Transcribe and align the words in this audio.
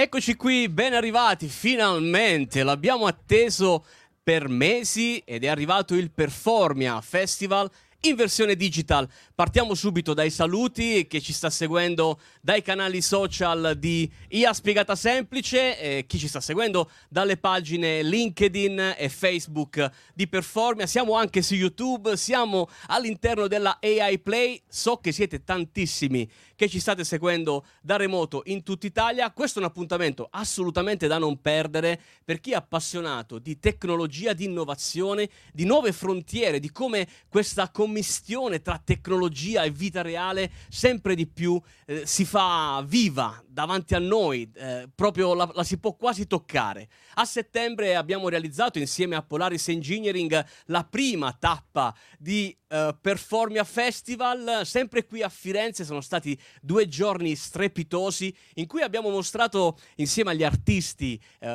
Eccoci 0.00 0.36
qui, 0.36 0.68
ben 0.68 0.94
arrivati, 0.94 1.48
finalmente, 1.48 2.62
l'abbiamo 2.62 3.08
atteso 3.08 3.84
per 4.22 4.46
mesi 4.46 5.18
ed 5.24 5.42
è 5.42 5.48
arrivato 5.48 5.96
il 5.96 6.12
Performia 6.12 7.00
Festival 7.00 7.68
in 8.02 8.14
versione 8.14 8.54
digital. 8.54 9.08
Partiamo 9.34 9.74
subito 9.74 10.14
dai 10.14 10.30
saluti 10.30 11.08
che 11.08 11.20
ci 11.20 11.32
sta 11.32 11.50
seguendo 11.50 12.20
dai 12.40 12.62
canali 12.62 13.02
social 13.02 13.74
di 13.76 14.10
IA 14.28 14.52
Spiegata 14.52 14.94
Semplice, 14.94 15.78
eh, 15.80 16.06
chi 16.06 16.18
ci 16.18 16.28
sta 16.28 16.40
seguendo 16.40 16.90
dalle 17.08 17.38
pagine 17.38 18.02
LinkedIn 18.02 18.94
e 18.96 19.08
Facebook 19.08 19.90
di 20.14 20.28
Performia. 20.28 20.86
Siamo 20.86 21.14
anche 21.14 21.42
su 21.42 21.54
YouTube, 21.54 22.16
siamo 22.16 22.68
all'interno 22.86 23.48
della 23.48 23.78
AI 23.80 24.20
Play. 24.20 24.62
So 24.68 24.98
che 24.98 25.10
siete 25.10 25.42
tantissimi 25.42 26.30
che 26.54 26.68
ci 26.68 26.80
state 26.80 27.04
seguendo 27.04 27.64
da 27.80 27.96
remoto 27.96 28.42
in 28.46 28.62
tutta 28.62 28.86
Italia. 28.86 29.30
Questo 29.32 29.58
è 29.58 29.62
un 29.62 29.68
appuntamento 29.68 30.28
assolutamente 30.30 31.06
da 31.06 31.18
non 31.18 31.40
perdere 31.40 32.00
per 32.24 32.40
chi 32.40 32.50
è 32.50 32.54
appassionato 32.54 33.38
di 33.38 33.58
tecnologia, 33.60 34.32
di 34.32 34.44
innovazione, 34.44 35.28
di 35.52 35.64
nuove 35.64 35.92
frontiere, 35.92 36.58
di 36.58 36.70
come 36.72 37.06
questa 37.28 37.70
commistione 37.88 38.60
tra 38.60 38.78
tecnologia 38.82 39.62
e 39.62 39.70
vita 39.70 40.02
reale 40.02 40.50
sempre 40.68 41.14
di 41.14 41.26
più 41.26 41.60
eh, 41.86 42.04
si 42.04 42.26
fa 42.26 42.84
viva 42.86 43.42
davanti 43.58 43.96
a 43.96 43.98
noi, 43.98 44.48
eh, 44.54 44.88
proprio 44.94 45.34
la, 45.34 45.50
la, 45.52 45.64
si 45.64 45.78
può 45.78 45.96
quasi 45.96 46.28
toccare. 46.28 46.88
A 47.14 47.24
settembre 47.24 47.96
abbiamo 47.96 48.28
realizzato 48.28 48.78
insieme 48.78 49.16
a 49.16 49.22
Polaris 49.22 49.66
Engineering 49.66 50.46
la 50.66 50.84
prima 50.84 51.36
tappa 51.36 51.92
di 52.16 52.56
uh, 52.68 52.96
Performia 53.00 53.64
Festival, 53.64 54.60
sempre 54.64 55.04
qui 55.06 55.22
a 55.22 55.28
Firenze 55.28 55.84
sono 55.84 56.00
stati 56.00 56.38
due 56.62 56.86
giorni 56.86 57.34
strepitosi 57.34 58.32
in 58.54 58.68
cui 58.68 58.82
abbiamo 58.82 59.10
mostrato 59.10 59.76
insieme 59.96 60.30
agli 60.30 60.44
artisti 60.44 61.20
uh, 61.40 61.48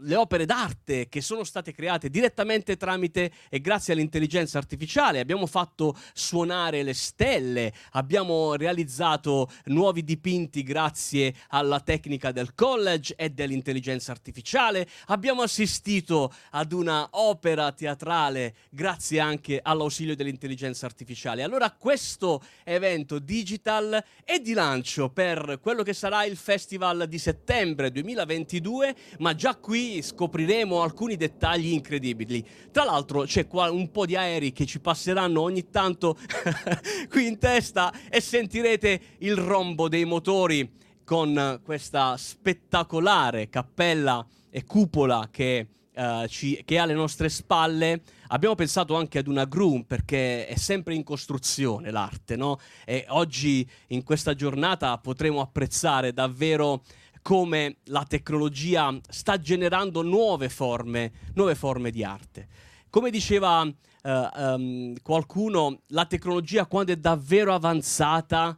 le 0.00 0.16
opere 0.16 0.46
d'arte 0.46 1.08
che 1.08 1.20
sono 1.20 1.44
state 1.44 1.72
create 1.72 2.10
direttamente 2.10 2.76
tramite 2.76 3.30
e 3.48 3.60
grazie 3.60 3.92
all'intelligenza 3.92 4.58
artificiale, 4.58 5.20
abbiamo 5.20 5.46
fatto 5.46 5.96
suonare 6.12 6.82
le 6.82 6.94
stelle, 6.94 7.72
abbiamo 7.92 8.54
realizzato 8.54 9.48
nuovi 9.66 10.02
dipinti 10.02 10.64
grazie 10.64 11.02
grazie 11.04 11.34
alla 11.48 11.80
tecnica 11.80 12.32
del 12.32 12.54
college 12.54 13.14
e 13.16 13.28
dell'intelligenza 13.28 14.10
artificiale. 14.10 14.88
Abbiamo 15.08 15.42
assistito 15.42 16.32
ad 16.50 16.72
una 16.72 17.06
opera 17.12 17.70
teatrale 17.72 18.54
grazie 18.70 19.20
anche 19.20 19.60
all'ausilio 19.62 20.16
dell'intelligenza 20.16 20.86
artificiale. 20.86 21.42
Allora 21.42 21.70
questo 21.72 22.42
evento 22.64 23.18
digital 23.18 24.02
è 24.24 24.38
di 24.38 24.54
lancio 24.54 25.10
per 25.10 25.58
quello 25.60 25.82
che 25.82 25.92
sarà 25.92 26.24
il 26.24 26.36
festival 26.36 27.06
di 27.06 27.18
settembre 27.18 27.90
2022, 27.90 28.94
ma 29.18 29.34
già 29.34 29.56
qui 29.56 30.00
scopriremo 30.00 30.82
alcuni 30.82 31.16
dettagli 31.16 31.72
incredibili. 31.72 32.42
Tra 32.72 32.84
l'altro 32.84 33.24
c'è 33.24 33.46
qua 33.46 33.70
un 33.70 33.90
po' 33.90 34.06
di 34.06 34.16
aerei 34.16 34.52
che 34.52 34.64
ci 34.64 34.80
passeranno 34.80 35.42
ogni 35.42 35.68
tanto 35.68 36.16
qui 37.10 37.26
in 37.26 37.38
testa 37.38 37.92
e 38.08 38.20
sentirete 38.20 39.00
il 39.18 39.36
rombo 39.36 39.88
dei 39.88 40.04
motori 40.06 40.82
con 41.04 41.60
questa 41.62 42.16
spettacolare 42.16 43.48
cappella 43.48 44.26
e 44.50 44.64
cupola 44.64 45.28
che, 45.30 45.68
uh, 45.94 46.26
ci, 46.26 46.62
che 46.64 46.76
è 46.76 46.78
alle 46.78 46.94
nostre 46.94 47.28
spalle. 47.28 48.02
Abbiamo 48.28 48.54
pensato 48.54 48.96
anche 48.96 49.18
ad 49.18 49.26
una 49.26 49.44
groom 49.44 49.82
perché 49.82 50.46
è 50.46 50.56
sempre 50.56 50.94
in 50.94 51.04
costruzione 51.04 51.90
l'arte, 51.90 52.36
no? 52.36 52.58
E 52.84 53.04
oggi 53.08 53.68
in 53.88 54.02
questa 54.02 54.34
giornata 54.34 54.96
potremo 54.98 55.40
apprezzare 55.40 56.12
davvero 56.12 56.82
come 57.20 57.76
la 57.84 58.04
tecnologia 58.04 58.94
sta 59.08 59.38
generando 59.38 60.02
nuove 60.02 60.48
forme, 60.48 61.12
nuove 61.34 61.54
forme 61.54 61.90
di 61.90 62.04
arte. 62.04 62.48
Come 62.90 63.10
diceva 63.10 63.62
uh, 63.62 63.72
um, 64.02 64.94
qualcuno, 65.02 65.80
la 65.88 66.04
tecnologia 66.06 66.66
quando 66.66 66.92
è 66.92 66.96
davvero 66.96 67.54
avanzata 67.54 68.56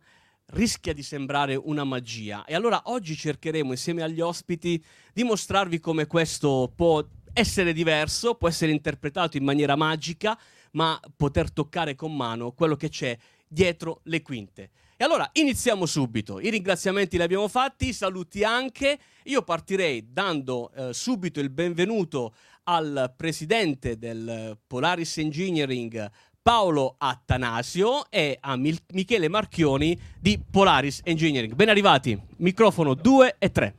rischia 0.49 0.93
di 0.93 1.03
sembrare 1.03 1.57
una 1.57 1.85
magia. 1.85 2.45
E 2.45 2.55
allora 2.55 2.83
oggi 2.87 3.17
cercheremo 3.17 3.73
insieme 3.73 4.03
agli 4.03 4.21
ospiti 4.21 4.83
di 5.13 5.25
mostrarvi 5.25 5.81
come 5.81 6.07
questo 6.07 6.73
può 6.75 7.05
essere 7.33 7.73
diverso, 7.73 8.35
può 8.35 8.49
essere 8.49 8.73
interpretato 8.73 9.37
in 9.37 9.45
maniera 9.45 9.77
magica, 9.77 10.39
ma 10.73 10.99
poter 11.17 11.51
toccare 11.51 11.95
con 11.95 12.15
mano 12.15 12.53
quello 12.53 12.77
che 12.77 12.89
c'è 12.89 13.17
dietro 13.47 14.01
le 14.05 14.23
quinte. 14.23 14.71
E 14.97 15.05
allora 15.05 15.29
iniziamo 15.35 15.85
subito. 15.85 16.41
I 16.41 16.49
ringraziamenti 16.49 17.19
li 17.19 17.23
abbiamo 17.23 17.49
fatti, 17.49 17.89
i 17.89 17.93
saluti 17.93 18.45
anche. 18.45 18.99
Io 19.25 19.43
partirei 19.43 20.11
dando 20.11 20.73
eh, 20.73 20.95
subito 20.95 21.39
il 21.41 21.51
benvenuto 21.51 22.35
al 22.65 23.13
presidente 23.15 23.99
del 23.99 24.57
Polaris 24.67 25.19
Engineering, 25.19 26.11
Paolo 26.47 26.95
Attanasio 26.99 28.09
e 28.09 28.39
a 28.41 28.55
Mil- 28.55 28.79
Michele 28.93 29.27
Marchioni 29.27 29.99
di 30.21 30.41
Polaris 30.49 31.01
Engineering. 31.03 31.55
Ben 31.55 31.69
arrivati, 31.69 32.17
microfono 32.37 32.95
2 32.95 33.35
e 33.41 33.51
3. 33.51 33.75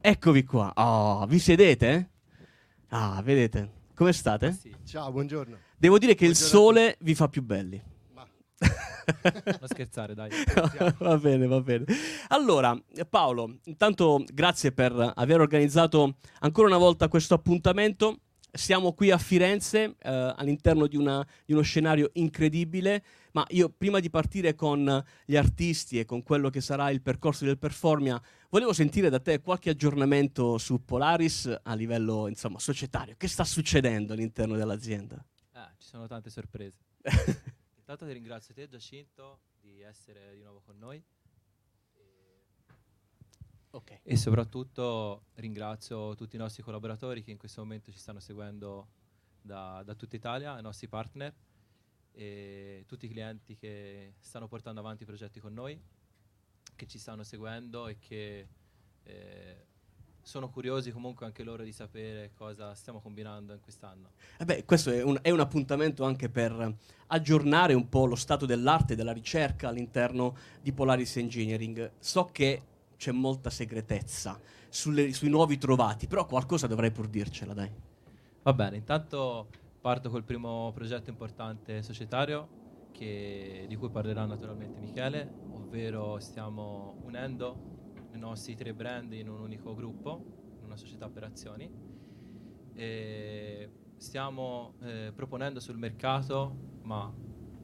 Eccovi 0.00 0.42
qua. 0.42 0.72
Oh, 0.74 1.24
vi 1.26 1.38
sedete? 1.38 2.10
Ah, 2.88 3.22
vedete? 3.22 3.70
Come 3.94 4.12
state? 4.12 4.50
Sì. 4.60 4.74
Ciao, 4.84 5.12
buongiorno. 5.12 5.56
Devo 5.76 5.98
dire 5.98 6.16
che 6.16 6.24
buongiorno 6.24 6.48
il 6.48 6.58
sole 6.58 6.96
vi 6.98 7.14
fa 7.14 7.28
più 7.28 7.44
belli. 7.44 7.80
Ma... 8.12 8.26
non 9.60 9.68
scherzare, 9.68 10.14
dai. 10.14 10.30
va 10.98 11.16
bene, 11.16 11.46
va 11.46 11.60
bene. 11.60 11.84
Allora, 12.30 12.76
Paolo, 13.08 13.58
intanto 13.66 14.24
grazie 14.32 14.72
per 14.72 15.12
aver 15.14 15.40
organizzato 15.40 16.16
ancora 16.40 16.66
una 16.66 16.76
volta 16.78 17.06
questo 17.06 17.34
appuntamento 17.34 18.18
siamo 18.54 18.92
qui 18.92 19.10
a 19.10 19.18
Firenze 19.18 19.96
eh, 19.98 20.34
all'interno 20.36 20.86
di, 20.86 20.96
una, 20.96 21.26
di, 21.44 21.52
uno 21.52 21.62
scenario 21.62 22.10
incredibile, 22.14 23.04
ma 23.32 23.44
io 23.50 23.68
prima 23.68 23.98
di 23.98 24.08
partire 24.10 24.54
con 24.54 25.04
gli 25.24 25.36
artisti 25.36 25.98
e 25.98 26.04
con 26.04 26.22
quello 26.22 26.50
che 26.50 26.60
sarà 26.60 26.90
il 26.90 27.02
percorso 27.02 27.44
del 27.44 27.58
Performia, 27.58 28.20
volevo 28.50 28.72
sentire 28.72 29.10
da 29.10 29.18
te 29.18 29.40
qualche 29.40 29.70
aggiornamento 29.70 30.56
su 30.58 30.84
Polaris 30.84 31.52
a 31.62 31.74
livello 31.74 32.28
insomma, 32.28 32.58
societario. 32.60 33.16
Che 33.16 33.28
sta 33.28 33.44
succedendo 33.44 34.12
all'interno 34.12 34.56
dell'azienda? 34.56 35.22
Ah, 35.52 35.72
ci 35.76 35.88
sono 35.88 36.06
tante 36.06 36.30
sorprese. 36.30 36.78
Intanto 37.76 38.06
ti 38.06 38.12
ringrazio 38.12 38.54
te 38.54 38.68
Giacinto 38.68 39.40
di 39.60 39.82
essere 39.82 40.34
di 40.34 40.42
nuovo 40.42 40.62
con 40.64 40.78
noi. 40.78 41.02
Okay. 43.74 43.98
E 44.04 44.16
soprattutto 44.16 45.24
ringrazio 45.34 46.14
tutti 46.14 46.36
i 46.36 46.38
nostri 46.38 46.62
collaboratori 46.62 47.24
che 47.24 47.32
in 47.32 47.38
questo 47.38 47.60
momento 47.60 47.90
ci 47.90 47.98
stanno 47.98 48.20
seguendo 48.20 48.86
da, 49.42 49.82
da 49.84 49.94
tutta 49.96 50.14
Italia, 50.14 50.56
i 50.56 50.62
nostri 50.62 50.86
partner 50.86 51.34
e 52.12 52.84
tutti 52.86 53.06
i 53.06 53.08
clienti 53.08 53.56
che 53.56 54.14
stanno 54.20 54.46
portando 54.46 54.78
avanti 54.78 55.02
i 55.02 55.06
progetti 55.06 55.40
con 55.40 55.52
noi, 55.52 55.76
che 56.76 56.86
ci 56.86 56.98
stanno 56.98 57.24
seguendo 57.24 57.88
e 57.88 57.98
che 57.98 58.46
eh, 59.02 59.66
sono 60.22 60.48
curiosi 60.50 60.92
comunque 60.92 61.26
anche 61.26 61.42
loro 61.42 61.64
di 61.64 61.72
sapere 61.72 62.30
cosa 62.36 62.76
stiamo 62.76 63.00
combinando 63.00 63.54
in 63.54 63.60
quest'anno. 63.60 64.12
Eh 64.38 64.44
beh, 64.44 64.64
questo 64.64 64.92
è 64.92 65.02
un, 65.02 65.18
è 65.20 65.30
un, 65.30 65.40
appuntamento 65.40 66.04
anche 66.04 66.28
per 66.28 66.76
aggiornare 67.08 67.74
un 67.74 67.88
po' 67.88 68.06
lo 68.06 68.14
stato 68.14 68.46
dell'arte 68.46 68.92
e 68.92 68.96
della 68.96 69.12
ricerca 69.12 69.66
all'interno 69.66 70.36
di 70.62 70.72
Polaris 70.72 71.16
Engineering. 71.16 71.90
So 71.98 72.26
che 72.26 72.62
c'è 72.96 73.12
molta 73.12 73.50
segretezza 73.50 74.40
sulle, 74.68 75.12
sui 75.12 75.28
nuovi 75.28 75.58
trovati, 75.58 76.06
però 76.06 76.26
qualcosa 76.26 76.66
dovrei 76.66 76.90
pur 76.90 77.08
dircela, 77.08 77.54
dai. 77.54 77.70
Va 78.42 78.52
bene, 78.52 78.76
intanto 78.76 79.48
parto 79.80 80.10
col 80.10 80.24
primo 80.24 80.70
progetto 80.74 81.10
importante 81.10 81.82
societario 81.82 82.88
che, 82.92 83.66
di 83.68 83.76
cui 83.76 83.90
parlerà 83.90 84.24
naturalmente 84.24 84.80
Michele, 84.80 85.30
ovvero 85.50 86.18
stiamo 86.20 86.96
unendo 87.02 88.08
i 88.12 88.18
nostri 88.18 88.54
tre 88.54 88.72
brand 88.72 89.12
in 89.12 89.28
un 89.28 89.40
unico 89.40 89.74
gruppo, 89.74 90.22
in 90.58 90.64
una 90.64 90.76
società 90.76 91.08
per 91.08 91.24
azioni. 91.24 91.70
E 92.72 93.70
stiamo 93.96 94.74
eh, 94.82 95.12
proponendo 95.14 95.60
sul 95.60 95.76
mercato, 95.76 96.78
ma 96.82 97.12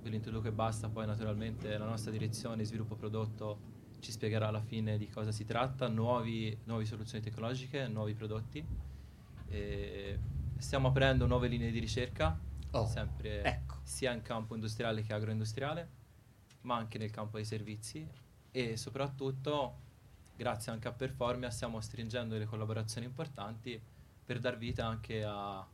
ve 0.03 0.09
lo 0.09 0.15
introduco 0.15 0.49
e 0.49 0.53
basta, 0.53 0.89
poi 0.89 1.07
naturalmente 1.07 1.77
la 1.79 1.87
nostra 1.87 2.11
direzione 2.11 2.57
di 2.57 2.65
sviluppo 2.65 2.97
prodotto 2.97 3.79
ci 4.01 4.13
spiegherà 4.13 4.49
alla 4.49 4.61
fine 4.61 4.99
di 4.99 5.09
cosa 5.09 5.33
si 5.33 5.45
tratta, 5.45 5.89
nuovi, 5.89 6.57
nuove 6.65 6.85
soluzioni 6.85 7.23
tecnologiche, 7.23 7.87
nuovi 7.89 8.15
prodotti. 8.15 8.65
E 9.49 10.19
stiamo 10.59 10.89
aprendo 10.89 11.27
nuove 11.27 11.49
linee 11.49 11.71
di 11.71 11.79
ricerca, 11.79 12.39
oh, 12.73 12.87
sempre 12.87 13.43
ecco. 13.43 13.79
sia 13.83 14.13
in 14.13 14.23
campo 14.23 14.55
industriale 14.55 15.03
che 15.03 15.13
agroindustriale, 15.13 15.89
ma 16.63 16.77
anche 16.77 16.99
nel 16.99 17.11
campo 17.11 17.37
dei 17.37 17.45
servizi 17.45 18.07
e 18.53 18.77
soprattutto, 18.77 19.79
grazie 20.37 20.73
anche 20.73 20.89
a 20.89 20.93
Performia, 20.93 21.51
stiamo 21.51 21.81
stringendo 21.81 22.35
delle 22.35 22.47
collaborazioni 22.47 23.07
importanti 23.07 23.81
per 24.25 24.39
dar 24.39 24.59
vita 24.59 24.87
anche 24.87 25.25
a 25.25 25.67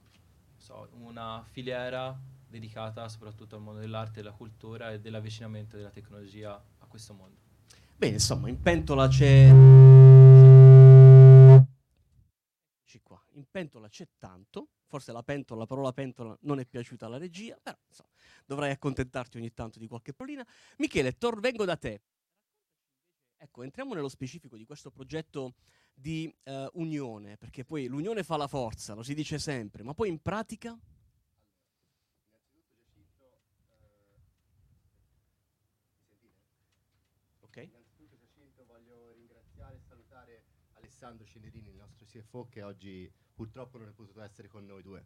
so, 0.57 0.89
una 1.01 1.45
filiera 1.51 2.19
dedicata 2.49 3.09
soprattutto 3.09 3.57
al 3.57 3.63
mondo 3.63 3.81
dell'arte, 3.81 4.23
della 4.23 4.33
cultura 4.33 4.91
e 4.93 5.01
dell'avvicinamento 5.01 5.77
della 5.77 5.91
tecnologia 5.91 6.55
a 6.55 6.87
questo 6.87 7.13
mondo. 7.13 7.46
Bene, 7.99 8.15
insomma, 8.15 8.49
in 8.49 8.61
pentola 8.61 9.09
c'è... 9.09 9.51
Qua. 13.03 13.23
In 13.33 13.45
pentola 13.51 13.89
c'è 13.89 14.09
tanto, 14.19 14.71
forse 14.87 15.13
la 15.13 15.23
pentola, 15.23 15.61
la 15.61 15.67
parola 15.67 15.93
pentola 15.93 16.37
non 16.43 16.59
è 16.59 16.67
piaciuta 16.67 17.07
alla 17.07 17.19
regia, 17.19 17.57
però 17.63 17.77
insomma, 17.87 18.09
dovrai 18.45 18.71
accontentarti 18.71 19.37
ogni 19.37 19.53
tanto 19.53 19.79
di 19.79 19.87
qualche 19.87 20.13
parolina. 20.13 20.45
Michele, 20.79 21.17
tor- 21.17 21.39
vengo 21.39 21.65
da 21.65 21.77
te. 21.77 22.01
Ecco, 23.37 23.63
entriamo 23.63 23.95
nello 23.95 24.09
specifico 24.09 24.57
di 24.57 24.65
questo 24.65 24.91
progetto 24.91 25.55
di 25.95 26.35
eh, 26.43 26.69
unione, 26.73 27.37
perché 27.37 27.65
poi 27.65 27.87
l'unione 27.87 28.25
fa 28.25 28.37
la 28.37 28.49
forza, 28.49 28.95
lo 28.95 29.03
si 29.03 29.15
dice 29.15 29.39
sempre, 29.39 29.83
ma 29.83 29.95
poi 29.95 30.09
in 30.09 30.21
pratica... 30.21 30.77
Alessandro 40.97 41.27
Cinerini, 41.27 41.69
il 41.69 41.77
nostro 41.77 42.07
CFO, 42.07 42.49
che 42.49 42.63
oggi 42.63 43.13
purtroppo 43.35 43.77
non 43.77 43.89
è 43.89 43.93
potuto 43.93 44.23
essere 44.23 44.49
con 44.49 44.65
noi 44.65 44.83
due. 44.83 45.05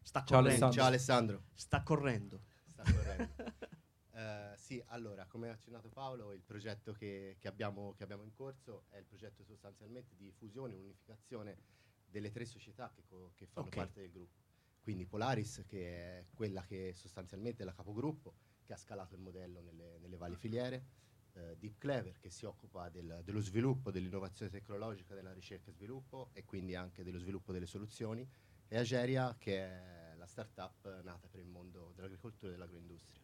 Sta 0.00 0.24
Ciao, 0.24 0.40
correndo. 0.40 0.64
Alessandro. 0.64 0.72
Ciao 0.78 0.86
Alessandro. 0.86 1.44
Sta 1.52 1.82
correndo. 1.82 2.42
Sta 2.66 2.82
correndo. 2.82 3.34
Eh, 4.16 4.54
sì, 4.56 4.82
allora, 4.86 5.26
come 5.26 5.50
ha 5.50 5.52
accennato 5.52 5.90
Paolo, 5.90 6.32
il 6.32 6.40
progetto 6.40 6.94
che, 6.94 7.36
che 7.38 7.48
abbiamo, 7.48 7.92
che 7.92 8.02
abbiamo 8.02 8.22
in 8.22 8.32
corso 8.32 8.86
è 8.88 8.96
il 8.96 9.04
progetto 9.04 9.44
sostanzialmente 9.44 10.16
di 10.16 10.32
fusione 10.32 10.72
e 10.72 10.78
unificazione 10.78 11.58
delle 12.06 12.30
tre 12.30 12.46
società 12.46 12.90
che, 12.94 13.02
co- 13.04 13.32
che 13.34 13.44
fanno 13.46 13.66
Ok. 13.66 13.76
parte 13.76 14.00
del 14.00 14.10
gruppo. 14.10 14.40
Quindi 14.80 15.04
Polaris, 15.04 15.64
che 15.66 16.20
è 16.20 16.26
quella 16.32 16.62
che 16.62 16.94
sostanzialmente 16.94 17.60
è 17.62 17.66
la 17.66 17.74
capogruppo, 17.74 18.36
che 18.64 18.72
ha 18.72 18.78
scalato 18.78 19.14
il 19.14 19.20
modello 19.20 19.60
nelle, 19.60 19.98
nelle 19.98 20.16
varie 20.16 20.38
filiere, 20.38 20.86
eh, 21.36 21.56
Deep 21.58 21.78
Clever, 21.78 22.18
che 22.18 22.30
si 22.30 22.44
occupa 22.44 22.88
del- 22.88 23.20
dello 23.24 23.40
sviluppo, 23.40 23.90
dell'innovazione 23.90 24.50
tecnologica, 24.50 25.14
della 25.14 25.32
ricerca 25.32 25.70
e 25.70 25.74
sviluppo 25.74 26.30
e 26.32 26.44
quindi 26.44 26.74
anche 26.74 27.04
dello 27.04 27.18
sviluppo 27.18 27.52
delle 27.52 27.66
soluzioni, 27.66 28.26
e 28.68 28.76
Ageria, 28.76 29.36
che 29.38 29.58
è 29.58 30.14
la 30.16 30.26
startup 30.26 31.02
nata 31.02 31.28
per 31.28 31.40
il 31.40 31.46
mondo 31.46 31.92
dell'agricoltura 31.94 32.48
e 32.48 32.54
dell'agroindustria. 32.54 33.20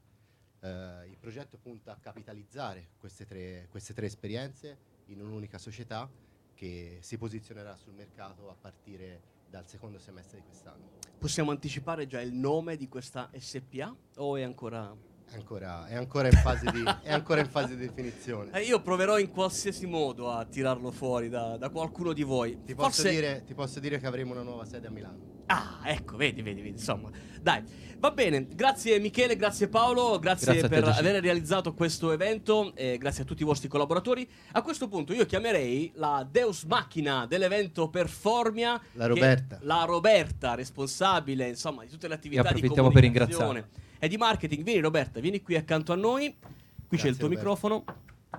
Eh, 0.60 1.08
il 1.08 1.16
progetto 1.18 1.58
punta 1.58 1.92
a 1.92 1.96
capitalizzare 1.96 2.90
queste 2.98 3.26
tre, 3.26 3.66
queste 3.70 3.94
tre 3.94 4.06
esperienze 4.06 4.78
in 5.06 5.20
un'unica 5.20 5.58
società 5.58 6.08
che 6.54 6.98
si 7.00 7.18
posizionerà 7.18 7.74
sul 7.74 7.94
mercato 7.94 8.48
a 8.48 8.54
partire 8.54 9.40
dal 9.48 9.66
secondo 9.66 9.98
semestre 9.98 10.38
di 10.38 10.44
quest'anno. 10.44 10.90
Possiamo 11.18 11.50
anticipare 11.50 12.06
già 12.06 12.20
il 12.20 12.32
nome 12.32 12.76
di 12.76 12.88
questa 12.88 13.30
SPA 13.36 13.94
o 14.16 14.36
è 14.36 14.42
ancora... 14.42 15.10
È 15.32 15.36
ancora, 15.36 15.86
è 15.86 15.94
ancora 15.94 16.28
in, 16.28 16.36
fase 16.36 16.70
di, 16.70 16.84
è 17.00 17.10
ancora 17.10 17.40
in 17.40 17.48
fase 17.48 17.74
di 17.74 17.86
definizione. 17.86 18.50
Eh, 18.52 18.64
io 18.64 18.82
proverò 18.82 19.18
in 19.18 19.30
qualsiasi 19.30 19.86
modo 19.86 20.30
a 20.30 20.44
tirarlo 20.44 20.90
fuori 20.90 21.30
da, 21.30 21.56
da 21.56 21.70
qualcuno 21.70 22.12
di 22.12 22.22
voi. 22.22 22.58
Ti 22.66 22.74
posso, 22.74 23.00
Forse- 23.00 23.10
dire, 23.10 23.42
ti 23.46 23.54
posso 23.54 23.80
dire 23.80 23.98
che 23.98 24.06
avremo 24.06 24.32
una 24.32 24.42
nuova 24.42 24.66
sede 24.66 24.88
a 24.88 24.90
Milano. 24.90 25.40
Ah, 25.46 25.80
ecco, 25.84 26.18
vedi, 26.18 26.42
vedi, 26.42 26.60
vedi, 26.60 26.74
insomma. 26.76 27.08
Dai, 27.40 27.62
va 27.98 28.10
bene. 28.10 28.46
Grazie 28.46 28.98
Michele, 28.98 29.34
grazie 29.34 29.68
Paolo, 29.68 30.18
grazie, 30.18 30.52
Grazie 30.52 30.62
te, 30.62 30.68
per 30.68 30.84
Giacinto. 30.84 31.08
aver 31.08 31.22
realizzato 31.22 31.72
questo 31.72 32.12
evento 32.12 32.74
e 32.74 32.98
grazie 32.98 33.22
a 33.22 33.26
tutti 33.26 33.40
i 33.40 33.46
vostri 33.46 33.68
collaboratori. 33.68 34.28
A 34.52 34.60
questo 34.60 34.86
punto 34.86 35.14
io 35.14 35.24
chiamerei 35.24 35.92
la 35.94 36.28
Deus 36.30 36.64
Machina 36.64 37.24
dell'evento 37.26 37.88
Performia. 37.88 38.78
La 38.92 39.06
Roberta. 39.06 39.58
La 39.62 39.84
Roberta, 39.84 40.54
responsabile, 40.54 41.48
insomma, 41.48 41.84
di 41.84 41.88
tutte 41.88 42.06
le 42.06 42.14
attività 42.14 42.42
di 42.42 42.48
approfittiamo 42.48 42.90
per 42.90 43.00
comunicazione 43.00 43.81
e 44.02 44.08
di 44.08 44.16
marketing. 44.16 44.64
Vieni 44.64 44.80
Roberta, 44.80 45.20
vieni 45.20 45.40
qui 45.40 45.54
accanto 45.54 45.92
a 45.92 45.94
noi. 45.94 46.34
Qui 46.36 46.98
c'è 46.98 47.04
Grazie, 47.04 47.08
il 47.10 47.16
tuo 47.16 47.28
Roberta. 47.28 47.48
microfono. 47.48 47.84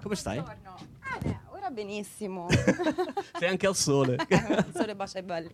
Come 0.02 0.16
stai? 0.16 0.42
Buongiorno. 0.42 0.76
Bene, 1.22 1.42
ora 1.52 1.70
benissimo. 1.70 2.48
Sei 3.40 3.48
anche 3.48 3.66
al 3.66 3.76
sole. 3.78 4.18
Il 4.28 4.72
sole 4.76 4.94
bacia 4.94 5.20
i 5.20 5.24
belli. 5.24 5.50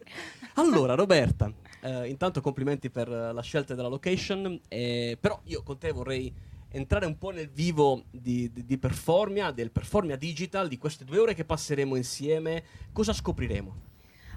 Allora, 0.55 0.95
Roberta, 0.97 1.53
eh, 1.81 2.07
intanto 2.09 2.41
complimenti 2.41 2.89
per 2.89 3.07
eh, 3.07 3.31
la 3.31 3.41
scelta 3.43 3.75
della 3.75 3.87
location, 3.87 4.59
eh, 4.67 5.15
però 5.19 5.39
io 5.43 5.61
con 5.61 5.77
te 5.77 5.91
vorrei 5.91 6.33
entrare 6.71 7.05
un 7.05 7.17
po' 7.19 7.29
nel 7.29 7.49
vivo 7.49 8.05
di, 8.09 8.51
di- 8.51 8.65
di 8.65 8.77
Performia, 8.79 9.51
del 9.51 9.69
Performia 9.69 10.15
Digital, 10.15 10.67
di 10.67 10.79
queste 10.79 11.05
due 11.05 11.19
ore 11.19 11.35
che 11.35 11.45
passeremo 11.45 11.95
insieme. 11.95 12.63
Cosa 12.91 13.13
scopriremo? 13.13 13.87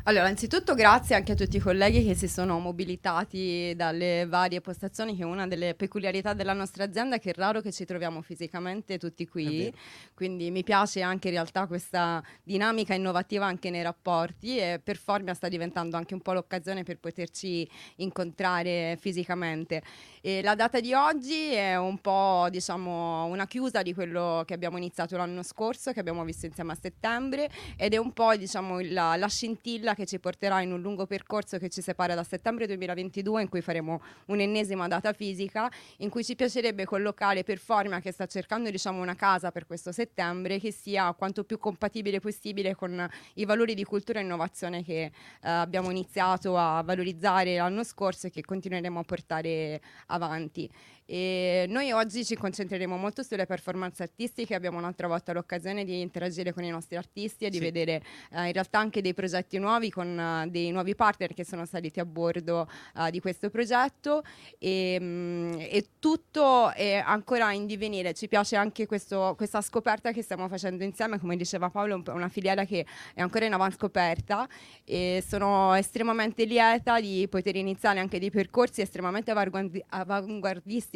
Allora, 0.05 0.27
anzitutto 0.27 0.75
grazie 0.75 1.15
anche 1.15 1.31
a 1.31 1.35
tutti 1.37 1.59
i 1.59 1.61
colleghi 1.61 2.05
che 2.05 2.17
si 2.17 2.27
sono 2.27 2.59
mobilitati 2.59 3.73
dalle 3.77 4.27
varie 4.27 4.61
postazioni, 4.61 5.15
che 5.15 5.23
è 5.23 5.25
una 5.25 5.47
delle 5.47 5.77
peculiarità 5.77 6.35
della 6.35 6.55
nostra 6.55 6.83
azienda, 6.83 7.19
che 7.19 7.31
è 7.31 7.35
raro 7.37 7.61
che 7.61 7.71
ci 7.71 7.85
troviamo 7.85 8.21
fisicamente 8.21 8.99
tutti 8.99 9.29
qui. 9.29 9.73
Quindi 10.13 10.51
mi 10.51 10.65
piace 10.65 11.03
anche 11.03 11.29
in 11.29 11.35
realtà 11.35 11.69
questa 11.69 12.21
dinamica 12.43 12.95
innovativa 12.95 13.47
anche 13.47 13.71
nei 13.71 13.83
rapporti 13.83 14.59
e 14.59 14.81
Performia 14.83 15.35
sta 15.35 15.47
diventando 15.47 15.97
anche 15.97 16.15
un 16.15 16.21
po' 16.21 16.33
l'occasione 16.33 16.83
per 16.83 16.99
poterci 16.99 17.69
incontrare 17.99 18.99
fisicamente. 18.99 19.85
E 20.21 20.43
la 20.43 20.57
data 20.57 20.81
di 20.81 20.93
oggi 20.95 21.53
è 21.53 21.77
un 21.77 21.99
po' 21.99 22.49
diciamo 22.51 23.27
una 23.27 23.47
chiusa 23.47 23.83
di 23.83 23.95
quello 23.95 24.43
che 24.47 24.55
abbiamo 24.55 24.79
iniziato 24.79 25.17
l'anno 25.17 25.45
scorso, 25.45 25.93
che 25.93 26.01
abbiamo 26.01 26.25
visto 26.25 26.47
insieme 26.47 26.73
a 26.73 26.79
settembre 26.81 27.49
ed 27.77 27.95
è 27.95 27.99
un 27.99 28.13
po' 28.13 28.35
diciamo 28.35 28.81
la, 28.81 29.15
la 29.15 29.29
scintilla 29.29 29.91
che 29.95 30.07
ci 30.07 30.19
porterà 30.19 30.61
in 30.61 30.73
un 30.73 30.81
lungo 30.81 31.07
percorso 31.07 31.59
che 31.59 31.69
ci 31.69 31.81
separa 31.81 32.15
da 32.15 32.25
settembre 32.25 32.67
2022 32.67 33.43
in 33.43 33.49
cui 33.49 33.61
faremo 33.61 34.01
un'ennesima 34.27 34.89
data 34.89 35.13
fisica 35.13 35.71
in 35.99 36.11
cui 36.11 36.25
ci 36.25 36.35
piacerebbe 36.35 36.85
collocare 36.85 37.43
Performia 37.43 38.01
che 38.01 38.13
sta 38.13 38.27
cercando 38.27 38.71
diciamo 38.71 39.01
una 39.01 39.15
casa 39.15 39.51
per 39.51 39.67
questo 39.67 39.93
settembre 39.93 40.59
che 40.59 40.73
sia 40.73 41.13
quanto 41.13 41.45
più 41.45 41.59
compatibile 41.59 42.21
possibile 42.21 42.75
con 42.75 43.09
i 43.35 43.45
valori 43.45 43.75
di 43.75 43.85
cultura 43.85 44.21
e 44.21 44.23
innovazione 44.23 44.83
che 44.85 45.05
eh, 45.05 45.13
abbiamo 45.41 45.91
iniziato 45.91 46.57
a 46.57 46.83
valorizzare 46.83 47.57
l'anno 47.57 47.85
scorso 47.85 48.27
e 48.27 48.31
che 48.31 48.43
continueremo 48.43 48.99
a 48.99 49.03
portare 49.03 49.81
avanti. 50.07 50.71
E 51.13 51.67
noi 51.69 51.93
oggi 51.93 52.25
ci 52.25 52.37
concentreremo 52.37 52.97
molto 52.97 53.23
sulle 53.23 53.45
performance 53.45 54.03
artistiche, 54.03 54.55
abbiamo 54.55 54.79
un'altra 54.79 55.09
volta 55.09 55.35
l'occasione 55.35 55.85
di 55.85 56.01
interagire 56.01 56.55
con 56.55 56.65
i 56.65 56.71
nostri 56.71 56.97
artisti 56.97 57.45
e 57.45 57.51
di 57.51 57.59
Sì. 57.59 57.63
vedere 57.63 58.03
eh, 58.31 58.47
in 58.47 58.53
realtà 58.55 58.79
anche 58.79 59.03
dei 59.03 59.13
progetti 59.13 59.59
nuovi 59.59 59.91
con 59.91 60.19
eh, 60.19 60.49
dei 60.49 60.71
nuovi 60.71 60.95
partner 60.95 61.35
che 61.35 61.45
sono 61.45 61.67
saliti 61.67 62.01
a 62.01 62.07
bordo 62.07 62.67
eh, 62.97 63.11
di 63.11 63.21
questo 63.21 63.51
progetto 63.51 64.23
e, 64.59 64.97
mm, 64.99 65.53
e 65.59 65.85
tutto 65.99 66.73
è 66.73 66.95
ancora 66.95 67.53
in 67.53 67.67
divenire. 67.67 68.15
Ci 68.15 68.27
piace 68.27 68.57
anche 68.57 68.87
questo- 68.87 69.35
questa 69.37 69.61
scoperta 69.61 70.13
che 70.13 70.23
stiamo 70.23 70.49
facendo 70.49 70.83
insieme, 70.83 71.19
come 71.19 71.37
diceva 71.37 71.69
Paolo, 71.69 72.03
una 72.07 72.31
filiera 72.31 72.65
che 72.65 72.87
è 73.13 73.21
ancora 73.21 73.45
in 73.45 73.53
avanscoperta 73.53 74.49
e 74.83 75.23
sono 75.29 75.75
estremamente 75.75 76.45
lieta 76.47 76.99
di 77.03 77.27
poter 77.29 77.57
iniziare 77.57 78.01
anche 78.01 78.19
dei 78.19 78.31
percorsi 78.31 78.81
estremamente 78.81 79.31
avanguardi- 79.31 79.85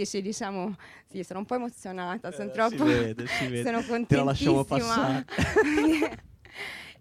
avanguardistici, 0.06 0.22
diciamo. 0.22 0.76
Sì, 1.10 1.22
sono 1.22 1.40
un 1.40 1.44
po' 1.46 1.56
emozionata, 1.56 2.30
sono 2.30 2.48
Eh, 2.48 2.52
troppo 2.52 2.76
si 2.76 2.82
vede, 2.84 3.26
si 3.26 3.46
vede. 3.46 3.62
sono 3.84 4.06
Te 4.06 4.16
la 4.16 4.24
lasciamo 4.24 4.64
contentissima. 4.64 5.24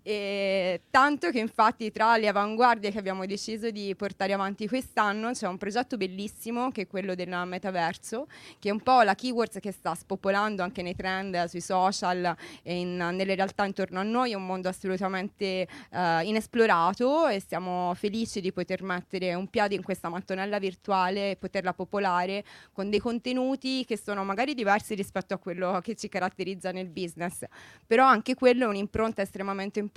E 0.07 0.81
tanto 0.91 1.31
che 1.31 1.39
infatti 1.39 1.91
tra 1.91 2.15
le 2.17 2.27
avanguardie 2.27 2.91
che 2.91 2.99
abbiamo 2.99 3.25
deciso 3.25 3.71
di 3.71 3.95
portare 3.95 4.33
avanti 4.33 4.67
quest'anno 4.67 5.31
c'è 5.31 5.47
un 5.47 5.57
progetto 5.57 5.97
bellissimo 5.97 6.69
che 6.69 6.83
è 6.83 6.87
quello 6.87 7.15
del 7.15 7.35
metaverso, 7.47 8.27
che 8.59 8.69
è 8.69 8.71
un 8.71 8.81
po' 8.81 9.01
la 9.01 9.15
keyword 9.15 9.59
che 9.59 9.71
sta 9.71 9.95
spopolando 9.95 10.61
anche 10.61 10.83
nei 10.83 10.95
trend, 10.95 11.45
sui 11.45 11.59
social 11.59 12.35
e 12.61 12.77
in- 12.81 12.97
nelle 12.97 13.33
realtà 13.33 13.65
intorno 13.65 13.99
a 13.99 14.03
noi, 14.03 14.33
è 14.33 14.35
un 14.35 14.45
mondo 14.45 14.69
assolutamente 14.69 15.67
eh, 15.89 16.21
inesplorato 16.25 17.27
e 17.27 17.41
siamo 17.41 17.91
felici 17.95 18.41
di 18.41 18.53
poter 18.53 18.83
mettere 18.83 19.33
un 19.33 19.47
piede 19.47 19.73
in 19.73 19.81
questa 19.81 20.09
mattonella 20.09 20.59
virtuale 20.59 21.31
e 21.31 21.35
poterla 21.35 21.73
popolare 21.73 22.43
con 22.73 22.91
dei 22.91 22.99
contenuti 22.99 23.83
che 23.85 23.97
sono 23.97 24.23
magari 24.23 24.53
diversi 24.53 24.93
rispetto 24.93 25.33
a 25.33 25.39
quello 25.39 25.79
che 25.81 25.95
ci 25.95 26.09
caratterizza 26.09 26.71
nel 26.71 26.89
business, 26.89 27.43
però 27.87 28.05
anche 28.05 28.35
quello 28.35 28.65
è 28.65 28.67
un'impronta 28.67 29.23
estremamente 29.23 29.79
importante 29.79 29.93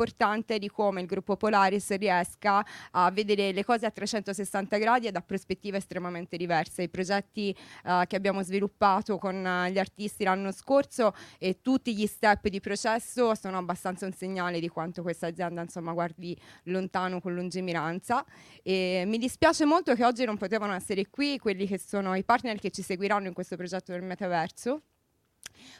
di 0.59 0.69
come 0.69 1.01
il 1.01 1.07
gruppo 1.07 1.37
Polaris 1.37 1.97
riesca 1.97 2.65
a 2.93 3.11
vedere 3.11 3.53
le 3.53 3.65
cose 3.65 3.87
a 3.87 3.91
360 3.91 4.77
gradi 4.79 5.07
e 5.09 5.11
da 5.11 5.21
prospettive 5.21 5.79
estremamente 5.79 6.37
diverse. 6.37 6.83
I 6.83 6.89
progetti 6.89 7.55
eh, 7.85 8.05
che 8.07 8.17
abbiamo 8.17 8.43
sviluppato 8.43 9.19
con 9.19 9.45
eh, 9.45 9.73
gli 9.73 9.79
artisti 9.79 10.23
l'anno 10.23 10.53
scorso 10.53 11.15
e 11.39 11.61
tutti 11.63 11.97
gli 11.97 12.07
step 12.07 12.49
di 12.49 12.61
processo 12.61 13.35
sono 13.35 13.59
abbastanza 13.59 14.07
un 14.07 14.13
segnale 14.13 14.61
di 14.61 14.69
quanto 14.69 15.03
questa 15.03 15.27
azienda 15.27 15.63
insomma 15.63 15.93
guardi 15.93 16.39
lontano 16.65 17.21
con 17.21 17.35
lungimiranza 17.35 18.25
e 18.63 19.05
mi 19.07 19.19
dispiace 19.19 19.65
molto 19.65 19.95
che 19.95 20.05
oggi 20.05 20.25
non 20.25 20.37
potevano 20.37 20.75
essere 20.75 21.09
qui 21.09 21.39
quelli 21.39 21.67
che 21.67 21.79
sono 21.79 22.15
i 22.15 22.25
partner 22.25 22.59
che 22.59 22.71
ci 22.71 22.83
seguiranno 22.83 23.27
in 23.27 23.35
questo 23.35 23.57
progetto 23.57 23.93
del 23.93 24.03
metaverso 24.03 24.83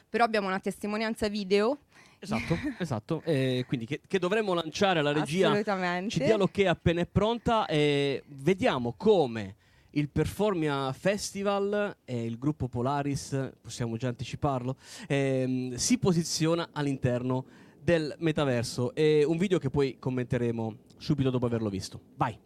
però 0.09 0.23
abbiamo 0.23 0.47
una 0.47 0.59
testimonianza 0.59 1.27
video 1.29 1.79
Esatto, 2.19 2.57
esatto. 2.77 3.21
Eh, 3.23 3.63
quindi 3.67 3.85
che, 3.85 4.01
che, 4.05 4.19
dovremmo 4.19 4.53
lanciare 4.53 4.99
alla 4.99 5.13
regia. 5.13 5.47
Assolutamente. 5.47 6.09
Ci 6.11 6.19
dia 6.19 6.35
l'ok 6.35 6.59
appena 6.65 7.01
è 7.01 7.05
pronta 7.05 7.65
e 7.65 8.23
vediamo 8.27 8.93
come 8.97 9.55
il 9.91 10.09
Performia 10.09 10.91
Festival 10.93 11.97
e 12.03 12.25
il 12.25 12.37
gruppo 12.37 12.67
Polaris, 12.67 13.51
possiamo 13.61 13.97
già 13.97 14.09
anticiparlo, 14.09 14.75
ehm, 15.07 15.75
si 15.75 15.97
posiziona 15.97 16.69
all'interno 16.73 17.45
del 17.81 18.13
metaverso. 18.19 18.93
È 18.93 19.23
un 19.23 19.37
video 19.37 19.57
che 19.57 19.69
poi 19.69 19.97
commenteremo 19.97 20.75
subito 20.97 21.29
dopo 21.29 21.45
averlo 21.45 21.69
visto. 21.69 22.01
Vai! 22.15 22.37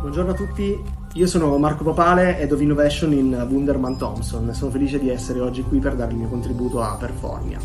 Buongiorno 0.00 0.30
a 0.30 0.34
tutti, 0.34 0.82
io 1.14 1.26
sono 1.26 1.58
Marco 1.58 1.82
Papale, 1.82 2.38
Head 2.38 2.52
of 2.52 2.60
Innovation 2.60 3.12
in 3.12 3.46
Wunderman 3.50 3.96
Thompson 3.96 4.48
e 4.48 4.54
sono 4.54 4.70
felice 4.70 5.00
di 5.00 5.08
essere 5.08 5.40
oggi 5.40 5.62
qui 5.62 5.80
per 5.80 5.96
dare 5.96 6.12
il 6.12 6.18
mio 6.18 6.28
contributo 6.28 6.80
a 6.80 6.94
Performia. 6.94 7.58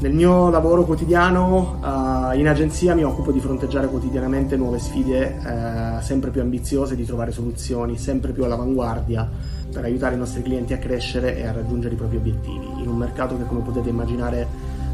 Nel 0.00 0.12
mio 0.12 0.50
lavoro 0.50 0.84
quotidiano 0.84 1.78
uh, 1.80 2.36
in 2.36 2.46
agenzia 2.48 2.94
mi 2.94 3.02
occupo 3.02 3.32
di 3.32 3.40
fronteggiare 3.40 3.86
quotidianamente 3.86 4.56
nuove 4.56 4.78
sfide 4.78 5.38
uh, 5.38 6.02
sempre 6.02 6.30
più 6.30 6.42
ambiziose, 6.42 6.96
di 6.96 7.06
trovare 7.06 7.32
soluzioni 7.32 7.96
sempre 7.96 8.32
più 8.32 8.44
all'avanguardia 8.44 9.28
per 9.72 9.84
aiutare 9.84 10.16
i 10.16 10.18
nostri 10.18 10.42
clienti 10.42 10.74
a 10.74 10.78
crescere 10.78 11.36
e 11.38 11.46
a 11.46 11.52
raggiungere 11.52 11.94
i 11.94 11.96
propri 11.96 12.16
obiettivi, 12.16 12.66
in 12.78 12.88
un 12.88 12.96
mercato 12.96 13.38
che 13.38 13.46
come 13.46 13.60
potete 13.60 13.88
immaginare 13.88 14.46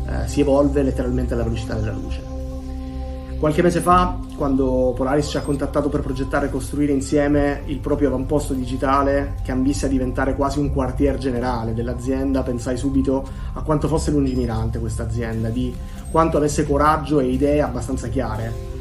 uh, 0.07 0.27
si 0.27 0.41
evolve 0.41 0.83
letteralmente 0.83 1.35
alla 1.35 1.43
velocità 1.43 1.75
della 1.75 1.93
luce. 1.93 2.36
Qualche 3.39 3.61
mese 3.61 3.81
fa, 3.81 4.19
quando 4.37 4.95
Polaris 4.97 5.29
ci 5.29 5.37
ha 5.37 5.43
contattato 5.43 5.91
per 5.91 6.01
progettare 6.01 6.47
e 6.47 6.51
costruire 6.51 6.93
insieme 6.93 7.63
il 7.67 7.79
proprio 7.81 8.09
avamposto 8.09 8.55
digitale 8.55 9.35
che 9.45 9.53
ambisse 9.53 9.87
a 9.87 9.89
diventare 9.91 10.35
quasi 10.35 10.59
un 10.59 10.73
quartier 10.73 11.19
generale 11.19 11.75
dell'azienda, 11.75 12.43
pensai 12.43 12.79
subito 12.79 13.29
a 13.53 13.61
quanto 13.61 13.89
fosse 13.89 14.11
lungimirante 14.11 14.79
questa 14.79 15.03
azienda, 15.03 15.51
di 15.51 15.75
quanto 16.11 16.39
avesse 16.39 16.67
coraggio 16.67 17.21
e 17.21 17.27
idee 17.27 17.61
abbastanza 17.61 18.09
chiare 18.09 18.75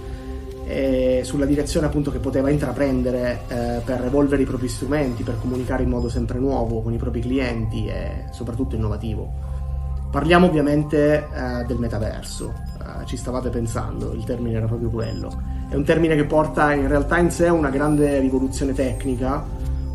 sulla 1.24 1.46
direzione 1.46 1.86
appunto 1.86 2.10
che 2.10 2.18
poteva 2.18 2.50
intraprendere 2.50 3.42
eh, 3.48 3.82
per 3.86 4.04
evolvere 4.06 4.42
i 4.42 4.46
propri 4.46 4.68
strumenti, 4.68 5.22
per 5.22 5.38
comunicare 5.40 5.84
in 5.84 5.90
modo 5.90 6.10
sempre 6.10 6.40
nuovo 6.40 6.82
con 6.82 6.92
i 6.92 6.98
propri 6.98 7.22
clienti 7.22 7.86
e 7.86 8.26
soprattutto 8.32 8.76
innovativo. 8.76 9.55
Parliamo 10.16 10.46
ovviamente 10.46 11.28
eh, 11.30 11.66
del 11.66 11.78
metaverso, 11.78 12.54
ci 13.04 13.18
stavate 13.18 13.50
pensando, 13.50 14.14
il 14.14 14.24
termine 14.24 14.56
era 14.56 14.66
proprio 14.66 14.90
quello. 14.90 15.42
È 15.68 15.76
un 15.76 15.84
termine 15.84 16.16
che 16.16 16.24
porta 16.24 16.72
in 16.72 16.88
realtà 16.88 17.18
in 17.18 17.30
sé 17.32 17.50
una 17.50 17.70
grande 17.70 18.18
rivoluzione 18.20 18.72
tecnica, 18.72 19.44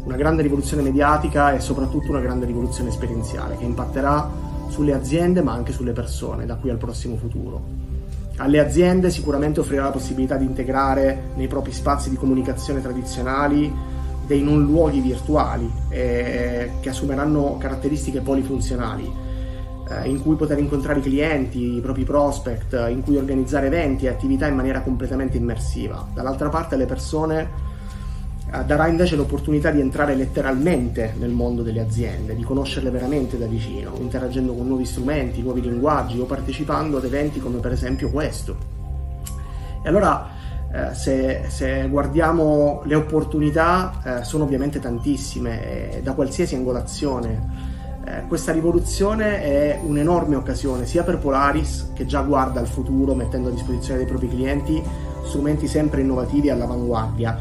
una 0.04 0.16
grande 0.16 0.42
rivoluzione 0.42 0.82
mediatica 0.82 1.54
e 1.54 1.60
soprattutto 1.60 2.10
una 2.10 2.20
grande 2.20 2.44
rivoluzione 2.44 2.90
esperienziale 2.90 3.56
che 3.56 3.64
impatterà 3.64 4.28
sulle 4.68 4.92
aziende 4.92 5.40
ma 5.40 5.54
anche 5.54 5.72
sulle 5.72 5.92
persone 5.92 6.44
da 6.44 6.56
qui 6.56 6.68
al 6.68 6.76
prossimo 6.76 7.16
futuro. 7.16 7.62
Alle 8.36 8.58
aziende 8.58 9.08
sicuramente 9.08 9.60
offrirà 9.60 9.84
la 9.84 9.90
possibilità 9.90 10.36
di 10.36 10.44
integrare 10.44 11.30
nei 11.34 11.46
propri 11.46 11.72
spazi 11.72 12.10
di 12.10 12.16
comunicazione 12.16 12.82
tradizionali 12.82 13.72
dei 14.26 14.42
non 14.42 14.64
luoghi 14.64 15.00
virtuali 15.00 15.72
eh, 15.88 16.72
che 16.80 16.90
assumeranno 16.90 17.56
caratteristiche 17.56 18.20
polifunzionali 18.20 19.28
eh, 19.90 20.08
in 20.08 20.22
cui 20.22 20.36
poter 20.36 20.58
incontrare 20.58 21.00
i 21.00 21.02
clienti, 21.02 21.76
i 21.76 21.80
propri 21.80 22.04
prospect, 22.04 22.72
in 22.88 23.02
cui 23.02 23.16
organizzare 23.16 23.66
eventi 23.66 24.06
e 24.06 24.08
attività 24.08 24.46
in 24.46 24.54
maniera 24.54 24.80
completamente 24.82 25.36
immersiva. 25.36 26.06
Dall'altra 26.14 26.48
parte 26.48 26.76
le 26.76 26.86
persone 26.86 27.68
eh, 28.52 28.64
darà 28.64 28.86
invece 28.86 29.16
l'opportunità 29.16 29.70
di 29.70 29.80
entrare 29.80 30.14
letteralmente 30.14 31.14
nel 31.18 31.30
mondo 31.30 31.62
delle 31.62 31.80
aziende, 31.80 32.36
di 32.36 32.42
conoscerle 32.42 32.90
veramente 32.90 33.36
da 33.36 33.46
vicino, 33.46 33.92
interagendo 33.98 34.54
con 34.54 34.66
nuovi 34.66 34.84
strumenti, 34.84 35.42
nuovi 35.42 35.60
linguaggi 35.60 36.20
o 36.20 36.24
partecipando 36.24 36.98
ad 36.98 37.04
eventi 37.04 37.40
come 37.40 37.58
per 37.58 37.72
esempio 37.72 38.10
questo. 38.10 38.78
E 39.82 39.88
allora 39.88 40.28
eh, 40.72 40.94
se, 40.94 41.46
se, 41.48 41.88
guardiamo 41.88 42.82
le 42.84 42.94
opportunità 42.94 44.20
eh, 44.20 44.24
sono 44.24 44.44
ovviamente 44.44 44.78
tantissime, 44.78 45.96
eh, 45.96 46.02
da 46.02 46.12
qualsiasi 46.12 46.54
angolazione 46.54 47.69
eh, 48.04 48.22
questa 48.28 48.52
rivoluzione 48.52 49.42
è 49.42 49.80
un'enorme 49.82 50.36
occasione 50.36 50.86
sia 50.86 51.02
per 51.02 51.18
Polaris, 51.18 51.90
che 51.94 52.06
già 52.06 52.22
guarda 52.22 52.60
al 52.60 52.66
futuro 52.66 53.14
mettendo 53.14 53.48
a 53.48 53.52
disposizione 53.52 53.98
dei 53.98 54.08
propri 54.08 54.28
clienti 54.28 54.82
strumenti 55.24 55.68
sempre 55.68 56.00
innovativi 56.00 56.48
e 56.48 56.50
all'avanguardia, 56.50 57.38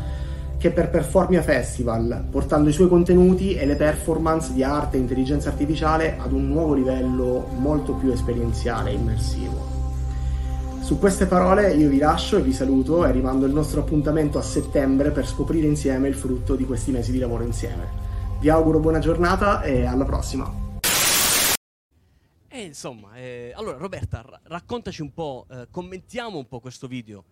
che 0.57 0.71
per 0.71 0.89
Performia 0.89 1.41
Festival, 1.41 2.25
portando 2.29 2.69
i 2.69 2.73
suoi 2.73 2.89
contenuti 2.89 3.55
e 3.55 3.65
le 3.65 3.75
performance 3.75 4.53
di 4.53 4.61
arte 4.61 4.97
e 4.97 4.99
intelligenza 4.99 5.49
artificiale 5.49 6.17
ad 6.19 6.33
un 6.33 6.47
nuovo 6.47 6.73
livello 6.73 7.47
molto 7.57 7.93
più 7.93 8.11
esperienziale 8.11 8.91
e 8.91 8.95
immersivo. 8.95 9.77
Su 10.81 10.99
queste 10.99 11.27
parole 11.27 11.73
io 11.73 11.87
vi 11.87 11.99
lascio 11.99 12.37
e 12.37 12.41
vi 12.41 12.51
saluto 12.51 13.05
e 13.05 13.11
rimando 13.11 13.45
il 13.45 13.53
nostro 13.53 13.81
appuntamento 13.81 14.37
a 14.37 14.41
settembre 14.41 15.11
per 15.11 15.25
scoprire 15.27 15.67
insieme 15.67 16.07
il 16.07 16.15
frutto 16.15 16.55
di 16.55 16.65
questi 16.65 16.91
mesi 16.91 17.11
di 17.11 17.19
lavoro 17.19 17.43
insieme. 17.43 18.08
Vi 18.39 18.47
auguro 18.49 18.79
buona 18.79 18.99
giornata 18.99 19.61
e 19.63 19.85
alla 19.85 20.05
prossima. 20.05 20.49
E 22.47 22.61
insomma, 22.61 23.15
eh, 23.17 23.51
allora 23.55 23.77
Roberta, 23.77 24.21
ra- 24.25 24.39
raccontaci 24.43 25.01
un 25.01 25.13
po', 25.13 25.45
eh, 25.49 25.67
commentiamo 25.69 26.37
un 26.37 26.47
po' 26.47 26.59
questo 26.59 26.87
video. 26.87 27.25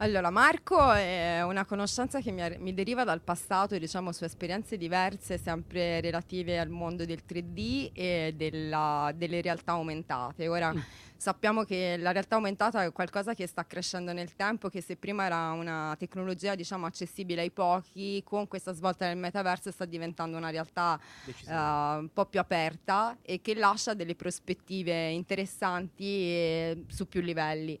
Allora, 0.00 0.30
Marco 0.30 0.92
è 0.92 1.42
una 1.42 1.64
conoscenza 1.64 2.20
che 2.20 2.30
mi, 2.30 2.42
mi 2.58 2.72
deriva 2.72 3.02
dal 3.02 3.20
passato, 3.20 3.76
diciamo, 3.76 4.12
su 4.12 4.24
esperienze 4.24 4.76
diverse, 4.76 5.38
sempre 5.38 6.00
relative 6.00 6.58
al 6.58 6.68
mondo 6.68 7.04
del 7.04 7.22
3D 7.28 7.90
e 7.92 8.32
della, 8.36 9.12
delle 9.14 9.40
realtà 9.40 9.72
aumentate. 9.72 10.46
Ora, 10.46 10.72
mm 10.72 10.80
sappiamo 11.18 11.64
che 11.64 11.96
la 11.98 12.12
realtà 12.12 12.36
aumentata 12.36 12.84
è 12.84 12.92
qualcosa 12.92 13.34
che 13.34 13.48
sta 13.48 13.66
crescendo 13.66 14.12
nel 14.12 14.34
tempo, 14.36 14.68
che 14.68 14.80
se 14.80 14.96
prima 14.96 15.26
era 15.26 15.50
una 15.50 15.94
tecnologia 15.98 16.54
diciamo, 16.54 16.86
accessibile 16.86 17.40
ai 17.42 17.50
pochi, 17.50 18.22
con 18.24 18.46
questa 18.46 18.72
svolta 18.72 19.08
del 19.08 19.16
metaverso 19.16 19.72
sta 19.72 19.84
diventando 19.84 20.36
una 20.36 20.50
realtà 20.50 20.98
uh, 21.26 21.50
un 21.52 22.08
po' 22.12 22.26
più 22.26 22.38
aperta 22.38 23.18
e 23.22 23.40
che 23.40 23.56
lascia 23.56 23.94
delle 23.94 24.14
prospettive 24.14 25.08
interessanti 25.08 26.84
su 26.86 27.08
più 27.08 27.20
livelli. 27.20 27.76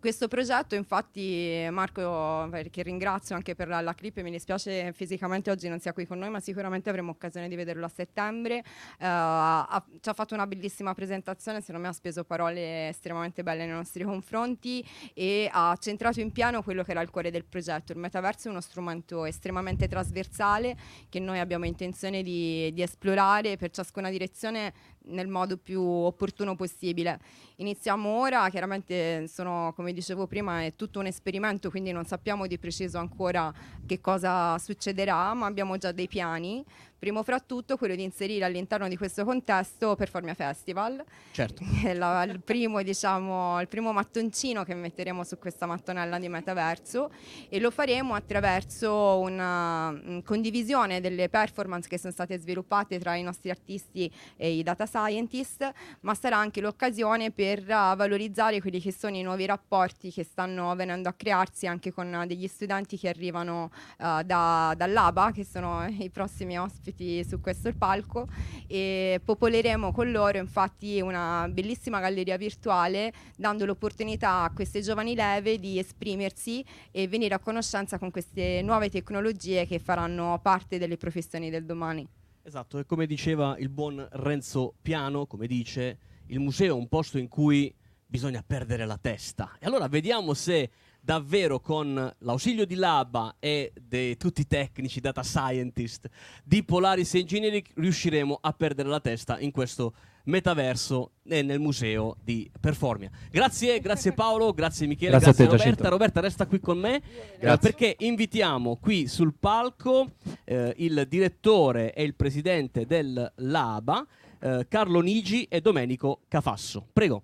Questo 0.00 0.28
progetto, 0.28 0.76
infatti, 0.76 1.66
Marco, 1.72 2.48
che 2.70 2.82
ringrazio 2.84 3.34
anche 3.34 3.56
per 3.56 3.66
la, 3.66 3.80
la, 3.80 3.94
clip, 3.94 4.20
mi 4.20 4.30
dispiace 4.30 4.92
fisicamente 4.92 5.50
oggi 5.50 5.68
non 5.68 5.80
sia 5.80 5.92
qui 5.92 6.06
con 6.06 6.20
noi, 6.20 6.30
ma 6.30 6.38
sicuramente 6.38 6.88
avremo 6.88 7.10
occasione 7.10 7.48
di 7.48 7.56
vederlo 7.56 7.84
a 7.84 7.88
settembre. 7.88 8.58
Uh, 8.58 8.64
ha, 9.00 9.84
ci 10.00 10.08
ha 10.08 10.12
fatto 10.12 10.34
una 10.34 10.46
bellissima 10.46 10.94
presentazione, 10.94 11.58
secondo 11.58 11.80
me 11.80 11.88
ha 11.88 11.92
speso 11.92 12.22
parole 12.22 12.90
estremamente 12.90 13.42
belle 13.42 13.66
nei 13.66 13.74
nostri 13.74 14.04
confronti 14.04 14.88
e 15.14 15.50
ha 15.52 15.76
centrato 15.80 16.20
in 16.20 16.30
piano 16.30 16.62
quello 16.62 16.84
che 16.84 16.92
era 16.92 17.00
il 17.00 17.10
cuore 17.10 17.32
del 17.32 17.44
progetto. 17.44 17.90
Il 17.90 17.98
metaverso 17.98 18.46
è 18.46 18.50
uno 18.52 18.60
strumento 18.60 19.24
estremamente 19.24 19.88
trasversale 19.88 20.76
che 21.08 21.18
noi 21.18 21.40
abbiamo 21.40 21.66
intenzione 21.66 22.22
di, 22.22 22.72
di 22.72 22.82
esplorare 22.82 23.56
per 23.56 23.70
ciascuna 23.70 24.10
direzione 24.10 24.72
nel 25.08 25.28
modo 25.28 25.56
più 25.56 25.82
opportuno 25.82 26.56
possibile. 26.56 27.18
Iniziamo 27.56 28.08
ora, 28.08 28.48
chiaramente 28.50 29.26
sono, 29.28 29.72
come 29.74 29.92
dicevo 29.92 30.26
prima, 30.26 30.62
è 30.62 30.74
tutto 30.76 31.00
un 31.00 31.06
esperimento, 31.06 31.70
quindi 31.70 31.92
non 31.92 32.04
sappiamo 32.04 32.46
di 32.46 32.58
preciso 32.58 32.98
ancora 32.98 33.52
che 33.84 34.00
cosa 34.00 34.58
succederà, 34.58 35.34
ma 35.34 35.46
abbiamo 35.46 35.76
già 35.76 35.92
dei 35.92 36.08
piani 36.08 36.64
Primo 36.98 37.22
fra 37.22 37.38
tutto 37.38 37.76
quello 37.76 37.94
di 37.94 38.02
inserire 38.02 38.44
all'interno 38.44 38.88
di 38.88 38.96
questo 38.96 39.24
contesto 39.24 39.94
Performia 39.94 40.34
Festival, 40.34 41.00
certo. 41.30 41.62
la, 41.94 42.24
il, 42.24 42.40
primo, 42.40 42.82
diciamo, 42.82 43.60
il 43.60 43.68
primo 43.68 43.92
mattoncino 43.92 44.64
che 44.64 44.74
metteremo 44.74 45.22
su 45.22 45.38
questa 45.38 45.64
mattonella 45.66 46.18
di 46.18 46.28
metaverso 46.28 47.12
e 47.48 47.60
lo 47.60 47.70
faremo 47.70 48.14
attraverso 48.14 49.20
una 49.20 49.90
um, 49.90 50.22
condivisione 50.24 51.00
delle 51.00 51.28
performance 51.28 51.88
che 51.88 52.00
sono 52.00 52.12
state 52.12 52.36
sviluppate 52.36 52.98
tra 52.98 53.14
i 53.14 53.22
nostri 53.22 53.50
artisti 53.50 54.12
e 54.36 54.50
i 54.50 54.64
data 54.64 54.84
scientist, 54.84 55.72
ma 56.00 56.14
sarà 56.14 56.36
anche 56.36 56.60
l'occasione 56.60 57.30
per 57.30 57.60
uh, 57.60 57.94
valorizzare 57.94 58.60
quelli 58.60 58.80
che 58.80 58.92
sono 58.92 59.14
i 59.14 59.22
nuovi 59.22 59.46
rapporti 59.46 60.10
che 60.10 60.24
stanno 60.24 60.74
venendo 60.74 61.08
a 61.08 61.12
crearsi 61.12 61.68
anche 61.68 61.92
con 61.92 62.12
uh, 62.12 62.26
degli 62.26 62.48
studenti 62.48 62.98
che 62.98 63.08
arrivano 63.08 63.70
uh, 63.98 64.22
da, 64.24 64.74
dall'ABA, 64.76 65.30
che 65.30 65.44
sono 65.44 65.86
i 65.86 66.10
prossimi 66.10 66.58
ospiti 66.58 66.86
ospiti 66.88 67.24
su 67.24 67.40
questo 67.40 67.72
palco 67.74 68.26
e 68.66 69.20
popoleremo 69.22 69.92
con 69.92 70.10
loro 70.10 70.38
infatti 70.38 71.00
una 71.00 71.48
bellissima 71.50 72.00
galleria 72.00 72.36
virtuale 72.36 73.12
dando 73.36 73.66
l'opportunità 73.66 74.42
a 74.42 74.52
queste 74.52 74.80
giovani 74.80 75.14
leve 75.14 75.58
di 75.58 75.78
esprimersi 75.78 76.64
e 76.90 77.06
venire 77.06 77.34
a 77.34 77.38
conoscenza 77.38 77.98
con 77.98 78.10
queste 78.10 78.62
nuove 78.62 78.88
tecnologie 78.90 79.66
che 79.66 79.78
faranno 79.78 80.38
parte 80.42 80.78
delle 80.78 80.96
professioni 80.96 81.50
del 81.50 81.64
domani. 81.64 82.06
Esatto, 82.42 82.78
e 82.78 82.86
come 82.86 83.06
diceva 83.06 83.56
il 83.58 83.68
buon 83.68 84.06
Renzo 84.12 84.74
Piano, 84.80 85.26
come 85.26 85.46
dice, 85.46 85.98
il 86.26 86.40
museo 86.40 86.74
è 86.74 86.78
un 86.78 86.88
posto 86.88 87.18
in 87.18 87.28
cui 87.28 87.74
bisogna 88.06 88.42
perdere 88.46 88.86
la 88.86 88.96
testa. 88.96 89.56
E 89.60 89.66
allora 89.66 89.86
vediamo 89.86 90.32
se 90.32 90.70
davvero 91.08 91.58
con 91.58 92.14
l'ausilio 92.18 92.66
di 92.66 92.74
Laba 92.74 93.36
e 93.38 93.72
di 93.80 94.14
tutti 94.18 94.42
i 94.42 94.46
tecnici, 94.46 95.00
data 95.00 95.22
scientist 95.22 96.06
di 96.44 96.62
Polaris 96.62 97.14
Engineering 97.14 97.64
riusciremo 97.76 98.36
a 98.38 98.52
perdere 98.52 98.90
la 98.90 99.00
testa 99.00 99.38
in 99.38 99.50
questo 99.50 99.94
metaverso 100.24 101.12
e 101.22 101.40
nel 101.40 101.60
museo 101.60 102.14
di 102.22 102.50
Performia. 102.60 103.08
Grazie, 103.30 103.80
grazie 103.80 104.12
Paolo, 104.12 104.52
grazie 104.52 104.86
Michele, 104.86 105.12
grazie, 105.12 105.28
grazie 105.28 105.44
Roberta. 105.46 105.66
Giacinto. 105.66 105.88
Roberta 105.88 106.20
resta 106.20 106.46
qui 106.46 106.60
con 106.60 106.78
me 106.78 107.00
eh, 107.38 107.56
perché 107.56 107.96
invitiamo 108.00 108.76
qui 108.76 109.06
sul 109.06 109.32
palco 109.32 110.10
eh, 110.44 110.74
il 110.76 111.06
direttore 111.08 111.94
e 111.94 112.02
il 112.02 112.16
presidente 112.16 112.84
del 112.84 113.32
Laba, 113.36 114.06
eh, 114.40 114.66
Carlo 114.68 115.00
Nigi 115.00 115.46
e 115.48 115.62
Domenico 115.62 116.20
Cafasso. 116.28 116.86
Prego, 116.92 117.22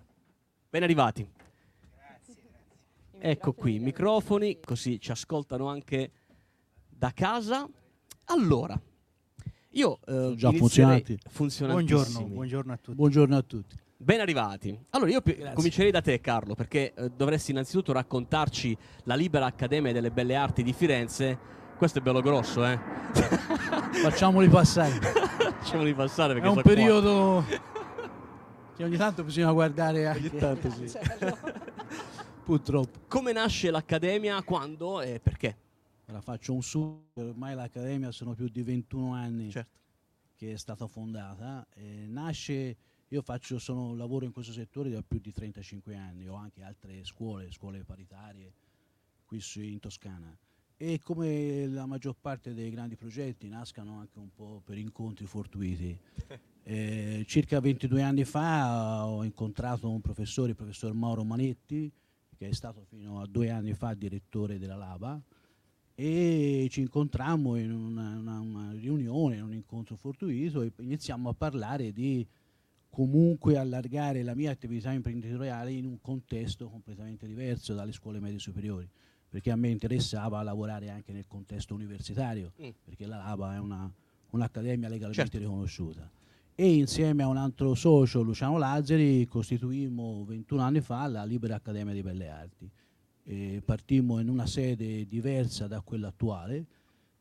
ben 0.70 0.82
arrivati. 0.82 1.33
Ecco 3.26 3.54
qui, 3.54 3.78
microfoni, 3.78 4.60
così 4.60 5.00
ci 5.00 5.10
ascoltano 5.10 5.66
anche 5.66 6.10
da 6.86 7.10
casa. 7.14 7.66
Allora, 8.26 8.78
io 9.70 9.98
eh, 10.06 10.34
già 10.36 10.52
funzionantissimi. 10.52 11.70
Buongiorno, 11.70 12.24
buongiorno 12.26 12.72
a 12.74 12.76
tutti. 12.76 12.94
Buongiorno 12.94 13.34
a 13.34 13.40
tutti. 13.40 13.76
Ben 13.96 14.20
arrivati. 14.20 14.78
Allora, 14.90 15.10
io 15.10 15.22
Grazie. 15.24 15.54
comincerei 15.54 15.90
da 15.90 16.02
te, 16.02 16.20
Carlo, 16.20 16.54
perché 16.54 16.92
eh, 16.92 17.12
dovresti 17.16 17.52
innanzitutto 17.52 17.92
raccontarci 17.92 18.76
la 19.04 19.14
Libera 19.14 19.46
Accademia 19.46 19.94
delle 19.94 20.10
Belle 20.10 20.34
Arti 20.34 20.62
di 20.62 20.74
Firenze. 20.74 21.38
Questo 21.78 22.00
è 22.00 22.02
bello 22.02 22.20
grosso, 22.20 22.62
eh? 22.66 22.78
Facciamoli 24.04 24.48
passare. 24.50 25.00
Facciamoli 25.00 25.94
passare 25.94 26.34
perché 26.34 26.46
È 26.46 26.50
un 26.50 26.56
so 26.56 26.62
qua. 26.62 26.74
periodo 26.74 27.44
che 28.76 28.84
ogni 28.84 28.98
tanto 28.98 29.24
bisogna 29.24 29.50
guardare 29.50 30.08
anche. 30.08 30.28
Ogni 30.28 30.38
tanto 30.38 30.70
sì. 30.70 30.92
Purtroppo. 32.44 32.98
Come 33.08 33.32
nasce 33.32 33.70
l'Accademia, 33.70 34.42
quando 34.42 35.00
e 35.00 35.18
perché? 35.18 35.56
Ora 36.08 36.20
faccio 36.20 36.52
un 36.52 36.62
su, 36.62 37.02
ormai 37.14 37.54
l'Accademia 37.54 38.12
sono 38.12 38.34
più 38.34 38.48
di 38.48 38.62
21 38.62 39.14
anni 39.14 39.50
Certo. 39.50 39.78
che 40.36 40.52
è 40.52 40.56
stata 40.58 40.86
fondata. 40.86 41.66
Eh, 41.72 42.04
nasce, 42.06 42.76
io 43.08 43.22
faccio, 43.22 43.58
sono, 43.58 43.94
lavoro 43.94 44.26
in 44.26 44.32
questo 44.32 44.52
settore 44.52 44.90
da 44.90 45.02
più 45.02 45.20
di 45.20 45.32
35 45.32 45.96
anni, 45.96 46.28
ho 46.28 46.34
anche 46.34 46.62
altre 46.62 47.02
scuole, 47.04 47.50
scuole 47.50 47.82
paritarie 47.82 48.52
qui 49.24 49.42
in 49.54 49.80
Toscana. 49.80 50.36
E 50.76 51.00
come 51.02 51.66
la 51.66 51.86
maggior 51.86 52.14
parte 52.20 52.52
dei 52.52 52.68
grandi 52.68 52.94
progetti 52.94 53.48
nascano 53.48 54.00
anche 54.00 54.18
un 54.18 54.28
po' 54.34 54.60
per 54.62 54.76
incontri 54.76 55.24
fortuiti. 55.24 55.98
Eh, 56.66 57.26
circa 57.28 57.60
22 57.60 58.00
anni 58.00 58.24
fa 58.24 59.06
ho 59.06 59.22
incontrato 59.22 59.90
un 59.90 60.00
professore, 60.00 60.52
il 60.52 60.56
professor 60.56 60.94
Mauro 60.94 61.22
Manetti, 61.22 61.92
che 62.36 62.48
è 62.48 62.52
stato 62.52 62.84
fino 62.88 63.20
a 63.20 63.26
due 63.26 63.50
anni 63.50 63.74
fa 63.74 63.94
direttore 63.94 64.58
della 64.58 64.76
Laba, 64.76 65.20
e 65.96 66.66
ci 66.70 66.80
incontrammo 66.80 67.56
in 67.56 67.70
una, 67.72 68.16
una- 68.16 68.40
una 68.40 68.72
riunione, 68.72 69.36
in 69.36 69.42
un 69.42 69.52
incontro 69.54 69.94
fortuito 69.96 70.62
e 70.62 70.72
iniziamo 70.78 71.28
a 71.28 71.34
parlare 71.34 71.92
di 71.92 72.26
comunque 72.90 73.56
allargare 73.56 74.22
la 74.22 74.34
mia 74.34 74.50
attività 74.50 74.92
imprenditoriale 74.92 75.72
in 75.72 75.86
un 75.86 76.00
contesto 76.00 76.68
completamente 76.68 77.26
diverso 77.26 77.74
dalle 77.74 77.92
scuole 77.92 78.20
medie 78.20 78.38
superiori, 78.38 78.88
perché 79.28 79.50
a 79.50 79.56
me 79.56 79.68
interessava 79.68 80.42
lavorare 80.42 80.90
anche 80.90 81.12
nel 81.12 81.26
contesto 81.26 81.74
universitario, 81.74 82.52
Mm. 82.60 82.68
perché 82.84 83.06
la 83.06 83.16
LABA 83.18 83.54
è 83.54 83.58
una- 83.58 83.90
un'accademia 84.30 84.88
legalmente 84.88 85.22
Certo. 85.30 85.38
riconosciuta. 85.38 86.10
E 86.56 86.72
insieme 86.76 87.24
a 87.24 87.26
un 87.26 87.36
altro 87.36 87.74
socio, 87.74 88.22
Luciano 88.22 88.58
Lazzari, 88.58 89.26
costituimmo 89.26 90.24
21 90.24 90.62
anni 90.62 90.80
fa 90.80 91.04
la 91.08 91.24
Libera 91.24 91.56
Accademia 91.56 91.92
di 91.92 92.00
Belle 92.00 92.28
Arti. 92.28 92.70
E 93.24 93.60
partimmo 93.64 94.20
in 94.20 94.28
una 94.28 94.46
sede 94.46 95.04
diversa 95.08 95.66
da 95.66 95.80
quella 95.80 96.08
attuale 96.08 96.66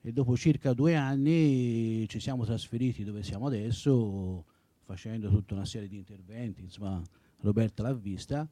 e 0.02 0.12
dopo 0.12 0.38
circa 0.38 0.74
due 0.74 0.96
anni 0.96 2.08
ci 2.10 2.20
siamo 2.20 2.46
trasferiti 2.46 3.04
dove 3.04 3.24
siamo 3.24 3.48
adesso 3.48 4.46
facendo 4.84 5.30
tutta 5.30 5.56
una 5.56 5.66
serie 5.66 5.88
di 5.88 5.96
interventi, 5.96 6.62
insomma 6.62 7.02
Roberta 7.40 7.82
l'ha 7.82 7.94
vista 7.94 8.48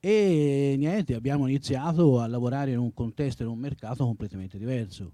e 0.00 0.74
niente, 0.76 1.14
abbiamo 1.14 1.46
iniziato 1.46 2.18
a 2.18 2.26
lavorare 2.26 2.72
in 2.72 2.78
un 2.78 2.92
contesto, 2.92 3.44
in 3.44 3.50
un 3.50 3.58
mercato 3.58 4.04
completamente 4.04 4.58
diverso, 4.58 5.12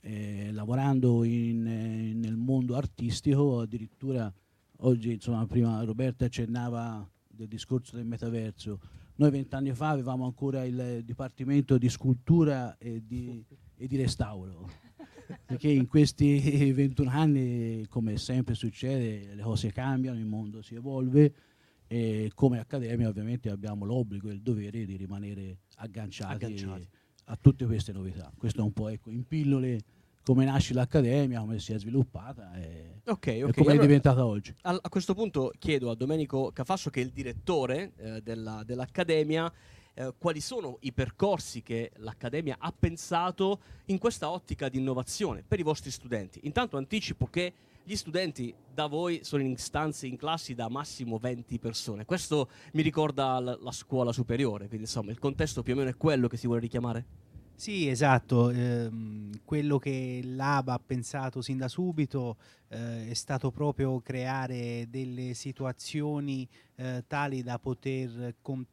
Eh, 0.00 0.50
lavorando 0.52 1.24
in, 1.24 1.62
nel 2.20 2.36
mondo 2.36 2.74
artistico, 2.76 3.60
addirittura 3.60 4.32
oggi 4.80 5.12
insomma 5.12 5.46
prima 5.46 5.82
Roberta 5.82 6.26
accennava 6.26 7.08
del 7.26 7.48
discorso 7.48 7.96
del 7.96 8.04
metaverso, 8.04 8.80
noi 9.16 9.30
vent'anni 9.30 9.72
fa 9.72 9.90
avevamo 9.90 10.24
ancora 10.24 10.64
il 10.64 11.02
Dipartimento 11.04 11.78
di 11.78 11.88
Scultura 11.88 12.76
e 12.78 13.02
di, 13.04 13.44
e 13.76 13.86
di 13.86 13.96
Restauro, 13.96 14.68
perché 15.44 15.68
in 15.68 15.86
questi 15.86 16.72
21 16.72 17.10
anni, 17.10 17.86
come 17.88 18.16
sempre 18.16 18.54
succede, 18.54 19.34
le 19.34 19.42
cose 19.42 19.72
cambiano, 19.72 20.18
il 20.18 20.26
mondo 20.26 20.62
si 20.62 20.74
evolve 20.74 21.32
e 21.86 22.30
come 22.34 22.58
Accademia 22.58 23.08
ovviamente 23.08 23.50
abbiamo 23.50 23.84
l'obbligo 23.84 24.28
e 24.28 24.34
il 24.34 24.42
dovere 24.42 24.84
di 24.84 24.96
rimanere 24.96 25.60
agganciati, 25.76 26.44
Agganciati. 26.44 26.88
a 27.24 27.36
tutte 27.40 27.66
queste 27.66 27.92
novità. 27.92 28.32
Questo 28.36 28.60
è 28.60 28.64
un 28.64 28.72
po' 28.72 28.88
ecco, 28.88 29.10
in 29.10 29.26
pillole 29.26 29.80
come 30.28 30.44
nasce 30.44 30.74
l'Accademia, 30.74 31.40
come 31.40 31.58
si 31.58 31.72
è 31.72 31.78
sviluppata 31.78 32.52
e, 32.54 33.00
Ok, 33.06 33.26
e 33.28 33.44
ok. 33.44 33.54
come 33.54 33.68
è 33.68 33.70
allora- 33.70 33.86
diventata 33.86 34.26
oggi. 34.26 34.54
Al- 34.62 34.78
a 34.82 34.88
questo 34.90 35.14
punto 35.14 35.50
chiedo 35.58 35.88
a 35.90 35.94
Domenico 35.94 36.50
Cafasso, 36.52 36.90
che 36.90 37.00
è 37.00 37.04
il 37.04 37.12
direttore 37.12 37.92
eh, 37.96 38.20
della- 38.20 38.62
dell'Accademia, 38.62 39.50
eh, 39.94 40.12
quali 40.18 40.40
sono 40.40 40.76
i 40.80 40.92
percorsi 40.92 41.62
che 41.62 41.92
l'Accademia 41.96 42.56
ha 42.58 42.70
pensato 42.78 43.60
in 43.86 43.96
questa 43.96 44.30
ottica 44.30 44.68
di 44.68 44.76
innovazione 44.76 45.42
per 45.48 45.60
i 45.60 45.62
vostri 45.62 45.90
studenti. 45.90 46.40
Intanto 46.42 46.76
anticipo 46.76 47.26
che 47.28 47.54
gli 47.82 47.96
studenti 47.96 48.54
da 48.70 48.84
voi 48.86 49.20
sono 49.22 49.42
in 49.42 49.56
stanze, 49.56 50.06
in 50.06 50.18
classi 50.18 50.54
da 50.54 50.68
massimo 50.68 51.16
20 51.16 51.58
persone. 51.58 52.04
Questo 52.04 52.50
mi 52.74 52.82
ricorda 52.82 53.40
l- 53.40 53.58
la 53.62 53.72
scuola 53.72 54.12
superiore, 54.12 54.66
quindi 54.66 54.84
insomma 54.84 55.10
il 55.10 55.18
contesto 55.18 55.62
più 55.62 55.72
o 55.72 55.76
meno 55.76 55.88
è 55.88 55.96
quello 55.96 56.28
che 56.28 56.36
si 56.36 56.44
vuole 56.46 56.60
richiamare. 56.60 57.06
Sì, 57.60 57.88
esatto. 57.88 58.50
ehm, 58.50 59.40
quello 59.44 59.78
che 59.78 60.20
l'ABA 60.22 60.74
ha 60.74 60.78
pensato 60.78 61.42
sin 61.42 61.56
da 61.58 61.66
subito 61.66 62.36
eh, 62.68 63.08
è 63.10 63.14
stato 63.14 63.50
proprio 63.50 64.00
creare 64.00 64.86
delle 64.88 65.34
situazioni 65.34 66.48
eh, 66.76 67.02
tali 67.08 67.42
da 67.42 67.58
poter 67.58 68.36
con- 68.42 68.64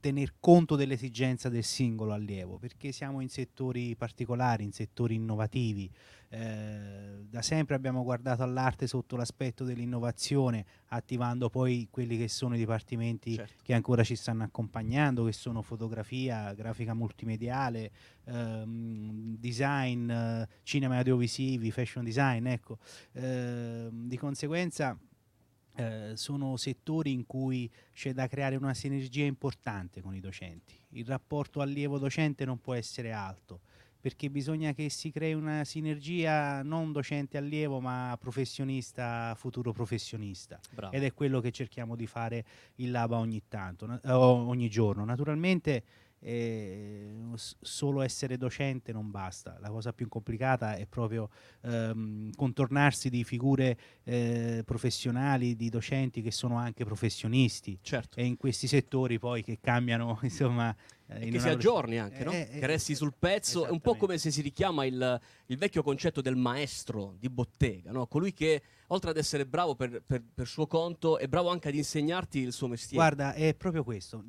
tener 0.00 0.34
conto 0.38 0.76
dell'esigenza 0.76 1.48
del 1.48 1.64
singolo 1.64 2.12
allievo, 2.12 2.58
perché 2.58 2.92
siamo 2.92 3.20
in 3.22 3.30
settori 3.30 3.96
particolari, 3.96 4.64
in 4.64 4.72
settori 4.72 5.14
innovativi. 5.14 5.90
Eh, 6.34 7.26
da 7.30 7.42
sempre 7.42 7.76
abbiamo 7.76 8.02
guardato 8.02 8.42
all'arte 8.42 8.88
sotto 8.88 9.14
l'aspetto 9.14 9.62
dell'innovazione, 9.62 10.64
attivando 10.88 11.48
poi 11.48 11.86
quelli 11.90 12.18
che 12.18 12.26
sono 12.26 12.56
i 12.56 12.58
dipartimenti 12.58 13.36
Certo. 13.36 13.62
che 13.62 13.72
ancora 13.72 14.02
ci 14.02 14.16
stanno 14.16 14.42
accompagnando, 14.42 15.24
che 15.24 15.32
sono 15.32 15.62
fotografia, 15.62 16.52
grafica 16.54 16.92
multimediale, 16.92 17.90
ehm, 18.24 19.36
design, 19.38 20.10
eh, 20.10 20.48
cinema 20.64 20.94
e 20.94 20.98
audiovisivi, 20.98 21.70
fashion 21.70 22.02
design, 22.02 22.46
ecco. 22.46 22.78
Ehm, 23.12 24.08
di 24.08 24.16
conseguenza 24.16 24.98
eh, 25.76 26.12
sono 26.14 26.56
settori 26.56 27.12
in 27.12 27.26
cui 27.26 27.70
c'è 27.92 28.12
da 28.12 28.26
creare 28.26 28.56
una 28.56 28.74
sinergia 28.74 29.24
importante 29.24 30.00
con 30.00 30.14
i 30.14 30.20
docenti. 30.20 30.74
Il 30.90 31.06
rapporto 31.06 31.60
allievo-docente 31.60 32.44
non 32.44 32.60
può 32.60 32.74
essere 32.74 33.12
alto 33.12 33.60
perché 34.04 34.28
bisogna 34.28 34.74
che 34.74 34.90
si 34.90 35.10
crei 35.10 35.32
una 35.32 35.64
sinergia 35.64 36.62
non 36.62 36.92
docente-allievo 36.92 37.80
ma 37.80 38.14
professionista, 38.20 39.34
futuro 39.34 39.72
professionista 39.72 40.60
Bravo. 40.74 40.94
ed 40.94 41.04
è 41.04 41.14
quello 41.14 41.40
che 41.40 41.50
cerchiamo 41.50 41.96
di 41.96 42.06
fare 42.06 42.44
in 42.76 42.90
Laba 42.90 43.16
ogni 43.16 43.44
tanto, 43.48 43.86
na- 43.86 44.00
ogni 44.18 44.68
giorno. 44.68 45.06
Naturalmente 45.06 45.84
eh, 46.18 47.12
solo 47.60 48.02
essere 48.02 48.36
docente 48.36 48.92
non 48.92 49.10
basta, 49.10 49.56
la 49.60 49.70
cosa 49.70 49.94
più 49.94 50.06
complicata 50.08 50.74
è 50.74 50.84
proprio 50.86 51.30
ehm, 51.62 52.30
contornarsi 52.34 53.08
di 53.08 53.24
figure 53.24 53.78
eh, 54.04 54.62
professionali, 54.66 55.56
di 55.56 55.70
docenti 55.70 56.20
che 56.20 56.30
sono 56.30 56.56
anche 56.56 56.84
professionisti 56.84 57.78
Certo. 57.80 58.18
e 58.18 58.26
in 58.26 58.36
questi 58.36 58.66
settori 58.66 59.18
poi 59.18 59.42
che 59.42 59.58
cambiano, 59.62 60.18
insomma... 60.24 60.76
eh, 61.06 61.28
che 61.30 61.38
si 61.38 61.48
aggiorni 61.48 61.98
anche, 61.98 62.24
no? 62.24 62.30
Eh, 62.32 62.48
eh, 62.52 62.58
che 62.60 62.66
resti 62.66 62.94
sul 62.94 63.14
pezzo, 63.18 63.66
è 63.66 63.70
un 63.70 63.80
po' 63.80 63.94
come 63.96 64.18
se 64.18 64.30
si 64.30 64.40
richiama 64.40 64.84
il, 64.84 65.20
il 65.46 65.56
vecchio 65.58 65.82
concetto 65.82 66.20
del 66.20 66.36
maestro 66.36 67.14
di 67.18 67.28
bottega, 67.28 67.92
no? 67.92 68.06
colui 68.06 68.32
che 68.32 68.62
oltre 68.88 69.10
ad 69.10 69.16
essere 69.16 69.46
bravo 69.46 69.74
per, 69.74 70.02
per- 70.02 70.22
per 70.34 70.46
suo 70.46 70.66
conto 70.66 71.18
è 71.18 71.26
bravo 71.26 71.48
anche 71.50 71.68
ad 71.68 71.74
insegnarti 71.74 72.38
il 72.38 72.52
suo 72.52 72.68
mestiere. 72.68 72.96
Guarda, 72.96 73.32
è 73.34 73.54
proprio 73.54 73.82
questo. 73.84 74.24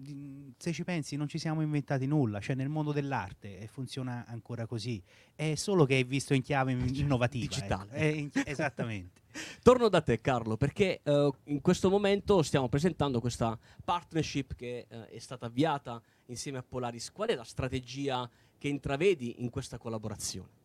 Se 0.57 0.71
ci 0.73 0.83
pensi, 0.83 1.15
non 1.15 1.27
ci 1.27 1.37
siamo 1.37 1.61
inventati 1.61 2.05
nulla, 2.05 2.39
cioè 2.39 2.55
nel 2.55 2.69
mondo 2.69 2.91
dell'arte 2.91 3.59
eh, 3.59 3.67
funziona 3.67 4.25
ancora 4.27 4.65
così. 4.65 5.01
È 5.33 5.55
solo 5.55 5.85
che 5.85 5.99
è 5.99 6.03
visto 6.05 6.33
in 6.33 6.41
chiave 6.41 6.71
in- 6.71 6.93
innovativa. 6.95 7.45
digitale. 7.45 7.91
ecco. 7.91 7.95
È 7.95 8.05
in- 8.05 8.29
esattamente. 8.45 9.21
Torno 9.61 9.89
da 9.89 10.01
te 10.01 10.21
Carlo, 10.21 10.55
perché 10.55 11.01
eh, 11.03 11.31
in 11.45 11.61
questo 11.61 11.89
momento 11.89 12.41
stiamo 12.41 12.69
presentando 12.69 13.19
questa 13.19 13.57
partnership 13.83 14.55
che 14.55 14.85
eh, 14.89 15.07
è 15.09 15.19
stata 15.19 15.47
avviata 15.47 16.01
insieme 16.27 16.57
a 16.57 16.63
Polaris. 16.63 17.11
Qual 17.11 17.29
è 17.29 17.35
la 17.35 17.43
strategia 17.43 18.29
che 18.57 18.67
intravedi 18.67 19.43
in 19.43 19.49
questa 19.49 19.77
collaborazione? 19.77 20.63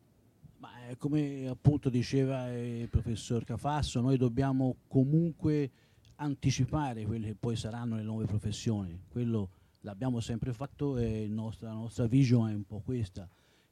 Ma 0.59 0.89
eh, 0.89 0.97
come 0.97 1.49
appunto 1.49 1.89
diceva 1.89 2.51
il 2.55 2.89
professor 2.89 3.45
Cafasso, 3.45 4.01
noi 4.01 4.17
dobbiamo 4.17 4.77
comunque 4.89 5.71
anticipare 6.17 7.05
quelle 7.05 7.29
che 7.29 7.35
poi 7.35 7.57
saranno 7.57 7.97
le 7.97 8.03
nuove 8.03 8.27
professioni. 8.27 9.05
Quello 9.09 9.51
l'abbiamo 9.81 10.21
sempre 10.21 10.53
fatto 10.53 10.99
e 10.99 11.27
nostro- 11.29 11.67
la 11.67 11.73
nostra 11.73 12.07
vision 12.07 12.51
è 12.51 12.55
un 12.55 12.65
po' 12.65 12.81
questa. 12.81 13.29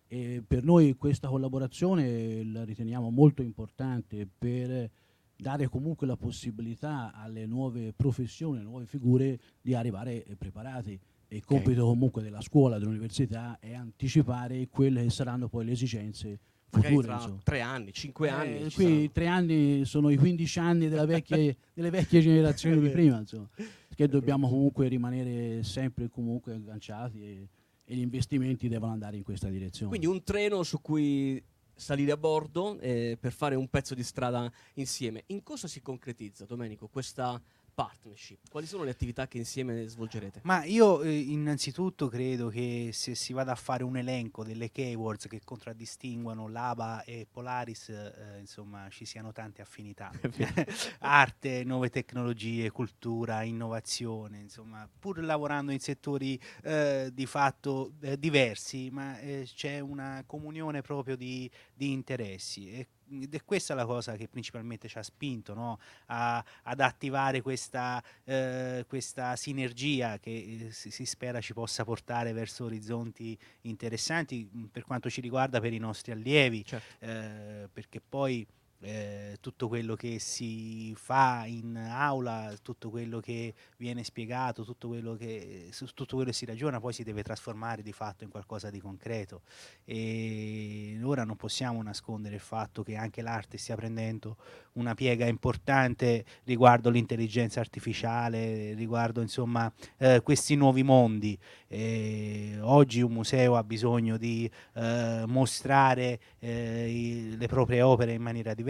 E 0.07 0.43
per 0.47 0.65
noi 0.65 0.97
questa 0.97 1.29
collaborazione 1.29 2.43
la 2.45 2.65
riteniamo 2.65 3.11
molto 3.11 3.43
importante 3.43 4.27
per 4.27 4.91
dare 5.37 5.69
comunque 5.69 6.07
la 6.07 6.17
possibilità 6.17 7.13
alle 7.13 7.45
nuove 7.45 7.93
professioni, 7.93 8.57
alle 8.57 8.67
nuove 8.67 8.87
figure 8.87 9.39
di 9.61 9.75
arrivare 9.75 10.25
preparati. 10.39 10.99
Il 11.31 11.45
compito 11.45 11.85
comunque 11.85 12.23
della 12.23 12.41
scuola, 12.41 12.79
dell'università 12.79 13.59
è 13.61 13.75
anticipare 13.75 14.67
quelle 14.69 15.03
che 15.03 15.11
saranno 15.11 15.49
poi 15.49 15.65
le 15.67 15.73
esigenze 15.73 16.39
Magari 16.71 16.95
future. 16.95 17.13
insomma. 17.15 17.41
tre 17.45 17.61
anni, 17.61 17.93
cinque 17.93 18.29
Eh, 18.29 18.31
anni. 18.31 18.73
qui 18.73 19.11
tre 19.13 19.27
anni 19.27 19.85
sono 19.85 20.11
i 20.11 20.17
15 20.17 20.59
anni 20.59 20.89
vecchia- 20.89 21.37
delle 21.75 21.91
vecchie 21.91 22.21
generazioni 22.21 22.77
di 22.77 22.81
vero. 22.83 22.93
prima, 22.95 23.19
insomma, 23.19 23.49
che 23.95 24.09
dobbiamo 24.09 24.49
comunque 24.49 24.89
rimanere 24.89 25.63
sempre 25.65 26.05
e 26.05 26.09
comunque 26.09 26.55
agganciati 26.55 27.21
e, 27.23 27.49
e 27.85 27.95
gli 27.95 28.01
investimenti 28.01 28.69
devono 28.69 28.93
andare 28.93 29.17
in 29.17 29.23
questa 29.23 29.49
direzione. 29.49 29.89
Quindi 29.89 30.07
un 30.07 30.23
treno 30.23 30.63
su 30.63 30.81
cui 30.81 31.43
salire 31.75 32.13
a 32.13 32.17
bordo 32.17 32.79
eh, 32.81 33.17
per 33.21 33.33
fare 33.33 33.55
un 33.55 33.69
pezzo 33.69 33.95
di 33.95 34.03
strada 34.03 34.51
insieme. 34.75 35.25
In 35.27 35.43
cosa 35.43 35.69
si 35.69 35.81
concretizza, 35.81 36.45
Domenico, 36.45 36.89
questa 36.89 37.41
partnership? 37.79 38.49
Quali 38.51 38.67
sono 38.67 38.83
le 38.83 38.91
attività 38.91 39.29
che 39.29 39.39
insieme 39.39 39.87
svolgerete? 39.87 40.41
Ma 40.43 40.65
io 40.65 41.01
eh, 41.03 41.17
innanzitutto 41.17 42.09
credo 42.09 42.49
che 42.49 42.91
se 42.93 43.15
si 43.15 43.33
vada 43.33 43.53
a 43.53 43.55
fare 43.55 43.85
un 43.85 43.97
elenco 43.97 44.43
delle 44.43 44.73
keywords 44.73 45.29
che 45.29 45.41
contraddistinguono 45.45 46.49
l'ABA 46.49 47.05
e 47.05 47.29
Polaris, 47.31 47.91
eh, 47.91 48.39
insomma 48.41 48.89
ci 48.91 49.05
siano 49.05 49.31
tante 49.31 49.63
affinità. 49.63 50.11
Arte, 50.99 51.63
nuove 51.63 51.89
tecnologie, 51.91 52.73
cultura, 52.73 53.45
innovazione, 53.45 54.41
insomma, 54.41 54.89
pur 54.99 55.23
lavorando 55.23 55.71
in 55.71 55.79
settori 55.79 56.37
eh, 56.65 57.11
di 57.13 57.27
fatto 57.27 57.93
eh, 58.01 58.19
diversi, 58.19 58.91
ma 58.91 59.21
eh, 59.21 59.49
c'è 59.55 59.79
una 59.79 60.25
comunione 60.27 60.83
proprio 60.83 61.15
di, 61.15 61.49
di 61.73 61.93
interessi. 61.93 62.73
E, 62.73 62.89
ed 63.11 63.35
è 63.35 63.45
questa 63.45 63.75
la 63.75 63.87
cosa 63.87 64.17
che 64.17 64.29
principalmente 64.29 64.89
ci 64.89 64.99
ha 64.99 65.03
spinto 65.03 65.55
no? 65.55 65.79
a- 66.07 66.45
ad 66.63 66.81
attivare 66.81 67.41
questa, 67.43 68.03
eh, 68.25 68.85
questa 68.89 69.37
sinergia 69.37 70.19
che 70.19 70.67
eh, 70.69 70.73
si, 70.73 70.91
si 70.91 71.05
spera 71.05 71.41
ci 71.41 71.53
possa 71.55 71.85
portare 71.85 72.33
verso 72.33 72.65
orizzonti 72.65 73.39
interessanti 73.63 74.49
mh, 74.51 74.65
per 74.67 74.85
quanto 74.85 75.09
ci 75.11 75.21
riguarda 75.21 75.61
per 75.61 75.73
i 75.73 75.79
nostri 75.79 76.13
allievi, 76.13 76.65
Certo. 76.65 77.05
eh, 77.05 77.69
perché 77.73 78.01
poi 78.01 78.47
eh, 78.81 79.37
tutto 79.41 79.69
quello 79.69 79.95
che 79.95 80.19
si 80.19 80.95
fa 80.97 81.45
in 81.47 81.77
aula, 81.77 82.55
tutto 82.63 82.91
quello 82.91 83.21
che 83.21 83.55
viene 83.77 84.05
spiegato, 84.05 84.65
tutto 84.65 84.89
quello 84.89 85.15
che, 85.15 85.69
su 85.73 85.87
tutto 85.87 86.17
quello 86.17 86.31
che 86.31 86.37
si 86.37 86.45
ragiona 86.45 86.79
poi 86.81 86.93
si 86.93 87.03
deve 87.03 87.23
trasformare 87.23 87.83
di 87.83 87.93
fatto 87.93 88.25
in 88.25 88.31
qualcosa 88.31 88.71
di 88.71 88.81
concreto 88.81 89.43
e 89.85 90.99
ora 91.03 91.25
non 91.25 91.37
possiamo 91.37 91.83
nascondere 91.83 92.37
il 92.37 92.41
fatto 92.41 92.83
che 92.83 92.95
anche 92.95 93.23
l'arte 93.23 93.59
stia 93.59 93.75
prendendo 93.75 94.37
una 94.75 94.95
piega 94.95 95.27
importante 95.27 96.25
riguardo 96.45 96.89
l'intelligenza 96.91 97.61
artificiale, 97.61 98.75
riguardo 98.75 99.21
insomma 99.21 99.71
eh, 99.97 100.21
questi 100.23 100.55
nuovi 100.55 100.83
mondi. 100.83 101.39
E 101.67 102.59
oggi 102.61 103.03
un 103.03 103.13
museo 103.13 103.57
ha 103.57 103.65
bisogno 103.65 104.17
di 104.17 104.51
eh, 104.75 105.25
mostrare 105.27 106.21
eh, 106.39 107.35
le 107.37 107.47
proprie 107.47 107.83
opere 107.83 108.13
in 108.13 108.23
maniera 108.23 108.55
diversa. 108.55 108.68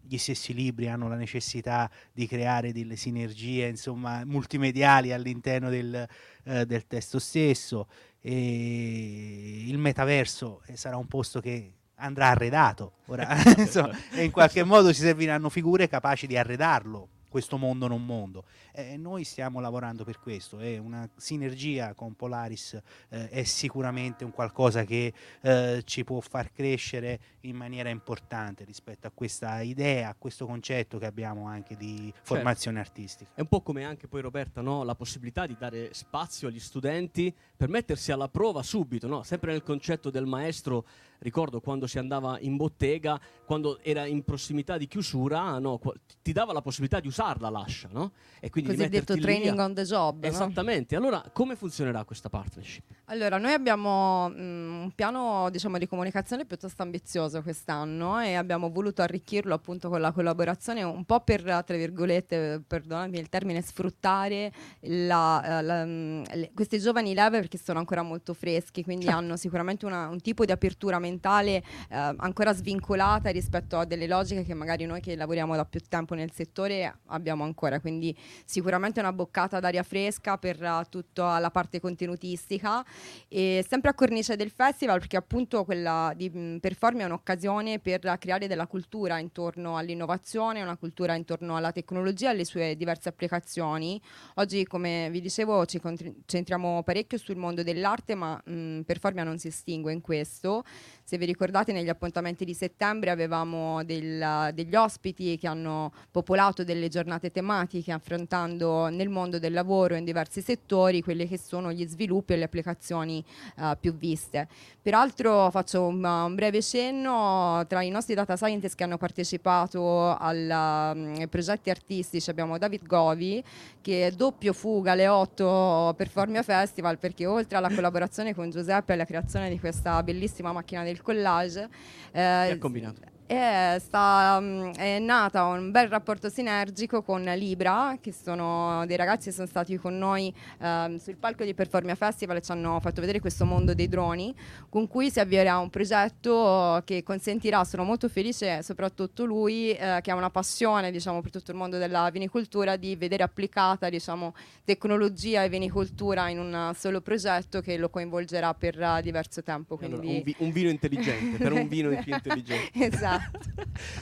Gli 0.00 0.18
stessi 0.18 0.52
libri 0.54 0.88
hanno 0.88 1.08
la 1.08 1.14
necessità 1.14 1.88
di 2.12 2.26
creare 2.26 2.72
delle 2.72 2.96
sinergie 2.96 3.68
insomma, 3.68 4.24
multimediali 4.24 5.12
all'interno 5.12 5.68
del, 5.70 6.06
eh, 6.44 6.66
del 6.66 6.86
testo 6.86 7.18
stesso 7.18 7.86
e 8.20 9.64
il 9.66 9.78
metaverso 9.78 10.62
eh, 10.66 10.76
sarà 10.76 10.96
un 10.96 11.06
posto 11.06 11.40
che 11.40 11.72
andrà 11.96 12.28
arredato. 12.28 12.94
Ora 13.06 13.28
insomma, 13.56 13.96
e 14.12 14.24
in 14.24 14.30
qualche 14.30 14.64
modo 14.64 14.92
ci 14.92 15.00
serviranno 15.00 15.48
figure 15.48 15.88
capaci 15.88 16.26
di 16.26 16.36
arredarlo 16.36 17.08
questo 17.30 17.56
mondo 17.56 17.86
non 17.86 18.04
mondo 18.04 18.44
e 18.72 18.96
noi 18.96 19.24
stiamo 19.24 19.60
lavorando 19.60 20.04
per 20.04 20.20
questo 20.20 20.58
e 20.58 20.76
una 20.78 21.08
sinergia 21.16 21.94
con 21.94 22.14
Polaris 22.14 22.80
eh, 23.08 23.28
è 23.28 23.44
sicuramente 23.44 24.24
un 24.24 24.32
qualcosa 24.32 24.84
che 24.84 25.12
eh, 25.40 25.82
ci 25.84 26.04
può 26.04 26.20
far 26.20 26.52
crescere 26.52 27.20
in 27.42 27.56
maniera 27.56 27.88
importante 27.88 28.64
rispetto 28.64 29.06
a 29.06 29.10
questa 29.14 29.60
idea, 29.60 30.08
a 30.08 30.14
questo 30.18 30.44
concetto 30.46 30.98
che 30.98 31.06
abbiamo 31.06 31.46
anche 31.46 31.76
di 31.76 32.12
formazione 32.22 32.80
artistica. 32.80 33.30
È 33.34 33.40
un 33.40 33.46
po' 33.46 33.62
come 33.62 33.84
anche 33.84 34.08
poi 34.08 34.20
Roberta, 34.20 34.60
no? 34.60 34.82
la 34.82 34.94
possibilità 34.94 35.46
di 35.46 35.56
dare 35.58 35.94
spazio 35.94 36.48
agli 36.48 36.60
studenti 36.60 37.34
per 37.56 37.68
mettersi 37.68 38.12
alla 38.12 38.28
prova 38.28 38.62
subito, 38.62 39.06
no? 39.06 39.22
sempre 39.22 39.52
nel 39.52 39.62
concetto 39.62 40.10
del 40.10 40.26
maestro, 40.26 40.84
ricordo 41.20 41.60
quando 41.60 41.86
si 41.86 41.98
andava 41.98 42.38
in 42.40 42.56
bottega, 42.56 43.18
quando 43.44 43.78
era 43.82 44.04
in 44.06 44.22
prossimità 44.24 44.76
di 44.76 44.86
chiusura, 44.86 45.58
no? 45.58 45.78
Qua- 45.78 45.94
ti 46.22 46.32
dava 46.32 46.52
la 46.52 46.60
possibilità 46.60 47.00
di 47.00 47.08
usarla 47.08 47.48
l'ascia, 47.48 47.88
no? 47.92 48.12
E 48.40 48.50
quindi 48.50 48.70
di 48.72 48.76
Cosiddetto 48.76 49.16
training 49.18 49.58
a- 49.58 49.64
on 49.64 49.74
the 49.74 49.82
job. 49.84 50.22
no? 50.22 50.28
Esattamente, 50.28 50.96
allora 50.96 51.22
come 51.32 51.56
funzionerà 51.56 52.04
questa 52.04 52.28
partnership? 52.28 52.84
Allora, 53.06 53.38
noi 53.38 53.52
abbiamo 53.52 54.28
mm, 54.30 54.82
un 54.82 54.90
piano 54.94 55.48
diciamo, 55.50 55.78
di 55.78 55.86
comunicazione 55.86 56.44
piuttosto 56.46 56.82
ambizioso 56.82 57.42
quest'anno 57.42 58.20
e 58.20 58.34
abbiamo 58.34 58.70
voluto 58.70 59.02
arricchirlo 59.02 59.52
appunto 59.54 59.88
con 59.88 60.00
la 60.00 60.12
collaborazione 60.12 60.82
un 60.82 61.04
po' 61.04 61.20
per, 61.20 61.42
tra 61.42 61.76
virgolette, 61.76 62.62
perdonami 62.66 63.18
il 63.18 63.28
termine, 63.28 63.60
sfruttare 63.62 64.52
la- 64.82 65.58
eh, 65.58 65.62
la, 65.62 65.84
mm, 65.84 66.22
le- 66.34 66.50
questi 66.54 66.78
giovani 66.78 67.14
leve 67.14 67.38
perché 67.40 67.58
sono 67.58 67.78
ancora 67.78 68.02
molto 68.02 68.32
freschi, 68.34 68.82
quindi 68.82 69.04
Certo. 69.06 69.18
hanno 69.18 69.36
sicuramente 69.36 69.86
una- 69.86 70.08
un 70.08 70.20
tipo 70.20 70.44
di 70.44 70.52
apertura 70.52 70.98
mentale 70.98 71.08
eh, 71.18 71.62
ancora 71.88 72.52
svincolata 72.52 73.30
rispetto 73.30 73.78
a 73.78 73.84
delle 73.84 74.06
logiche 74.06 74.44
che 74.44 74.54
magari 74.54 74.84
noi 74.84 75.00
che 75.00 75.16
lavoriamo 75.16 75.56
da 75.56 75.64
più 75.64 75.80
tempo 75.88 76.14
nel 76.14 76.30
settore 76.32 76.98
abbiamo 77.06 77.44
ancora, 77.44 77.80
quindi 77.80 78.16
sicuramente 78.44 79.00
una 79.00 79.12
boccata 79.12 79.60
d'aria 79.60 79.82
fresca 79.82 80.38
per 80.38 80.62
eh, 80.62 80.82
tutta 80.88 81.38
la 81.38 81.50
parte 81.50 81.80
contenutistica 81.80 82.84
e 83.28 83.64
sempre 83.68 83.90
a 83.90 83.94
cornice 83.94 84.36
del 84.36 84.50
festival 84.50 84.98
perché 84.98 85.16
appunto 85.16 85.64
quella 85.64 86.12
di 86.14 86.28
mh, 86.28 86.58
Performi 86.60 87.00
è 87.00 87.04
un'occasione 87.04 87.78
per 87.78 88.16
creare 88.18 88.46
della 88.46 88.66
cultura 88.66 89.18
intorno 89.18 89.76
all'innovazione, 89.76 90.62
una 90.62 90.76
cultura 90.76 91.14
intorno 91.14 91.56
alla 91.56 91.72
tecnologia 91.72 92.28
e 92.28 92.32
alle 92.32 92.44
sue 92.44 92.76
diverse 92.76 93.08
applicazioni. 93.08 94.00
Oggi 94.34 94.64
come 94.64 95.08
vi 95.10 95.20
dicevo 95.20 95.64
ci 95.66 95.80
concentriamo 95.80 96.82
parecchio 96.82 97.18
sul 97.18 97.36
mondo 97.36 97.62
dell'arte 97.62 98.14
ma 98.14 98.40
mh, 98.44 98.80
Performia 98.80 99.24
non 99.24 99.38
si 99.38 99.48
estingue 99.48 99.92
in 99.92 100.00
questo. 100.00 100.64
Se 101.04 101.18
vi 101.18 101.24
ricordate 101.24 101.72
negli 101.72 101.88
appuntamenti 101.88 102.44
di 102.44 102.54
settembre 102.54 103.10
avevamo 103.10 103.82
del- 103.84 104.50
degli 104.54 104.74
ospiti 104.76 105.36
che 105.38 105.48
hanno 105.48 105.92
popolato 106.10 106.62
delle 106.62 106.88
giornate 106.88 107.30
tematiche 107.30 107.90
affrontando 107.92 108.88
nel 108.88 109.08
mondo 109.08 109.38
del 109.38 109.52
lavoro 109.52 109.96
in 109.96 110.04
diversi 110.04 110.40
settori 110.40 111.02
quelli 111.02 111.26
che 111.26 111.38
sono 111.38 111.72
gli 111.72 111.86
sviluppi 111.86 112.34
e 112.34 112.36
le 112.36 112.44
applicazioni 112.44 113.24
eh, 113.56 113.76
più 113.80 113.94
viste. 113.96 114.48
Peraltro 114.80 115.50
faccio 115.50 115.86
un, 115.86 116.02
un 116.02 116.34
breve 116.34 116.62
cenno 116.62 117.64
tra 117.68 117.82
i 117.82 117.90
nostri 117.90 118.14
data 118.14 118.36
scientist 118.36 118.76
che 118.76 118.84
hanno 118.84 118.96
partecipato 118.96 120.16
al, 120.16 120.92
mm, 120.96 121.14
ai 121.18 121.28
progetti 121.28 121.70
artistici 121.70 122.30
abbiamo 122.30 122.56
David 122.56 122.86
Govi 122.86 123.42
che 123.80 124.12
doppio 124.16 124.52
fuga 124.52 124.92
alle 124.92 125.08
8 125.08 125.94
Performia 125.96 126.42
Festival 126.42 126.98
perché 126.98 127.26
oltre 127.26 127.56
alla 127.56 127.68
collaborazione 127.68 128.34
con 128.34 128.50
Giuseppe 128.50 128.92
e 128.92 128.94
alla 128.94 129.04
creazione 129.04 129.48
di 129.48 129.58
questa 129.58 130.02
bellissima 130.02 130.52
macchina 130.52 130.82
del 130.82 130.99
collage 131.02 131.68
Che 132.12 132.46
eh, 132.46 132.50
ha 132.50 132.58
combinato? 132.58 133.00
È, 133.30 133.76
sta, 133.78 134.40
mm, 134.40 134.72
è 134.72 134.98
nata 134.98 135.44
un 135.44 135.70
bel 135.70 135.86
rapporto 135.86 136.28
sinergico 136.28 137.00
con 137.02 137.22
Libra, 137.22 137.96
che 138.00 138.12
sono 138.12 138.84
dei 138.86 138.96
ragazzi 138.96 139.28
che 139.28 139.34
sono 139.34 139.46
stati 139.46 139.76
con 139.76 139.96
noi 139.96 140.34
ehm, 140.58 140.96
sul 140.96 141.16
palco 141.16 141.44
di 141.44 141.54
Performia 141.54 141.94
Festival 141.94 142.38
e 142.38 142.42
ci 142.42 142.50
hanno 142.50 142.80
fatto 142.80 143.00
vedere 143.00 143.20
questo 143.20 143.44
mondo 143.44 143.72
dei 143.72 143.86
droni, 143.86 144.34
con 144.68 144.88
cui 144.88 145.12
si 145.12 145.20
avvierà 145.20 145.58
un 145.58 145.70
progetto 145.70 146.82
che 146.84 147.04
consentirà, 147.04 147.62
sono 147.62 147.84
molto 147.84 148.08
felice, 148.08 148.64
soprattutto 148.64 149.24
lui, 149.24 149.70
eh, 149.74 150.00
che 150.02 150.10
ha 150.10 150.16
una 150.16 150.30
passione 150.30 150.90
diciamo, 150.90 151.20
per 151.20 151.30
tutto 151.30 151.52
il 151.52 151.56
mondo 151.56 151.78
della 151.78 152.10
vinicoltura, 152.10 152.74
di 152.74 152.96
vedere 152.96 153.22
applicata 153.22 153.88
diciamo, 153.88 154.34
tecnologia 154.64 155.44
e 155.44 155.48
vinicoltura 155.48 156.28
in 156.30 156.40
un 156.40 156.72
solo 156.74 157.00
progetto 157.00 157.60
che 157.60 157.76
lo 157.76 157.90
coinvolgerà 157.90 158.54
per 158.54 158.80
eh, 158.80 159.02
diverso 159.02 159.40
tempo. 159.44 159.78
Allora, 159.80 160.00
Quindi... 160.00 160.16
un, 160.16 160.22
vi- 160.24 160.36
un 160.38 160.50
vino 160.50 160.68
intelligente, 160.68 161.36
per 161.38 161.52
un 161.52 161.68
vino 161.68 161.90
più 162.02 162.12
intelligente. 162.12 162.70
esatto. 162.74 163.18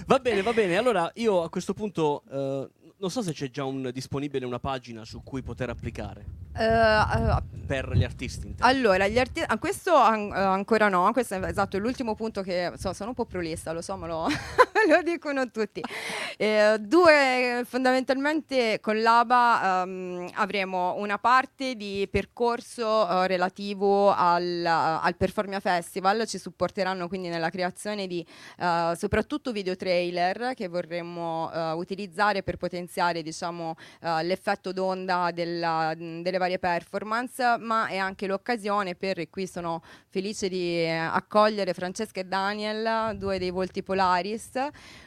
Va 0.07 0.19
bene, 0.19 0.43
va 0.43 0.53
bene. 0.53 0.77
Allora 0.77 1.11
io 1.15 1.43
a 1.43 1.49
questo 1.51 1.75
punto 1.75 2.23
eh, 2.31 2.69
non 2.99 3.11
so 3.11 3.23
se 3.23 3.33
c'è 3.33 3.51
già 3.51 3.65
un, 3.65 3.91
disponibile 3.93 4.45
una 4.45 4.59
pagina 4.59 5.05
su 5.05 5.23
cui 5.23 5.43
poter 5.43 5.71
applicare 5.71 6.25
Eh, 6.59 7.57
per 7.69 7.93
gli 7.95 8.03
artisti. 8.03 8.47
intendo. 8.47 8.65
allora, 8.65 9.07
gli 9.07 9.19
arti- 9.19 9.43
ah, 9.47 9.59
questo 9.59 9.95
an- 9.95 10.33
eh, 10.35 10.39
ancora 10.39 10.89
no, 10.89 11.13
questo 11.13 11.35
è 11.35 11.45
esatto, 11.45 11.77
è 11.77 11.81
l'ultimo 11.81 12.15
punto 12.15 12.41
che 12.41 12.73
so, 12.79 12.93
sono 12.95 13.11
un 13.11 13.15
po' 13.15 13.27
prolissa, 13.27 13.73
lo 13.73 13.83
so, 13.83 13.95
ma 13.97 14.07
lo, 14.07 14.27
lo 14.89 15.03
dicono 15.03 15.51
tutti. 15.51 15.83
Eh, 16.39 16.77
due, 16.81 17.63
fondamentalmente 17.67 18.81
con 18.81 19.01
l'ABA 19.03 19.83
ehm, 19.83 20.31
avremo 20.35 20.95
una 20.97 21.19
parte 21.19 21.75
di 21.75 22.09
percorso 22.11 23.07
eh, 23.07 23.27
relativo 23.27 24.15
al, 24.15 24.65
al 24.65 25.17
Performia 25.17 25.61
Festival, 25.61 26.27
ci 26.27 26.39
supporteranno 26.39 27.07
quindi 27.07 27.29
nella 27.29 27.51
creazione 27.51 28.07
di 28.07 28.27
soprattutto 28.97 29.53
video 29.53 29.77
trailer 29.77 30.55
che 30.55 30.69
vorremmo 30.69 31.51
utilizzare 31.75 32.43
per 32.43 32.57
potenziare 32.57 33.23
diciamo, 33.23 33.75
l'effetto 34.23 34.73
d'onda 34.73 35.31
della- 35.33 35.95
delle 35.97 36.39
varie 36.39 36.48
performance, 36.57 37.59
ma 37.59 37.89
è 37.89 37.99
anche 37.99 38.27
l'occasione 38.27 38.95
per, 38.95 39.19
e 39.19 39.29
qui 39.29 39.47
sono 39.47 39.83
felice 40.09 40.49
di 40.49 40.77
eh, 40.77 40.97
accogliere 40.97 41.75
Francesca 41.75 42.21
e 42.21 42.25
Daniel, 42.25 43.19
due 43.19 43.39
dei 43.39 43.51
volti 43.51 43.83
Polaris, 43.83 44.53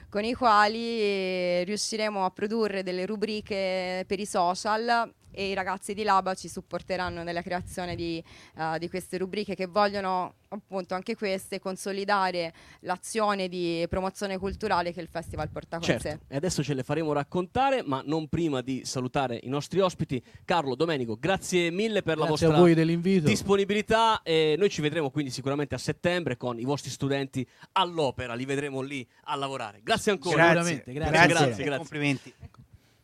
con 0.07 0.23
i 0.23 0.33
quali 0.33 0.99
eh, 0.99 1.63
riusciremo 1.65 2.23
a 2.23 2.29
produrre 2.29 2.83
delle 2.83 3.07
rubriche 3.07 4.03
per 4.05 4.19
i 4.19 4.27
social 4.27 5.11
e 5.31 5.49
i 5.49 5.53
ragazzi 5.53 5.93
di 5.93 6.03
Laba 6.03 6.33
ci 6.33 6.47
supporteranno 6.47 7.23
nella 7.23 7.41
creazione 7.41 7.95
di, 7.95 8.23
uh, 8.55 8.77
di, 8.77 8.89
queste 8.89 9.17
rubriche 9.17 9.55
che 9.55 9.67
vogliono 9.67 10.35
appunto 10.49 10.95
anche 10.95 11.15
queste 11.15 11.59
consolidare 11.59 12.53
l'azione 12.81 13.47
di 13.47 13.85
promozione 13.89 14.37
culturale 14.37 14.91
che 14.91 14.99
il 14.99 15.07
festival 15.07 15.49
porta 15.49 15.77
con 15.77 15.85
certo. 15.85 16.09
sé. 16.09 16.19
E 16.27 16.35
adesso 16.35 16.61
ce 16.61 16.73
le 16.73 16.83
faremo 16.83 17.13
raccontare, 17.13 17.83
ma 17.83 18.01
non 18.05 18.27
prima 18.27 18.61
di 18.61 18.83
salutare 18.83 19.39
i 19.43 19.49
nostri 19.49 19.79
ospiti. 19.79 20.21
Carlo, 20.43 20.75
Domenico, 20.75 21.17
grazie 21.17 21.71
mille 21.71 22.01
per 22.01 22.17
grazie 22.17 22.47
la 22.47 22.53
vostra 22.57 23.19
disponibilità 23.21 24.21
e 24.23 24.55
noi 24.57 24.69
ci 24.69 24.81
vedremo 24.81 25.09
quindi 25.09 25.31
sicuramente 25.31 25.75
a 25.75 25.77
settembre 25.77 26.37
con 26.37 26.59
i 26.59 26.63
vostri 26.63 26.89
studenti 26.89 27.47
all'opera, 27.73 28.33
li 28.33 28.45
vedremo 28.45 28.81
lì 28.81 29.07
a 29.25 29.35
lavorare. 29.35 29.79
Grazie 29.83 30.11
ancora. 30.11 30.51
Grazie, 30.51 30.83
grazie, 30.85 30.93
grazie, 30.93 31.27
grazie, 31.27 31.63
grazie. 31.63 31.77
complimenti. 31.77 32.33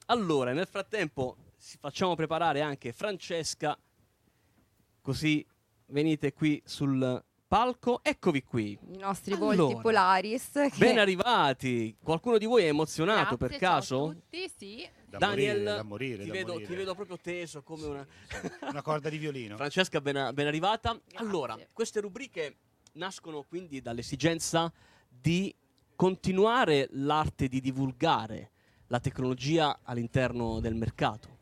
Allora, 0.08 0.54
nel 0.54 0.68
frattempo 0.68 1.36
facciamo 1.80 2.16
preparare 2.16 2.62
anche 2.62 2.94
Francesca, 2.94 3.78
così 5.02 5.46
venite 5.88 6.34
qui 6.34 6.62
sul 6.66 7.24
palco. 7.48 8.02
Eccovi 8.04 8.44
qui. 8.44 8.78
I 8.94 8.98
nostri 8.98 9.34
allora, 9.34 9.56
volti 9.56 9.82
Polaris. 9.82 10.52
Che... 10.52 10.72
Ben 10.78 11.00
arrivati. 11.00 11.96
Qualcuno 12.02 12.38
di 12.38 12.46
voi 12.46 12.64
è 12.64 12.68
emozionato 12.68 13.36
Grazie, 13.36 13.48
per 13.48 13.58
caso? 13.58 14.08
Tutti, 14.10 14.52
sì. 14.56 14.90
Da 15.10 15.20
Daniel, 15.20 15.58
morire, 15.58 15.76
da 15.76 15.84
morire, 15.84 16.24
ti, 16.24 16.28
da 16.28 16.34
vedo, 16.34 16.52
morire. 16.54 16.70
ti 16.70 16.76
vedo 16.76 16.94
proprio 16.94 17.18
teso 17.18 17.64
come 17.64 17.86
una... 17.86 18.08
una 18.70 18.82
corda 18.82 19.10
di 19.10 19.18
violino. 19.18 19.56
Francesca, 19.58 20.02
ben, 20.02 20.32
ben 20.34 20.48
arrivata. 20.48 20.92
Grazie. 20.92 21.26
Allora, 21.26 21.58
queste 21.72 22.02
rubriche 22.02 22.58
nascono 22.94 23.44
quindi 23.44 23.82
dall'esigenza 23.82 24.72
di 25.08 25.54
continuare 25.96 26.88
l'arte 26.92 27.48
di 27.48 27.62
divulgare 27.62 28.52
la 28.88 29.00
tecnologia 29.00 29.80
all'interno 29.84 30.60
del 30.60 30.76
mercato. 30.76 31.37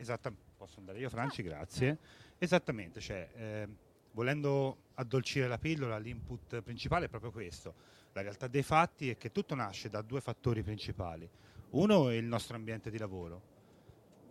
Esattamente, 0.00 0.44
posso 0.56 0.78
andare 0.78 0.98
io 0.98 1.10
Franci, 1.10 1.42
grazie. 1.42 1.98
Esattamente, 2.38 3.00
cioè, 3.00 3.28
eh, 3.34 3.68
volendo 4.12 4.84
addolcire 4.94 5.46
la 5.46 5.58
pillola, 5.58 5.98
l'input 5.98 6.62
principale 6.62 7.04
è 7.04 7.08
proprio 7.10 7.30
questo. 7.30 7.74
La 8.12 8.22
realtà 8.22 8.46
dei 8.48 8.62
fatti 8.62 9.10
è 9.10 9.18
che 9.18 9.30
tutto 9.30 9.54
nasce 9.54 9.90
da 9.90 10.00
due 10.00 10.22
fattori 10.22 10.62
principali. 10.62 11.28
Uno 11.72 12.08
è 12.08 12.14
il 12.14 12.24
nostro 12.24 12.56
ambiente 12.56 12.90
di 12.90 12.96
lavoro, 12.96 13.42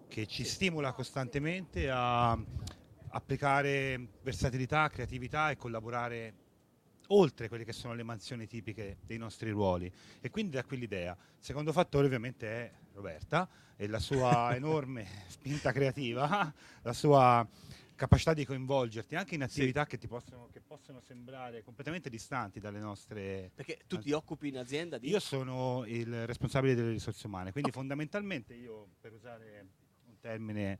che 0.07 0.25
ci 0.25 0.43
stimola 0.43 0.91
costantemente 0.91 1.87
a 1.87 2.35
applicare 3.09 4.09
versatilità, 4.23 4.89
creatività 4.89 5.51
e 5.51 5.55
collaborare 5.55 6.33
oltre 7.11 7.47
quelle 7.47 7.63
che 7.63 7.73
sono 7.73 7.93
le 7.93 8.03
mansioni 8.03 8.47
tipiche 8.47 8.97
dei 9.05 9.17
nostri 9.17 9.49
ruoli. 9.51 9.91
E 10.21 10.29
quindi 10.29 10.55
da 10.55 10.63
qui 10.63 10.77
l'idea. 10.77 11.13
Il 11.13 11.43
secondo 11.43 11.71
fattore 11.71 12.05
ovviamente 12.05 12.47
è 12.47 12.71
Roberta 12.93 13.47
e 13.75 13.87
la 13.87 13.99
sua 13.99 14.53
enorme 14.55 15.07
spinta 15.27 15.71
creativa, 15.71 16.53
la 16.81 16.93
sua 16.93 17.47
capacità 17.95 18.33
di 18.33 18.45
coinvolgerti 18.45 19.15
anche 19.15 19.35
in 19.35 19.43
attività 19.43 19.85
che, 19.85 19.97
ti 19.97 20.07
possono, 20.07 20.47
che 20.53 20.61
possono 20.61 21.01
sembrare 21.01 21.63
completamente 21.63 22.09
distanti 22.09 22.61
dalle 22.61 22.79
nostre... 22.79 23.51
Perché 23.53 23.79
tu 23.87 23.99
ti 23.99 24.13
occupi 24.13 24.47
in 24.47 24.57
azienda 24.57 24.97
di... 24.97 25.09
Io 25.09 25.19
sono 25.19 25.83
il 25.85 26.25
responsabile 26.25 26.75
delle 26.75 26.91
risorse 26.91 27.27
umane, 27.27 27.51
quindi 27.51 27.71
fondamentalmente 27.71 28.53
io, 28.53 28.87
per 29.01 29.11
usare 29.11 29.67
un 30.05 30.17
termine 30.21 30.79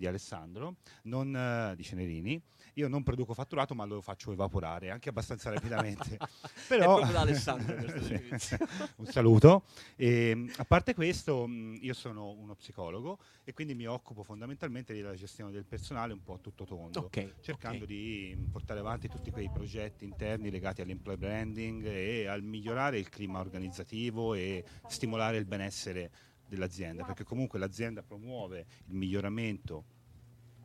di 0.00 0.06
Alessandro, 0.06 0.76
non, 1.02 1.36
eh, 1.36 1.76
di 1.76 1.82
Cenerini, 1.84 2.42
io 2.74 2.88
non 2.88 3.02
produco 3.02 3.34
fatturato 3.34 3.74
ma 3.74 3.84
lo 3.84 4.00
faccio 4.00 4.32
evaporare 4.32 4.90
anche 4.90 5.10
abbastanza 5.10 5.50
rapidamente. 5.50 6.16
Però, 6.66 6.82
È 6.82 6.84
proprio 6.86 7.12
da 7.12 7.20
Alessandro 7.20 7.74
questo 7.76 8.56
un 8.96 9.06
saluto. 9.06 9.64
E, 9.96 10.50
a 10.56 10.64
parte 10.64 10.94
questo, 10.94 11.46
mh, 11.46 11.78
io 11.82 11.92
sono 11.92 12.30
uno 12.30 12.54
psicologo 12.54 13.18
e 13.44 13.52
quindi 13.52 13.74
mi 13.74 13.86
occupo 13.86 14.22
fondamentalmente 14.22 14.94
della 14.94 15.14
gestione 15.14 15.52
del 15.52 15.66
personale 15.66 16.14
un 16.14 16.22
po' 16.22 16.34
a 16.34 16.38
tutto 16.38 16.64
tondo 16.64 17.00
Ok, 17.00 17.34
cercando 17.40 17.84
ok. 17.84 17.90
di 17.90 18.48
portare 18.50 18.80
avanti 18.80 19.08
tutti 19.08 19.30
quei 19.30 19.50
progetti 19.52 20.04
interni 20.06 20.50
legati 20.50 20.80
all'employee 20.80 21.18
branding 21.18 21.84
e 21.84 22.26
al 22.26 22.42
migliorare 22.42 22.98
il 22.98 23.10
clima 23.10 23.40
organizzativo 23.40 24.32
e 24.32 24.64
stimolare 24.88 25.36
il 25.36 25.44
benessere 25.44 26.10
dell'azienda, 26.50 27.04
perché 27.04 27.24
comunque 27.24 27.58
l'azienda 27.58 28.02
promuove 28.02 28.66
il 28.86 28.94
miglioramento 28.94 29.84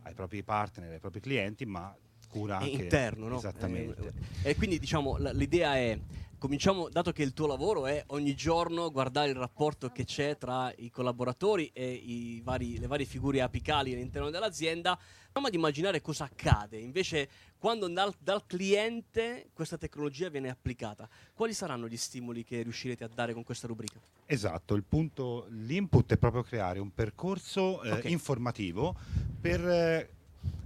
ai 0.01 0.13
propri 0.13 0.43
partner, 0.43 0.91
ai 0.91 0.99
propri 0.99 1.21
clienti, 1.21 1.65
ma 1.65 1.95
cura 2.27 2.57
anche 2.57 2.69
interno, 2.69 3.27
no? 3.27 3.37
Esattamente. 3.37 4.13
Eh, 4.41 4.49
e 4.49 4.55
quindi 4.55 4.79
diciamo 4.79 5.17
l'idea 5.31 5.75
è 5.75 5.97
cominciamo 6.37 6.89
dato 6.89 7.11
che 7.11 7.23
il 7.23 7.33
tuo 7.33 7.47
lavoro 7.47 7.87
è 7.87 8.03
ogni 8.07 8.35
giorno 8.35 8.91
guardare 8.91 9.29
il 9.29 9.35
rapporto 9.35 9.89
che 9.89 10.03
c'è 10.03 10.37
tra 10.37 10.71
i 10.75 10.89
collaboratori 10.89 11.71
e 11.73 11.91
i 11.91 12.41
vari- 12.43 12.77
le 12.77 12.87
varie 12.87 13.05
figure 13.05 13.41
apicali 13.41 13.93
all'interno 13.93 14.29
dell'azienda, 14.29 14.99
ad 15.43 15.53
immaginare 15.53 16.01
cosa 16.01 16.23
accade 16.23 16.77
invece 16.77 17.27
quando 17.57 17.87
dal, 17.89 18.13
dal 18.17 18.45
cliente 18.45 19.49
questa 19.53 19.77
tecnologia 19.77 20.29
viene 20.29 20.49
applicata. 20.49 21.09
Quali 21.33 21.53
saranno 21.53 21.87
gli 21.87 21.97
stimoli 21.97 22.43
che 22.43 22.61
riuscirete 22.61 23.03
a 23.03 23.09
dare 23.13 23.33
con 23.33 23.43
questa 23.43 23.67
rubrica? 23.67 23.99
Esatto, 24.25 24.75
il 24.75 24.83
punto, 24.83 25.47
l'input 25.49 26.13
è 26.13 26.17
proprio 26.17 26.43
creare 26.43 26.79
un 26.79 26.93
percorso 26.93 27.83
eh, 27.83 27.91
Ok. 27.91 28.05
informativo 28.05 28.95
per 29.41 29.67
eh, 29.67 30.09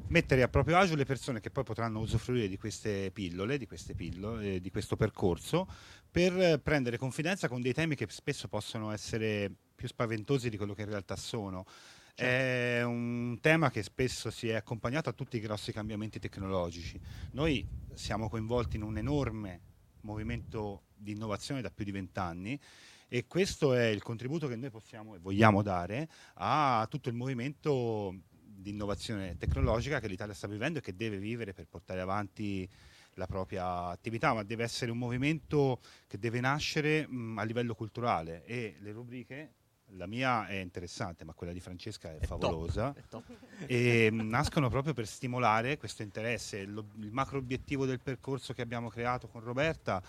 mettere 0.07 0.43
a 0.43 0.47
proprio 0.47 0.77
agio 0.77 0.95
le 0.95 1.05
persone 1.05 1.39
che 1.39 1.49
poi 1.49 1.63
potranno 1.63 1.99
usufruire 1.99 2.47
di 2.47 2.57
queste 2.57 3.09
pillole, 3.11 3.57
di, 3.57 3.65
queste 3.65 3.95
pillole, 3.95 4.55
eh, 4.55 4.61
di 4.61 4.69
questo 4.69 4.95
percorso, 4.95 5.67
per 6.11 6.37
eh, 6.39 6.59
prendere 6.59 6.97
confidenza 6.97 7.47
con 7.47 7.61
dei 7.61 7.73
temi 7.73 7.95
che 7.95 8.05
spesso 8.09 8.47
possono 8.47 8.91
essere 8.91 9.51
più 9.75 9.87
spaventosi 9.87 10.49
di 10.49 10.57
quello 10.57 10.73
che 10.73 10.81
in 10.81 10.89
realtà 10.89 11.15
sono. 11.15 11.65
È 12.19 12.81
un 12.83 13.37
tema 13.39 13.71
che 13.71 13.81
spesso 13.81 14.29
si 14.29 14.49
è 14.49 14.55
accompagnato 14.55 15.07
a 15.07 15.13
tutti 15.13 15.37
i 15.37 15.39
grossi 15.39 15.71
cambiamenti 15.71 16.19
tecnologici. 16.19 16.99
Noi 17.31 17.65
siamo 17.93 18.27
coinvolti 18.27 18.75
in 18.75 18.81
un 18.81 18.97
enorme 18.97 19.61
movimento 20.01 20.81
di 20.97 21.13
innovazione 21.13 21.61
da 21.61 21.71
più 21.71 21.85
di 21.85 21.91
vent'anni 21.91 22.59
e 23.07 23.25
questo 23.25 23.73
è 23.73 23.85
il 23.85 24.03
contributo 24.03 24.49
che 24.49 24.57
noi 24.57 24.69
possiamo 24.69 25.15
e 25.15 25.19
vogliamo 25.19 25.61
dare 25.61 26.09
a 26.33 26.85
tutto 26.89 27.07
il 27.07 27.15
movimento 27.15 28.13
di 28.33 28.71
innovazione 28.71 29.37
tecnologica 29.37 30.01
che 30.01 30.09
l'Italia 30.09 30.33
sta 30.33 30.47
vivendo 30.47 30.79
e 30.79 30.81
che 30.81 30.97
deve 30.97 31.19
vivere 31.19 31.53
per 31.53 31.67
portare 31.67 32.01
avanti 32.01 32.69
la 33.13 33.27
propria 33.27 33.85
attività, 33.85 34.33
ma 34.33 34.43
deve 34.43 34.63
essere 34.63 34.91
un 34.91 34.97
movimento 34.97 35.79
che 36.05 36.19
deve 36.19 36.41
nascere 36.41 37.07
mh, 37.07 37.37
a 37.37 37.43
livello 37.43 37.75
culturale 37.75 38.43
e 38.43 38.75
le 38.79 38.91
rubriche, 38.91 39.53
la 39.93 40.05
mia 40.05 40.47
è 40.47 40.55
interessante, 40.55 41.23
ma 41.23 41.33
quella 41.33 41.53
di 41.53 41.59
Francesca 41.59 42.09
è, 42.09 42.15
È 42.15 42.27
top, 42.27 42.39
favolosa 42.39 42.93
è 42.93 43.01
top. 43.09 43.23
e 43.65 44.09
mh, 44.11 44.27
nascono 44.27 44.69
proprio 44.69 44.93
per 44.93 45.07
stimolare 45.07 45.77
questo 45.77 46.01
interesse. 46.03 46.65
Lo- 46.65 46.85
il 46.99 47.11
macro 47.11 47.37
obiettivo 47.37 47.85
del 47.85 47.99
percorso 47.99 48.53
che 48.53 48.61
abbiamo 48.61 48.89
creato 48.89 49.27
con 49.27 49.41
Roberta 49.41 50.01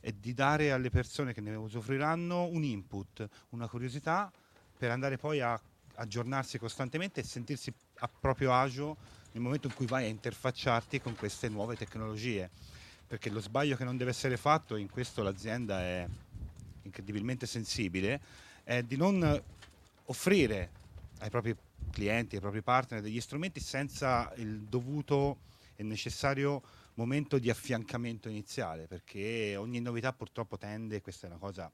è 0.00 0.12
di 0.12 0.32
dare 0.34 0.72
alle 0.72 0.90
persone 0.90 1.32
che 1.32 1.40
ne 1.40 1.54
usufruiranno 1.54 2.44
un 2.46 2.62
input, 2.64 3.28
una 3.50 3.68
curiosità 3.68 4.32
per 4.78 4.90
andare 4.90 5.16
poi 5.16 5.40
a 5.40 5.60
aggiornarsi 5.98 6.58
costantemente 6.58 7.20
e 7.20 7.24
sentirsi 7.24 7.72
a 8.00 8.08
proprio 8.08 8.52
agio 8.52 8.96
nel 9.32 9.42
momento 9.42 9.66
in 9.66 9.74
cui 9.74 9.86
vai 9.86 10.04
a 10.04 10.08
interfacciarti 10.08 11.00
con 11.00 11.14
queste 11.16 11.48
nuove 11.48 11.76
tecnologie. 11.76 12.50
Perché 13.06 13.30
lo 13.30 13.40
sbaglio 13.40 13.76
che 13.76 13.84
non 13.84 13.96
deve 13.96 14.10
essere 14.10 14.36
fatto, 14.36 14.76
in 14.76 14.90
questo 14.90 15.22
l'azienda 15.22 15.80
è 15.80 16.06
incredibilmente 16.82 17.46
sensibile, 17.46 18.20
è 18.66 18.82
di 18.82 18.96
non 18.96 19.42
offrire 20.06 20.70
ai 21.20 21.30
propri 21.30 21.56
clienti, 21.92 22.34
ai 22.34 22.40
propri 22.40 22.62
partner 22.62 23.00
degli 23.00 23.20
strumenti 23.20 23.60
senza 23.60 24.32
il 24.38 24.62
dovuto 24.62 25.38
e 25.76 25.84
necessario 25.84 26.60
momento 26.94 27.38
di 27.38 27.48
affiancamento 27.48 28.28
iniziale, 28.28 28.88
perché 28.88 29.54
ogni 29.54 29.78
novità 29.78 30.12
purtroppo 30.12 30.58
tende, 30.58 31.00
questa 31.00 31.28
è 31.28 31.30
una 31.30 31.38
cosa 31.38 31.70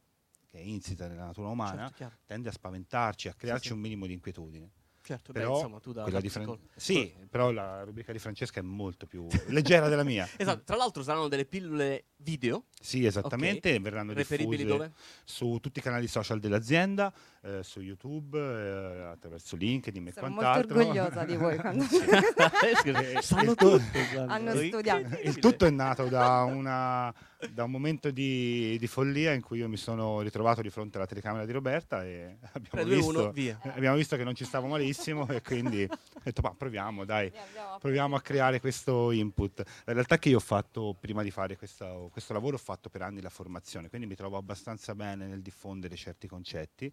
che 0.51 0.59
è 0.59 0.61
insita 0.61 1.09
nella 1.09 1.25
natura 1.25 1.49
umana, 1.49 1.91
Certo, 1.97 2.19
tende 2.27 2.51
a 2.51 2.53
spaventarci, 2.53 3.29
a 3.29 3.33
crearci 3.33 3.69
sì. 3.69 3.73
un 3.73 3.81
minimo 3.81 4.05
di 4.05 4.13
inquietudine. 4.13 4.71
Certo, 5.05 5.33
beh, 5.33 5.41
Però, 5.41 5.55
insomma, 5.57 5.81
tu 5.81 5.93
da, 5.93 6.05
di 6.21 6.29
Fran- 6.29 6.57
sì, 6.77 7.13
però 7.29 7.51
la 7.51 7.83
rubrica 7.83 8.13
di 8.13 8.19
Francesca 8.21 8.61
è 8.61 8.63
molto 8.63 9.07
più 9.07 9.27
leggera 9.49 9.89
della 9.89 10.05
mia. 10.05 10.29
Esatto, 10.39 10.63
tra 10.65 10.77
l'altro 10.77 11.03
saranno 11.03 11.27
delle 11.29 11.45
pillole 11.45 12.05
video 12.23 12.67
Sì, 12.81 13.05
esattamente, 13.05 13.79
verranno 13.81 14.13
reperibili 14.13 14.59
diffuse 14.65 14.77
dove? 14.79 14.93
su 15.25 15.59
tutti 15.61 15.81
i 15.81 15.83
canali 15.83 16.07
social 16.07 16.39
dell'azienda, 16.39 17.13
eh, 17.43 17.65
su 17.65 17.81
YouTube, 17.81 18.39
eh, 18.39 19.03
attraverso 19.11 19.57
LinkedIn 19.57 20.07
e 20.07 20.13
Sono 20.13 20.29
molto 20.29 20.41
quant'altro. 20.43 20.79
orgogliosa 20.79 21.25
di 21.25 21.37
voi 21.37 21.57
quando 21.59 21.85
Eh, 22.63 23.23
Sanno 23.23 23.51
il 23.51 23.57
tu- 23.57 23.71
tutto, 23.79 24.21
hanno 24.29 24.55
studiato. 24.55 25.19
Il 25.25 25.39
tutto 25.41 25.65
è 25.67 25.71
nato 25.71 26.05
da, 26.07 26.43
una- 26.45 27.13
da 27.51 27.65
un 27.65 27.71
momento 27.73 28.11
di, 28.13 28.77
di 28.79 28.87
follia 28.87 29.33
in 29.33 29.41
cui 29.43 29.59
io 29.59 29.69
mi 29.69 29.77
sono 29.77 30.21
ritrovato 30.21 30.63
di 30.63 30.71
fronte 30.71 30.97
alla 30.99 31.07
telecamera 31.07 31.45
di 31.45 31.51
Roberta 31.53 32.05
e 32.05 32.39
abbiamo 32.53 32.69
3, 32.71 32.85
2, 32.85 32.95
1, 32.95 33.03
visto, 33.05 33.31
via. 33.33 33.59
abbiamo 33.75 33.97
visto 33.97 34.17
che 34.17 34.23
non 34.25 34.35
ci 34.37 34.45
stavo 34.45 34.69
malissimo 34.69 34.91
benissimo 34.93 35.27
e 35.29 35.41
quindi 35.41 35.83
ho 35.89 36.21
detto 36.23 36.43
ma 36.43 36.55
proviamo 36.55 37.05
dai, 37.05 37.33
proviamo 37.81 38.15
a 38.15 38.21
creare 38.21 38.61
questo 38.61 39.11
input. 39.11 39.63
La 39.85 39.93
realtà 39.95 40.17
è 40.17 40.19
che 40.19 40.29
io 40.29 40.37
ho 40.37 40.41
fatto, 40.41 40.95
prima 40.99 41.23
di 41.23 41.31
fare 41.31 41.57
questa- 41.57 41.93
questo 42.11 42.33
lavoro, 42.33 42.57
ho 42.57 42.59
fatto 42.59 42.91
per 42.91 43.03
anni 43.03 43.21
la 43.21 43.31
formazione, 43.31 43.89
quindi 43.89 44.07
mi 44.07 44.15
trovo 44.15 44.37
abbastanza 44.37 44.95
bene 44.95 45.27
nel 45.27 45.41
diffondere 45.41 45.97
certi 45.97 46.29
concetti 46.29 46.93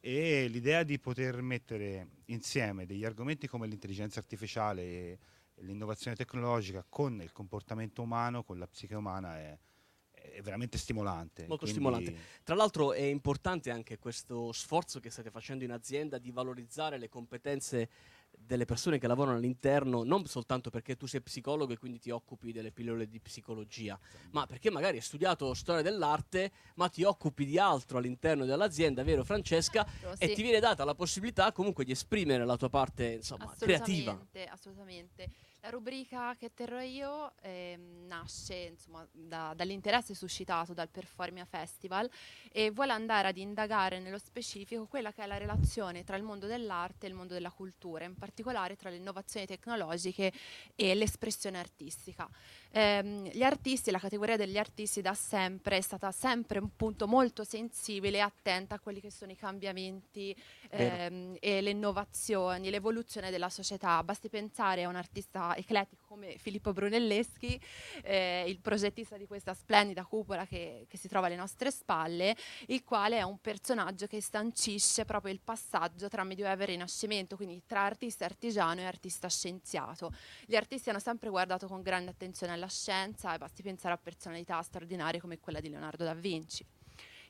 e 0.00 0.46
l'idea 0.48 0.82
di 0.82 0.98
poter 0.98 1.42
mettere 1.42 2.08
insieme 2.26 2.86
degli 2.86 3.04
argomenti 3.04 3.46
come 3.46 3.66
l'intelligenza 3.66 4.18
artificiale 4.18 4.82
e 4.82 5.18
l'innovazione 5.56 6.16
tecnologica 6.16 6.84
con 6.88 7.20
il 7.22 7.32
comportamento 7.32 8.02
umano, 8.02 8.42
con 8.42 8.58
la 8.58 8.66
psiche 8.66 8.94
umana 8.94 9.36
è, 9.38 9.58
è 10.30 10.40
veramente 10.42 10.78
stimolante. 10.78 11.46
Molto 11.46 11.64
Quindi- 11.66 11.70
stimolante. 11.72 12.16
Tra 12.44 12.54
l'altro 12.54 12.92
è 12.92 13.02
importante 13.02 13.70
anche 13.70 13.98
questo 13.98 14.52
sforzo 14.52 15.00
che 15.00 15.10
state 15.10 15.30
facendo 15.30 15.64
in 15.64 15.72
azienda 15.72 16.18
di 16.18 16.30
valorizzare 16.30 16.98
le 16.98 17.08
competenze 17.08 17.88
delle 18.34 18.64
persone 18.64 18.98
che 18.98 19.06
lavorano 19.06 19.36
all'interno, 19.36 20.04
non 20.04 20.24
soltanto 20.26 20.70
perché 20.70 20.96
tu 20.96 21.06
sei 21.06 21.20
psicologo 21.20 21.74
e 21.74 21.78
quindi 21.78 21.98
ti 21.98 22.10
occupi 22.10 22.50
delle 22.50 22.72
pillole 22.72 23.06
di 23.06 23.20
psicologia, 23.20 23.98
ma 24.30 24.46
perché 24.46 24.70
magari 24.70 24.96
hai 24.96 25.02
studiato 25.02 25.52
storia 25.52 25.82
dell'arte, 25.82 26.50
ma 26.76 26.88
ti 26.88 27.02
occupi 27.02 27.44
di 27.44 27.58
altro 27.58 27.98
all'interno 27.98 28.46
dell'azienda, 28.46 29.02
vero 29.04 29.22
Francesca? 29.22 29.86
E 30.18 30.28
Sì. 30.28 30.34
ti 30.34 30.42
viene 30.42 30.60
data 30.60 30.82
la 30.84 30.94
possibilità 30.94 31.52
comunque 31.52 31.84
di 31.84 31.92
esprimere 31.92 32.44
la 32.46 32.56
tua 32.56 32.70
parte, 32.70 33.12
insomma, 33.12 33.52
creativa. 33.58 34.12
Assolutamente, 34.12 34.44
assolutamente. 34.46 35.30
La 35.64 35.70
rubrica 35.70 36.34
che 36.34 36.52
terrò 36.52 36.80
io 36.80 37.34
ehm, 37.40 38.08
nasce 38.08 38.70
insomma, 38.72 39.06
da- 39.12 39.52
dall'interesse 39.54 40.12
suscitato 40.12 40.74
dal 40.74 40.88
Performia 40.88 41.44
Festival 41.44 42.10
e 42.50 42.72
vuole 42.72 42.90
andare 42.90 43.28
ad 43.28 43.36
indagare 43.36 44.00
nello 44.00 44.18
specifico 44.18 44.86
quella 44.86 45.12
che 45.12 45.22
è 45.22 45.26
la 45.26 45.36
relazione 45.36 46.02
tra 46.02 46.16
il 46.16 46.24
mondo 46.24 46.48
dell'arte 46.48 47.06
e 47.06 47.10
il 47.10 47.14
mondo 47.14 47.34
della 47.34 47.52
cultura, 47.52 48.04
in 48.04 48.16
particolare 48.16 48.74
tra 48.74 48.90
le 48.90 48.96
innovazioni 48.96 49.46
tecnologiche 49.46 50.32
e 50.74 50.96
l'espressione 50.96 51.60
artistica. 51.60 52.28
Ehm, 52.74 53.28
gli 53.28 53.42
artisti, 53.42 53.90
la 53.90 53.98
categoria 53.98 54.36
degli 54.36 54.56
artisti 54.56 55.02
da 55.02 55.12
sempre 55.12 55.76
è 55.76 55.80
stata 55.80 56.10
sempre 56.10 56.58
un 56.58 56.74
punto 56.74 57.06
molto 57.06 57.44
sensibile 57.44 58.16
e 58.16 58.20
attenta 58.20 58.76
a 58.76 58.80
quelli 58.80 59.00
che 59.00 59.10
sono 59.10 59.30
i 59.30 59.36
cambiamenti 59.36 60.34
ehm, 60.70 61.36
e 61.38 61.60
le 61.60 61.70
innovazioni, 61.70 62.70
l'evoluzione 62.70 63.30
della 63.30 63.50
società. 63.50 64.02
Basti 64.02 64.28
pensare 64.30 64.84
a 64.84 64.88
un 64.88 64.96
artista 64.96 65.54
eclettico 65.56 66.04
come 66.06 66.36
Filippo 66.38 66.72
Brunelleschi, 66.72 67.60
eh, 68.02 68.44
il 68.46 68.58
progettista 68.60 69.16
di 69.16 69.26
questa 69.26 69.52
splendida 69.54 70.04
cupola 70.04 70.46
che, 70.46 70.86
che 70.88 70.96
si 70.96 71.08
trova 71.08 71.26
alle 71.26 71.36
nostre 71.36 71.70
spalle, 71.70 72.34
il 72.68 72.82
quale 72.84 73.18
è 73.18 73.22
un 73.22 73.38
personaggio 73.38 74.06
che 74.06 74.22
sancisce 74.22 75.04
proprio 75.04 75.32
il 75.32 75.40
passaggio 75.42 76.08
tra 76.08 76.24
Medioevo 76.24 76.62
e 76.62 76.66
Rinascimento, 76.66 77.36
quindi 77.36 77.62
tra 77.66 77.82
artista 77.82 78.24
artigiano 78.24 78.80
e 78.80 78.84
artista 78.84 79.28
scienziato. 79.28 80.12
Gli 80.46 80.56
artisti 80.56 80.88
hanno 80.88 80.98
sempre 80.98 81.28
guardato 81.28 81.66
con 81.66 81.82
grande 81.82 82.10
attenzione 82.10 82.52
alla 82.52 82.61
scienza 82.68 83.34
e 83.34 83.38
basti 83.38 83.62
pensare 83.62 83.94
a 83.94 83.98
personalità 83.98 84.60
straordinarie 84.62 85.20
come 85.20 85.38
quella 85.38 85.60
di 85.60 85.68
Leonardo 85.68 86.04
da 86.04 86.14
Vinci. 86.14 86.64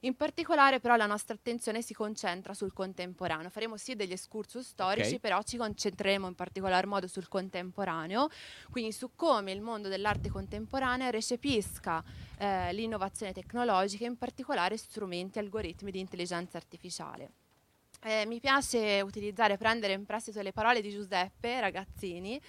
In 0.04 0.16
particolare 0.16 0.80
però 0.80 0.96
la 0.96 1.06
nostra 1.06 1.34
attenzione 1.34 1.80
si 1.80 1.94
concentra 1.94 2.54
sul 2.54 2.72
contemporaneo. 2.72 3.50
Faremo 3.50 3.76
sì 3.76 3.94
degli 3.94 4.10
excursus 4.10 4.66
storici, 4.66 5.14
Ok. 5.14 5.20
però 5.20 5.40
ci 5.42 5.56
concentreremo 5.56 6.26
in 6.26 6.34
particolar 6.34 6.86
modo 6.86 7.06
sul 7.06 7.28
contemporaneo, 7.28 8.28
quindi 8.72 8.90
su 8.90 9.10
come 9.14 9.52
il 9.52 9.60
mondo 9.60 9.86
dell'arte 9.88 10.28
contemporanea 10.28 11.10
recepisca 11.10 12.02
eh, 12.36 12.72
l'innovazione 12.72 13.32
tecnologica, 13.32 14.04
in 14.04 14.18
particolare 14.18 14.76
strumenti 14.76 15.38
e 15.38 15.42
algoritmi 15.42 15.92
di 15.92 16.00
intelligenza 16.00 16.56
artificiale. 16.56 17.30
Eh, 18.04 18.26
mi 18.26 18.40
piace 18.40 19.00
utilizzare, 19.02 19.56
prendere 19.56 19.92
in 19.92 20.04
prestito 20.04 20.42
le 20.42 20.52
parole 20.52 20.80
di 20.80 20.90
Giuseppe 20.90 21.60
Ragazzini, 21.60 22.40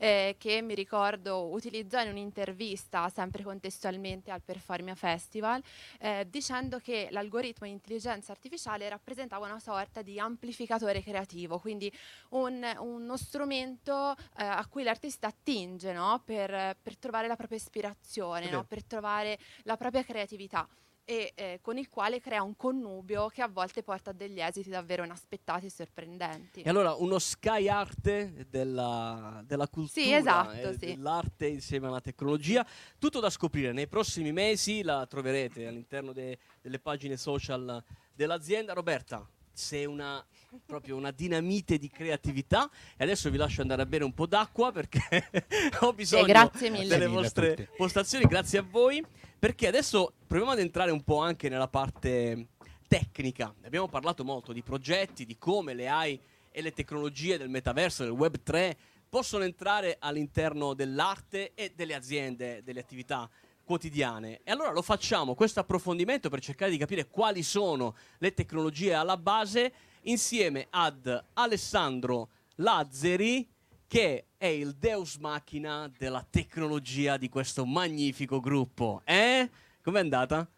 eh, 0.00 0.36
che 0.38 0.62
mi 0.62 0.74
ricordo 0.74 1.48
utilizzò 1.52 2.00
in 2.00 2.08
un'intervista, 2.08 3.08
sempre 3.10 3.42
contestualmente 3.42 4.30
al 4.30 4.40
Performia 4.42 4.94
Festival, 4.94 5.62
eh, 6.00 6.26
dicendo 6.28 6.78
che 6.78 7.08
l'algoritmo 7.10 7.66
di 7.66 7.72
intelligenza 7.74 8.32
artificiale 8.32 8.88
rappresentava 8.88 9.44
una 9.44 9.60
sorta 9.60 10.00
di 10.00 10.18
amplificatore 10.18 11.02
creativo, 11.02 11.58
quindi 11.58 11.92
un- 12.30 12.76
uno 12.78 13.16
strumento 13.18 14.12
eh, 14.38 14.44
a 14.44 14.66
cui 14.66 14.82
l'artista 14.84 15.26
attinge 15.26 15.92
no? 15.92 16.22
per, 16.24 16.76
per 16.80 16.96
trovare 16.96 17.28
la 17.28 17.36
propria 17.36 17.58
ispirazione, 17.58 18.46
no? 18.50 18.64
per 18.64 18.82
trovare 18.84 19.38
la 19.64 19.76
propria 19.76 20.02
creatività 20.02 20.66
e 21.10 21.32
eh, 21.34 21.58
con 21.60 21.76
il 21.76 21.88
quale 21.88 22.20
crea 22.20 22.40
un 22.40 22.54
connubio 22.54 23.26
che 23.26 23.42
a 23.42 23.48
volte 23.48 23.82
porta 23.82 24.10
a 24.10 24.12
degli 24.12 24.40
esiti 24.40 24.70
davvero 24.70 25.02
inaspettati 25.02 25.66
e 25.66 25.70
sorprendenti. 25.70 26.62
E 26.62 26.68
allora 26.68 26.94
uno 26.94 27.18
sky 27.18 27.66
arte 27.66 28.46
della, 28.48 29.42
della 29.44 29.66
cultura 29.66 30.00
Sì, 30.06 30.12
esatto, 30.12 30.68
e 30.68 30.72
sì. 30.78 30.86
dell'arte 30.86 31.48
insieme 31.48 31.88
alla 31.88 32.00
tecnologia. 32.00 32.64
Tutto 32.96 33.18
da 33.18 33.28
scoprire 33.28 33.72
nei 33.72 33.88
prossimi 33.88 34.30
mesi, 34.30 34.84
la 34.84 35.04
troverete 35.04 35.66
all'interno 35.66 36.12
de- 36.12 36.38
delle 36.62 36.78
pagine 36.78 37.16
social 37.16 37.82
dell'azienda. 38.14 38.72
Roberta, 38.72 39.28
sei 39.52 39.86
una 39.86 40.24
proprio 40.66 40.96
una 40.96 41.12
dinamite 41.12 41.78
di 41.78 41.88
creatività 41.88 42.68
e 42.96 43.04
adesso 43.04 43.30
vi 43.30 43.36
lascio 43.36 43.60
andare 43.60 43.82
a 43.82 43.86
bere 43.86 44.02
un 44.02 44.12
po' 44.12 44.26
d'acqua 44.26 44.72
perché 44.72 45.28
ho 45.80 45.92
bisogno 45.92 46.24
grazie 46.24 46.70
mille. 46.70 46.88
delle 46.88 47.06
vostre 47.06 47.70
postazioni, 47.76 48.24
grazie 48.24 48.58
a 48.58 48.62
voi 48.68 49.04
perché 49.38 49.68
adesso 49.68 50.12
proviamo 50.26 50.52
ad 50.52 50.58
entrare 50.58 50.90
un 50.90 51.02
po' 51.02 51.20
anche 51.20 51.48
nella 51.48 51.68
parte 51.68 52.48
tecnica. 52.88 53.54
Abbiamo 53.62 53.88
parlato 53.88 54.24
molto 54.24 54.52
di 54.52 54.62
progetti, 54.62 55.24
di 55.24 55.38
come 55.38 55.72
le 55.72 55.88
AI 55.88 56.20
e 56.50 56.62
le 56.62 56.72
tecnologie 56.72 57.38
del 57.38 57.48
metaverso, 57.48 58.02
del 58.02 58.12
web 58.12 58.42
3 58.42 58.76
possono 59.08 59.44
entrare 59.44 59.96
all'interno 60.00 60.74
dell'arte 60.74 61.52
e 61.54 61.72
delle 61.74 61.94
aziende, 61.94 62.62
delle 62.64 62.80
attività 62.80 63.28
quotidiane. 63.64 64.40
E 64.42 64.50
allora 64.50 64.72
lo 64.72 64.82
facciamo, 64.82 65.34
questo 65.34 65.60
approfondimento 65.60 66.28
per 66.28 66.40
cercare 66.40 66.72
di 66.72 66.76
capire 66.76 67.06
quali 67.08 67.44
sono 67.44 67.94
le 68.18 68.34
tecnologie 68.34 68.94
alla 68.94 69.16
base 69.16 69.72
insieme 70.02 70.66
ad 70.70 71.24
Alessandro 71.34 72.28
Lazzeri 72.56 73.48
che 73.86 74.26
è 74.36 74.46
il 74.46 74.74
deus 74.76 75.16
machina 75.16 75.90
della 75.98 76.24
tecnologia 76.28 77.16
di 77.16 77.28
questo 77.28 77.66
magnifico 77.66 78.38
gruppo. 78.38 79.02
Eh? 79.04 79.50
Com'è 79.82 79.98
andata? 79.98 80.48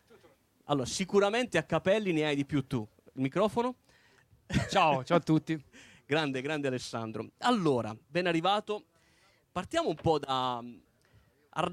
Allora, 0.64 0.87
sicuramente 0.87 1.57
a 1.57 1.62
capelli 1.62 2.12
ne 2.12 2.26
hai 2.26 2.37
di 2.37 2.44
più 2.44 2.66
tu. 2.66 2.87
Il 3.14 3.22
microfono? 3.22 3.76
Ciao, 4.68 5.02
ciao 5.02 5.16
a 5.16 5.20
tutti. 5.20 5.59
Grande, 6.05 6.42
grande 6.42 6.68
Alessandro. 6.68 7.31
Allora, 7.38 7.96
ben 8.07 8.26
arrivato. 8.26 8.85
Partiamo 9.50 9.88
un 9.88 9.94
po' 9.94 10.18
da, 10.18 10.62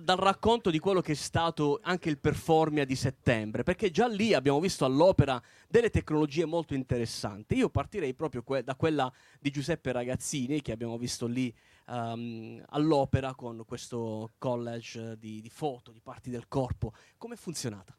dal 0.02 0.18
racconto 0.18 0.70
di 0.70 0.80
quello 0.80 1.00
che 1.00 1.14
è 1.14 1.16
stato 1.16 1.80
anche 1.82 2.10
il 2.10 2.18
Performia 2.18 2.84
di 2.84 2.96
settembre, 2.96 3.64
perché 3.64 3.90
già 3.92 4.08
lì 4.08 4.34
abbiamo 4.34 4.60
visto 4.60 4.84
all'opera 4.84 5.42
delle 5.70 5.90
tecnologie 5.90 6.44
molto 6.44 6.74
interessanti. 6.74 7.56
Io 7.56 7.70
partirei 7.70 8.14
proprio 8.14 8.44
que- 8.44 8.64
da 8.64 8.76
quella 8.76 9.12
di 9.40 9.50
Giuseppe 9.52 9.94
Ragazzini, 9.94 10.62
che 10.62 10.74
abbiamo 10.74 10.98
visto 10.98 11.28
lì 11.28 11.54
ehm, 11.88 12.62
all'opera 12.70 13.34
con 13.36 13.64
questo 13.66 14.34
college 14.38 15.18
di, 15.18 15.40
di 15.40 15.50
foto, 15.50 15.92
di 15.92 16.02
parti 16.02 16.30
del 16.30 16.50
corpo. 16.50 16.94
Come 17.18 17.36
è 17.36 17.38
funzionata? 17.38 17.96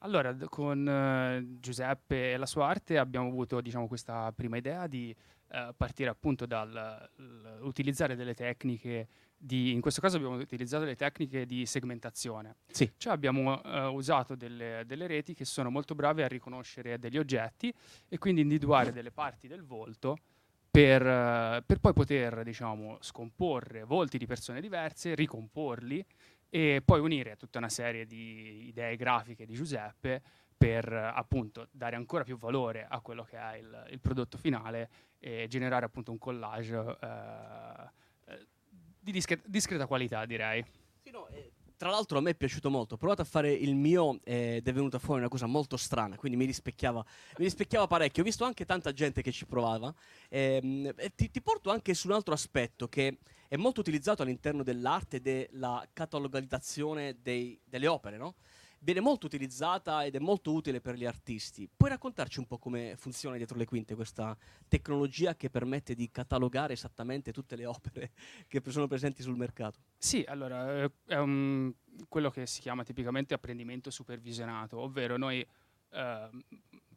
Allora, 0.00 0.36
con 0.50 0.86
eh, 0.86 1.60
Giuseppe 1.60 2.32
e 2.32 2.36
la 2.36 2.44
sua 2.44 2.66
arte 2.66 2.98
abbiamo 2.98 3.28
avuto, 3.28 3.62
diciamo, 3.62 3.88
questa 3.88 4.30
prima 4.32 4.58
idea 4.58 4.86
di 4.86 5.16
eh, 5.48 5.72
partire 5.74 6.10
appunto 6.10 6.44
dal 6.44 6.70
l- 7.16 7.58
utilizzare 7.62 8.16
delle 8.16 8.34
tecniche 8.34 9.08
di, 9.44 9.72
in 9.72 9.80
questo 9.82 10.00
caso 10.00 10.16
abbiamo 10.16 10.36
utilizzato 10.36 10.84
le 10.84 10.96
tecniche 10.96 11.44
di 11.44 11.66
segmentazione. 11.66 12.56
Sì. 12.70 12.90
Cioè 12.96 13.12
abbiamo 13.12 13.62
eh, 13.62 13.84
usato 13.86 14.34
delle, 14.34 14.84
delle 14.86 15.06
reti 15.06 15.34
che 15.34 15.44
sono 15.44 15.70
molto 15.70 15.94
brave 15.94 16.24
a 16.24 16.28
riconoscere 16.28 16.98
degli 16.98 17.18
oggetti 17.18 17.72
e 18.08 18.18
quindi 18.18 18.40
individuare 18.40 18.90
delle 18.90 19.10
parti 19.10 19.46
del 19.46 19.62
volto 19.62 20.16
per, 20.70 21.06
eh, 21.06 21.62
per 21.64 21.78
poi 21.78 21.92
poter, 21.92 22.42
diciamo, 22.42 22.96
scomporre 23.00 23.84
volti 23.84 24.16
di 24.16 24.26
persone 24.26 24.62
diverse, 24.62 25.14
ricomporli 25.14 26.04
e 26.48 26.82
poi 26.84 27.00
unire 27.00 27.36
tutta 27.36 27.58
una 27.58 27.68
serie 27.68 28.06
di 28.06 28.68
idee 28.68 28.96
grafiche 28.96 29.44
di 29.44 29.54
Giuseppe 29.54 30.22
per 30.56 30.90
appunto 30.90 31.68
dare 31.70 31.96
ancora 31.96 32.24
più 32.24 32.38
valore 32.38 32.86
a 32.88 33.00
quello 33.00 33.24
che 33.24 33.36
è 33.36 33.56
il, 33.56 33.86
il 33.90 34.00
prodotto 34.00 34.38
finale 34.38 34.88
e 35.18 35.46
generare 35.48 35.84
appunto 35.84 36.12
un 36.12 36.18
collage 36.18 36.96
eh, 37.00 38.02
di 39.04 39.12
discre- 39.12 39.42
discreta 39.44 39.86
qualità 39.86 40.24
direi. 40.24 40.64
Sì, 41.02 41.10
no, 41.10 41.28
eh, 41.28 41.52
tra 41.76 41.90
l'altro 41.90 42.16
a 42.18 42.20
me 42.22 42.30
è 42.30 42.34
piaciuto 42.34 42.70
molto. 42.70 42.94
Ho 42.94 42.96
provato 42.96 43.20
a 43.20 43.26
fare 43.26 43.52
il 43.52 43.74
mio 43.74 44.18
eh, 44.24 44.56
ed 44.56 44.66
è 44.66 44.72
venuta 44.72 44.98
fuori 44.98 45.20
una 45.20 45.28
cosa 45.28 45.44
molto 45.44 45.76
strana, 45.76 46.16
quindi 46.16 46.38
mi 46.38 46.46
rispecchiava, 46.46 47.04
mi 47.36 47.44
rispecchiava 47.44 47.86
parecchio. 47.86 48.22
Ho 48.22 48.24
visto 48.24 48.44
anche 48.44 48.64
tanta 48.64 48.92
gente 48.92 49.20
che 49.20 49.30
ci 49.30 49.44
provava. 49.44 49.94
Ehm, 50.30 50.92
ti, 51.14 51.30
ti 51.30 51.42
porto 51.42 51.70
anche 51.70 51.92
su 51.92 52.08
un 52.08 52.14
altro 52.14 52.32
aspetto 52.32 52.88
che 52.88 53.18
è 53.46 53.56
molto 53.56 53.80
utilizzato 53.80 54.22
all'interno 54.22 54.62
dell'arte 54.62 55.16
ed 55.18 55.26
è 55.28 55.48
la 55.52 55.86
catalogalizzazione 55.92 57.18
dei- 57.20 57.60
delle 57.62 57.86
opere, 57.86 58.16
no? 58.16 58.36
Viene 58.84 59.00
molto 59.00 59.24
utilizzata 59.24 60.04
ed 60.04 60.14
è 60.14 60.18
molto 60.18 60.52
utile 60.52 60.80
per 60.80 60.94
gli 60.94 61.06
artisti. 61.06 61.68
Puoi 61.74 61.88
raccontarci 61.88 62.38
un 62.38 62.46
po' 62.46 62.58
come 62.58 62.94
funziona 62.96 63.36
dietro 63.36 63.56
le 63.56 63.64
quinte 63.64 63.94
questa 63.94 64.36
tecnologia 64.68 65.34
che 65.34 65.48
permette 65.48 65.94
di 65.94 66.10
catalogare 66.10 66.74
esattamente 66.74 67.32
tutte 67.32 67.56
le 67.56 67.64
opere 67.64 68.12
che 68.46 68.62
sono 68.66 68.86
presenti 68.86 69.22
sul 69.22 69.36
mercato? 69.36 69.80
Sì, 69.96 70.22
allora 70.28 70.82
eh, 70.82 70.92
è 71.06 71.16
un, 71.16 71.72
quello 72.08 72.30
che 72.30 72.46
si 72.46 72.60
chiama 72.60 72.84
tipicamente 72.84 73.32
apprendimento 73.32 73.90
supervisionato, 73.90 74.78
ovvero 74.78 75.16
noi 75.16 75.44
eh, 75.90 76.28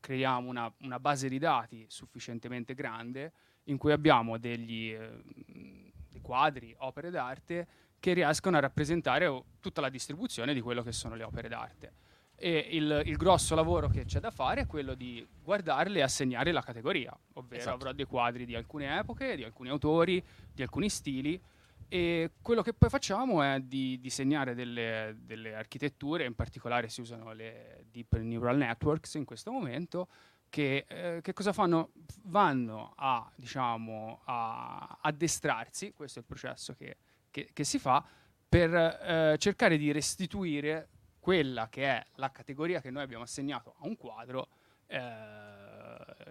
creiamo 0.01 0.49
una, 0.49 0.71
una, 0.81 0.99
base 0.99 1.29
di 1.29 1.39
dati 1.39 1.85
sufficientemente 1.87 2.73
grande 2.73 3.31
in 3.65 3.77
cui 3.77 3.93
abbiamo 3.93 4.37
degli, 4.37 4.91
eh, 4.91 5.91
quadri, 6.21 6.75
opere 6.79 7.09
d'arte 7.09 7.67
che 7.99 8.13
riescono 8.13 8.57
a 8.57 8.59
rappresentare 8.59 9.43
tutta 9.59 9.81
la 9.81 9.89
distribuzione 9.89 10.53
di 10.53 10.61
quello 10.61 10.83
che 10.83 10.91
sono 10.91 11.15
le 11.15 11.23
opere 11.23 11.47
d'arte. 11.47 11.93
E 12.39 12.67
il, 12.71 13.01
il 13.05 13.17
grosso 13.17 13.55
lavoro 13.55 13.89
che 13.89 14.05
c'è 14.05 14.19
da 14.19 14.29
fare 14.29 14.61
è 14.61 14.67
quello 14.67 14.93
di 14.93 15.27
guardarle 15.43 15.99
e 15.99 16.03
assegnare 16.03 16.51
la 16.51 16.61
categoria, 16.61 17.17
ovvero 17.33 17.61
esatto. 17.61 17.75
avrò 17.75 17.91
dei 17.93 18.05
quadri 18.05 18.45
di 18.45 18.53
alcune 18.53 18.99
epoche, 18.99 19.35
di 19.35 19.43
alcuni 19.43 19.69
autori, 19.69 20.23
di 20.53 20.61
alcuni 20.61 20.89
stili 20.89 21.41
e 21.89 22.31
quello 22.41 22.61
che 22.61 22.73
poi 22.73 22.89
facciamo 22.89 23.41
è 23.41 23.61
di 23.61 23.97
disegnare 24.01 24.53
delle, 24.53 25.15
delle, 25.21 25.55
architetture, 25.55 26.25
in 26.25 26.35
particolare 26.35 26.89
si 26.89 26.99
usano 26.99 27.31
le 27.31 27.85
Deep 27.89 28.17
Neural 28.17 28.57
Networks 28.57 29.13
in 29.13 29.23
questo 29.23 29.51
momento, 29.51 30.09
che, 30.49 30.85
eh, 30.87 31.19
che 31.21 31.31
cosa 31.31 31.53
fanno? 31.53 31.91
Vanno 32.23 32.93
a, 32.95 33.29
diciamo, 33.33 34.21
a 34.25 34.97
addestrarsi, 35.01 35.93
questo 35.93 36.19
è 36.19 36.21
il 36.21 36.27
processo 36.27 36.73
che, 36.73 36.97
che, 37.31 37.49
che 37.53 37.63
si 37.63 37.79
fa, 37.79 38.05
per 38.47 38.73
eh, 38.73 39.35
cercare 39.37 39.77
di 39.77 39.91
restituire 39.91 40.89
quella 41.19 41.67
che 41.69 41.83
è 41.83 42.05
la 42.15 42.31
categoria 42.31 42.79
che 42.79 42.89
noi 42.89 43.03
abbiamo 43.03 43.23
assegnato 43.23 43.75
a 43.79 43.85
un 43.85 43.97
quadro 43.97 44.47
eh, 44.87 44.99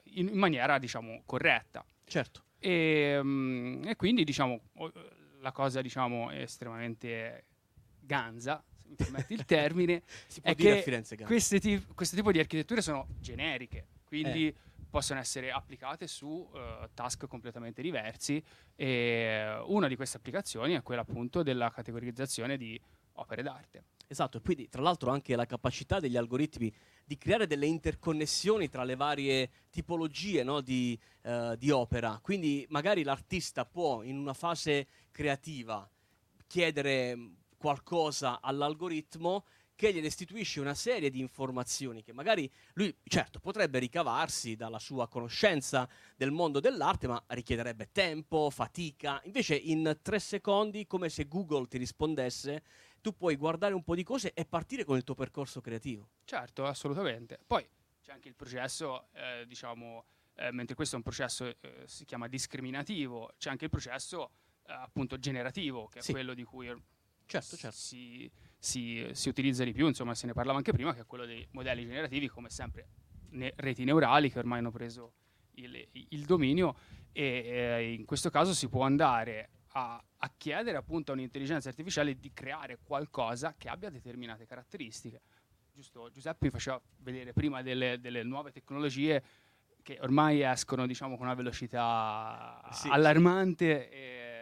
in, 0.05 0.29
in, 0.29 0.39
maniera, 0.39 0.79
diciamo, 0.79 1.23
corretta. 1.27 1.85
Certo. 2.05 2.45
E, 2.59 3.19
um, 3.19 3.83
e 3.85 3.97
quindi, 3.97 4.25
diciamo, 4.25 4.61
la 5.41 5.53
cosa 5.53 5.83
diciamo 5.83 6.31
estremamente 6.31 7.45
ganza, 8.01 8.63
se 8.67 8.89
mi 8.89 8.95
permetti 8.95 9.35
il 9.35 9.45
termine, 9.47 10.03
è 10.43 10.55
che 10.55 10.83
questi 11.25 11.85
questo 11.95 12.17
tipo 12.17 12.33
di 12.33 12.39
architetture 12.39 12.81
sono 12.81 13.07
generiche, 13.21 13.87
quindi 14.05 14.49
eh. 14.49 14.55
Possono 14.89 15.21
essere 15.21 15.51
applicate 15.51 16.07
su 16.07 16.27
uh, 16.27 16.89
task 16.95 17.27
completamente 17.27 17.83
diversi 17.83 18.43
e 18.75 19.59
una 19.67 19.89
di 19.89 19.97
queste 19.97 20.17
applicazioni 20.17 20.75
è 20.75 20.83
quella 20.83 21.03
appunto 21.03 21.43
della 21.43 21.71
categorizzazione 21.71 22.57
di 22.57 22.81
opere 23.15 23.43
d'arte. 23.43 23.85
Esatto, 24.09 24.39
e 24.39 24.41
quindi 24.41 24.69
tra 24.69 24.83
l'altro 24.83 25.11
anche 25.11 25.35
la 25.35 25.47
capacità 25.47 25.99
degli 25.99 26.17
algoritmi 26.17 26.73
di 27.05 27.19
creare 27.19 27.47
delle 27.47 27.67
interconnessioni 27.67 28.69
tra 28.69 28.85
le 28.85 28.95
varie 28.95 29.51
tipologie 29.71 30.45
no, 30.45 30.61
di, 30.61 30.99
uh, 31.23 31.57
di, 31.57 31.71
opera. 31.71 32.19
Quindi 32.23 32.65
magari 32.69 33.03
l'artista 33.03 33.65
può 33.65 34.03
in 34.03 34.17
una 34.17 34.35
fase 34.35 34.87
creativa 35.11 35.89
chiedere 36.47 37.33
qualcosa 37.57 38.41
all'algoritmo 38.41 39.45
che 39.77 39.93
gli 39.93 40.01
restituisce 40.01 40.61
una 40.61 40.75
serie 40.75 41.11
di 41.11 41.21
informazioni 41.21 42.03
che 42.03 42.13
magari 42.13 42.51
lui, 42.73 42.93
certo, 43.05 43.39
potrebbe 43.39 43.79
ricavarsi 43.79 44.57
dalla 44.57 44.79
sua 44.79 45.07
conoscenza 45.07 45.89
del 46.17 46.33
mondo 46.33 46.59
dell'arte, 46.59 47.07
ma 47.07 47.23
richiederebbe 47.29 47.91
tempo, 47.93 48.51
fatica. 48.51 49.21
Invece 49.25 49.55
in 49.55 49.99
tre 50.03 50.19
secondi, 50.19 50.87
come 50.87 51.11
se 51.11 51.29
Google 51.29 51.69
ti 51.69 51.77
rispondesse, 51.77 52.63
tu 53.01 53.15
puoi 53.15 53.37
guardare 53.37 53.75
un 53.75 53.85
po' 53.85 53.95
di 53.95 54.03
cose 54.03 54.33
e 54.33 54.47
partire 54.47 54.85
con 54.85 54.97
il 54.97 55.05
tuo 55.05 55.15
percorso 55.15 55.61
creativo. 55.61 56.09
Certo, 56.25 56.65
assolutamente. 56.65 57.39
Poi 57.47 57.65
c'è 58.03 58.13
anche 58.13 58.29
il 58.29 58.35
processo, 58.35 59.09
eh, 59.13 59.45
diciamo, 59.47 60.07
eh, 60.37 60.51
mentre 60.53 60.75
questo 60.75 60.95
è 60.95 60.99
un 60.99 61.05
processo 61.05 61.47
eh, 61.47 61.83
si 61.85 62.05
chiama 62.05 62.29
discriminativo, 62.29 63.35
c'è 63.37 63.51
anche 63.51 63.65
il 63.65 63.71
processo 63.71 64.31
eh, 64.67 64.73
appunto 64.73 65.19
generativo, 65.19 65.87
che 65.87 66.01
è 66.01 66.11
quello 66.11 66.35
di 66.35 66.45
cui 66.45 66.67
certo, 67.27 67.57
certo. 67.57 67.77
Si, 67.77 68.31
si, 68.59 69.07
si, 69.13 69.29
utilizza 69.29 69.65
di 69.65 69.73
più, 69.73 69.87
insomma 69.87 70.15
se 70.15 70.27
ne 70.27 70.33
parlava 70.33 70.59
anche 70.59 70.73
prima, 70.73 70.95
che 70.95 71.01
è 71.01 71.07
quello 71.07 71.25
dei 71.25 71.47
modelli 71.53 71.85
generativi, 71.85 72.29
come 72.29 72.51
sempre 72.51 72.89
ne, 73.31 73.53
reti 73.57 73.85
neurali 73.85 74.31
che 74.31 74.39
ormai 74.39 74.59
hanno 74.59 74.71
preso 74.71 75.13
il, 75.57 75.87
il 75.93 76.25
dominio 76.25 76.77
e 77.13 77.23
eh, 77.23 77.93
in 77.95 78.05
questo 78.05 78.31
caso 78.31 78.53
si 78.53 78.69
può 78.69 78.83
andare 78.83 79.51
a, 79.73 80.03
a 80.19 80.33
chiedere 80.37 80.77
appunto 80.77 81.13
a 81.13 81.15
un'intelligenza 81.15 81.69
artificiale 81.69 82.19
di 82.19 82.33
creare 82.33 82.79
qualcosa 82.83 83.55
che 83.57 83.69
abbia 83.69 83.91
determinate 83.91 84.47
caratteristiche. 84.47 85.21
Giusto, 85.73 86.11
Giuseppe 86.11 86.47
mi 86.47 86.51
faceva 86.51 86.81
vedere 86.99 87.33
prima 87.33 87.63
delle, 87.63 88.01
delle 88.01 88.23
nuove 88.23 88.51
tecnologie 88.51 89.23
che 89.83 89.99
ormai 90.01 90.43
escono 90.43 90.87
diciamo, 90.87 91.17
con 91.17 91.27
una 91.27 91.35
velocità 91.35 92.61
sì, 92.73 92.89
allarmante 92.89 93.83
sì. 93.83 93.97
E, 93.97 94.36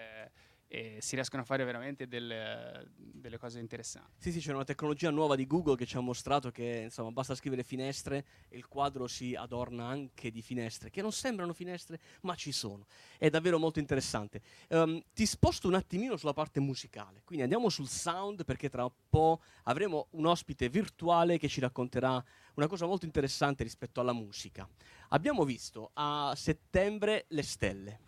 e 0.74 0.98
si 1.00 1.14
riescono 1.14 1.42
a 1.42 1.44
fare 1.44 1.62
veramente 1.62 2.08
delle, 2.08 2.90
delle, 2.96 3.38
cose 3.38 3.60
interessanti. 3.60 4.10
Sì, 4.18 4.32
sì, 4.32 4.40
c'è 4.40 4.52
una 4.52 4.64
tecnologia 4.64 5.08
nuova 5.10 5.36
di 5.36 5.46
Google 5.46 5.76
che 5.76 5.86
ci 5.86 5.96
ha 5.96 6.00
mostrato 6.00 6.50
che 6.50 6.80
insomma 6.82 7.12
basta 7.12 7.36
scrivere 7.36 7.62
finestre 7.62 8.24
e 8.48 8.56
il 8.56 8.66
quadro 8.66 9.06
si 9.06 9.36
adorna 9.36 9.86
anche 9.86 10.32
di 10.32 10.42
finestre, 10.42 10.90
che 10.90 11.00
non 11.00 11.12
sembrano 11.12 11.52
finestre, 11.52 12.00
ma 12.22 12.34
ci 12.34 12.50
sono. 12.50 12.86
È 13.16 13.30
davvero 13.30 13.56
molto 13.60 13.78
interessante. 13.78 14.42
Um, 14.70 15.00
ti 15.12 15.26
sposto 15.26 15.68
un 15.68 15.74
attimino 15.74 16.16
sulla 16.16 16.32
parte 16.32 16.58
musicale, 16.58 17.22
quindi 17.24 17.44
andiamo 17.44 17.68
sul 17.68 17.86
sound 17.86 18.44
perché 18.44 18.68
tra 18.68 18.82
un 18.82 18.90
po' 19.08 19.42
avremo 19.64 20.08
un 20.10 20.26
ospite 20.26 20.68
virtuale 20.68 21.38
che 21.38 21.46
ci 21.46 21.60
racconterà 21.60 22.20
una 22.54 22.66
cosa 22.66 22.86
molto 22.86 23.04
interessante 23.04 23.62
rispetto 23.62 24.00
alla 24.00 24.12
musica. 24.12 24.68
Abbiamo 25.10 25.44
visto 25.44 25.92
a 25.94 26.32
settembre 26.34 27.26
le 27.28 27.42
stelle, 27.44 28.00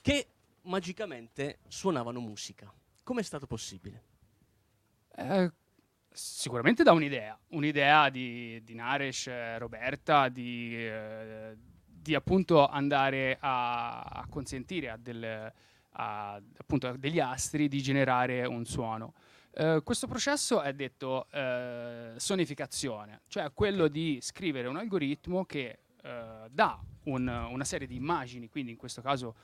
che 0.00 0.28
magicamente 0.62 1.58
suonavano 1.68 2.20
musica. 2.20 2.72
Come 3.02 3.20
è 3.20 3.24
stato 3.24 3.46
possibile? 3.46 4.02
Eh, 5.16 5.50
sicuramente 6.10 6.82
da 6.82 6.92
un'idea, 6.92 7.38
un'idea 7.48 8.10
di, 8.10 8.62
di 8.62 8.74
Naresh, 8.74 9.26
eh, 9.28 9.58
Roberta, 9.58 10.28
di, 10.28 10.74
eh, 10.76 11.56
di, 11.84 12.14
appunto 12.14 12.66
andare 12.66 13.36
a, 13.40 14.00
a 14.00 14.26
consentire 14.28 14.90
a, 14.90 14.96
del, 14.96 15.52
a 15.92 16.40
appunto, 16.56 16.96
degli 16.96 17.20
astri 17.20 17.68
di 17.68 17.80
generare 17.80 18.44
un 18.44 18.64
suono. 18.64 19.14
Uh, 19.50 19.82
questo 19.82 20.06
processo 20.06 20.60
è 20.60 20.72
detto 20.72 21.26
uh, 21.32 22.16
sonificazione, 22.16 23.22
cioè 23.26 23.50
quello 23.52 23.88
di 23.88 24.18
scrivere 24.20 24.68
un 24.68 24.76
algoritmo 24.76 25.44
che 25.46 25.80
uh, 26.04 26.48
dà 26.48 26.80
un, 27.04 27.26
una 27.26 27.64
serie 27.64 27.88
di 27.88 27.96
immagini, 27.96 28.48
quindi 28.48 28.70
in 28.70 28.76
questo 28.76 29.02
caso 29.02 29.34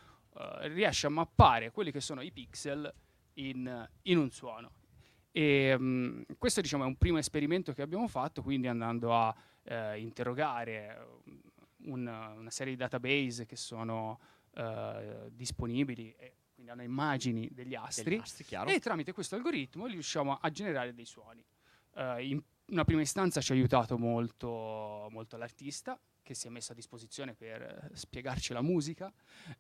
riesce 0.63 1.07
a 1.07 1.11
mappare 1.11 1.71
quelli 1.71 1.91
che 1.91 2.01
sono 2.01 2.21
i 2.21 2.33
pixel 2.33 2.93
in, 3.35 3.89
in 4.03 4.19
un 4.19 4.31
suono. 4.31 4.73
E, 5.31 5.75
um, 5.75 6.25
questo 6.39 6.61
diciamo, 6.61 6.85
è 6.85 6.87
un 6.87 6.97
primo 6.97 7.19
esperimento 7.19 7.73
che 7.73 7.83
abbiamo 7.83 8.07
fatto, 8.09 8.43
quindi 8.43 8.69
andando 8.69 9.15
a 9.15 9.35
uh, 9.63 9.97
interrogare 9.97 11.21
un, 11.85 12.07
una 12.07 12.51
serie 12.51 12.73
di 12.73 12.79
database 12.79 13.47
che 13.47 13.57
sono 13.57 14.21
uh, 14.53 15.29
disponibili 15.31 16.15
e 16.17 16.37
quindi 16.55 16.71
hanno 16.71 16.83
immagini 16.83 17.49
degli 17.51 17.75
astri, 17.75 18.11
degli 18.11 18.21
astri 18.21 18.75
e 18.75 18.79
tramite 18.79 19.13
questo 19.13 19.35
algoritmo 19.35 19.87
riusciamo 19.87 20.39
a 20.41 20.51
generare 20.51 20.95
dei 20.95 21.05
suoni. 21.05 21.45
in 22.21 22.41
una 22.67 22.85
prima 22.85 23.01
istanza 23.01 23.41
ci 23.41 23.51
ha 23.51 23.55
aiutato 23.57 23.99
molto, 23.99 25.09
molto 25.11 25.37
l'artista 25.37 25.99
che 26.25 26.35
si 26.35 26.49
è 26.49 26.51
messo 26.51 26.73
a 26.73 26.75
disposizione 26.75 27.35
per 27.35 27.63
eh, 27.63 27.97
spiegarci 27.97 28.53
la 28.53 28.63
musica 28.63 29.13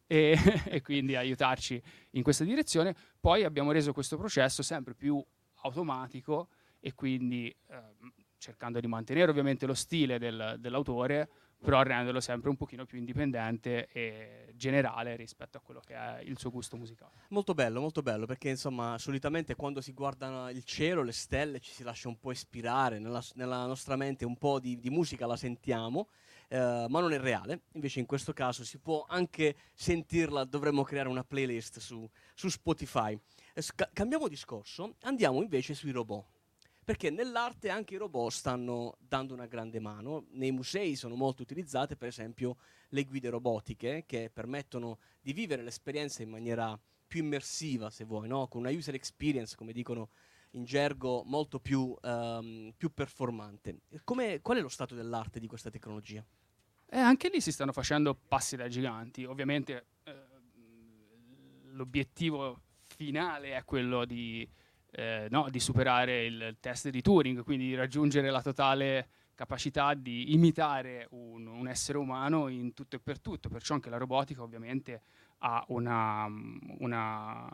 e, 0.06 0.36
e, 0.66 0.82
quindi 0.82 1.14
aiutarci 1.14 1.80
in 2.12 2.24
questa 2.24 2.42
direzione. 2.42 2.96
Poi 3.20 3.44
abbiamo 3.44 3.70
reso 3.70 3.92
questo 3.92 4.16
processo 4.16 4.62
sempre 4.62 4.94
più 4.94 5.24
automatico 5.62 6.48
e 6.80 6.94
quindi 6.94 7.48
eh, 7.48 7.82
cercando 8.38 8.80
di 8.80 8.86
mantenere 8.86 9.30
ovviamente 9.30 9.66
lo 9.66 9.74
stile 9.74 10.18
del, 10.18 10.56
dell'autore, 10.58 11.28
però 11.64 11.82
renderlo 11.82 12.20
sempre 12.20 12.50
un 12.50 12.56
pochino 12.56 12.84
più 12.84 12.98
indipendente 12.98 13.88
e 13.88 14.52
generale 14.54 15.16
rispetto 15.16 15.56
a 15.56 15.60
quello 15.60 15.80
che 15.80 15.94
è 15.94 16.20
il 16.22 16.38
suo 16.38 16.50
gusto 16.50 16.76
musicale. 16.76 17.12
Molto 17.28 17.54
bello, 17.54 17.80
molto 17.80 18.02
bello, 18.02 18.26
perché 18.26 18.50
insomma 18.50 18.98
solitamente 18.98 19.54
quando 19.54 19.80
si 19.80 19.92
guarda 19.92 20.50
il 20.50 20.62
cielo, 20.64 21.02
le 21.02 21.12
stelle, 21.12 21.60
ci 21.60 21.72
si 21.72 21.82
lascia 21.82 22.08
un 22.08 22.18
po' 22.18 22.32
ispirare, 22.32 22.98
nella, 22.98 23.22
nella 23.34 23.64
nostra 23.64 23.96
mente 23.96 24.26
un 24.26 24.36
po' 24.36 24.60
di, 24.60 24.78
di 24.78 24.90
musica 24.90 25.26
la 25.26 25.36
sentiamo, 25.36 26.08
eh, 26.48 26.86
ma 26.88 27.00
non 27.00 27.12
è 27.12 27.18
reale. 27.18 27.62
Invece 27.72 28.00
in 28.00 28.06
questo 28.06 28.32
caso 28.32 28.64
si 28.64 28.78
può 28.78 29.04
anche 29.08 29.56
sentirla, 29.74 30.44
dovremmo 30.44 30.82
creare 30.82 31.08
una 31.08 31.24
playlist 31.24 31.78
su, 31.78 32.08
su 32.34 32.48
Spotify. 32.48 33.18
Eh, 33.54 33.62
sc- 33.62 33.90
cambiamo 33.92 34.28
discorso, 34.28 34.96
andiamo 35.02 35.42
invece 35.42 35.74
sui 35.74 35.90
robot. 35.90 36.26
Perché 36.84 37.08
nell'arte 37.08 37.70
anche 37.70 37.94
i 37.94 37.96
robot 37.96 38.30
stanno 38.30 38.96
dando 38.98 39.32
una 39.32 39.46
grande 39.46 39.80
mano. 39.80 40.26
Nei 40.32 40.52
musei 40.52 40.96
sono 40.96 41.14
molto 41.14 41.40
utilizzate, 41.40 41.96
per 41.96 42.08
esempio, 42.08 42.56
le 42.90 43.04
guide 43.04 43.30
robotiche 43.30 44.04
che 44.06 44.30
permettono 44.30 44.98
di 45.22 45.32
vivere 45.32 45.62
l'esperienza 45.62 46.22
in 46.22 46.28
maniera 46.28 46.78
più 47.06 47.22
immersiva, 47.22 47.90
se 47.90 48.04
vuoi, 48.04 48.28
no? 48.28 48.48
con 48.48 48.60
una 48.60 48.70
user 48.70 48.94
experience, 48.94 49.54
come 49.56 49.72
dicono 49.72 50.10
in 50.54 50.64
gergo 50.64 51.22
molto 51.24 51.58
più, 51.60 51.96
ehm, 52.02 52.72
più 52.76 52.92
performante. 52.92 53.80
Come- 54.04 54.40
qual 54.40 54.58
è 54.58 54.60
lo 54.60 54.68
stato 54.68 54.94
dell'arte 54.94 55.40
di 55.40 55.46
questa 55.46 55.70
tecnologia? 55.70 56.24
E 56.86 56.98
anche 56.98 57.28
lì 57.28 57.40
si 57.40 57.52
stanno 57.52 57.72
facendo 57.72 58.14
passi 58.14 58.56
da 58.56 58.68
giganti. 58.68 59.24
Ovviamente 59.24 59.86
eh, 60.04 60.12
l'obiettivo 61.72 62.60
finale 62.82 63.56
è 63.56 63.64
quello 63.64 64.04
di, 64.04 64.48
eh, 64.92 65.26
no, 65.30 65.48
di 65.50 65.58
superare 65.58 66.24
il 66.24 66.56
test 66.60 66.88
di 66.90 67.02
Turing, 67.02 67.42
quindi 67.42 67.66
di 67.66 67.74
raggiungere 67.74 68.30
la 68.30 68.42
totale 68.42 69.08
capacità 69.34 69.94
di 69.94 70.32
imitare 70.32 71.08
un, 71.10 71.46
un 71.48 71.66
essere 71.66 71.98
umano 71.98 72.46
in 72.46 72.72
tutto 72.72 72.94
e 72.96 73.00
per 73.00 73.18
tutto. 73.18 73.48
Perciò 73.48 73.74
anche 73.74 73.90
la 73.90 73.96
robotica 73.96 74.42
ovviamente 74.42 75.02
ha 75.38 75.64
una, 75.68 76.26
una- 76.78 77.48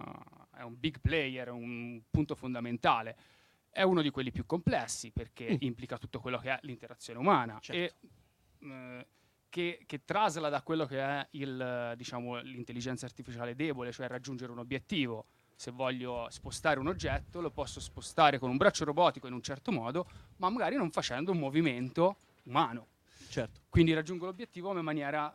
è 0.60 0.64
un 0.64 0.78
big 0.78 1.00
player, 1.00 1.48
è 1.48 1.50
un 1.50 2.00
punto 2.10 2.34
fondamentale. 2.34 3.16
È 3.70 3.82
uno 3.82 4.02
di 4.02 4.10
quelli 4.10 4.30
più 4.30 4.44
complessi 4.46 5.10
perché 5.10 5.52
Mm. 5.52 5.56
implica 5.60 5.96
tutto 5.96 6.20
quello 6.20 6.38
che 6.38 6.50
è 6.50 6.58
l'interazione 6.62 7.18
umana 7.18 7.58
Certo. 7.60 8.06
e 8.62 8.68
eh, 8.68 9.06
che, 9.48 9.82
che 9.86 10.04
traslada 10.04 10.62
quello 10.62 10.86
che 10.86 11.00
è 11.00 11.26
il, 11.32 11.94
diciamo, 11.96 12.40
l'intelligenza 12.40 13.06
artificiale 13.06 13.54
debole, 13.56 13.90
cioè 13.92 14.06
raggiungere 14.06 14.52
un 14.52 14.58
obiettivo. 14.58 15.24
Se 15.56 15.70
voglio 15.70 16.26
spostare 16.30 16.78
un 16.78 16.86
oggetto, 16.88 17.40
lo 17.40 17.50
posso 17.50 17.80
spostare 17.80 18.38
con 18.38 18.48
un 18.50 18.56
braccio 18.56 18.84
robotico 18.84 19.26
in 19.26 19.32
un 19.34 19.42
certo 19.42 19.72
modo, 19.72 20.08
ma 20.36 20.48
magari 20.50 20.76
non 20.76 20.90
facendo 20.90 21.32
un 21.32 21.38
movimento 21.38 22.16
umano. 22.44 22.86
Certo. 23.28 23.60
Quindi 23.68 23.92
raggiungo 23.92 24.24
l'obiettivo 24.26 24.76
in 24.76 24.84
maniera, 24.84 25.34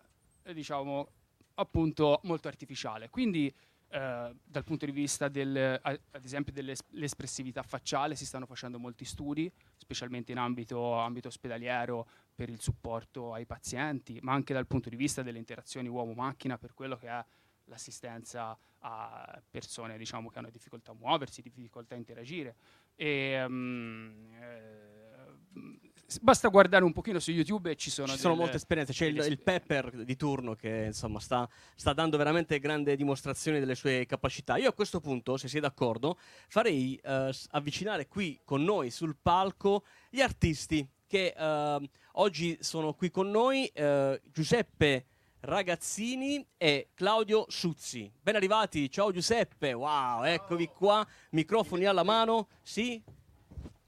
diciamo, 0.54 1.08
appunto 1.56 2.20
molto 2.24 2.48
artificiale. 2.48 3.10
Quindi 3.10 3.54
eh, 3.90 4.36
dal 4.44 4.64
punto 4.64 4.86
di 4.86 4.92
vista 4.92 5.28
del, 5.28 5.80
ad 5.82 6.24
esempio 6.24 6.52
dell'espressività 6.52 7.64
facciale 7.64 8.16
si 8.16 8.26
stanno 8.26 8.46
facendo 8.46 8.80
molti 8.80 9.06
studi, 9.06 9.52
specialmente 9.78 10.32
in 10.32 10.38
ambito, 10.38 10.94
ambito 10.94 11.28
ospedaliero 11.28 12.08
per 12.34 12.50
il 12.50 12.62
supporto 12.62 13.34
ai 13.34 13.46
pazienti, 13.46 14.20
ma 14.22 14.34
anche 14.34 14.54
dal 14.54 14.68
punto 14.68 14.90
di 14.90 14.96
vista 14.96 15.22
delle 15.22 15.38
interazioni 15.38 15.88
uomo-macchina 15.88 16.58
per 16.58 16.74
quello 16.74 16.98
che 16.98 17.08
è 17.08 17.26
l'assistenza 17.66 18.58
a 18.80 19.42
persone 19.50 19.98
diciamo, 19.98 20.30
che 20.30 20.40
hanno 20.40 20.50
difficoltà 20.50 20.92
a 20.92 20.96
muoversi, 20.96 21.42
difficoltà 21.42 21.96
a 21.96 21.98
interagire. 21.98 22.56
E, 22.96 23.46
mm, 23.48 24.34
eh, 24.34 25.85
basta 26.22 26.48
guardare 26.50 26.84
un 26.84 26.94
pochino 26.94 27.20
su 27.20 27.32
YouTube 27.32 27.72
e 27.72 27.76
ci 27.76 27.90
sono, 27.90 28.08
Ci 28.10 28.18
sono 28.18 28.34
delle- 28.34 28.44
molte 28.44 28.58
esperienze, 28.58 28.94
c'è 28.94 29.06
il, 29.06 29.18
il 29.18 29.40
Pepper 29.40 30.04
di 30.04 30.16
turno 30.16 30.54
che 30.56 30.86
insomma 30.88 31.20
sta, 31.20 31.50
sta 31.76 31.94
dando 31.94 32.18
veramente 32.18 32.60
grande 32.60 32.96
dimostrazione 32.96 33.60
delle 33.60 33.76
sue 33.76 34.06
capacità. 34.06 34.58
Io 34.58 34.70
a 34.70 34.74
questo 34.74 35.00
punto, 35.00 35.38
se 35.38 35.48
sei 35.48 35.62
d'accordo, 35.62 36.18
farei 36.48 36.96
eh, 37.04 37.32
avvicinare 37.52 38.08
qui 38.08 38.40
con 38.44 38.64
noi 38.64 38.92
sul 38.92 39.16
palco 39.22 39.84
gli 40.10 40.22
artisti 40.22 40.88
che 41.08 41.34
eh, 41.38 41.90
oggi 42.14 42.58
sono 42.62 42.94
qui 42.94 43.10
con 43.10 43.30
noi, 43.30 43.66
eh, 43.68 44.22
Giuseppe 44.32 45.06
Ragazzini 45.42 46.46
e 46.58 46.90
Claudio 46.94 47.46
Suzzi. 47.50 48.12
Ben 48.22 48.36
arrivati, 48.36 48.90
ciao 48.90 49.12
Giuseppe, 49.12 49.74
wow, 49.74 50.24
eccovi 50.24 50.68
qua, 50.68 51.06
microfoni 51.32 51.86
alla 51.86 52.04
mano, 52.04 52.48
sì? 52.64 53.02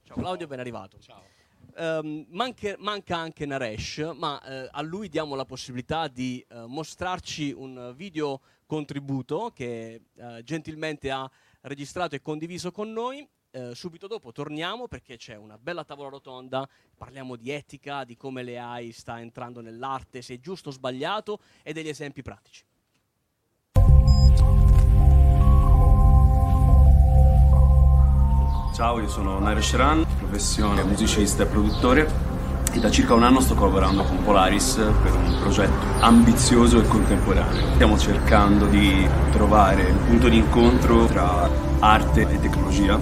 Ciao 0.03 0.18
Claudio, 0.18 0.47
ben 0.47 0.59
arrivato. 0.59 0.99
Ciao. 0.99 1.36
Manca 2.30 3.18
anche 3.18 3.46
Naresh, 3.46 4.12
ma 4.16 4.42
eh, 4.42 4.68
a 4.72 4.82
lui 4.82 5.10
diamo 5.10 5.36
la 5.36 5.46
possibilità 5.46 6.08
di 6.08 6.44
eh, 6.50 6.66
mostrarci 6.66 7.52
un 7.52 7.94
video 7.96 8.42
contributo 8.66 9.52
che 9.54 10.02
eh, 10.16 10.44
gentilmente 10.44 11.12
ha 11.12 11.30
registrato 11.62 12.16
e 12.16 12.22
condiviso 12.22 12.72
con 12.72 12.92
noi. 12.92 13.28
Eh, 13.52 13.76
subito 13.76 14.08
dopo 14.08 14.32
torniamo 14.32 14.88
perché 14.88 15.18
c'è 15.18 15.36
una 15.36 15.58
bella 15.58 15.84
tavola 15.84 16.10
rotonda, 16.10 16.68
parliamo 16.96 17.36
di 17.36 17.52
etica, 17.52 18.04
di 18.04 18.18
come 18.18 18.44
le 18.44 18.90
sta 18.92 19.20
entrando 19.20 19.62
nell'arte, 19.62 20.22
se 20.22 20.36
è 20.36 20.40
giusto 20.40 20.70
o 20.70 20.72
sbagliato 20.72 21.40
e 21.64 21.74
degli 21.74 21.90
esempi 21.90 22.22
pratici. 22.22 22.66
Ciao, 28.78 29.00
io 29.00 29.10
sono 29.10 29.40
Naresh 29.40 29.74
Ran, 29.76 30.06
professione 30.20 30.84
musicista 30.84 31.42
e 31.42 31.46
produttore 31.48 32.08
e 32.72 32.78
da 32.78 32.92
circa 32.92 33.16
un 33.16 33.24
anno 33.24 33.40
sto 33.40 33.56
collaborando 33.56 34.04
con 34.04 34.24
Polaris 34.24 34.76
per 35.02 35.16
un 35.16 35.36
progetto 35.40 35.84
ambizioso 36.02 36.80
e 36.80 36.86
contemporaneo. 36.86 37.74
Stiamo 37.74 37.98
cercando 37.98 38.68
di 38.68 39.04
trovare 39.32 39.84
un 39.90 40.06
punto 40.06 40.30
di 40.30 40.38
incontro 40.38 41.06
tra 41.06 41.50
arte 41.80 42.30
e 42.30 42.40
tecnologia 42.40 43.00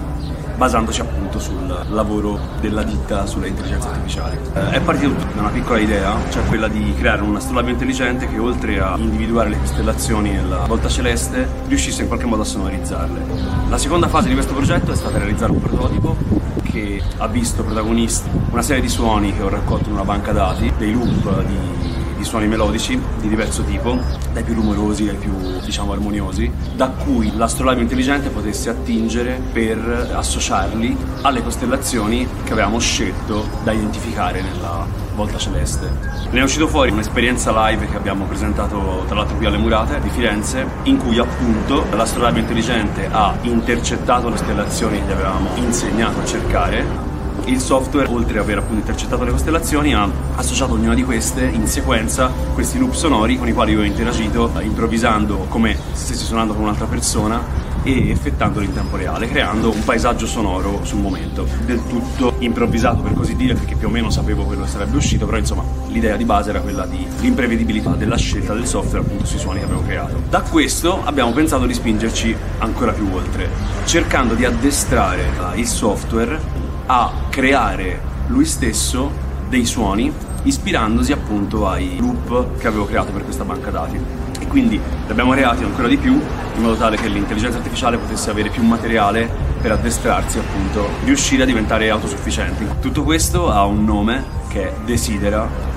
basandoci 0.56 1.00
appunto 1.00 1.38
sul 1.38 1.84
lavoro 1.90 2.38
della 2.60 2.82
ditta 2.82 3.26
sulle 3.26 3.48
intelligenze 3.48 3.88
artificiali. 3.88 4.36
Eh, 4.54 4.70
è 4.70 4.80
partito 4.80 5.14
tutto 5.14 5.34
da 5.34 5.40
una 5.42 5.50
piccola 5.50 5.78
idea, 5.78 6.16
cioè 6.30 6.44
quella 6.44 6.68
di 6.68 6.94
creare 6.98 7.22
un 7.22 7.36
astrolabio 7.36 7.72
intelligente 7.72 8.28
che 8.28 8.38
oltre 8.38 8.80
a 8.80 8.94
individuare 8.96 9.50
le 9.50 9.58
costellazioni 9.58 10.30
nella 10.30 10.64
volta 10.66 10.88
celeste 10.88 11.46
riuscisse 11.68 12.02
in 12.02 12.08
qualche 12.08 12.26
modo 12.26 12.42
a 12.42 12.44
sonorizzarle. 12.44 13.20
La 13.68 13.78
seconda 13.78 14.08
fase 14.08 14.28
di 14.28 14.34
questo 14.34 14.54
progetto 14.54 14.92
è 14.92 14.96
stata 14.96 15.18
realizzare 15.18 15.52
un 15.52 15.60
prototipo 15.60 16.16
che 16.62 17.02
ha 17.18 17.26
visto 17.28 17.62
protagonisti 17.62 18.28
una 18.50 18.62
serie 18.62 18.82
di 18.82 18.88
suoni 18.88 19.34
che 19.34 19.42
ho 19.42 19.48
raccolto 19.48 19.88
in 19.88 19.94
una 19.94 20.04
banca 20.04 20.32
dati, 20.32 20.72
dei 20.78 20.92
loop 20.92 21.44
di, 21.44 21.94
di 22.16 22.24
suoni 22.24 22.46
melodici 22.46 23.00
di 23.20 23.28
diverso 23.28 23.62
tipo, 23.62 23.98
dai 24.32 24.42
più 24.42 24.54
rumorosi 24.54 25.08
ai 25.08 25.16
più 25.16 25.32
diciamo 25.64 25.92
armoniosi, 25.92 26.50
da 26.74 26.88
cui 26.88 27.32
l'astrolabio 27.36 27.82
intelligente 27.82 28.30
potesse 28.30 28.70
attingere 28.70 29.40
per 29.52 30.12
associarli 30.14 30.96
alle 31.22 31.42
costellazioni 31.42 32.26
che 32.44 32.52
avevamo 32.52 32.78
scelto 32.78 33.46
da 33.62 33.72
identificare 33.72 34.42
nella 34.42 35.04
volta 35.14 35.38
celeste. 35.38 35.88
Ne 36.30 36.40
è 36.40 36.42
uscito 36.42 36.68
fuori 36.68 36.90
un'esperienza 36.90 37.68
live 37.68 37.88
che 37.88 37.96
abbiamo 37.96 38.24
presentato 38.26 39.04
tra 39.06 39.16
l'altro 39.16 39.36
qui 39.36 39.46
alle 39.46 39.56
Murate 39.56 40.00
di 40.00 40.10
Firenze, 40.10 40.66
in 40.84 40.98
cui 40.98 41.18
appunto 41.18 41.84
l'astrolabio 41.90 42.42
intelligente 42.42 43.08
ha 43.10 43.34
intercettato 43.42 44.26
le 44.26 44.32
costellazioni 44.32 44.98
che 44.98 45.06
gli 45.06 45.12
avevamo 45.12 45.48
insegnato 45.56 46.20
a 46.20 46.24
cercare 46.24 47.14
il 47.44 47.60
software, 47.60 48.08
oltre 48.08 48.38
ad 48.38 48.44
aver 48.44 48.58
appunto 48.58 48.80
intercettato 48.80 49.24
le 49.24 49.30
costellazioni, 49.30 49.94
ha 49.94 50.08
associato 50.34 50.74
ognuna 50.74 50.94
di 50.94 51.04
queste 51.04 51.44
in 51.44 51.66
sequenza 51.66 52.30
questi 52.54 52.78
loop 52.78 52.92
sonori 52.92 53.38
con 53.38 53.48
i 53.48 53.52
quali 53.52 53.72
io 53.72 53.80
ho 53.80 53.84
interagito, 53.84 54.50
improvvisando 54.60 55.46
come 55.48 55.76
se 55.92 56.06
stessi 56.06 56.24
suonando 56.24 56.54
con 56.54 56.62
un'altra 56.62 56.86
persona 56.86 57.74
e 57.82 58.10
effettandoli 58.10 58.66
in 58.66 58.74
tempo 58.74 58.96
reale, 58.96 59.28
creando 59.28 59.70
un 59.70 59.84
paesaggio 59.84 60.26
sonoro 60.26 60.80
sul 60.82 60.98
momento. 60.98 61.46
Del 61.64 61.86
tutto 61.86 62.34
improvvisato 62.40 63.00
per 63.00 63.14
così 63.14 63.36
dire, 63.36 63.54
perché 63.54 63.76
più 63.76 63.86
o 63.86 63.90
meno 63.90 64.10
sapevo 64.10 64.44
quello 64.44 64.62
che 64.64 64.68
sarebbe 64.68 64.96
uscito, 64.96 65.24
però 65.24 65.38
insomma 65.38 65.62
l'idea 65.86 66.16
di 66.16 66.24
base 66.24 66.50
era 66.50 66.60
quella 66.60 66.84
di 66.84 67.06
l'imprevedibilità 67.20 67.90
della 67.90 68.16
scelta 68.16 68.54
del 68.54 68.66
software 68.66 69.04
appunto 69.04 69.24
sui 69.24 69.38
suoni 69.38 69.60
che 69.60 69.64
avevo 69.66 69.82
creato. 69.82 70.20
Da 70.28 70.40
questo 70.40 71.04
abbiamo 71.04 71.32
pensato 71.32 71.64
di 71.64 71.74
spingerci 71.74 72.36
ancora 72.58 72.90
più 72.92 73.08
oltre, 73.12 73.48
cercando 73.84 74.34
di 74.34 74.44
addestrare 74.44 75.30
eh, 75.54 75.60
il 75.60 75.66
software 75.66 76.64
a 76.86 77.12
creare 77.30 78.00
lui 78.28 78.44
stesso 78.44 79.10
dei 79.48 79.64
suoni 79.64 80.12
ispirandosi 80.42 81.12
appunto 81.12 81.68
ai 81.68 81.98
loop 81.98 82.58
che 82.58 82.66
avevo 82.66 82.86
creato 82.86 83.12
per 83.12 83.24
questa 83.24 83.44
banca 83.44 83.70
dati. 83.70 84.00
E 84.38 84.46
quindi 84.46 84.76
li 84.76 85.10
abbiamo 85.10 85.32
creati 85.32 85.64
ancora 85.64 85.88
di 85.88 85.96
più 85.96 86.12
in 86.12 86.62
modo 86.62 86.76
tale 86.76 86.96
che 86.96 87.08
l'intelligenza 87.08 87.58
artificiale 87.58 87.98
potesse 87.98 88.30
avere 88.30 88.48
più 88.48 88.62
materiale 88.62 89.28
per 89.60 89.72
addestrarsi 89.72 90.38
appunto 90.38 90.88
riuscire 91.04 91.42
a 91.42 91.46
diventare 91.46 91.90
autosufficienti. 91.90 92.66
Tutto 92.80 93.02
questo 93.02 93.50
ha 93.50 93.64
un 93.64 93.84
nome 93.84 94.24
che 94.48 94.68
è 94.68 94.72
Desidera 94.84 95.74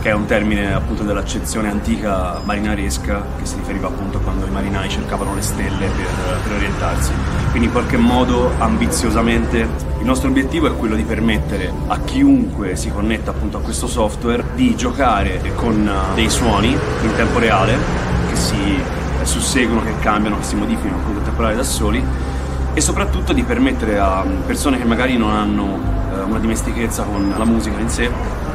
che 0.00 0.10
è 0.10 0.12
un 0.12 0.26
termine 0.26 0.72
appunto 0.72 1.02
dell'accezione 1.02 1.68
antica 1.68 2.40
marinaresca 2.44 3.24
che 3.38 3.46
si 3.46 3.56
riferiva 3.56 3.88
appunto 3.88 4.20
quando 4.20 4.46
i 4.46 4.50
marinai 4.50 4.88
cercavano 4.88 5.34
le 5.34 5.42
stelle 5.42 5.86
per, 5.86 6.06
per 6.42 6.52
orientarsi. 6.52 7.12
Quindi 7.50 7.66
in 7.66 7.72
qualche 7.72 7.96
modo 7.96 8.52
ambiziosamente 8.58 9.58
il 9.98 10.04
nostro 10.04 10.28
obiettivo 10.28 10.68
è 10.68 10.76
quello 10.76 10.94
di 10.94 11.02
permettere 11.02 11.72
a 11.88 11.98
chiunque 12.00 12.76
si 12.76 12.90
connetta 12.90 13.30
appunto 13.30 13.56
a 13.56 13.60
questo 13.60 13.86
software 13.86 14.44
di 14.54 14.76
giocare 14.76 15.40
con 15.56 15.86
eh, 15.86 16.14
dei 16.14 16.30
suoni 16.30 16.70
in 16.70 17.14
tempo 17.16 17.38
reale 17.38 17.76
che 18.28 18.36
si 18.36 18.80
susseguono, 19.22 19.82
che 19.82 19.98
cambiano, 20.00 20.38
che 20.38 20.44
si 20.44 20.54
modificano 20.54 21.02
in 21.08 21.22
tempo 21.22 21.40
reale 21.40 21.56
da 21.56 21.64
soli 21.64 22.02
e 22.72 22.80
soprattutto 22.80 23.32
di 23.32 23.42
permettere 23.42 23.98
a 23.98 24.24
persone 24.46 24.78
che 24.78 24.84
magari 24.84 25.16
non 25.16 25.30
hanno 25.30 25.80
eh, 26.14 26.20
una 26.20 26.38
dimestichezza 26.38 27.02
con 27.02 27.34
la 27.36 27.44
musica 27.44 27.78
in 27.80 27.88
sé 27.88 28.10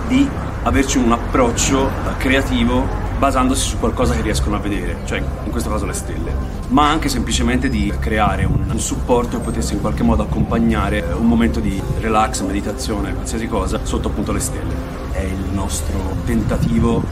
di 0.08 0.30
averci 0.64 0.98
un 0.98 1.12
approccio 1.12 1.88
eh, 1.88 2.18
creativo 2.18 3.02
basandosi 3.18 3.70
su 3.70 3.80
qualcosa 3.80 4.16
che 4.16 4.22
riescono 4.22 4.56
a 4.56 4.60
vedere, 4.60 4.98
cioè 5.06 5.20
in 5.20 5.52
questo 5.52 5.70
caso 5.70 5.86
le 5.86 5.94
stelle, 5.94 6.36
ma 6.70 6.90
anche 6.90 7.08
semplicemente 7.08 7.70
di 7.70 7.94
creare 8.00 8.44
un, 8.44 8.66
un 8.70 8.80
supporto 8.80 9.38
che 9.38 9.44
potesse 9.44 9.74
in 9.74 9.82
qualche 9.82 10.04
modo 10.04 10.24
accompagnare 10.24 11.08
eh, 11.08 11.14
un 11.14 11.28
momento 11.28 11.60
di 11.60 11.82
relax, 12.00 12.42
meditazione, 12.42 13.14
qualsiasi 13.14 13.48
cosa 13.48 13.80
sotto 13.84 14.10
appunto 14.10 14.32
le 14.32 14.40
stelle. 14.40 14.74
È 15.12 15.22
il 15.22 15.54
nostro 15.54 16.16
tentativo 16.26 17.04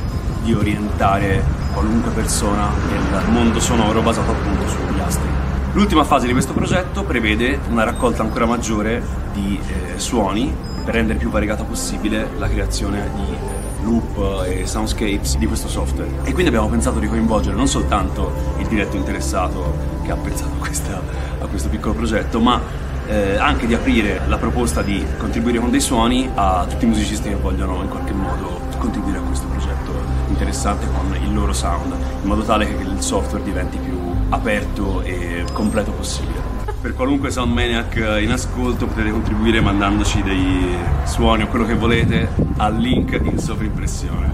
di 0.43 0.53
orientare 0.53 1.43
qualunque 1.71 2.11
persona 2.11 2.69
nel 2.89 3.29
mondo 3.29 3.59
sonoro 3.59 4.01
basato 4.01 4.31
appunto 4.31 4.67
sugli 4.67 4.99
astri. 4.99 5.29
L'ultima 5.73 6.03
fase 6.03 6.25
di 6.25 6.33
questo 6.33 6.51
progetto 6.51 7.03
prevede 7.03 7.59
una 7.69 7.83
raccolta 7.83 8.23
ancora 8.23 8.45
maggiore 8.45 9.01
di 9.33 9.57
eh, 9.57 9.97
suoni 9.97 10.53
per 10.83 10.95
rendere 10.95 11.17
più 11.17 11.29
variegata 11.29 11.63
possibile 11.63 12.27
la 12.37 12.47
creazione 12.47 13.09
di 13.15 13.59
loop 13.83 14.45
e 14.47 14.65
soundscapes 14.65 15.37
di 15.37 15.45
questo 15.47 15.67
software. 15.67 16.09
E 16.23 16.31
quindi 16.31 16.47
abbiamo 16.47 16.67
pensato 16.67 16.99
di 16.99 17.07
coinvolgere 17.07 17.55
non 17.55 17.67
soltanto 17.67 18.33
il 18.57 18.67
diretto 18.67 18.95
interessato 18.95 19.75
che 20.03 20.11
ha 20.11 20.15
pensato 20.15 20.51
questa, 20.59 21.01
a 21.39 21.45
questo 21.47 21.69
piccolo 21.69 21.93
progetto, 21.93 22.39
ma 22.39 22.59
eh, 23.07 23.37
anche 23.37 23.67
di 23.67 23.73
aprire 23.73 24.21
la 24.27 24.37
proposta 24.37 24.81
di 24.81 25.05
contribuire 25.17 25.59
con 25.59 25.69
dei 25.69 25.81
suoni 25.81 26.29
a 26.33 26.65
tutti 26.67 26.85
i 26.85 26.87
musicisti 26.87 27.29
che 27.29 27.35
vogliono 27.35 27.81
in 27.81 27.89
qualche 27.89 28.13
modo 28.13 28.59
contribuire 28.77 29.17
a 29.17 29.21
questo 29.21 29.47
progetto 29.47 29.91
interessante 30.27 30.87
con 30.87 31.15
il 31.21 31.33
loro 31.33 31.53
sound, 31.53 31.93
in 32.21 32.27
modo 32.27 32.41
tale 32.43 32.65
che 32.65 32.81
il 32.81 33.01
software 33.01 33.43
diventi 33.43 33.77
più 33.77 33.99
aperto 34.29 35.01
e 35.01 35.43
completo 35.53 35.91
possibile. 35.91 36.50
Per 36.81 36.95
qualunque 36.95 37.29
Sound 37.29 37.53
Maniac 37.53 37.95
in 38.21 38.31
ascolto 38.31 38.87
potete 38.87 39.11
contribuire 39.11 39.61
mandandoci 39.61 40.23
dei 40.23 40.75
suoni 41.03 41.43
o 41.43 41.47
quello 41.47 41.63
che 41.63 41.75
volete 41.75 42.27
al 42.57 42.75
link 42.75 43.19
in 43.21 43.37
sovrimpressione. 43.37 44.31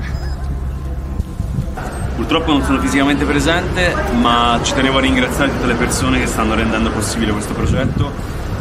Purtroppo 2.16 2.54
non 2.54 2.64
sono 2.64 2.80
fisicamente 2.80 3.26
presente, 3.26 3.94
ma 4.22 4.58
ci 4.64 4.74
tenevo 4.74 4.98
a 4.98 5.02
ringraziare 5.02 5.52
tutte 5.52 5.66
le 5.66 5.74
persone 5.74 6.20
che 6.20 6.26
stanno 6.26 6.56
rendendo 6.56 6.90
possibile 6.90 7.34
questo 7.34 7.54
progetto. 7.54 8.12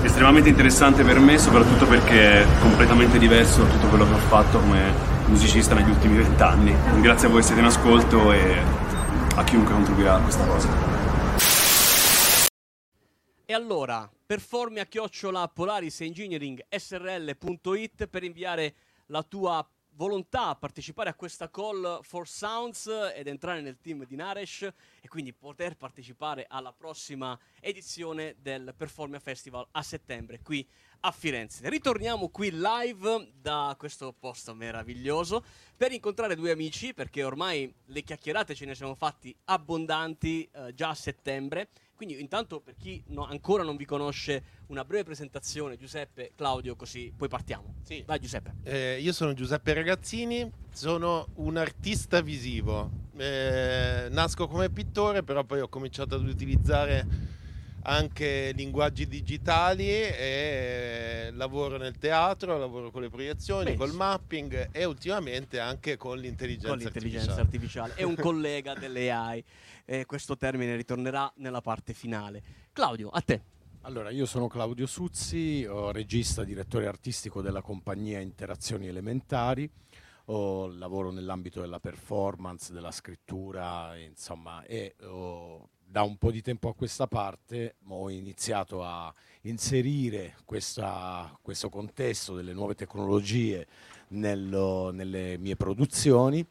Estremamente 0.02 0.48
interessante 0.48 1.04
per 1.04 1.20
me, 1.20 1.38
soprattutto 1.38 1.86
perché 1.86 2.42
è 2.42 2.46
completamente 2.60 3.18
diverso 3.18 3.62
da 3.62 3.68
tutto 3.68 3.86
quello 3.86 4.04
che 4.04 4.14
ho 4.14 4.28
fatto 4.28 4.58
come 4.58 4.80
musicista 5.26 5.76
negli 5.76 5.90
ultimi 5.90 6.16
vent'anni. 6.16 6.74
Grazie 7.00 7.28
a 7.28 7.30
voi 7.30 7.38
che 7.38 7.46
siete 7.46 7.60
in 7.60 7.68
ascolto 7.68 8.32
e 8.32 8.60
a 9.36 9.44
chiunque 9.44 9.74
contribuirà 9.74 10.16
a 10.16 10.18
questa 10.18 10.44
cosa. 10.44 11.04
E 13.48 13.52
allora, 13.52 14.10
performi 14.26 14.80
a 14.80 14.86
chiocciola 14.86 15.46
polarisengineering.srl.it 15.46 18.08
per 18.08 18.24
inviare 18.24 18.74
la 19.06 19.22
tua 19.22 19.64
volontà 19.90 20.48
a 20.48 20.56
partecipare 20.56 21.10
a 21.10 21.14
questa 21.14 21.48
call 21.48 22.00
for 22.02 22.26
sounds 22.26 22.90
ed 23.14 23.28
entrare 23.28 23.60
nel 23.60 23.78
team 23.80 24.04
di 24.04 24.16
Naresh 24.16 24.62
e 25.00 25.06
quindi 25.06 25.32
poter 25.32 25.76
partecipare 25.76 26.44
alla 26.48 26.72
prossima 26.72 27.38
edizione 27.60 28.34
del 28.40 28.74
Performia 28.76 29.20
Festival 29.20 29.64
a 29.70 29.82
settembre 29.84 30.40
qui 30.42 30.68
a 31.02 31.12
Firenze. 31.12 31.68
Ritorniamo 31.68 32.30
qui 32.30 32.50
live 32.50 33.30
da 33.32 33.76
questo 33.78 34.12
posto 34.12 34.54
meraviglioso 34.54 35.44
per 35.76 35.92
incontrare 35.92 36.34
due 36.34 36.50
amici 36.50 36.92
perché 36.92 37.22
ormai 37.22 37.72
le 37.84 38.02
chiacchierate 38.02 38.56
ce 38.56 38.64
ne 38.64 38.74
siamo 38.74 38.96
fatti 38.96 39.32
abbondanti 39.44 40.50
eh, 40.52 40.74
già 40.74 40.88
a 40.88 40.94
settembre 40.94 41.68
quindi 41.96 42.20
intanto 42.20 42.60
per 42.60 42.76
chi 42.76 43.02
no- 43.08 43.24
ancora 43.24 43.62
non 43.64 43.76
vi 43.76 43.84
conosce, 43.84 44.42
una 44.66 44.84
breve 44.84 45.04
presentazione, 45.04 45.76
Giuseppe, 45.76 46.32
Claudio, 46.36 46.76
così 46.76 47.12
poi 47.16 47.28
partiamo. 47.28 47.76
Sì. 47.82 48.02
Vai 48.06 48.20
Giuseppe. 48.20 48.54
Eh, 48.62 49.00
io 49.00 49.12
sono 49.12 49.32
Giuseppe 49.32 49.72
Ragazzini, 49.72 50.48
sono 50.72 51.28
un 51.36 51.56
artista 51.56 52.20
visivo. 52.20 52.90
Eh, 53.16 54.08
nasco 54.10 54.46
come 54.46 54.68
pittore, 54.70 55.22
però 55.22 55.42
poi 55.42 55.60
ho 55.60 55.68
cominciato 55.68 56.14
ad 56.14 56.28
utilizzare 56.28 57.06
anche 57.88 58.52
linguaggi 58.54 59.06
digitali 59.06 59.88
e 59.88 61.30
lavoro 61.32 61.76
nel 61.76 61.96
teatro, 61.98 62.58
lavoro 62.58 62.90
con 62.90 63.02
le 63.02 63.08
proiezioni, 63.08 63.64
Benissimo. 63.64 63.86
col 63.86 63.96
mapping 63.96 64.68
e 64.72 64.84
ultimamente 64.84 65.60
anche 65.60 65.96
con 65.96 66.18
l'intelligenza, 66.18 66.68
Con 66.68 66.78
l'intelligenza 66.78 67.40
artificiale. 67.40 67.92
artificiale. 67.92 67.94
È 67.94 68.02
un 68.02 68.16
collega 68.20 68.74
delle 68.74 69.10
AI. 69.10 69.44
E 69.84 70.04
questo 70.04 70.36
termine 70.36 70.74
ritornerà 70.74 71.32
nella 71.36 71.60
parte 71.60 71.92
finale. 71.92 72.42
Claudio, 72.72 73.08
a 73.08 73.20
te. 73.20 73.40
Allora, 73.82 74.10
io 74.10 74.26
sono 74.26 74.48
Claudio 74.48 74.86
Suzzi, 74.86 75.64
regista, 75.92 76.42
direttore 76.42 76.88
artistico 76.88 77.40
della 77.40 77.62
compagnia 77.62 78.18
Interazioni 78.18 78.88
Elementari. 78.88 79.70
Oh, 80.24 80.66
lavoro 80.66 81.12
nell'ambito 81.12 81.60
della 81.60 81.78
performance, 81.78 82.72
della 82.72 82.90
scrittura, 82.90 83.96
insomma, 83.96 84.64
e 84.64 84.96
oh, 85.02 85.68
da 85.96 86.02
un 86.02 86.18
po' 86.18 86.30
di 86.30 86.42
tempo 86.42 86.68
a 86.68 86.74
questa 86.74 87.06
parte 87.06 87.76
ho 87.88 88.10
iniziato 88.10 88.82
a 88.84 89.10
inserire 89.42 90.34
questa- 90.44 91.34
questo 91.40 91.70
contesto 91.70 92.34
delle 92.34 92.52
nuove 92.52 92.74
tecnologie 92.74 93.66
nello- 94.08 94.90
nelle 94.92 95.38
mie 95.38 95.56
produzioni 95.56 96.44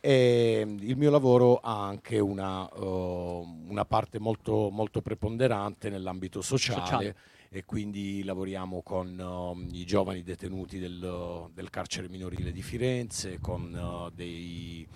e 0.00 0.66
il 0.80 0.96
mio 0.96 1.10
lavoro 1.10 1.58
ha 1.58 1.86
anche 1.86 2.18
una, 2.18 2.68
uh, 2.74 3.46
una 3.68 3.84
parte 3.84 4.18
molto, 4.18 4.68
molto 4.70 5.00
preponderante 5.00 5.90
nell'ambito 5.90 6.40
sociale, 6.42 6.80
Sociale. 6.80 7.16
E 7.50 7.64
quindi 7.64 8.22
lavoriamo 8.24 8.82
con 8.82 9.18
uh, 9.18 9.74
i 9.74 9.84
giovani 9.86 10.22
detenuti 10.22 10.78
del, 10.78 11.48
del 11.52 11.70
carcere 11.70 12.08
minorile 12.08 12.52
di 12.52 12.62
Firenze, 12.62 13.38
con 13.40 13.72
uh, 13.72 14.10
dei, 14.14 14.86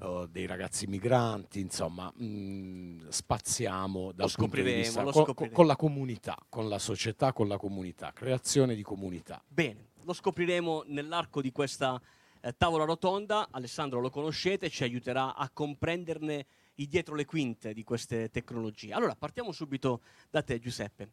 uh, 0.00 0.26
dei 0.26 0.46
ragazzi 0.46 0.86
migranti, 0.86 1.60
insomma 1.60 2.12
mh, 2.14 3.08
spaziamo 3.08 4.12
dal 4.12 4.30
punto 4.34 4.56
di 4.56 4.62
vista 4.62 5.02
lo 5.02 5.10
con- 5.10 5.24
scopriremo. 5.24 5.56
con 5.56 5.66
la 5.66 5.76
comunità, 5.76 6.36
con 6.48 6.68
la 6.68 6.78
società, 6.78 7.32
con 7.32 7.48
la 7.48 7.56
comunità, 7.56 8.12
creazione 8.12 8.74
di 8.74 8.82
comunità. 8.82 9.42
Bene, 9.48 9.88
lo 10.04 10.12
scopriremo 10.12 10.84
nell'arco 10.86 11.40
di 11.40 11.50
questa 11.50 12.00
eh, 12.40 12.54
tavola 12.56 12.84
rotonda. 12.84 13.48
Alessandro 13.50 13.98
lo 14.00 14.10
conoscete, 14.10 14.70
ci 14.70 14.84
aiuterà 14.84 15.34
a 15.34 15.50
comprenderne 15.50 16.46
i 16.76 16.86
dietro 16.86 17.14
le 17.14 17.24
quinte 17.24 17.72
di 17.72 17.82
queste 17.82 18.28
tecnologie. 18.30 18.92
Allora, 18.92 19.16
partiamo 19.16 19.50
subito 19.50 20.02
da 20.30 20.42
te, 20.42 20.60
Giuseppe. 20.60 21.08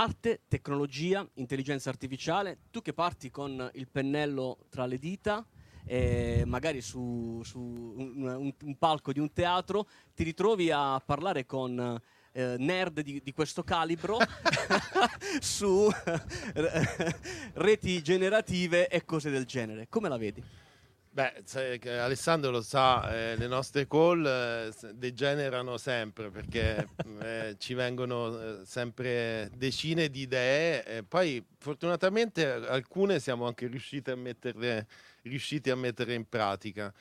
Arte, 0.00 0.42
tecnologia, 0.46 1.28
intelligenza 1.34 1.90
artificiale, 1.90 2.58
tu 2.70 2.82
che 2.82 2.92
parti 2.92 3.32
con 3.32 3.68
il 3.74 3.88
pennello 3.88 4.58
tra 4.68 4.86
le 4.86 4.96
dita, 4.96 5.44
eh, 5.84 6.44
magari 6.46 6.80
su, 6.80 7.40
su 7.42 7.58
un, 7.58 8.22
un- 8.22 8.54
un 8.62 8.78
palco 8.78 9.10
di 9.12 9.18
un 9.18 9.32
teatro, 9.32 9.88
ti 10.14 10.22
ritrovi 10.22 10.70
a 10.70 11.00
parlare 11.04 11.46
con 11.46 12.00
eh, 12.30 12.54
nerd 12.58 13.00
di, 13.00 13.20
di 13.24 13.32
questo 13.32 13.64
calibro 13.64 14.18
su 15.40 15.90
eh, 16.54 17.16
reti 17.54 18.00
generative 18.00 18.86
e 18.86 19.04
cose 19.04 19.30
del 19.30 19.46
genere. 19.46 19.88
Come 19.88 20.08
la 20.08 20.16
vedi? 20.16 20.40
Beh, 21.18 21.42
che 21.80 21.98
Alessandro 21.98 22.52
lo 22.52 22.62
sa, 22.62 23.12
eh, 23.12 23.34
le 23.34 23.48
nostre 23.48 23.88
call 23.88 24.24
eh, 24.24 24.70
degenerano 24.94 25.76
sempre 25.76 26.30
perché 26.30 26.86
eh, 27.20 27.56
ci 27.58 27.74
vengono 27.74 28.40
eh, 28.40 28.64
sempre 28.64 29.50
decine 29.52 30.10
di 30.10 30.20
idee 30.20 30.84
e 30.84 31.02
poi 31.02 31.44
fortunatamente 31.58 32.46
alcune 32.46 33.18
siamo 33.18 33.48
anche 33.48 33.66
riusciti 33.66 34.12
a 34.12 34.14
metterle, 34.14 34.86
riusciti 35.22 35.70
a 35.70 35.74
mettere 35.74 36.14
in 36.14 36.28
pratica. 36.28 36.94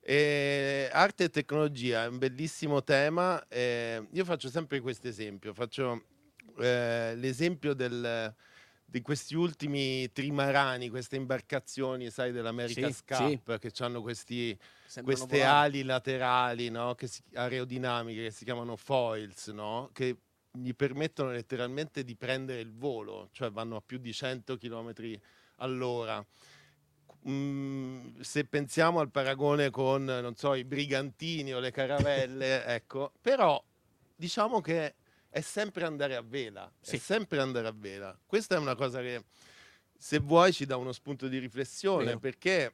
E 0.00 0.88
arte 0.90 1.24
e 1.24 1.30
tecnologia 1.30 2.02
è 2.02 2.08
un 2.08 2.18
bellissimo 2.18 2.82
tema. 2.82 3.40
io 3.50 4.24
faccio 4.24 4.48
sempre 4.48 4.80
questo 4.80 5.06
esempio, 5.06 5.54
faccio 5.54 6.06
eh, 6.58 7.14
l'esempio 7.14 7.74
del- 7.74 8.34
di 8.90 9.02
questi 9.02 9.36
ultimi 9.36 10.10
trimarani, 10.10 10.88
queste 10.88 11.14
imbarcazioni, 11.14 12.10
sai, 12.10 12.32
dell'America 12.32 12.88
Sì, 12.88 12.92
Scap, 12.92 13.58
che 13.58 13.70
hanno 13.84 14.02
questi, 14.02 14.58
queste 15.02 15.42
volare. 15.42 15.68
ali 15.68 15.82
laterali, 15.84 16.70
no? 16.70 16.94
che 16.96 17.06
si- 17.06 17.22
aerodinamiche, 17.34 18.24
che 18.24 18.30
si 18.32 18.44
chiamano 18.44 18.74
foils, 18.74 19.48
no? 19.48 19.90
che 19.92 20.16
gli 20.52 20.74
permettono 20.74 21.30
letteralmente 21.30 22.02
di 22.02 22.16
prendere 22.16 22.60
il 22.60 22.72
volo, 22.74 23.28
cioè 23.30 23.52
vanno 23.52 23.76
a 23.76 23.80
più 23.80 23.98
di 23.98 24.12
100 24.12 24.56
km 24.56 24.92
all'ora. 25.58 26.24
Mm, 27.28 28.20
se 28.20 28.44
pensiamo 28.46 28.98
al 28.98 29.10
paragone 29.10 29.70
con, 29.70 30.04
non 30.04 30.34
so, 30.34 30.54
i 30.54 30.64
brigantini 30.64 31.52
o 31.54 31.60
le 31.60 31.70
caravelle, 31.70 32.64
ecco, 32.74 33.12
però 33.20 33.62
diciamo 34.16 34.60
che 34.60 34.94
è 35.30 35.40
sempre 35.40 35.84
andare 35.84 36.16
a 36.16 36.22
vela, 36.22 36.70
Sì. 36.80 36.96
è 36.96 36.98
sempre 36.98 37.40
andare 37.40 37.68
a 37.68 37.72
vela. 37.74 38.18
Questa 38.26 38.56
è 38.56 38.58
una 38.58 38.74
cosa 38.74 39.00
che, 39.00 39.24
se 39.96 40.18
vuoi, 40.18 40.52
ci 40.52 40.66
dà 40.66 40.76
uno 40.76 40.92
spunto 40.92 41.28
di 41.28 41.38
riflessione, 41.38 42.04
Vero. 42.06 42.18
perché 42.18 42.72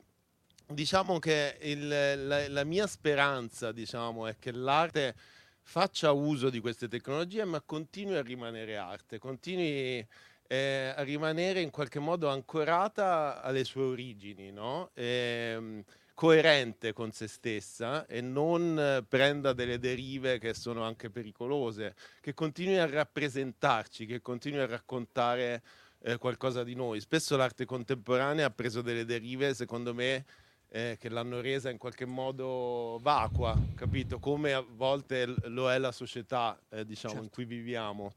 diciamo 0.66 1.18
che 1.18 1.58
il- 1.60 2.26
la, 2.26 2.48
la 2.48 2.64
mia 2.64 2.86
speranza, 2.86 3.72
diciamo, 3.72 4.26
è 4.26 4.36
che 4.38 4.52
l'arte 4.52 5.14
faccia 5.62 6.12
uso 6.12 6.48
di 6.48 6.60
queste 6.60 6.88
tecnologie, 6.88 7.44
ma 7.44 7.60
continui 7.60 8.16
a 8.16 8.22
rimanere 8.22 8.76
arte, 8.76 9.18
continui 9.18 10.04
eh, 10.48 10.92
a 10.96 11.02
rimanere 11.02 11.60
in 11.60 11.70
qualche 11.70 11.98
modo 11.98 12.28
ancorata 12.28 13.42
alle 13.42 13.64
sue 13.64 13.82
origini, 13.82 14.52
no? 14.52 14.90
Ehm, 14.94 15.82
coerente 16.16 16.94
con 16.94 17.12
se 17.12 17.28
stessa 17.28 18.06
e 18.06 18.22
non 18.22 18.78
eh, 18.78 19.04
prenda 19.06 19.52
delle 19.52 19.78
derive 19.78 20.38
che 20.38 20.54
sono 20.54 20.82
anche 20.82 21.10
pericolose, 21.10 21.94
che 22.22 22.32
continui 22.32 22.78
a 22.78 22.86
rappresentarci, 22.86 24.06
che 24.06 24.22
continui 24.22 24.60
a 24.60 24.66
raccontare 24.66 25.62
eh, 26.00 26.16
qualcosa 26.16 26.64
di 26.64 26.74
noi. 26.74 27.00
Spesso 27.00 27.36
l'arte 27.36 27.66
contemporanea 27.66 28.46
ha 28.46 28.50
preso 28.50 28.80
delle 28.80 29.04
derive, 29.04 29.52
secondo 29.52 29.92
me, 29.92 30.24
eh, 30.70 30.96
che 30.98 31.10
l'hanno 31.10 31.42
resa 31.42 31.68
in 31.68 31.76
qualche 31.76 32.06
modo 32.06 32.98
vacua, 33.02 33.54
capito? 33.74 34.18
Come 34.18 34.54
a 34.54 34.64
volte 34.66 35.26
lo 35.48 35.70
è 35.70 35.76
la 35.76 35.92
società, 35.92 36.58
eh, 36.70 36.86
diciamo, 36.86 37.16
in 37.16 37.20
Certo. 37.24 37.34
cui 37.34 37.44
viviamo. 37.44 38.14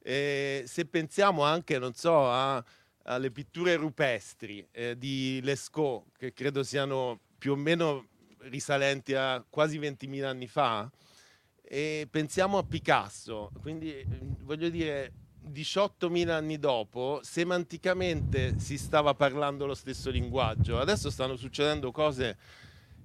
E 0.00 0.64
se 0.66 0.86
pensiamo 0.86 1.42
anche, 1.42 1.78
non 1.78 1.92
so, 1.92 2.30
a- 2.30 2.64
alle 3.04 3.30
pitture 3.30 3.76
rupestri 3.76 4.66
eh, 4.70 4.96
di 4.96 5.38
Lescaut, 5.42 6.06
che 6.16 6.32
credo 6.32 6.62
siano 6.62 7.20
più 7.42 7.54
o 7.54 7.56
meno 7.56 8.06
risalenti 8.42 9.14
a 9.14 9.44
quasi 9.50 9.76
20.000 9.76 10.22
anni 10.22 10.46
fa, 10.46 10.88
e 11.60 12.06
pensiamo 12.08 12.56
a 12.56 12.62
Picasso, 12.62 13.50
quindi 13.60 14.06
voglio 14.42 14.68
dire, 14.68 15.12
18.000 15.50 16.28
anni 16.28 16.60
dopo, 16.60 17.18
semanticamente 17.24 18.60
si 18.60 18.78
stava 18.78 19.14
parlando 19.14 19.66
lo 19.66 19.74
stesso 19.74 20.08
linguaggio. 20.10 20.78
Adesso 20.78 21.10
stanno 21.10 21.34
succedendo 21.34 21.90
cose 21.90 22.38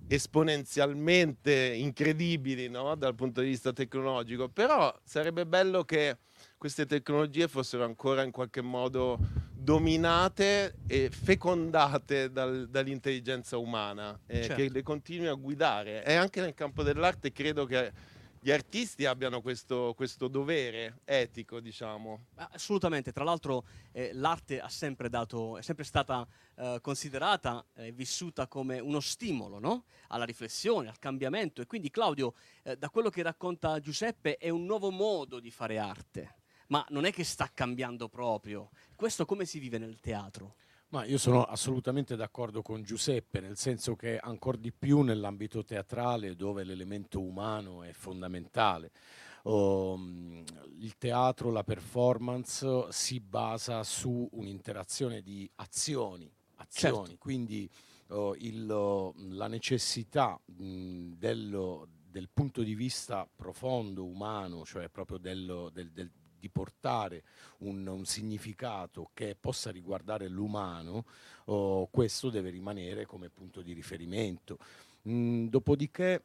esponenzialmente 0.07 1.73
incredibili 1.75 2.69
no? 2.69 2.93
dal 2.93 3.15
punto 3.15 3.41
di 3.41 3.47
vista 3.47 3.73
tecnologico, 3.73 4.49
però 4.49 4.95
sarebbe 5.03 5.47
bello 5.47 5.83
che 5.83 6.17
queste 6.59 6.85
tecnologie 6.85 7.47
fossero 7.47 7.83
ancora 7.85 8.21
in 8.21 8.29
qualche 8.29 8.61
modo 8.61 9.17
dominate 9.57 10.75
e 10.87 11.09
fecondate 11.09 12.31
dal- 12.31 12.67
dall'intelligenza 12.69 13.57
umana, 13.57 14.17
eh, 14.27 14.43
Certo. 14.43 14.55
che 14.55 14.69
le 14.69 14.83
continui 14.83 15.27
a 15.27 15.33
guidare. 15.33 16.05
E 16.05 16.13
anche 16.13 16.41
nel 16.41 16.53
campo 16.53 16.83
dell'arte 16.83 17.31
credo 17.31 17.65
che 17.65 17.91
gli 18.39 18.51
artisti 18.51 19.05
abbiano 19.05 19.41
questo, 19.41 19.93
questo 19.95 20.27
dovere 20.27 20.99
etico, 21.03 21.59
diciamo. 21.59 22.27
Assolutamente, 22.35 23.11
tra 23.11 23.23
l'altro 23.23 23.65
eh, 23.91 24.11
l'arte 24.13 24.61
ha 24.61 24.69
sempre 24.69 25.09
dato, 25.09 25.57
è 25.57 25.61
sempre 25.61 25.83
stata 25.83 26.25
eh, 26.55 26.77
considerata 26.81 27.65
e 27.75 27.91
vissuta 27.91 28.47
come 28.47 28.79
uno 28.79 28.99
stimolo 28.99 29.59
no? 29.59 29.85
alla 30.09 30.23
riflessione, 30.23 30.87
al 30.87 30.99
cambiamento 30.99 31.61
e 31.61 31.65
quindi 31.65 31.89
Claudio, 31.89 32.35
eh, 32.63 32.77
da 32.77 32.89
quello 32.89 33.09
che 33.09 33.23
racconta 33.23 33.79
Giuseppe, 33.79 34.37
è 34.37 34.49
un 34.49 34.65
nuovo 34.65 34.91
modo 34.91 35.39
di 35.39 35.51
fare 35.51 35.77
arte, 35.77 36.35
ma 36.67 36.85
non 36.89 37.05
è 37.05 37.11
che 37.11 37.23
sta 37.23 37.49
cambiando 37.53 38.09
proprio. 38.09 38.69
Questo 38.95 39.25
come 39.25 39.45
si 39.45 39.59
vive 39.59 39.77
nel 39.77 39.99
teatro? 39.99 40.55
Ma 40.89 41.03
io 41.03 41.17
sono 41.17 41.43
assolutamente 41.43 42.15
d'accordo 42.15 42.61
con 42.61 42.81
Giuseppe, 42.81 43.41
nel 43.41 43.57
senso 43.57 43.95
che 43.95 44.17
ancora 44.17 44.57
di 44.57 44.71
più 44.71 45.01
nell'ambito 45.01 45.65
teatrale 45.65 46.35
dove 46.35 46.63
l'elemento 46.63 47.19
umano 47.21 47.83
è 47.83 47.91
fondamentale. 47.91 48.91
Oh, 49.43 49.97
il 50.79 50.97
teatro, 50.97 51.51
la 51.51 51.63
performance 51.63 52.91
si 52.91 53.19
basa 53.19 53.83
su 53.83 54.27
un'interazione 54.31 55.21
di 55.21 55.49
azioni, 55.55 56.29
azioni. 56.55 57.07
Certo. 57.07 57.17
quindi 57.17 57.69
oh, 58.09 58.35
il, 58.35 58.69
oh, 58.69 59.13
la 59.29 59.47
necessità 59.47 60.39
mh, 60.45 61.13
dello- 61.17 61.87
del 62.09 62.29
punto 62.33 62.61
di 62.63 62.73
vista 62.75 63.29
profondo, 63.33 64.05
umano, 64.05 64.65
cioè 64.65 64.89
proprio 64.89 65.17
dello- 65.17 65.69
del- 65.69 65.91
del- 65.91 66.11
di 66.39 66.49
portare 66.49 67.23
un, 67.59 67.85
un 67.87 68.05
significato 68.05 69.09
che 69.13 69.35
possa 69.39 69.71
riguardare 69.71 70.27
l'umano, 70.27 71.05
oh, 71.45 71.87
questo 71.87 72.29
deve 72.29 72.49
rimanere 72.49 73.05
come 73.05 73.29
punto 73.29 73.61
di 73.61 73.73
riferimento. 73.73 74.57
Mm, 75.09 75.47
dopodiché, 75.47 76.23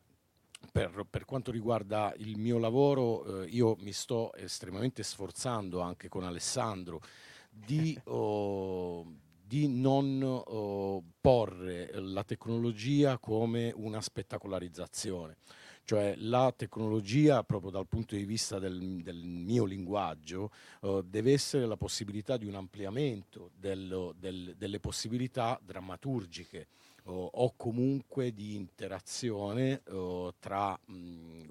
per, 0.71 1.07
per 1.09 1.25
quanto 1.25 1.51
riguarda 1.51 2.13
il 2.19 2.39
mio 2.39 2.59
lavoro, 2.59 3.43
eh, 3.43 3.47
io 3.47 3.77
mi 3.81 3.93
sto 3.93 4.33
estremamente 4.35 5.03
sforzando 5.03 5.81
anche 5.81 6.09
con 6.09 6.25
Alessandro 6.25 7.01
di, 7.49 7.99
oh, 8.05 9.05
di 9.45 9.69
non 9.69 10.23
oh, 10.23 11.03
porre 11.21 11.91
la 11.95 12.25
tecnologia 12.25 13.19
come 13.19 13.73
una 13.75 14.01
spettacolarizzazione. 14.01 15.37
Cioè 15.85 16.15
la 16.19 16.53
tecnologia, 16.57 17.43
proprio 17.43 17.71
dal 17.71 17.89
punto 17.89 18.15
di 18.15 18.25
vista 18.25 18.59
del, 18.59 19.03
del 19.03 19.17
mio 19.25 19.65
linguaggio, 19.65 20.51
eh, 20.83 21.03
deve 21.05 21.33
essere 21.33 21.67
la 21.67 21.77
possibilità 21.77 22.37
di 22.37 22.47
un 22.47 22.55
ampliamento 22.55 23.51
dello- 23.59 24.15
del- 24.19 24.55
delle 24.57 24.79
possibilità 24.81 25.59
drammaturgiche 25.63 26.69
o- 27.05 27.55
comunque 27.57 28.33
di 28.33 28.55
interazione 28.55 29.83
eh, 29.85 30.35
tra 30.39 30.79
mh, 30.87 31.43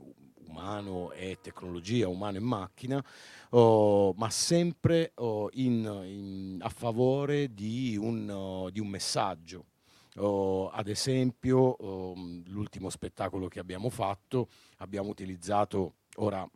umano 0.48 1.12
e 1.12 1.38
tecnologia, 1.42 2.08
umano 2.08 2.38
e 2.38 2.40
macchina, 2.42 3.04
oh, 3.52 4.14
ma 4.14 4.30
sempre 4.30 5.12
oh, 5.16 5.50
in- 5.54 6.02
in- 6.06 6.58
a 6.62 6.70
favore 6.70 7.54
di 7.54 7.98
un, 7.98 8.30
oh, 8.30 8.70
di 8.70 8.80
un 8.80 8.88
messaggio. 8.88 9.66
Oh, 10.18 10.70
ad 10.70 10.88
esempio, 10.88 11.58
oh, 11.58 12.14
l'ultimo 12.48 12.90
spettacolo 12.90 13.48
che 13.48 13.60
abbiamo 13.60 13.90
fatto, 13.90 14.50
abbiamo 14.78 15.10
utilizzato 15.10 15.96
ora 16.16 16.48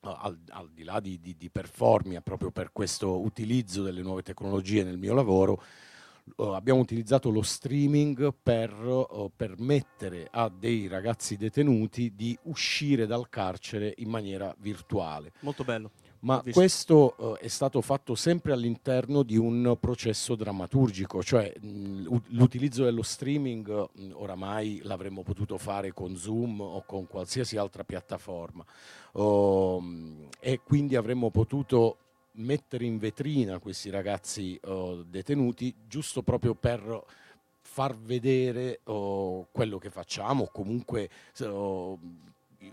al, 0.00 0.38
al 0.48 0.70
di 0.72 0.84
là 0.84 1.00
di, 1.00 1.18
di, 1.20 1.36
di 1.36 1.50
Performia, 1.50 2.20
proprio 2.20 2.50
per 2.50 2.72
questo 2.72 3.20
utilizzo 3.20 3.82
delle 3.82 4.02
nuove 4.02 4.22
tecnologie 4.22 4.82
nel 4.82 4.98
mio 4.98 5.14
lavoro, 5.14 5.62
eh, 6.36 6.54
abbiamo 6.54 6.80
utilizzato 6.80 7.30
lo 7.30 7.42
streaming 7.42 8.34
per 8.42 8.70
eh, 8.70 9.30
permettere 9.34 10.28
a 10.30 10.48
dei 10.48 10.86
ragazzi 10.88 11.36
detenuti 11.36 12.14
di 12.14 12.36
uscire 12.42 13.06
dal 13.06 13.28
carcere 13.28 13.92
in 13.98 14.08
maniera 14.08 14.54
virtuale. 14.58 15.32
Molto 15.40 15.64
bello. 15.64 15.90
Ma 16.26 16.42
questo 16.50 17.36
eh, 17.38 17.44
è 17.44 17.48
stato 17.48 17.80
fatto 17.80 18.16
sempre 18.16 18.52
all'interno 18.52 19.22
di 19.22 19.36
un 19.36 19.76
processo 19.78 20.34
drammaturgico, 20.34 21.22
cioè 21.22 21.52
mh, 21.56 22.22
l'utilizzo 22.30 22.82
dello 22.82 23.04
streaming 23.04 23.88
mh, 23.92 24.10
oramai 24.12 24.80
l'avremmo 24.82 25.22
potuto 25.22 25.56
fare 25.56 25.92
con 25.92 26.16
Zoom 26.16 26.60
o 26.60 26.82
con 26.84 27.06
qualsiasi 27.06 27.56
altra 27.56 27.84
piattaforma. 27.84 28.64
Oh, 29.12 29.80
e 30.40 30.60
quindi 30.64 30.96
avremmo 30.96 31.30
potuto 31.30 31.98
mettere 32.38 32.84
in 32.84 32.98
vetrina 32.98 33.60
questi 33.60 33.88
ragazzi 33.88 34.58
oh, 34.64 35.04
detenuti 35.04 35.72
giusto 35.86 36.22
proprio 36.22 36.54
per 36.54 37.04
far 37.60 37.96
vedere 37.96 38.80
oh, 38.84 39.46
quello 39.52 39.78
che 39.78 39.90
facciamo, 39.90 40.42
o 40.44 40.50
comunque 40.50 41.08
oh, 41.42 41.98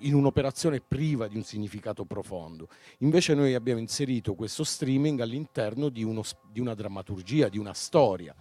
in 0.01 0.13
un'operazione 0.13 0.81
priva 0.81 1.27
di 1.27 1.35
un 1.35 1.43
significato 1.43 2.05
profondo. 2.05 2.67
Invece 2.99 3.33
noi 3.33 3.53
abbiamo 3.53 3.79
inserito 3.79 4.33
questo 4.35 4.63
streaming 4.63 5.19
all'interno 5.21 5.89
di, 5.89 6.03
uno 6.03 6.21
di 6.51 6.59
una 6.59 6.73
drammaturgia, 6.73 7.49
di 7.49 7.57
una 7.57 7.73
storia 7.73 8.33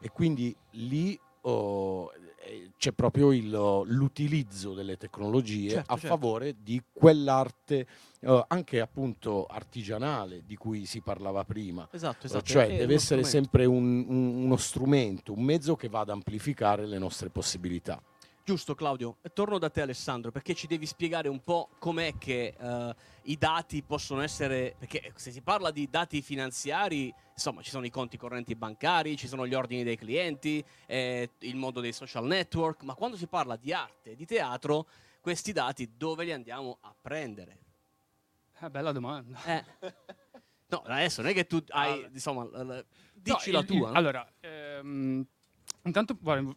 e 0.00 0.10
quindi 0.10 0.54
lì 0.72 1.18
oh, 1.42 2.10
eh, 2.44 2.72
c'è 2.76 2.92
proprio 2.92 3.32
il- 3.32 3.48
l'utilizzo 3.50 4.74
delle 4.74 4.96
tecnologie 4.96 5.70
Certo, 5.70 5.92
a 5.92 5.96
certo. 5.96 6.08
favore 6.16 6.56
di 6.62 6.82
quell'arte 6.92 7.86
eh, 8.20 8.44
anche 8.48 8.80
appunto 8.80 9.44
artigianale 9.46 10.42
di 10.44 10.56
cui 10.56 10.84
si 10.86 11.00
parlava 11.00 11.44
prima. 11.44 11.88
Esatto, 11.92 12.24
Eh, 12.24 12.26
esatto, 12.26 12.44
Cioè 12.44 12.66
deve 12.76 12.94
essere 12.94 13.22
strumento. 13.24 13.28
sempre 13.28 13.64
un- 13.64 14.04
un- 14.08 14.44
uno 14.44 14.56
strumento, 14.56 15.32
un 15.32 15.42
mezzo 15.44 15.76
che 15.76 15.88
vada 15.88 16.10
ad 16.12 16.18
amplificare 16.18 16.84
le 16.86 16.98
nostre 16.98 17.30
possibilità. 17.30 18.02
Giusto 18.46 18.76
Claudio, 18.76 19.16
torno 19.32 19.58
da 19.58 19.68
te 19.70 19.80
Alessandro 19.80 20.30
perché 20.30 20.54
ci 20.54 20.68
devi 20.68 20.86
spiegare 20.86 21.26
un 21.28 21.42
po' 21.42 21.68
com'è 21.80 22.16
che 22.16 22.54
eh, 22.56 22.94
i 23.22 23.36
dati 23.36 23.82
possono 23.82 24.20
essere, 24.20 24.76
perché 24.78 25.10
se 25.16 25.32
si 25.32 25.40
parla 25.42 25.72
di 25.72 25.88
dati 25.90 26.22
finanziari, 26.22 27.12
insomma 27.32 27.60
ci 27.62 27.70
sono 27.70 27.86
i 27.86 27.90
conti 27.90 28.16
correnti 28.16 28.54
bancari, 28.54 29.16
ci 29.16 29.26
sono 29.26 29.48
gli 29.48 29.54
ordini 29.54 29.82
dei 29.82 29.96
clienti, 29.96 30.64
eh, 30.86 31.28
il 31.40 31.56
mondo 31.56 31.80
dei 31.80 31.92
social 31.92 32.24
network, 32.24 32.84
ma 32.84 32.94
quando 32.94 33.16
si 33.16 33.26
parla 33.26 33.56
di 33.56 33.72
arte 33.72 34.12
e 34.12 34.14
di 34.14 34.26
teatro, 34.26 34.86
questi 35.20 35.50
dati 35.50 35.94
dove 35.96 36.22
li 36.24 36.30
andiamo 36.30 36.78
a 36.82 36.94
prendere? 37.02 37.58
Eh, 38.60 38.70
bella 38.70 38.92
domanda. 38.92 39.42
Eh. 39.44 39.64
No, 40.68 40.82
adesso 40.86 41.20
non 41.20 41.32
è 41.32 41.34
che 41.34 41.48
tu 41.48 41.60
hai, 41.70 42.08
insomma, 42.12 42.44
l- 42.44 42.64
l- 42.64 42.86
dici 43.12 43.50
No, 43.50 43.58
la 43.58 43.64
tua. 43.64 43.76
il- 43.88 43.92
no? 43.92 43.98
Allora, 43.98 44.32
ehm, 44.38 45.26
intanto 45.82 46.16
m- 46.20 46.56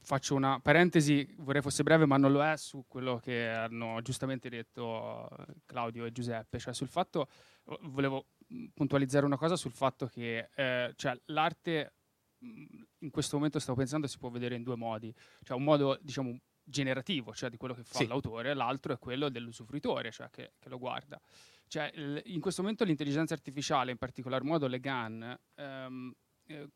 faccio 0.00 0.34
una 0.34 0.60
parentesi, 0.60 1.26
vorrei 1.38 1.62
fosse 1.62 1.82
breve, 1.82 2.06
ma 2.06 2.16
non 2.16 2.32
lo 2.32 2.42
è, 2.44 2.56
su 2.56 2.84
quello 2.88 3.18
che 3.18 3.48
hanno 3.48 4.00
giustamente 4.02 4.48
detto 4.48 5.28
eh, 5.30 5.54
Claudio 5.66 6.04
e 6.04 6.12
Giuseppe, 6.12 6.58
cioè 6.58 6.74
sul 6.74 6.88
fatto, 6.88 7.28
vo- 7.64 7.78
volevo 7.82 8.26
mh, 8.48 8.64
puntualizzare 8.74 9.24
una 9.26 9.36
cosa 9.36 9.56
sul 9.56 9.72
fatto 9.72 10.06
che 10.06 10.50
eh, 10.54 10.92
cioè, 10.96 11.18
l'arte 11.26 11.94
mh, 12.38 12.64
in 12.98 13.10
questo 13.10 13.36
momento 13.36 13.58
stavo 13.58 13.78
pensando 13.78 14.06
si 14.06 14.18
può 14.18 14.30
vedere 14.30 14.54
in 14.54 14.62
due 14.62 14.76
modi, 14.76 15.14
cioè 15.42 15.56
un 15.56 15.64
modo 15.64 15.98
diciamo 16.00 16.38
generativo, 16.66 17.34
cioè 17.34 17.50
di 17.50 17.56
quello 17.58 17.74
che 17.74 17.82
fa 17.84 17.98
Sì. 17.98 18.06
l'autore, 18.06 18.54
l'altro 18.54 18.94
è 18.94 18.98
quello 18.98 19.28
dell'usufruitore, 19.28 20.10
cioè 20.10 20.30
che, 20.30 20.52
che 20.58 20.68
lo 20.70 20.78
guarda. 20.78 21.20
Cioè, 21.66 21.90
il- 21.94 22.22
in 22.26 22.40
questo 22.40 22.62
momento 22.62 22.84
l'intelligenza 22.84 23.34
artificiale, 23.34 23.90
in 23.90 23.98
particolar 23.98 24.42
modo 24.44 24.66
le 24.66 24.80
GAN, 24.80 25.38
ehm, 25.56 26.14
eh, 26.46 26.68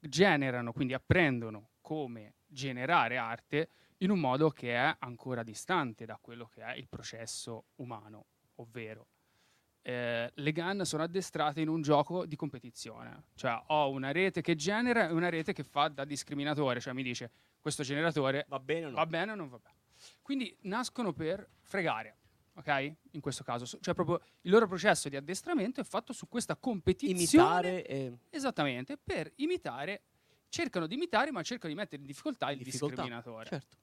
generano, 0.00 0.72
quindi 0.72 0.94
apprendono 0.94 1.70
come 1.80 2.34
generare 2.46 3.16
arte 3.16 3.68
in 3.98 4.10
un 4.10 4.18
modo 4.18 4.50
che 4.50 4.74
è 4.74 4.96
ancora 4.98 5.42
distante 5.42 6.04
da 6.06 6.18
quello 6.20 6.46
che 6.46 6.62
è 6.62 6.74
il 6.74 6.88
processo 6.88 7.66
umano, 7.76 8.26
ovvero 8.56 9.06
eh, 9.82 10.30
le 10.32 10.52
GAN 10.52 10.84
sono 10.84 11.02
addestrate 11.02 11.60
in 11.60 11.68
un 11.68 11.80
gioco 11.80 12.26
di 12.26 12.36
competizione, 12.36 13.24
cioè 13.34 13.62
ho 13.68 13.90
una 13.90 14.12
rete 14.12 14.42
che 14.42 14.54
genera 14.54 15.08
e 15.08 15.12
una 15.12 15.30
rete 15.30 15.52
che 15.52 15.64
fa 15.64 15.88
da 15.88 16.04
discriminatore, 16.04 16.80
cioè 16.80 16.92
mi 16.92 17.02
dice 17.02 17.30
questo 17.60 17.82
generatore 17.82 18.44
va 18.48 18.58
bene 18.58 18.86
o, 18.86 18.90
va 18.92 19.06
bene 19.06 19.32
o 19.32 19.34
non 19.34 19.48
va 19.48 19.58
bene. 19.58 19.76
Quindi 20.22 20.54
nascono 20.62 21.12
per 21.12 21.48
fregare. 21.60 22.16
Ok? 22.54 22.92
In 23.12 23.20
questo 23.20 23.42
caso, 23.44 23.64
So- 23.64 23.78
cioè 23.80 23.94
proprio 23.94 24.20
il 24.42 24.50
loro 24.50 24.66
processo 24.66 25.08
di 25.08 25.16
addestramento 25.16 25.80
è 25.80 25.84
fatto 25.84 26.12
su 26.12 26.28
questa 26.28 26.56
competizione. 26.56 27.18
Imitare 27.68 27.86
e... 27.86 28.18
Esattamente, 28.30 28.96
per 28.96 29.32
imitare, 29.36 30.02
cercano 30.48 30.86
di 30.86 30.94
imitare, 30.94 31.30
ma 31.30 31.42
cercano 31.42 31.72
di 31.72 31.78
mettere 31.78 32.00
in 32.00 32.06
difficoltà 32.06 32.50
il 32.50 32.58
difficoltà, 32.62 32.94
discriminatore. 33.02 33.46
certo. 33.48 33.76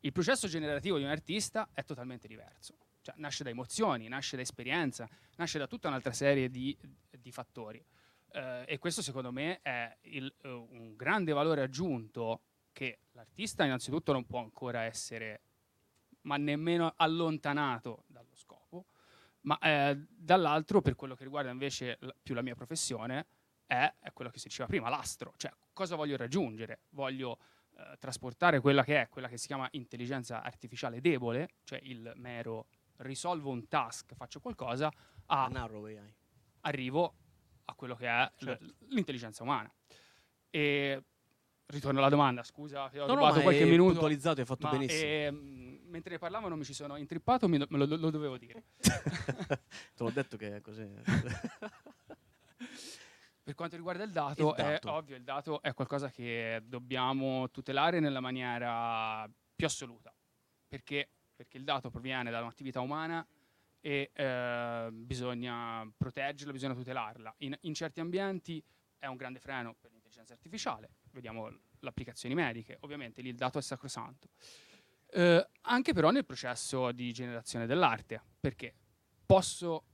Il 0.00 0.12
processo 0.12 0.46
generativo 0.48 0.98
di 0.98 1.04
un 1.04 1.10
artista 1.10 1.70
è 1.72 1.82
totalmente 1.82 2.28
diverso. 2.28 2.76
Cioè, 3.00 3.14
nasce 3.18 3.42
da 3.42 3.50
emozioni, 3.50 4.06
nasce 4.08 4.36
da 4.36 4.42
esperienza, 4.42 5.08
nasce 5.36 5.58
da 5.58 5.66
tutta 5.66 5.88
un'altra 5.88 6.12
serie 6.12 6.50
di, 6.50 6.76
di 7.10 7.32
fattori. 7.32 7.82
Eh, 8.32 8.64
e 8.66 8.78
questo, 8.78 9.02
secondo 9.02 9.30
me, 9.32 9.60
è 9.62 9.96
il- 10.02 10.32
eh, 10.42 10.48
un 10.48 10.94
grande 10.96 11.32
valore 11.32 11.62
aggiunto 11.62 12.42
che 12.72 12.98
l'artista, 13.12 13.64
innanzitutto, 13.64 14.12
non 14.12 14.24
può 14.26 14.40
ancora 14.40 14.82
essere, 14.82 15.40
ma 16.24 16.36
nemmeno 16.36 16.92
allontanato 16.96 18.04
dallo 18.06 18.34
scopo. 18.34 18.86
Ma 19.42 19.58
eh, 19.58 20.06
dall'altro, 20.08 20.80
per 20.80 20.94
quello 20.94 21.14
che 21.14 21.24
riguarda 21.24 21.50
invece 21.50 21.98
l- 22.00 22.08
più 22.22 22.34
la 22.34 22.42
mia 22.42 22.54
professione, 22.54 23.26
è, 23.66 23.92
è 24.00 24.12
quello 24.12 24.30
che 24.30 24.38
si 24.38 24.48
diceva 24.48 24.66
prima, 24.68 24.88
l'astro. 24.88 25.34
Cioè, 25.36 25.52
cosa 25.72 25.96
voglio 25.96 26.16
raggiungere? 26.16 26.80
Voglio 26.90 27.38
eh, 27.76 27.96
trasportare 27.98 28.60
quella 28.60 28.82
che 28.84 29.02
è 29.02 29.08
quella 29.08 29.28
che 29.28 29.36
si 29.36 29.46
chiama 29.46 29.68
intelligenza 29.72 30.42
artificiale 30.42 31.00
debole, 31.00 31.48
cioè 31.64 31.78
il 31.82 32.12
mero 32.16 32.66
risolvo 32.98 33.50
un 33.50 33.68
task, 33.68 34.14
faccio 34.14 34.40
qualcosa, 34.40 34.90
a 35.26 35.46
narrow 35.48 35.84
AI. 35.84 36.14
arrivo 36.60 37.14
a 37.66 37.74
quello 37.74 37.94
che 37.96 38.06
è 38.06 38.22
l- 38.24 38.44
Certo. 38.44 38.74
l'intelligenza 38.88 39.42
umana. 39.42 39.70
E 40.50 41.02
ritorno 41.66 41.98
alla 41.98 42.08
domanda, 42.08 42.42
scusa, 42.44 42.84
ho 42.84 42.90
No, 42.92 43.06
no, 43.06 43.14
rubato 43.14 43.36
ma 43.36 43.42
qualche 43.42 43.62
è 43.64 43.66
minuto. 43.66 43.92
puntualizzato, 43.92 44.40
hai 44.40 44.46
fatto 44.46 44.68
benissimo. 44.68 45.10
ehm, 45.10 45.73
mentre 45.94 46.10
ne 46.10 46.18
parlavano 46.18 46.56
mi 46.56 46.64
ci 46.64 46.74
sono 46.74 46.96
intrippato, 46.96 47.46
me 47.46 47.58
lo, 47.58 47.66
lo 47.68 48.10
dovevo 48.10 48.36
dire. 48.36 48.64
Te 48.82 50.02
l'ho 50.02 50.10
detto 50.10 50.36
che 50.36 50.56
è 50.56 50.60
così. 50.60 50.82
Per 53.44 53.54
quanto 53.54 53.76
riguarda 53.76 54.02
il 54.02 54.10
dato, 54.10 54.50
Il 54.50 54.56
dato. 54.56 54.88
è 54.88 54.90
ovvio, 54.90 55.14
il 55.16 55.22
dato 55.22 55.62
è 55.62 55.72
qualcosa 55.72 56.10
che 56.10 56.62
dobbiamo 56.64 57.48
tutelare 57.50 58.00
nella 58.00 58.18
maniera 58.20 59.30
più 59.54 59.66
assoluta. 59.66 60.12
Perché? 60.66 61.10
Perché 61.36 61.58
il 61.58 61.64
dato 61.64 61.90
proviene 61.90 62.30
da 62.30 62.40
un'attività 62.40 62.80
umana 62.80 63.24
e 63.80 64.10
eh, 64.12 64.88
bisogna 64.90 65.88
proteggerla, 65.96 66.52
bisogna 66.52 66.74
tutelarla. 66.74 67.34
In, 67.38 67.56
in 67.60 67.74
certi 67.74 68.00
ambienti 68.00 68.64
è 68.98 69.06
un 69.06 69.16
grande 69.16 69.38
freno 69.38 69.76
per 69.78 69.92
l'intelligenza 69.92 70.32
artificiale, 70.32 70.88
vediamo 71.12 71.48
le 71.48 71.88
applicazioni 71.88 72.34
mediche, 72.34 72.78
ovviamente 72.80 73.20
lì 73.20 73.28
il 73.28 73.36
dato 73.36 73.58
è 73.58 73.62
sacrosanto. 73.62 74.30
Eh, 75.16 75.48
anche 75.62 75.92
però 75.92 76.10
nel 76.10 76.24
processo 76.24 76.90
di 76.90 77.12
generazione 77.12 77.66
dell'arte, 77.66 78.20
perché 78.40 78.74
posso 79.24 79.84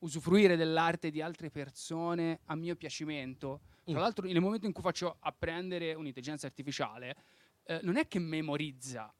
usufruire 0.00 0.54
dell'arte 0.56 1.10
di 1.10 1.22
altre 1.22 1.50
persone 1.50 2.40
a 2.44 2.54
mio 2.56 2.76
piacimento. 2.76 3.62
Tra 3.84 3.94
Mm. 3.94 4.02
l'altro, 4.02 4.26
nel 4.26 4.40
momento 4.40 4.66
in 4.66 4.72
cui 4.72 4.82
faccio 4.82 5.16
apprendere 5.20 5.94
un'intelligenza 5.94 6.46
artificiale, 6.46 7.16
eh, 7.64 7.80
non 7.82 7.96
è 7.96 8.06
che 8.06 8.18
memorizza 8.18 9.12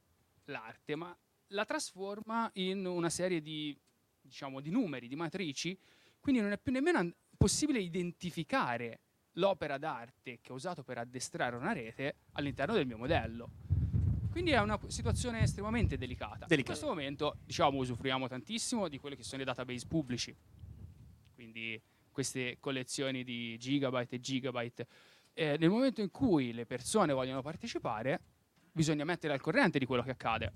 l'arte, 0.45 0.95
ma 0.95 1.15
la 1.47 1.65
trasforma 1.65 2.49
in 2.53 2.85
una 2.85 3.09
serie 3.09 3.41
di, 3.41 3.75
diciamo, 4.21 4.59
di 4.61 4.69
numeri, 4.69 5.07
di 5.07 5.15
matrici, 5.15 5.77
quindi 6.19 6.39
non 6.39 6.51
è 6.51 6.59
più 6.59 6.71
nemmeno 6.71 6.99
an- 6.99 7.13
possibile 7.35 7.79
identificare 7.79 8.99
l'opera 9.33 9.79
d'arte 9.79 10.39
che 10.39 10.51
ho 10.51 10.55
usato 10.55 10.83
per 10.83 10.99
addestrare 10.99 11.55
una 11.55 11.73
rete 11.73 12.17
all'interno 12.33 12.75
del 12.75 12.85
mio 12.85 12.97
modello. 12.97 13.49
Quindi 14.31 14.51
è 14.51 14.59
una 14.59 14.79
situazione 14.87 15.41
estremamente 15.41 15.97
delicata. 15.97 16.39
In 16.41 16.47
Delicata. 16.47 16.63
questo 16.79 16.87
momento, 16.87 17.37
diciamo, 17.45 17.77
usufruiamo 17.77 18.27
tantissimo 18.27 18.87
di 18.87 18.97
quelli 18.97 19.15
che 19.17 19.23
sono 19.23 19.41
i 19.41 19.45
database 19.45 19.85
pubblici, 19.87 20.33
quindi 21.35 21.79
queste 22.11 22.57
collezioni 22.59 23.23
di 23.23 23.57
gigabyte 23.57 24.15
e 24.15 24.19
gigabyte. 24.19 24.87
Eh, 25.33 25.57
nel 25.57 25.69
momento 25.69 26.01
in 26.01 26.11
cui 26.11 26.53
le 26.53 26.65
persone 26.65 27.13
vogliono 27.13 27.41
partecipare, 27.41 28.21
bisogna 28.71 29.03
mettere 29.03 29.33
al 29.33 29.41
corrente 29.41 29.79
di 29.79 29.85
quello 29.85 30.01
che 30.03 30.11
accade. 30.11 30.53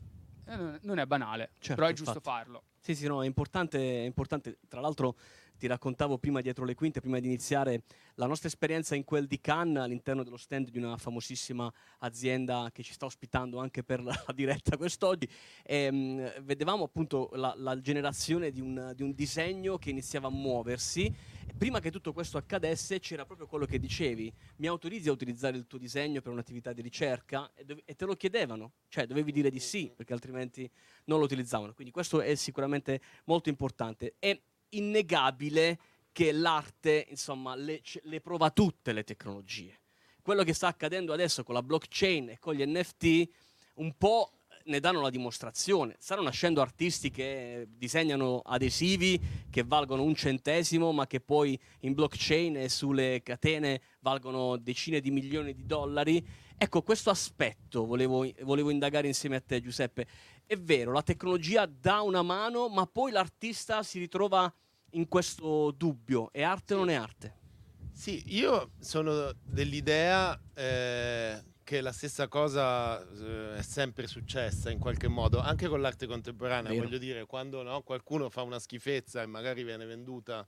Eh, 0.48 0.56
non- 0.56 0.80
non 0.84 1.00
è 1.00 1.06
banale, 1.06 1.52
Certo, 1.60 1.76
però 1.76 1.88
è 1.88 1.94
giusto 1.94 2.18
infatti. 2.18 2.30
farlo. 2.30 2.64
Sì, 2.80 2.96
sì, 2.96 3.08
no, 3.08 3.24
è 3.24 3.26
importante, 3.26 3.78
è 4.04 4.06
importante. 4.06 4.60
Tra 4.70 4.80
l'altro 4.80 5.18
ti 5.58 5.68
raccontavo 5.68 6.18
prima 6.18 6.42
dietro 6.42 6.66
le 6.66 6.76
quinte, 6.76 7.00
prima 7.00 7.20
di 7.20 7.28
iniziare, 7.28 7.84
la 8.16 8.28
nostra 8.28 8.48
esperienza 8.48 8.96
in 8.96 9.04
quel 9.04 9.28
di 9.28 9.40
Cannes 9.40 9.84
all'interno 9.84 10.24
dello 10.24 10.38
stand 10.38 10.70
di 10.70 10.78
una 10.78 10.98
famosissima 10.98 11.72
azienda 12.00 12.70
che 12.74 12.84
ci 12.84 12.94
sta 12.94 13.06
ospitando 13.06 13.60
anche 13.60 13.84
per 13.84 14.02
la, 14.02 14.14
diretta 14.34 14.78
quest'oggi. 14.78 15.28
E, 15.64 15.92
mh, 15.92 16.44
vedevamo 16.44 16.84
appunto 16.84 17.30
la, 17.34 17.54
la 17.58 17.80
generazione 17.80 18.52
di 18.52 18.62
un, 18.62 18.94
di 18.96 19.04
un 19.04 19.14
disegno 19.14 19.78
che 19.78 19.90
iniziava 19.90 20.28
a 20.28 20.32
muoversi. 20.32 21.06
E 21.48 21.54
prima 21.58 21.80
che 21.80 21.92
tutto 21.92 22.12
questo 22.14 22.38
accadesse 22.38 23.00
c'era 23.00 23.26
proprio 23.26 23.48
quello 23.48 23.66
che 23.66 23.80
dicevi, 23.80 24.34
mi 24.58 24.68
autorizzi 24.68 25.10
a 25.10 25.12
utilizzare 25.12 25.58
il 25.58 25.68
tuo 25.68 25.78
disegno 25.78 26.22
per 26.22 26.32
un'attività 26.32 26.74
di 26.74 26.82
ricerca? 26.82 27.52
E, 27.54 27.64
dove- 27.64 27.84
e 27.86 27.96
te 27.96 28.06
lo 28.06 28.16
chiedevano, 28.16 28.74
cioè 28.88 29.06
dovevi 29.06 29.32
dire 29.32 29.50
di 29.50 29.60
sì, 29.60 29.92
perché 29.96 30.14
altrimenti 30.14 30.70
non 31.06 31.20
lo 31.20 31.26
utilizzavano. 31.26 31.74
Quindi 31.74 31.94
questo 31.94 32.22
è 32.22 32.36
sicuramente 32.36 33.00
molto 33.26 33.50
importante. 33.50 34.16
È 34.20 34.38
innegabile 34.78 35.80
che 36.12 36.32
l'arte, 36.32 37.08
insomma, 37.10 37.56
le, 37.56 37.82
le 38.04 38.22
prova 38.22 38.50
tutte 38.52 38.94
le 38.94 39.04
tecnologie. 39.04 39.80
Quello 40.22 40.44
che 40.44 40.54
sta 40.54 40.68
accadendo 40.68 41.14
adesso 41.14 41.44
con 41.44 41.54
la 41.54 41.62
blockchain 41.62 42.30
e 42.30 42.40
con 42.40 42.56
gli 42.56 42.66
NFT, 42.66 43.30
un 43.76 43.96
po' 43.98 44.32
ne 44.66 44.80
danno 44.80 45.02
la 45.02 45.10
dimostrazione. 45.10 45.96
Stanno 46.00 46.22
nascendo 46.22 46.62
artisti 46.62 47.12
che 47.12 47.68
disegnano 47.70 48.42
adesivi 48.46 49.20
che 49.50 49.64
valgono 49.64 50.04
un 50.04 50.16
centesimo, 50.16 50.92
ma 50.92 51.06
che 51.06 51.20
poi 51.20 51.60
in 51.82 51.94
blockchain 51.94 52.58
e 52.58 52.70
sulle 52.70 53.22
catene 53.24 53.82
valgono 54.00 54.58
decine 54.58 55.02
di 55.02 55.12
milioni 55.12 55.54
di 55.54 55.66
dollari. 55.66 56.26
Ecco, 56.58 56.82
questo 56.82 57.10
aspetto 57.10 57.86
volevo, 57.86 58.26
volevo 58.42 58.70
indagare 58.70 59.08
insieme 59.08 59.36
a 59.36 59.42
te, 59.42 59.62
Giuseppe. 59.62 60.08
È 60.46 60.56
vero, 60.56 60.92
la 60.92 61.04
tecnologia 61.04 61.66
dà 61.66 62.02
una 62.02 62.22
mano, 62.22 62.70
ma 62.70 62.86
poi 62.86 63.12
l'artista 63.12 63.84
si 63.84 64.00
ritrova 64.00 64.52
in 64.96 65.08
questo 65.08 65.72
dubbio. 65.72 66.32
È 66.32 66.42
arte 66.42 66.74
o 66.74 66.78
non 66.78 66.90
è 66.90 66.96
arte? 66.96 67.44
Sì, 67.92 68.24
io 68.28 68.72
sono 68.80 69.34
dell'idea 69.42 70.38
eh, 70.54 71.42
che 71.64 71.82
la 71.82 71.94
stessa 71.94 72.28
cosa 72.28 73.02
eh, 73.02 73.58
è 73.58 73.62
sempre 73.62 74.08
successa 74.08 74.70
in 74.70 74.80
qualche 74.80 75.08
modo, 75.08 75.40
anche 75.40 75.68
con 75.68 75.80
l'arte 75.80 76.06
contemporanea. 76.08 76.72
Vero. 76.72 76.84
Voglio 76.84 76.98
dire, 76.98 77.26
quando 77.26 77.64
no, 77.64 77.82
qualcuno 77.82 78.30
fa 78.30 78.42
una 78.42 78.60
schifezza 78.60 79.22
e 79.22 79.26
magari 79.26 79.64
viene 79.64 79.86
venduta 79.86 80.46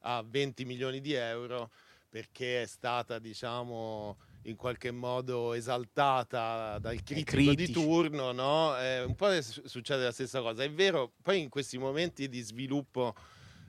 a 0.00 0.24
20 0.26 0.64
milioni 0.64 1.00
di 1.00 1.12
euro 1.12 1.70
perché 2.08 2.62
è 2.62 2.66
stata, 2.66 3.18
diciamo, 3.18 4.16
in 4.42 4.56
qualche 4.56 4.90
modo 4.90 5.52
esaltata 5.52 6.78
dal 6.78 7.02
critico 7.02 7.54
di 7.54 7.70
turno, 7.70 8.32
no? 8.32 8.78
Eh, 8.78 9.04
un 9.04 9.14
po' 9.14 9.40
su- 9.42 9.66
succede 9.66 10.04
la 10.04 10.12
stessa 10.12 10.40
cosa. 10.40 10.62
È 10.62 10.70
vero, 10.70 11.12
poi 11.22 11.40
in 11.40 11.48
questi 11.48 11.76
momenti 11.78 12.28
di 12.28 12.40
sviluppo 12.40 13.14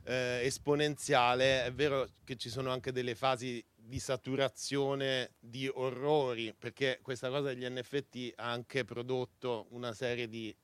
eh, 0.10 0.42
esponenziale, 0.44 1.66
è 1.66 1.72
vero 1.72 2.10
che 2.24 2.36
ci 2.36 2.50
sono 2.50 2.72
anche 2.72 2.92
delle 2.92 3.14
fasi 3.14 3.64
di 3.76 4.00
saturazione 4.00 5.34
di 5.40 5.68
orrori, 5.68 6.54
perché 6.58 7.00
questa 7.02 7.30
cosa 7.30 7.54
degli 7.54 7.66
NFT 7.68 8.34
ha 8.38 8.52
anche 8.52 8.84
prodotto 8.86 9.68
una 9.70 9.94
serie 9.94 10.28
di 10.28 10.56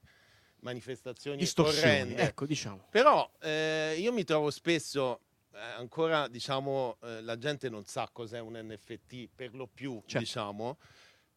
manifestazioni 0.61 1.47
orrende. 1.57 2.21
ecco, 2.21 2.45
diciamo. 2.45 2.87
Però 2.89 3.29
eh, 3.39 3.95
io 3.99 4.11
mi 4.11 4.23
trovo 4.23 4.49
spesso 4.49 5.21
eh, 5.53 5.59
ancora, 5.59 6.27
diciamo, 6.27 6.97
eh, 7.03 7.21
la 7.21 7.37
gente 7.37 7.69
non 7.69 7.85
sa 7.85 8.09
cos'è 8.11 8.39
un 8.39 8.59
NFT 8.59 9.29
per 9.33 9.53
lo 9.53 9.67
più, 9.67 10.01
Certo. 10.05 10.19
diciamo. 10.19 10.77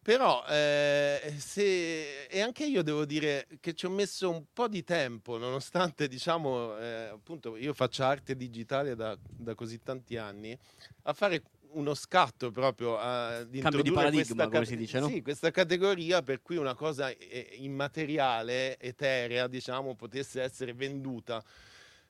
Però 0.09 0.43
eh, 0.49 1.35
se, 1.37 2.25
e 2.29 2.41
anche 2.41 2.65
io 2.65 2.83
devo 2.83 3.05
dire 3.05 3.47
che 3.61 3.75
ci 3.75 3.85
ho 3.85 3.91
messo 3.91 4.31
un 4.31 4.43
po' 4.55 4.67
di 4.67 4.83
tempo, 4.83 5.37
nonostante 5.37 6.09
diciamo, 6.09 6.79
eh, 6.79 7.09
appunto, 7.13 7.59
io 7.59 7.75
faccio 7.75 8.05
arte 8.05 8.35
digitale 8.35 8.97
da, 8.97 9.15
da 9.21 9.55
così 9.55 9.83
tanti 9.83 10.17
anni, 10.17 10.59
a 11.03 11.13
fare 11.13 11.43
uno 11.73 11.93
scatto 11.93 12.51
proprio 12.51 12.97
a, 12.97 13.45
di 13.45 13.61
Cambio 13.61 13.83
di 13.83 13.93
paradigma, 13.93 14.23
questa 14.25 14.47
come 14.47 14.59
cate- 14.61 14.71
si 14.71 14.77
dice, 14.77 14.99
no? 14.99 15.09
Sì, 15.09 15.21
questa 15.21 15.51
categoria 15.51 16.23
per 16.23 16.41
cui 16.41 16.57
una 16.57 16.75
cosa 16.75 17.11
eh, 17.11 17.57
immateriale, 17.59 18.79
eterea, 18.79 19.47
diciamo, 19.47 19.95
potesse 19.95 20.41
essere 20.41 20.73
venduta. 20.73 21.45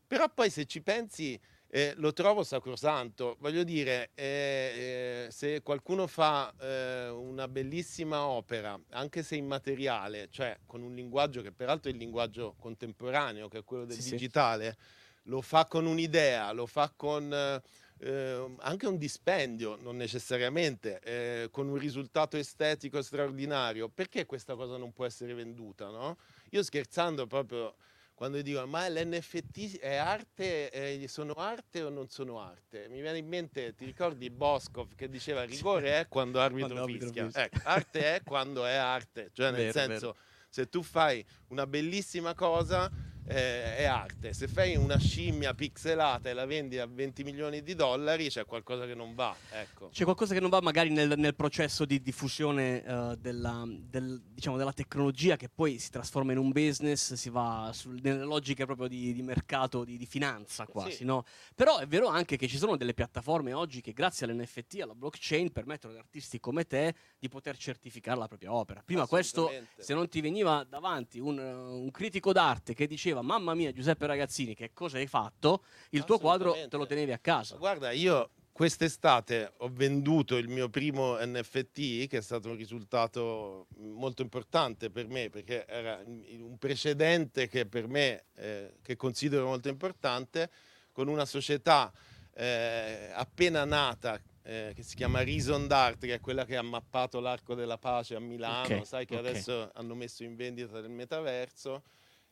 Però 0.06 0.30
poi 0.32 0.50
se 0.50 0.66
ci 0.66 0.82
pensi 0.82 1.36
eh, 1.70 1.94
lo 1.96 2.12
trovo 2.12 2.42
sacrosanto. 2.44 3.36
Voglio 3.40 3.62
dire, 3.62 4.10
eh, 4.14 5.26
eh, 5.26 5.30
se 5.30 5.62
qualcuno 5.62 6.06
fa 6.06 6.52
eh, 6.58 7.08
una 7.08 7.46
bellissima 7.48 8.26
opera, 8.26 8.78
anche 8.90 9.22
se 9.22 9.36
immateriale, 9.36 10.28
cioè 10.30 10.58
con 10.66 10.82
un 10.82 10.94
linguaggio 10.94 11.42
che 11.42 11.52
peraltro 11.52 11.90
è 11.90 11.92
il 11.92 11.98
linguaggio 11.98 12.54
contemporaneo, 12.58 13.48
che 13.48 13.58
è 13.58 13.64
quello 13.64 13.84
del 13.84 13.96
Sì, 13.96 14.02
sì. 14.02 14.10
digitale, 14.10 14.76
lo 15.24 15.42
fa 15.42 15.66
con 15.66 15.84
un'idea, 15.86 16.52
lo 16.52 16.66
fa 16.66 16.90
con 16.94 17.32
eh, 17.32 17.62
eh, 18.00 18.54
anche 18.60 18.86
un 18.86 18.96
dispendio, 18.96 19.76
non 19.80 19.96
necessariamente, 19.96 21.00
eh, 21.00 21.48
con 21.50 21.68
un 21.68 21.76
risultato 21.76 22.36
estetico 22.36 23.02
straordinario, 23.02 23.88
perché 23.88 24.24
questa 24.24 24.54
cosa 24.54 24.76
non 24.76 24.92
può 24.92 25.04
essere 25.04 25.34
venduta? 25.34 25.88
No? 25.90 26.16
Io 26.50 26.62
scherzando 26.62 27.26
proprio 27.26 27.74
quando 28.18 28.42
dicono 28.42 28.66
ma 28.66 28.88
l'NFT 28.88 29.78
è 29.78 29.94
arte, 29.94 30.70
eh, 30.70 31.06
sono 31.06 31.34
arte 31.34 31.84
o 31.84 31.88
non 31.88 32.08
sono 32.08 32.40
arte? 32.40 32.88
Mi 32.88 33.00
viene 33.00 33.18
in 33.18 33.28
mente, 33.28 33.76
ti 33.76 33.84
ricordi 33.84 34.28
Boscov 34.28 34.96
che 34.96 35.08
diceva 35.08 35.44
rigore 35.44 36.00
è 36.00 36.08
quando 36.08 36.40
arbitro 36.40 36.66
Quando 36.74 36.82
arbitro 36.82 37.06
fischia. 37.06 37.24
fischia. 37.26 37.44
Ecco, 37.44 37.60
arte 37.62 38.14
è 38.16 38.22
quando 38.24 38.66
è 38.66 38.74
arte, 38.74 39.30
cioè 39.32 39.52
nel 39.52 39.70
Vero, 39.70 39.72
senso 39.72 40.12
vero. 40.14 40.16
se 40.48 40.68
tu 40.68 40.82
fai 40.82 41.24
una 41.50 41.64
bellissima 41.68 42.34
cosa 42.34 42.90
eh, 43.28 43.76
è 43.76 43.84
arte, 43.84 44.32
se 44.32 44.48
fai 44.48 44.76
una 44.76 44.98
scimmia 44.98 45.52
pixelata 45.54 46.28
e 46.30 46.32
la 46.32 46.46
vendi 46.46 46.78
a 46.78 46.86
20 46.86 47.22
milioni 47.24 47.62
di 47.62 47.74
dollari 47.74 48.28
c'è 48.28 48.44
qualcosa 48.44 48.86
che 48.86 48.94
non 48.94 49.14
va, 49.14 49.34
ecco. 49.50 49.90
C'è 49.92 50.04
qualcosa 50.04 50.34
che 50.34 50.40
non 50.40 50.50
va 50.50 50.60
magari 50.60 50.90
nel, 50.90 51.14
nel 51.16 51.34
processo 51.34 51.84
di 51.84 52.00
diffusione 52.00 52.82
eh, 52.84 53.16
della, 53.18 53.64
del- 53.66 54.20
diciamo, 54.32 54.56
della 54.56 54.72
tecnologia 54.72 55.36
che 55.36 55.48
poi 55.48 55.78
si 55.78 55.90
trasforma 55.90 56.32
in 56.32 56.38
un 56.38 56.50
business, 56.50 57.12
si 57.14 57.28
va 57.30 57.70
sul- 57.74 58.00
nelle 58.02 58.24
logiche 58.24 58.64
proprio 58.64 58.88
di, 58.88 59.12
di 59.12 59.22
mercato, 59.22 59.84
di, 59.84 59.96
di 59.96 60.06
finanza 60.06 60.66
quasi, 60.66 60.96
Sì. 60.98 61.04
no? 61.04 61.24
Però 61.54 61.78
è 61.78 61.86
vero 61.86 62.06
anche 62.08 62.36
che 62.36 62.48
ci 62.48 62.56
sono 62.56 62.76
delle 62.76 62.94
piattaforme 62.94 63.52
oggi 63.52 63.80
che 63.80 63.92
grazie 63.92 64.26
all'NFT, 64.26 64.80
alla 64.80 64.94
blockchain, 64.94 65.52
permettono 65.52 65.92
ad 65.92 65.98
artisti 65.98 66.40
come 66.40 66.64
te 66.66 66.94
di 67.18 67.28
poter 67.28 67.56
certificare 67.56 68.18
la 68.18 68.26
propria 68.28 68.52
opera. 68.52 68.82
Prima 68.84 69.06
questo, 69.06 69.50
se 69.76 69.94
non 69.94 70.08
ti 70.08 70.20
veniva 70.20 70.64
davanti 70.68 71.18
un, 71.18 71.38
eh, 71.38 71.52
un 71.52 71.90
critico 71.90 72.32
d'arte 72.32 72.74
che 72.74 72.86
diceva 72.86 73.17
mamma 73.22 73.54
mia 73.54 73.72
Giuseppe 73.72 74.06
Ragazzini 74.06 74.54
che 74.54 74.70
cosa 74.72 74.98
hai 74.98 75.06
fatto, 75.06 75.64
il 75.90 76.04
tuo 76.04 76.18
quadro 76.18 76.52
te 76.68 76.76
lo 76.76 76.86
tenevi 76.86 77.12
a 77.12 77.18
casa. 77.18 77.56
Guarda, 77.56 77.90
io 77.90 78.30
quest'estate 78.52 79.52
ho 79.58 79.68
venduto 79.68 80.36
il 80.36 80.48
mio 80.48 80.68
primo 80.68 81.16
NFT, 81.24 82.08
che 82.08 82.18
è 82.18 82.20
stato 82.20 82.48
un 82.48 82.56
risultato 82.56 83.68
molto 83.76 84.22
importante 84.22 84.90
per 84.90 85.06
me, 85.06 85.30
perché 85.30 85.64
era 85.66 86.02
un 86.04 86.56
precedente 86.58 87.46
che 87.46 87.66
per 87.66 87.86
me, 87.86 88.24
eh, 88.34 88.74
che 88.82 88.96
considero 88.96 89.46
molto 89.46 89.68
importante, 89.68 90.50
con 90.90 91.06
una 91.06 91.24
società 91.24 91.92
eh, 92.34 93.10
appena 93.14 93.64
nata 93.64 94.20
eh, 94.42 94.72
che 94.74 94.82
si 94.82 94.96
chiama 94.96 95.22
Reason 95.22 95.66
d'Art, 95.68 96.00
che 96.04 96.14
è 96.14 96.20
quella 96.20 96.44
che 96.44 96.56
ha 96.56 96.62
mappato 96.62 97.20
l'Arco 97.20 97.54
della 97.54 97.78
Pace 97.78 98.16
a 98.16 98.20
Milano, 98.20 98.76
Ok, 98.78 98.86
sai 98.86 99.06
che 99.06 99.14
ok. 99.14 99.24
adesso 99.24 99.70
hanno 99.74 99.94
messo 99.94 100.24
in 100.24 100.34
vendita 100.34 100.80
nel 100.80 100.90
metaverso. 100.90 101.82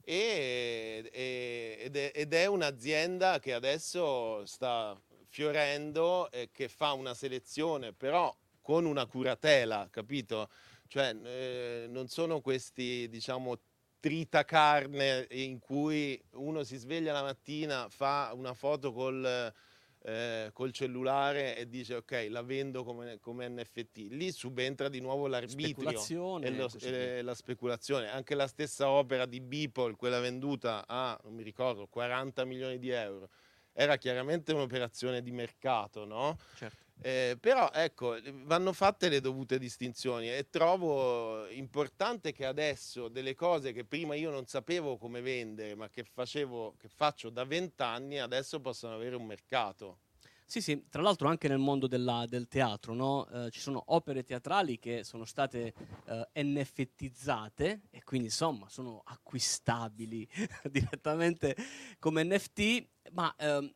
E- 0.09 1.11
e- 1.13 1.77
ed, 1.81 1.97
è, 1.97 2.13
ed 2.15 2.33
è 2.33 2.47
un'azienda 2.47 3.41
che 3.41 3.53
adesso 3.53 4.47
sta 4.47 4.97
fiorendo 5.29 6.31
e 6.31 6.51
che 6.53 6.69
fa 6.69 6.93
una 6.93 7.13
selezione, 7.13 7.93
però 7.93 8.33
con 8.61 8.85
una 8.85 9.05
curatela, 9.07 9.89
capito? 9.91 10.49
Cioè, 10.87 11.13
eh, 11.25 11.87
non 11.89 12.07
sono 12.07 12.41
questi, 12.41 13.09
diciamo, 13.09 13.59
tritacarne 13.99 15.27
in 15.31 15.59
cui 15.59 16.21
uno 16.35 16.63
si 16.63 16.77
sveglia 16.77 17.13
la 17.13 17.23
mattina, 17.23 17.89
fa 17.89 18.31
una 18.33 18.55
foto 18.55 18.93
col, 18.93 19.53
eh, 20.07 20.51
col 20.53 20.71
cellulare 20.71 21.57
e 21.57 21.69
dice 21.69 21.97
ok, 21.97 22.29
la 22.31 22.43
vendo 22.43 22.85
come, 22.85 23.19
come 23.19 23.49
NFT. 23.49 24.07
Lì 24.11 24.31
subentra 24.31 24.89
di 24.89 25.01
nuovo 25.01 25.27
l'arbitrio 25.27 25.99
Speculazione 25.99 26.47
e, 26.47 26.51
lo- 26.53 26.69
e 26.81 27.23
la 27.23 27.35
speculazione. 27.35 28.09
Anche 28.09 28.37
la 28.37 28.47
stessa 28.47 28.89
opera 28.89 29.27
di 29.27 29.41
Beeple, 29.41 29.97
quella 29.97 30.21
venduta 30.21 30.85
a, 30.87 31.19
non 31.25 31.35
mi 31.35 31.43
ricordo, 31.43 31.89
40 31.89 32.45
milioni 32.45 32.79
di 32.79 32.91
euro, 32.91 33.31
era 33.73 33.97
chiaramente 33.97 34.53
un'operazione 34.53 35.23
di 35.23 35.33
mercato, 35.33 36.05
no? 36.05 36.39
Certo. 36.55 36.85
Eh, 37.03 37.37
però 37.39 37.71
ecco, 37.73 38.17
vanno 38.45 38.73
fatte 38.73 39.09
le 39.09 39.21
dovute 39.21 39.59
distinzioni 39.59 40.29
e 40.31 40.49
trovo 40.51 41.47
importante 41.49 42.33
che 42.33 42.47
adesso 42.47 43.09
delle 43.09 43.35
cose 43.35 43.73
che 43.73 43.85
prima 43.85 44.15
io 44.15 44.31
non 44.31 44.47
sapevo 44.47 44.97
come 44.97 45.21
vendere, 45.21 45.75
ma 45.75 45.89
che 45.89 46.05
facevo, 46.05 46.75
che 46.79 46.89
faccio 46.89 47.31
da 47.31 47.45
vent'anni, 47.45 48.19
adesso 48.19 48.61
possono 48.61 48.95
avere 48.95 49.15
un 49.15 49.27
mercato. 49.27 49.99
Sì, 50.49 50.61
sì, 50.61 50.87
tra 50.89 51.03
l'altro 51.03 51.27
anche 51.29 51.49
nel 51.49 51.59
mondo 51.59 51.89
della- 51.89 52.25
del 52.29 52.47
teatro, 52.47 52.95
no? 52.95 53.27
Eh, 53.29 53.51
ci 53.51 53.59
sono 53.59 53.83
opere 53.87 54.23
teatrali 54.23 54.79
che 54.79 55.03
sono 55.03 55.25
state 55.25 55.75
eh, 56.05 56.29
NFTizzate 56.45 57.81
e 57.91 58.05
quindi 58.05 58.29
insomma 58.29 58.69
sono 58.69 59.03
acquistabili 59.05 60.27
direttamente 60.71 61.57
come 61.99 62.23
NFT, 62.23 62.87
ma 63.11 63.35
ehm, 63.37 63.73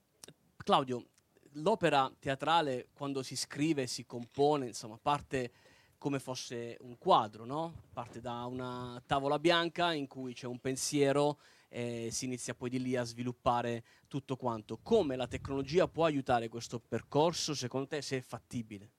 Claudio, 0.63 1.07
l'opera 1.55 2.11
teatrale 2.19 2.89
quando 2.93 3.23
si 3.23 3.37
scrive, 3.37 3.87
si 3.87 4.05
compone, 4.05 4.67
insomma, 4.67 4.99
parte 5.01 5.53
come 5.99 6.19
fosse 6.19 6.77
un 6.81 6.97
quadro, 6.97 7.45
no? 7.45 7.83
Parte 7.93 8.21
da 8.21 8.45
una 8.47 9.03
tavola 9.05 9.39
bianca 9.39 9.93
in 9.93 10.07
cui 10.07 10.33
c'è 10.33 10.47
un 10.47 10.59
pensiero 10.59 11.39
e 11.69 12.09
si 12.11 12.25
inizia 12.25 12.55
poi 12.55 12.71
di 12.71 12.81
lì 12.81 12.97
a 12.97 13.05
sviluppare 13.05 13.85
tutto 14.09 14.37
quanto. 14.37 14.79
Come 14.83 15.15
la 15.15 15.27
tecnologia 15.27 15.87
può 15.89 16.05
aiutare 16.07 16.49
questo 16.49 16.81
percorso, 16.81 17.55
secondo 17.55 17.87
te, 17.87 18.03
se 18.03 18.17
è 18.17 18.21
fattibile? 18.23 18.91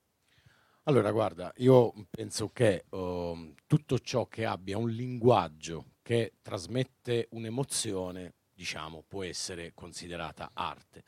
Allora, 0.84 1.12
guarda, 1.12 1.52
io 1.58 1.94
penso 2.10 2.50
che 2.50 2.86
ehm, 2.90 3.54
tutto 3.68 4.00
ciò 4.00 4.28
che 4.28 4.46
abbia 4.46 4.78
un 4.78 4.90
linguaggio 4.90 5.94
che 6.02 6.34
trasmette 6.42 7.28
un'emozione, 7.32 8.34
diciamo, 8.54 9.04
può 9.08 9.24
essere 9.24 9.74
considerata 9.74 10.52
arte. 10.54 11.04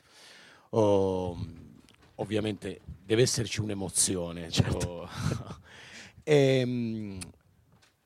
Ehm, 0.74 1.80
ovviamente 2.16 2.80
deve 3.04 3.22
esserci 3.22 3.60
un'emozione. 3.60 4.48
oh. 4.72 5.08
Ehm, 6.26 7.18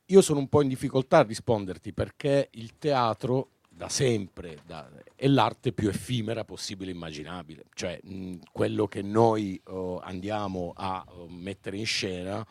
io 0.06 0.20
sono 0.22 0.40
un 0.40 0.48
po' 0.48 0.60
in 0.62 0.66
difficoltà 0.68 1.18
a 1.18 1.22
risponderti 1.22 1.92
perché 1.92 2.48
il 2.54 2.76
teatro 2.78 3.50
da 3.68 3.88
sempre 3.88 4.58
da- 4.66 4.90
è 5.14 5.28
l'arte 5.28 5.72
più 5.72 5.88
effimera 5.88 6.44
possibile 6.44 6.90
e 6.90 6.94
immaginabile, 6.94 7.66
cioè 7.74 8.00
mh, 8.02 8.38
quello 8.50 8.88
che 8.88 9.02
noi 9.02 9.60
oh, 9.66 10.00
andiamo 10.00 10.72
a 10.74 11.04
oh, 11.06 11.28
mettere 11.28 11.76
in 11.76 11.86
scena 11.86 12.44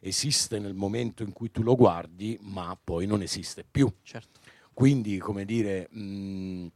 esiste 0.00 0.58
nel 0.58 0.72
momento 0.72 1.22
in 1.22 1.32
cui 1.32 1.50
tu 1.50 1.62
lo 1.62 1.76
guardi, 1.76 2.38
ma 2.40 2.78
poi 2.82 3.06
non 3.06 3.20
esiste 3.20 3.62
più. 3.70 3.92
Certo. 4.02 4.40
Quindi, 4.72 5.18
come 5.18 5.44
dire, 5.44 5.88
mh, 5.90 6.66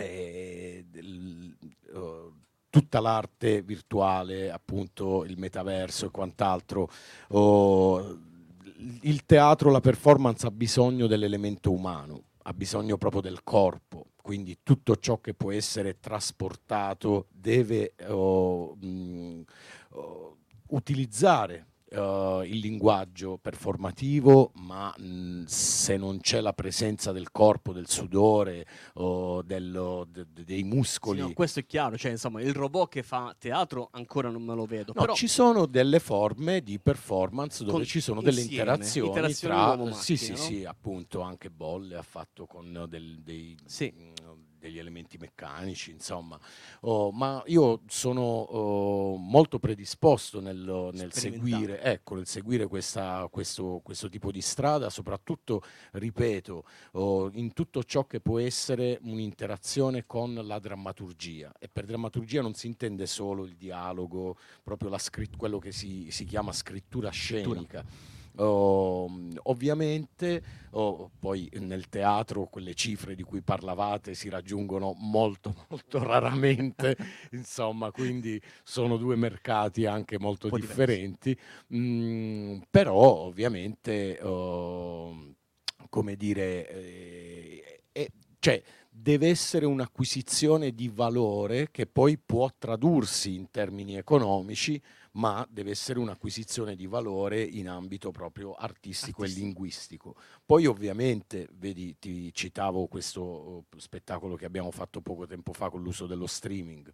eh, 0.00 0.84
del- 0.88 1.56
oh, 1.94 2.32
tutta 2.70 3.00
l'arte 3.00 3.62
virtuale, 3.62 4.50
appunto 4.50 5.24
il 5.24 5.38
metaverso 5.38 6.06
e 6.06 6.10
quant'altro, 6.10 6.90
oh, 7.28 8.18
il 9.02 9.24
teatro, 9.24 9.70
la 9.70 9.80
performance 9.80 10.46
ha 10.46 10.50
bisogno 10.50 11.06
dell'elemento 11.06 11.72
umano, 11.72 12.22
ha 12.42 12.52
bisogno 12.52 12.96
proprio 12.96 13.20
del 13.22 13.42
corpo, 13.42 14.06
quindi 14.22 14.58
tutto 14.62 14.96
ciò 14.96 15.20
che 15.20 15.34
può 15.34 15.50
essere 15.50 15.98
trasportato 15.98 17.26
deve 17.30 17.94
oh, 18.08 18.74
mh, 18.76 19.42
oh, 19.90 20.36
utilizzare 20.68 21.66
eh, 21.90 22.42
il 22.46 22.58
linguaggio 22.58 23.38
performativo, 23.38 24.52
ma 24.56 24.94
mh, 24.96 25.44
se 25.44 25.96
non 25.96 26.20
c'è 26.20 26.40
la 26.40 26.52
presenza 26.52 27.12
del 27.12 27.30
corpo, 27.30 27.72
del 27.72 27.88
sudore 27.88 28.66
o 28.94 29.42
dello- 29.42 30.06
de- 30.10 30.26
de- 30.32 30.44
dei 30.44 30.58
Sì, 30.58 30.64
muscoli. 30.64 31.20
no, 31.20 31.32
questo 31.32 31.60
è 31.60 31.66
chiaro, 31.66 31.96
cioè 31.96 32.10
insomma 32.10 32.40
il 32.42 32.52
robot 32.54 32.88
che 32.90 33.02
fa 33.02 33.34
teatro 33.38 33.88
ancora 33.92 34.28
non 34.30 34.42
me 34.42 34.54
lo 34.54 34.64
vedo. 34.66 34.92
No, 34.94 35.00
però 35.00 35.14
ci 35.14 35.28
sono 35.28 35.66
delle 35.66 35.98
forme 36.00 36.62
di 36.62 36.78
performance 36.78 37.64
dove 37.64 37.78
Con- 37.78 37.86
ci 37.86 38.00
sono 38.00 38.20
delle 38.20 38.40
insieme, 38.40 38.62
interazioni, 38.62 39.08
interazioni 39.08 39.54
tra 39.54 39.66
uomo-macchina, 39.68 40.02
sì, 40.02 40.16
sì, 40.16 40.30
no? 40.32 40.36
sì, 40.36 40.64
appunto 40.64 41.20
anche 41.22 41.50
Bolle 41.50 41.96
ha 41.96 42.02
fatto 42.02 42.46
con 42.46 42.84
del- 42.88 43.20
dei, 43.22 43.56
mm, 43.84 44.12
degli 44.58 44.78
elementi 44.78 45.16
meccanici, 45.18 45.90
insomma. 45.90 46.38
Oh, 46.80 47.10
ma 47.10 47.42
io 47.46 47.82
sono 47.86 48.20
oh, 48.22 49.16
molto 49.16 49.58
predisposto 49.58 50.40
nel, 50.40 50.90
nel 50.92 51.12
seguire, 51.12 51.80
ecco, 51.82 52.14
nel 52.14 52.26
seguire 52.26 52.66
questa- 52.66 53.28
questo, 53.30 53.80
questo 53.82 54.08
tipo 54.08 54.30
di 54.30 54.40
strada, 54.40 54.90
soprattutto, 54.90 55.62
ripeto, 55.92 56.64
oh, 56.92 57.30
in 57.34 57.52
tutto 57.52 57.82
ciò 57.84 58.06
che 58.06 58.20
può 58.20 58.38
essere 58.38 58.98
un'interazione 59.02 60.06
con 60.06 60.34
la 60.34 60.58
drammaturgia. 60.58 61.52
E 61.58 61.68
per 61.68 61.84
drammaturgia 61.84 62.42
non 62.42 62.54
si 62.54 62.66
intende 62.66 63.06
solo 63.06 63.44
il 63.44 63.56
dialogo, 63.56 64.36
proprio 64.62 64.90
la 64.90 64.98
scritt- 64.98 65.36
quello 65.36 65.58
che 65.58 65.72
si, 65.72 66.10
si 66.10 66.24
chiama 66.24 66.52
scrittura 66.52 67.10
scenica. 67.10 68.16
Oh, 68.40 69.10
ovviamente 69.44 70.42
oh, 70.70 71.10
poi 71.18 71.48
nel 71.54 71.88
teatro 71.88 72.46
quelle 72.46 72.74
cifre 72.74 73.16
di 73.16 73.24
cui 73.24 73.42
parlavate 73.42 74.14
si 74.14 74.28
raggiungono 74.28 74.94
molto 74.96 75.54
molto 75.68 76.02
raramente. 76.02 76.96
Insomma 77.32 77.90
quindi 77.90 78.40
sono 78.62 78.96
due 78.96 79.16
mercati 79.16 79.86
anche 79.86 80.18
molto 80.18 80.48
differenti. 80.50 81.36
Mm, 81.74 82.60
però 82.70 82.94
ovviamente 82.94 84.18
oh, 84.22 85.34
come 85.88 86.14
dire 86.14 86.68
eh, 86.68 87.82
eh, 87.92 88.10
cioè 88.38 88.62
deve 88.88 89.28
essere 89.28 89.66
un'acquisizione 89.66 90.72
di 90.72 90.88
valore 90.88 91.70
che 91.70 91.86
poi 91.86 92.18
può 92.18 92.48
tradursi 92.56 93.34
in 93.34 93.50
termini 93.50 93.96
economici 93.96 94.80
ma 95.12 95.46
deve 95.50 95.70
essere 95.70 95.98
un'acquisizione 95.98 96.76
di 96.76 96.86
valore 96.86 97.42
in 97.42 97.68
ambito 97.68 98.10
proprio 98.10 98.54
artistico, 98.54 99.24
e 99.24 99.28
linguistico. 99.28 100.16
Poi 100.48 100.64
ovviamente, 100.64 101.46
vedi, 101.56 101.98
ti 101.98 102.32
citavo 102.32 102.86
questo 102.86 103.20
oh, 103.20 103.64
spettacolo 103.76 104.34
che 104.34 104.46
abbiamo 104.46 104.70
fatto 104.70 105.02
poco 105.02 105.26
tempo 105.26 105.52
fa 105.52 105.68
con 105.68 105.82
l'uso 105.82 106.06
dello 106.06 106.26
streaming. 106.26 106.90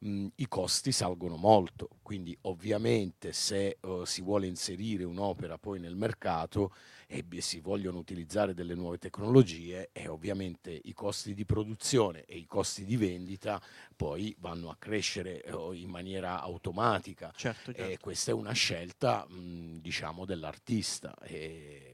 mh, 0.00 0.26
i 0.36 0.46
costi 0.46 0.92
salgono 0.92 1.36
molto, 1.36 1.88
quindi 2.02 2.36
ovviamente 2.42 3.32
se 3.32 3.78
uh, 3.80 4.04
si 4.04 4.20
vuole 4.20 4.46
inserire 4.46 5.04
un'opera 5.04 5.56
poi 5.56 5.80
nel 5.80 5.96
mercato 5.96 6.70
e 7.06 7.24
si 7.40 7.60
vogliono 7.60 7.96
utilizzare 7.98 8.52
delle 8.52 8.74
nuove 8.74 8.98
tecnologie 8.98 9.88
e 9.92 10.06
ovviamente 10.08 10.78
i 10.84 10.92
costi 10.92 11.32
di 11.32 11.46
produzione 11.46 12.24
e 12.26 12.36
i 12.36 12.44
costi 12.44 12.84
di 12.84 12.96
vendita 12.98 13.58
poi 13.96 14.36
vanno 14.38 14.68
a 14.68 14.76
crescere 14.78 15.42
uh, 15.50 15.72
in 15.72 15.88
maniera 15.88 16.42
automatica 16.42 17.32
Certo, 17.34 17.72
certo. 17.72 17.92
e 17.92 17.96
questa 17.98 18.32
è 18.32 18.34
una 18.34 18.52
scelta 18.52 19.26
mh, 19.26 19.78
diciamo 19.80 20.26
dell'artista 20.26 21.14
e 21.22 21.87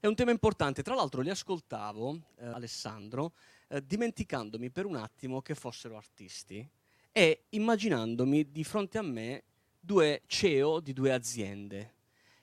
È 0.00 0.06
un 0.06 0.14
tema 0.14 0.30
importante. 0.30 0.84
Tra 0.84 0.94
l'altro 0.94 1.22
li 1.22 1.30
ascoltavo, 1.30 2.20
eh, 2.36 2.46
Alessandro, 2.46 3.32
eh, 3.66 3.84
dimenticandomi 3.84 4.70
per 4.70 4.86
un 4.86 4.94
attimo 4.94 5.42
che 5.42 5.56
fossero 5.56 5.96
artisti 5.96 6.66
e 7.10 7.46
immaginandomi 7.48 8.52
di 8.52 8.62
fronte 8.62 8.98
a 8.98 9.02
me 9.02 9.42
due 9.80 10.22
CEO 10.26 10.78
di 10.78 10.92
due 10.92 11.12
aziende. 11.12 11.94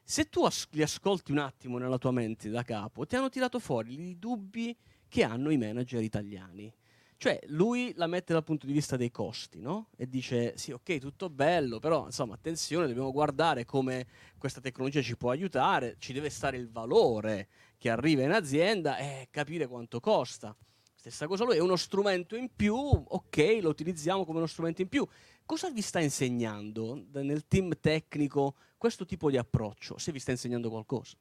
Se 0.03 0.27
tu 0.27 0.43
as- 0.43 0.67
li 0.71 0.81
ascolti 0.81 1.31
un 1.31 1.37
attimo 1.37 1.77
nella 1.77 1.97
tua 1.97 2.11
mente 2.11 2.49
da 2.49 2.61
capo, 2.63 3.05
ti 3.05 3.15
hanno 3.15 3.29
tirato 3.29 3.59
fuori 3.59 4.09
i 4.09 4.19
dubbi 4.19 4.75
che 5.07 5.23
hanno 5.23 5.49
i 5.49 5.57
manager 5.57 6.03
italiani. 6.03 6.69
Cioè, 7.17 7.39
lui 7.47 7.93
la 7.95 8.07
mette 8.07 8.33
dal 8.33 8.43
punto 8.43 8.65
di 8.65 8.73
vista 8.73 8.97
dei 8.97 9.09
costi, 9.09 9.61
no? 9.61 9.89
E 9.95 10.07
dice, 10.07 10.57
sì, 10.57 10.71
ok, 10.71 10.97
tutto 10.99 11.29
bello, 11.29 11.79
però, 11.79 12.05
insomma, 12.05 12.33
attenzione, 12.33 12.87
dobbiamo 12.87 13.11
guardare 13.11 13.63
come 13.63 14.05
questa 14.37 14.59
tecnologia 14.59 15.01
ci 15.01 15.15
può 15.15 15.31
aiutare, 15.31 15.95
ci 15.97 16.11
deve 16.13 16.29
stare 16.29 16.57
il 16.57 16.69
valore 16.69 17.47
che 17.77 17.89
arriva 17.89 18.23
in 18.23 18.31
azienda 18.31 18.97
e 18.97 19.27
capire 19.31 19.67
quanto 19.67 19.99
costa. 19.99 20.55
Stessa 20.93 21.27
cosa 21.27 21.45
lui, 21.45 21.55
è 21.55 21.59
uno 21.59 21.75
strumento 21.75 22.35
in 22.35 22.49
più, 22.53 22.75
ok, 22.75 23.59
lo 23.61 23.69
utilizziamo 23.69 24.25
come 24.25 24.39
uno 24.39 24.47
strumento 24.47 24.81
in 24.81 24.89
più. 24.89 25.07
Cosa 25.45 25.69
vi 25.69 25.81
sta 25.81 25.99
insegnando 25.99 27.05
nel 27.11 27.47
team 27.47 27.79
tecnico 27.79 28.55
questo 28.77 29.05
tipo 29.05 29.29
di 29.29 29.37
approccio? 29.37 29.97
Se 29.99 30.11
vi 30.11 30.19
sta 30.19 30.31
insegnando 30.31 30.69
qualcosa. 30.69 31.15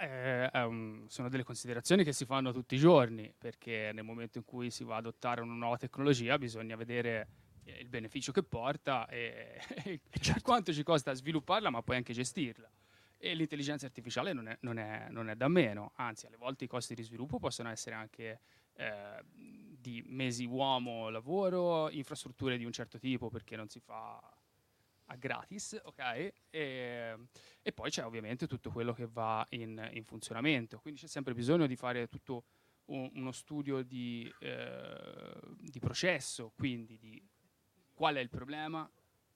Eh, 0.00 0.48
un- 0.64 1.06
sono 1.08 1.28
delle 1.28 1.42
considerazioni 1.42 2.04
che 2.04 2.12
si 2.12 2.24
fanno 2.24 2.52
tutti 2.52 2.76
i 2.76 2.78
giorni, 2.78 3.32
perché 3.36 3.90
nel 3.92 4.04
momento 4.04 4.38
in 4.38 4.44
cui 4.44 4.70
si 4.70 4.84
va 4.84 4.94
ad 4.96 5.06
adottare 5.06 5.40
una 5.40 5.54
nuova 5.54 5.76
tecnologia 5.76 6.38
bisogna 6.38 6.76
vedere 6.76 7.28
eh, 7.64 7.80
il 7.80 7.88
beneficio 7.88 8.30
che 8.30 8.44
porta 8.44 9.08
e, 9.08 9.60
e 9.84 10.00
quanto 10.42 10.72
ci 10.72 10.84
costa 10.84 11.12
svilupparla, 11.14 11.70
ma 11.70 11.82
poi 11.82 11.96
anche 11.96 12.12
gestirla. 12.12 12.70
E 13.20 13.34
l'intelligenza 13.34 13.86
artificiale 13.86 14.32
non 14.32 14.46
è, 14.46 14.56
non 14.60 14.78
è- 14.78 15.08
non 15.10 15.28
è 15.30 15.34
da 15.34 15.48
meno, 15.48 15.90
anzi 15.96 16.26
alle 16.26 16.36
volte 16.36 16.64
i 16.64 16.68
costi 16.68 16.94
di 16.94 17.02
sviluppo 17.02 17.40
possono 17.40 17.68
essere 17.68 17.96
anche 17.96 18.40
eh, 18.74 19.20
di 19.32 20.00
mesi 20.06 20.44
uomo 20.44 21.08
lavoro, 21.08 21.90
infrastrutture 21.90 22.56
di 22.56 22.64
un 22.64 22.70
certo 22.72 22.98
tipo 22.98 23.28
perché 23.30 23.56
non 23.56 23.68
si 23.68 23.80
fa 23.80 24.20
a 25.10 25.16
gratis, 25.16 25.78
ok? 25.84 26.32
E, 26.50 27.16
e 27.62 27.72
poi 27.72 27.90
c'è 27.90 28.04
ovviamente 28.04 28.46
tutto 28.46 28.70
quello 28.70 28.92
che 28.92 29.06
va 29.06 29.46
in, 29.50 29.88
in 29.92 30.04
funzionamento, 30.04 30.78
quindi 30.78 31.00
c'è 31.00 31.06
sempre 31.06 31.34
bisogno 31.34 31.66
di 31.66 31.76
fare 31.76 32.08
tutto 32.08 32.44
un- 32.86 33.10
uno 33.14 33.32
studio 33.32 33.82
di, 33.82 34.30
eh, 34.40 35.40
di 35.58 35.78
processo, 35.78 36.52
quindi 36.56 36.98
di 36.98 37.22
qual 37.94 38.16
è 38.16 38.20
il 38.20 38.28
problema, 38.28 38.88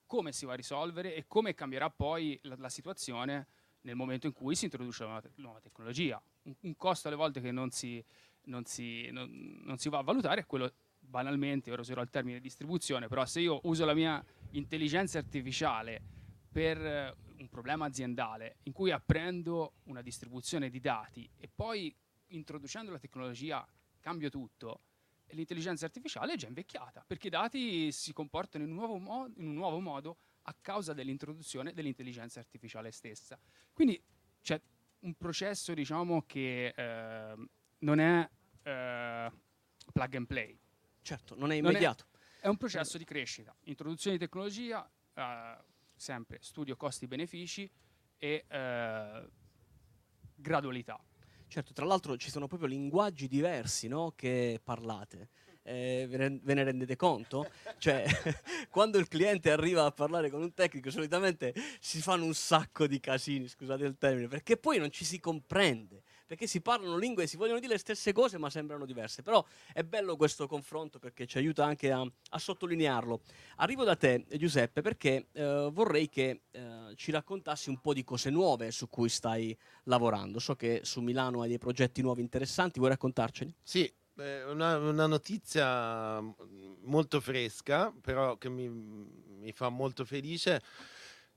come 0.05 0.31
si 0.31 0.45
va 0.45 0.53
a 0.53 0.55
risolvere 0.55 1.15
e 1.15 1.25
come 1.27 1.53
cambierà 1.53 1.89
poi 1.89 2.39
la, 2.43 2.55
la 2.57 2.69
situazione 2.69 3.47
nel 3.81 3.95
momento 3.95 4.27
in 4.27 4.33
cui 4.33 4.55
si 4.55 4.65
introduce 4.65 5.03
una 5.03 5.19
te- 5.19 5.31
nuova 5.35 5.59
tecnologia. 5.59 6.21
Un, 6.43 6.55
un 6.61 6.75
costo 6.77 7.07
alle 7.07 7.17
volte 7.17 7.41
che 7.41 7.51
non 7.51 7.69
si, 7.71 8.03
non 8.43 8.65
si- 8.65 9.09
non- 9.11 9.61
non 9.63 9.77
si 9.77 9.89
va 9.89 9.97
a 9.99 10.03
valutare 10.03 10.41
è 10.41 10.45
quello 10.45 10.71
banalmente, 10.99 11.71
ora 11.71 11.81
userò 11.81 12.01
il 12.01 12.09
termine 12.09 12.39
distribuzione, 12.39 13.07
però 13.07 13.25
se 13.25 13.41
io 13.41 13.59
uso 13.63 13.85
la 13.85 13.93
mia 13.93 14.23
intelligenza 14.53 15.17
artificiale 15.17 16.01
per 16.51 16.77
eh, 16.77 17.15
un 17.37 17.49
problema 17.49 17.85
aziendale 17.85 18.57
in 18.63 18.73
cui 18.73 18.91
apprendo 18.91 19.73
una 19.83 20.01
distribuzione 20.01 20.69
di 20.69 20.79
dati 20.79 21.29
e 21.37 21.49
poi 21.53 21.93
introducendo 22.27 22.91
la 22.91 22.99
tecnologia 22.99 23.65
cambio 23.99 24.29
tutto, 24.29 24.81
l'intelligenza 25.27 25.85
artificiale 25.85 26.33
è 26.33 26.37
già 26.37 26.47
invecchiata, 26.47 27.03
perché 27.05 27.27
i 27.27 27.29
dati 27.29 27.91
si 27.91 28.13
comportano 28.13 28.63
in 28.63 28.71
un 28.71 28.75
nuovo, 28.75 28.97
mo- 28.97 29.31
in 29.37 29.47
un 29.47 29.53
nuovo 29.53 29.79
modo 29.79 30.17
a 30.43 30.55
causa 30.59 30.93
dell'introduzione 30.93 31.73
dell'intelligenza 31.73 32.39
artificiale 32.39 32.91
stessa. 32.91 33.39
Quindi 33.71 34.01
c'è 34.41 34.59
un 34.99 35.13
processo, 35.15 35.73
diciamo, 35.73 36.23
che 36.23 36.73
ehm, 36.75 37.49
non 37.79 37.99
è 37.99 38.29
eh, 38.63 39.31
plug 39.91 40.15
and 40.15 40.27
play. 40.27 40.59
Certo, 41.01 41.35
non 41.37 41.51
è 41.51 41.55
immediato. 41.55 42.05
È, 42.09 42.12
un 42.49 42.57
processo 42.57 42.97
di 42.97 43.05
crescita, 43.05 43.55
introduzione 43.65 44.17
di 44.17 44.23
tecnologia, 44.25 44.89
eh, 45.13 45.57
sempre 45.95 46.39
studio 46.41 46.75
costi-benefici 46.75 47.69
e 48.17 48.45
eh, 48.47 49.29
gradualità. 50.35 50.99
Certo, 51.47 51.71
tra 51.73 51.85
l'altro 51.85 52.17
ci 52.17 52.29
sono 52.29 52.47
proprio 52.47 52.67
linguaggi 52.67 53.27
diversi 53.27 53.87
no, 53.87 54.13
che 54.15 54.59
parlate. 54.63 55.29
Eh, 55.65 56.07
ve 56.09 56.53
ne 56.53 56.63
rendete 56.63 56.97
conto? 56.97 57.49
Cioè, 57.77 58.05
quando 58.69 58.97
il 58.97 59.07
cliente 59.07 59.49
arriva 59.49 59.85
a 59.85 59.91
parlare 59.91 60.29
con 60.29 60.41
un 60.41 60.53
tecnico, 60.53 60.89
solitamente 60.89 61.53
si 61.79 62.01
fanno 62.01 62.25
un 62.25 62.33
sacco 62.33 62.85
di 62.85 62.99
casini, 62.99 63.47
scusate 63.47 63.85
il 63.85 63.97
termine, 63.97 64.27
perché 64.27 64.57
poi 64.57 64.77
non 64.77 64.91
ci 64.91 65.05
si 65.05 65.19
comprende. 65.19 66.02
Perché 66.33 66.47
si 66.47 66.61
parlano 66.61 66.97
lingue 66.97 67.25
e 67.25 67.27
si 67.27 67.37
vogliono 67.37 67.59
dire 67.59 67.73
le 67.73 67.77
stesse 67.77 68.11
cose, 68.11 68.39
ma 68.39 68.49
sembrano 68.49 68.87
diverse. 68.87 69.21
Però 69.21 69.45
è 69.71 69.83
bello 69.83 70.15
questo 70.15 70.47
confronto 70.47 70.97
perché 70.97 71.27
ci 71.27 71.37
aiuta 71.37 71.63
anche 71.63 71.91
a, 71.91 72.01
a 72.01 72.39
sottolinearlo. 72.39 73.21
Arrivo 73.57 73.83
da 73.83 73.95
te, 73.95 74.25
Giuseppe, 74.31 74.81
perché 74.81 75.27
eh, 75.31 75.69
vorrei 75.71 76.09
che 76.09 76.41
eh, 76.49 76.93
ci 76.95 77.11
raccontassi 77.11 77.69
un 77.69 77.79
po' 77.79 77.93
di 77.93 78.03
cose 78.03 78.31
nuove 78.31 78.71
su 78.71 78.89
cui 78.89 79.09
stai 79.09 79.55
lavorando. 79.83 80.39
So 80.39 80.55
che 80.55 80.79
su 80.83 81.01
Milano 81.01 81.41
hai 81.41 81.49
dei 81.49 81.59
progetti 81.59 82.01
nuovi 82.01 82.21
interessanti, 82.21 82.79
vuoi 82.79 82.89
raccontarceli? 82.89 83.53
Sì, 83.61 83.93
una, 84.15 84.77
una 84.77 85.05
notizia 85.05 86.19
mm, 86.19 86.31
molto 86.81 87.21
fresca, 87.21 87.93
però 88.01 88.37
che 88.37 88.49
mi, 88.49 88.67
mi 88.69 89.51
fa 89.51 89.69
molto 89.69 90.03
felice 90.03 90.63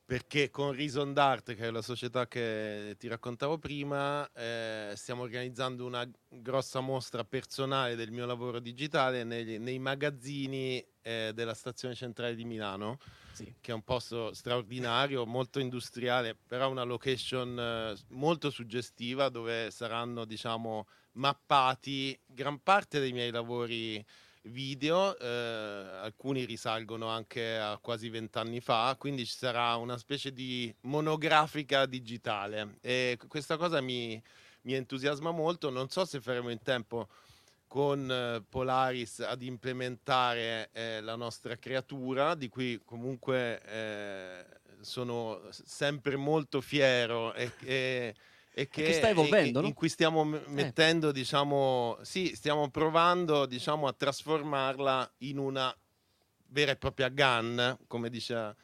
perché 0.06 0.50
con 0.50 0.72
Reason 0.72 1.12
Art, 1.18 1.54
che 1.56 1.66
è 1.66 1.70
la 1.72 1.82
società 1.82 2.28
che 2.28 2.94
ti 2.96 3.08
raccontavo 3.08 3.58
prima, 3.58 4.30
eh, 4.34 4.92
stiamo 4.94 5.22
organizzando 5.22 5.84
una 5.84 6.08
grossa 6.28 6.78
mostra 6.78 7.24
personale 7.24 7.96
del 7.96 8.12
mio 8.12 8.24
lavoro 8.24 8.60
digitale 8.60 9.24
nei, 9.24 9.58
nei 9.58 9.80
magazzini 9.80 10.82
eh, 11.02 11.32
della 11.34 11.54
stazione 11.54 11.96
centrale 11.96 12.36
di 12.36 12.44
Milano, 12.44 12.98
che 13.60 13.72
è 13.72 13.74
un 13.74 13.82
posto 13.82 14.32
straordinario, 14.32 15.26
molto 15.26 15.58
industriale, 15.58 16.36
però 16.36 16.70
una 16.70 16.84
location 16.84 17.58
eh, 17.58 17.96
molto 18.10 18.50
suggestiva 18.50 19.28
dove 19.28 19.72
saranno, 19.72 20.24
diciamo, 20.24 20.86
mappati 21.14 22.16
gran 22.24 22.62
parte 22.62 23.00
dei 23.00 23.12
miei 23.12 23.32
lavori 23.32 24.04
video, 24.46 25.18
eh, 25.18 25.26
alcuni 25.26 26.44
risalgono 26.44 27.08
anche 27.08 27.56
a 27.56 27.78
quasi 27.80 28.08
vent'anni 28.08 28.60
fa, 28.60 28.94
quindi 28.98 29.26
ci 29.26 29.36
sarà 29.36 29.76
una 29.76 29.98
specie 29.98 30.32
di 30.32 30.74
monografica 30.82 31.86
digitale. 31.86 32.78
E 32.80 33.18
questa 33.28 33.56
cosa 33.56 33.80
mi, 33.80 34.20
mi 34.62 34.74
entusiasma 34.74 35.30
molto, 35.30 35.70
non 35.70 35.88
so 35.88 36.04
se 36.04 36.20
faremo 36.20 36.50
in 36.50 36.62
tempo 36.62 37.08
con 37.66 38.10
eh, 38.10 38.44
Polaris 38.48 39.20
ad 39.20 39.42
implementare 39.42 40.70
eh, 40.72 41.00
la 41.00 41.16
nostra 41.16 41.56
creatura, 41.56 42.34
di 42.34 42.48
cui 42.48 42.80
comunque 42.84 43.60
eh, 43.62 44.44
sono 44.80 45.42
sempre 45.50 46.16
molto 46.16 46.60
fiero 46.60 47.34
e, 47.34 47.50
e- 47.64 48.14
e 48.58 48.68
che, 48.68 48.84
che 48.84 48.92
sta 48.94 49.10
evolvendo, 49.10 49.58
e- 49.58 49.62
no? 49.62 49.68
in 49.68 49.74
cui 49.74 49.90
stiamo 49.90 50.24
m- 50.24 50.42
mettendo, 50.46 51.12
diciamo, 51.12 51.98
sì, 52.00 52.34
stiamo 52.34 52.70
provando, 52.70 53.44
diciamo, 53.44 53.86
a 53.86 53.92
trasformarla 53.92 55.12
in 55.18 55.36
una 55.36 55.76
vera 56.46 56.70
e 56.72 56.76
propria 56.76 57.10
gun, 57.10 57.76
come, 57.86 58.08
dice- 58.08 58.56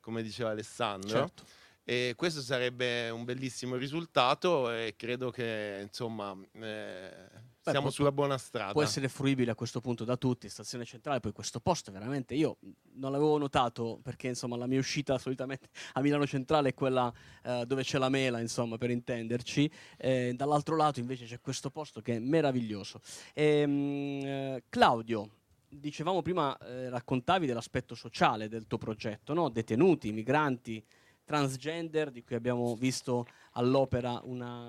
come 0.00 0.22
diceva 0.22 0.50
Alessandro. 0.50 1.08
Certo. 1.08 1.44
E 1.90 2.14
questo 2.14 2.40
sarebbe 2.40 3.10
un 3.10 3.24
bellissimo 3.24 3.74
risultato 3.74 4.70
e 4.70 4.94
credo 4.96 5.32
che, 5.32 5.80
insomma, 5.82 6.30
eh, 6.52 7.10
Beh, 7.10 7.42
siamo 7.62 7.80
può- 7.80 7.90
sulla 7.90 8.12
buona 8.12 8.38
strada. 8.38 8.70
Può 8.70 8.84
essere 8.84 9.08
fruibile 9.08 9.50
a 9.50 9.56
questo 9.56 9.80
punto 9.80 10.04
da 10.04 10.16
tutti, 10.16 10.48
stazione 10.48 10.84
centrale, 10.84 11.18
poi 11.18 11.32
questo 11.32 11.58
posto 11.58 11.90
veramente 11.90 12.34
io 12.34 12.58
non 12.92 13.10
l'avevo 13.10 13.36
notato 13.38 13.98
perché 14.04 14.28
insomma 14.28 14.56
la 14.56 14.68
mia 14.68 14.78
uscita 14.78 15.18
solitamente 15.18 15.68
a 15.94 16.00
Milano 16.00 16.28
Centrale 16.28 16.68
è 16.68 16.74
quella 16.74 17.12
eh, 17.42 17.64
dove 17.66 17.82
c'è 17.82 17.98
la 17.98 18.08
mela, 18.08 18.38
insomma, 18.38 18.78
per 18.78 18.90
intenderci. 18.90 19.68
Eh, 19.96 20.32
dall'altro 20.36 20.76
lato 20.76 21.00
invece 21.00 21.24
c'è 21.24 21.40
questo 21.40 21.70
posto 21.70 22.00
che 22.00 22.14
è 22.14 22.18
meraviglioso. 22.20 23.00
Ehm, 23.34 24.20
eh, 24.24 24.62
Claudio, 24.68 25.28
dicevamo 25.68 26.22
prima, 26.22 26.56
eh, 26.58 26.88
raccontavi 26.88 27.46
dell'aspetto 27.46 27.96
sociale 27.96 28.48
del 28.48 28.68
tuo 28.68 28.78
progetto, 28.78 29.34
no? 29.34 29.48
detenuti, 29.48 30.12
migranti, 30.12 30.84
transgender, 31.30 32.10
di 32.10 32.24
cui 32.24 32.34
abbiamo 32.34 32.74
visto 32.74 33.24
all'opera 33.52 34.20
una, 34.24 34.68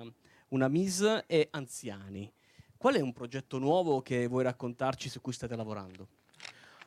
una 0.50 0.68
mise, 0.68 1.24
e 1.26 1.48
anziani. 1.50 2.32
Qual 2.76 2.94
è 2.94 3.00
un 3.00 3.12
progetto 3.12 3.58
nuovo 3.58 4.00
che 4.00 4.28
vuoi 4.28 4.44
raccontarci 4.44 5.08
su 5.08 5.20
cui 5.20 5.32
state 5.32 5.56
lavorando? 5.56 6.06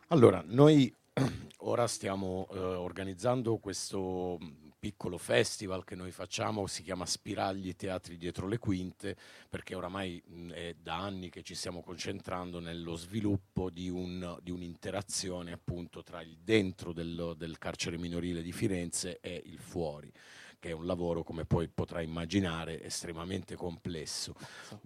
Allora, 0.08 0.42
noi 0.46 0.94
ora 1.60 1.88
stiamo 1.88 2.48
eh, 2.54 2.58
organizzando 2.58 3.58
questo 3.58 4.38
piccolo 4.86 5.18
festival 5.18 5.84
che 5.84 5.96
noi 5.96 6.12
facciamo, 6.12 6.68
si 6.68 6.84
chiama 6.84 7.08
Spiragli 7.08 7.76
Teatri 7.76 8.18
Dietro 8.18 8.48
le 8.48 8.60
Quinte, 8.60 9.18
perché 9.50 9.74
oramai 9.74 10.22
mh, 10.24 10.52
è 10.52 10.76
da 10.80 10.98
anni 10.98 11.32
che 11.32 11.42
ci 11.42 11.56
stiamo 11.56 11.82
concentrando 11.82 12.60
nello 12.60 12.96
sviluppo 12.96 13.72
di, 13.72 13.90
un- 13.90 14.38
di 14.44 14.52
un'interazione 14.52 15.52
appunto 15.52 16.04
tra 16.04 16.22
il 16.22 16.38
dentro 16.38 16.94
del, 16.94 17.34
del 17.36 17.58
carcere 17.58 17.98
minorile 17.98 18.44
di 18.44 18.52
Firenze 18.52 19.18
e 19.22 19.42
il 19.44 19.58
fuori 19.58 20.12
che 20.60 20.70
è 20.70 20.74
un 20.74 20.86
lavoro, 20.86 21.24
come 21.24 21.46
poi 21.46 21.68
potrai 21.68 22.06
immaginare, 22.06 22.82
estremamente 22.84 23.56
complesso. 23.56 24.36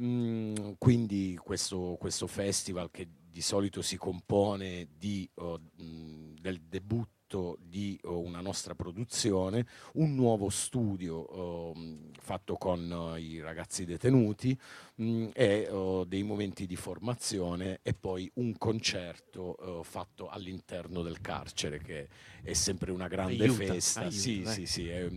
Mm, 0.02 0.72
quindi 0.78 1.38
questo, 1.42 1.96
questo 2.00 2.26
festival 2.26 2.90
che 2.90 3.08
di 3.30 3.42
solito 3.42 3.82
si 3.82 3.96
compone 3.96 4.88
di, 4.98 5.30
oh, 5.36 5.60
mh, 5.76 6.40
del 6.40 6.62
debutto 6.62 7.19
di 7.60 8.00
oh, 8.04 8.20
una 8.20 8.42
nostra 8.42 8.74
produzione, 8.76 9.66
un 9.94 10.16
nuovo 10.16 10.50
studio 10.50 11.16
oh, 11.16 11.74
fatto 12.20 12.56
con 12.56 12.92
oh, 12.92 13.18
i 13.18 13.40
ragazzi 13.40 13.86
detenuti 13.86 14.58
mh, 14.96 15.28
e 15.34 15.68
oh, 15.70 16.04
dei 16.06 16.24
momenti 16.24 16.66
di 16.66 16.76
formazione 16.76 17.80
e 17.84 17.94
poi 17.94 18.30
un 18.36 18.58
concerto 18.58 19.82
fatto 19.84 20.30
all'interno 20.30 21.02
del 21.04 21.22
carcere 21.22 21.80
che 21.80 22.08
è 22.42 22.54
sempre 22.54 22.92
una 22.92 23.08
grande 23.08 23.44
Aiuta, 23.44 23.66
festa. 23.66 24.00
aiuta, 24.02 24.16
sì, 24.16 24.42
dai. 24.42 24.54
sì, 24.54 24.66
sì, 24.66 24.88
è- 24.90 25.10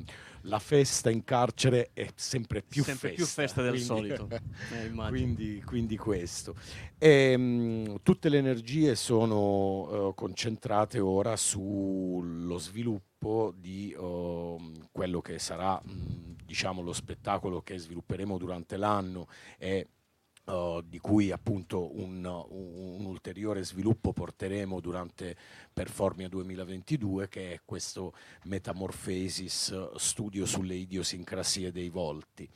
la 0.43 0.59
festa 0.59 1.10
in 1.10 1.24
carcere 1.24 1.90
è 1.93 2.09
sempre 2.14 2.62
più 2.62 2.82
Sempre 2.82 3.10
festa. 3.10 3.16
più 3.24 3.27
festa 3.27 3.62
del 3.62 3.70
quindi- 3.73 3.86
solito, 3.86 4.28
eh, 4.73 4.90
quindi, 5.09 5.62
quindi 5.64 5.97
questo. 5.97 6.55
E, 6.98 7.36
mh, 7.36 8.01
tutte 8.02 8.28
le 8.28 8.39
energie 8.39 8.94
sono 8.94 10.09
eh, 10.10 10.14
concentrate 10.14 10.98
ora 10.98 11.36
sullo 11.36 12.59
sviluppo 12.59 13.55
di 13.56 13.94
oh, 13.97 14.59
quello 14.90 15.20
che 15.20 15.39
sarà 15.39 15.81
mh, 15.82 16.36
diciamo, 16.44 16.82
lo 16.82 16.93
spettacolo 16.93 17.62
che 17.62 17.78
svilupperemo 17.78 18.36
durante 18.39 18.77
l'anno 18.77 19.28
e 19.59 19.86
di 20.44 20.98
cui 20.98 21.31
appunto 21.31 21.97
un, 21.98 22.24
un- 22.24 22.97
un 22.98 23.05
ulteriore 23.05 23.62
sviluppo 23.64 24.12
porteremo 24.12 24.81
durante 24.81 25.36
Performia 25.73 26.28
2022 26.28 27.28
che 27.28 27.52
è 27.52 27.60
questo 27.64 28.12
Metamorphosis 28.44 29.70
eh, 29.70 29.90
studio 29.97 30.44
sulle 30.44 30.74
idiosincrasie 30.74 31.70
dei 31.70 31.89
volti. 31.89 32.48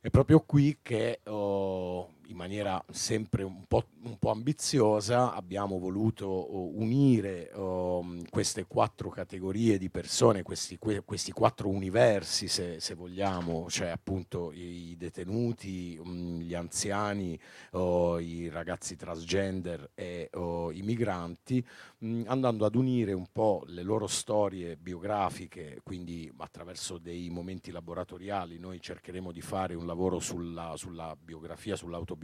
È 0.00 0.10
proprio 0.10 0.40
qui 0.40 0.78
che 0.82 1.20
oh, 1.24 2.14
in 2.26 2.36
maniera 2.36 2.82
sempre 2.90 3.42
un 3.42 3.64
po', 3.66 3.84
un 4.04 4.18
po' 4.18 4.30
ambiziosa 4.30 5.34
abbiamo 5.34 5.78
voluto 5.78 6.76
unire 6.78 7.50
oh, 7.54 8.04
queste 8.30 8.66
quattro 8.66 9.10
categorie 9.10 9.78
di 9.78 9.90
persone, 9.90 10.42
questi, 10.42 10.78
que- 10.78 11.02
questi 11.04 11.32
quattro 11.32 11.68
universi 11.68 12.48
se, 12.48 12.80
se 12.80 12.94
vogliamo, 12.94 13.68
cioè 13.68 13.88
appunto 13.88 14.52
i 14.52 14.94
detenuti, 14.96 16.00
mm, 16.02 16.40
gli 16.40 16.54
anziani, 16.54 17.38
oh, 17.72 18.18
i 18.18 18.48
ragazzi 18.48 18.96
transgender 18.96 19.90
e 19.94 20.30
oh, 20.34 20.70
i 20.72 20.82
migranti, 20.82 21.64
mh, 21.98 22.22
andando 22.26 22.64
ad 22.64 22.74
unire 22.74 23.12
un 23.12 23.26
po' 23.30 23.62
le 23.66 23.82
loro 23.82 24.06
storie 24.06 24.76
biografiche, 24.76 25.80
quindi 25.82 26.32
attraverso 26.38 26.98
dei 26.98 27.28
momenti 27.30 27.70
laboratoriali. 27.70 28.58
Noi 28.58 28.80
cercheremo 28.80 29.32
di 29.32 29.40
fare 29.40 29.74
un 29.74 29.86
lavoro 29.86 30.18
sulla, 30.18 30.74
sulla 30.76 31.16
biografia, 31.20 31.76
sull'autobiografia 31.76 32.20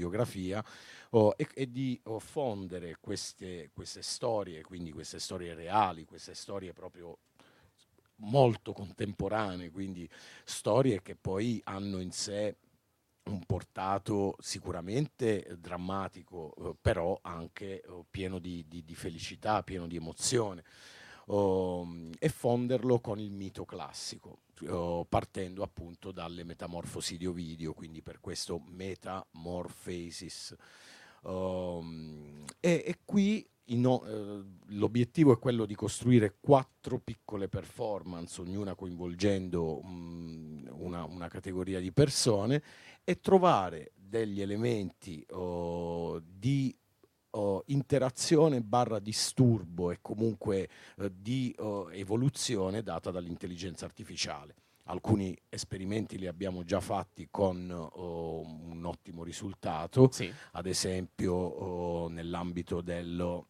oh, 1.10 1.34
e, 1.36 1.48
e 1.54 1.70
di 1.70 2.00
fondere 2.18 2.96
queste, 3.00 3.70
queste 3.72 4.02
storie, 4.02 4.62
quindi 4.62 4.92
queste 4.92 5.18
storie 5.18 5.54
reali, 5.54 6.04
queste 6.04 6.34
storie 6.34 6.72
proprio 6.72 7.18
molto 8.16 8.72
contemporanee, 8.72 9.70
quindi 9.70 10.08
storie 10.44 11.02
che 11.02 11.14
poi 11.14 11.60
hanno 11.64 12.00
in 12.00 12.10
sé 12.10 12.56
un 13.24 13.44
portato 13.44 14.36
sicuramente 14.40 15.56
drammatico, 15.58 16.54
eh, 16.58 16.76
però 16.80 17.18
anche 17.22 17.80
eh, 17.82 18.04
pieno 18.10 18.38
di, 18.38 18.64
di- 18.66 18.84
di 18.84 18.94
felicità, 18.94 19.62
pieno 19.62 19.86
di 19.86 19.96
emozione, 19.96 20.64
um, 21.26 22.10
e 22.18 22.28
fonderlo 22.30 23.00
con 23.00 23.18
il 23.18 23.30
mito 23.30 23.64
classico, 23.64 24.40
partendo 25.08 25.62
appunto 25.62 26.12
dalle 26.12 26.44
metamorfosi 26.44 27.16
di 27.16 27.26
Ovidio, 27.26 27.74
quindi 27.74 28.02
per 28.02 28.20
questo 28.20 28.62
metamorphasis. 28.68 30.54
Um, 31.22 32.44
e, 32.60 32.82
e 32.86 32.98
qui 33.04 33.46
in 33.70 33.86
o- 33.86 34.04
eh, 34.06 34.44
l'obiettivo 34.76 35.32
è 35.32 35.38
quello 35.38 35.66
di 35.66 35.74
costruire 35.74 36.36
quattro 36.40 36.98
piccole 36.98 37.48
performance, 37.48 38.40
ognuna 38.40 38.74
coinvolgendo 38.74 39.82
mm, 39.84 40.68
una, 40.70 41.04
una 41.04 41.28
categoria 41.28 41.80
di 41.80 41.92
persone 41.92 42.62
e 43.04 43.20
trovare 43.20 43.92
degli 43.94 44.40
elementi 44.40 45.24
oh, 45.30 46.20
di 46.20 46.74
oh, 47.30 47.62
interazione 47.66 48.60
barra 48.60 48.98
disturbo 48.98 49.90
e 49.90 49.98
comunque 50.00 50.68
eh, 50.96 51.12
di 51.14 51.54
oh, 51.58 51.90
evoluzione 51.90 52.82
data 52.82 53.10
dall'intelligenza 53.10 53.84
artificiale. 53.84 54.54
Alcuni 54.84 55.36
esperimenti 55.50 56.16
li 56.16 56.26
abbiamo 56.26 56.64
già 56.64 56.80
fatti 56.80 57.28
con 57.30 57.70
oh, 57.70 58.40
un 58.40 58.84
ottimo 58.86 59.22
risultato, 59.22 60.10
ad 60.52 60.66
esempio 60.66 61.34
oh, 61.34 62.08
nell'ambito 62.08 62.80
dello, 62.80 63.48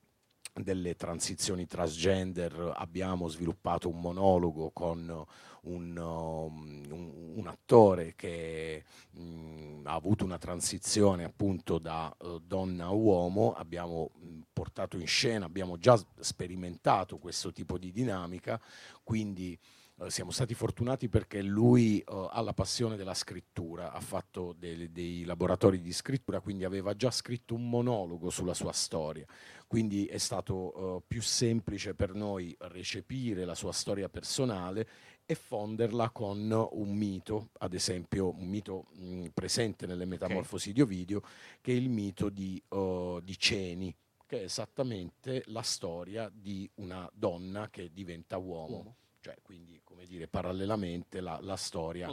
delle 0.63 0.95
transizioni 0.97 1.67
transgender 1.67 2.73
abbiamo 2.77 3.29
sviluppato 3.29 3.89
un 3.89 4.01
monologo 4.01 4.71
con 4.73 5.25
un, 5.63 5.97
um, 5.97 6.83
un- 6.91 7.33
un 7.37 7.47
attore 7.47 8.15
che 8.17 8.85
mm, 9.19 9.87
ha 9.87 9.93
avuto 9.95 10.25
una 10.25 10.39
transizione 10.39 11.25
appunto 11.25 11.79
da 11.79 12.15
eh, 12.21 12.39
donna 12.45 12.87
a 12.87 12.91
uomo, 12.93 13.53
abbiamo 13.55 14.11
mm, 14.19 14.41
portato 14.53 14.97
in 14.99 15.07
scena, 15.07 15.47
abbiamo 15.47 15.77
già 15.79 15.99
sperimentato 16.21 17.19
questo 17.19 17.53
tipo 17.53 17.79
di 17.79 17.93
dinamica, 17.93 18.61
quindi 19.03 19.59
siamo 20.07 20.31
stati 20.31 20.55
fortunati 20.55 21.09
perché 21.09 21.43
lui 21.43 21.99
eh, 21.99 22.05
ha 22.31 22.41
la 22.41 22.53
passione 22.53 22.97
della 22.97 23.15
scrittura, 23.15 23.93
ha 23.93 24.01
fatto 24.01 24.55
dei, 24.57 24.93
dei 24.93 25.25
laboratori 25.25 25.81
di 25.81 25.93
scrittura, 25.93 26.41
quindi 26.41 26.65
aveva 26.65 26.95
già 26.95 27.11
scritto 27.11 27.55
un 27.55 27.69
monologo 27.69 28.31
sulla 28.31 28.55
sua 28.55 28.73
storia. 28.73 29.27
Quindi 29.67 30.07
è 30.07 30.19
stato 30.19 30.99
eh, 30.99 31.03
più 31.07 31.21
semplice 31.21 31.95
per 31.95 32.15
noi 32.15 32.55
recepire 32.61 33.45
la 33.45 33.55
sua 33.55 33.73
storia 33.73 34.09
personale 34.09 34.89
e 35.27 35.35
fonderla 35.35 36.11
con 36.11 36.51
un 36.71 36.97
mito, 36.97 37.51
ad 37.59 37.75
esempio 37.75 38.35
un 38.35 38.47
mito 38.47 38.87
mh, 38.93 39.27
presente 39.35 39.87
nelle 39.87 40.07
metamorfosi 40.07 40.73
di 40.73 40.81
Ovidio, 40.81 41.23
che 41.61 41.73
è 41.73 41.75
il 41.75 41.91
mito 41.91 42.31
di, 42.31 42.63
eh, 42.69 43.21
di 43.23 43.37
Ceni, 43.37 43.95
che 44.27 44.41
è 44.41 44.45
esattamente 44.45 45.43
la 45.47 45.63
storia 45.63 46.31
di 46.33 46.71
una 46.77 47.11
donna 47.13 47.69
che 47.69 47.91
diventa 47.93 48.39
uomo. 48.39 48.77
Uomo. 48.77 48.97
Cioè, 49.21 49.37
quindi, 49.43 49.81
come 49.85 50.07
dire, 50.07 50.29
parallelamente 50.29 51.21
la, 51.21 51.39
la 51.43 51.57
storia. 51.57 52.09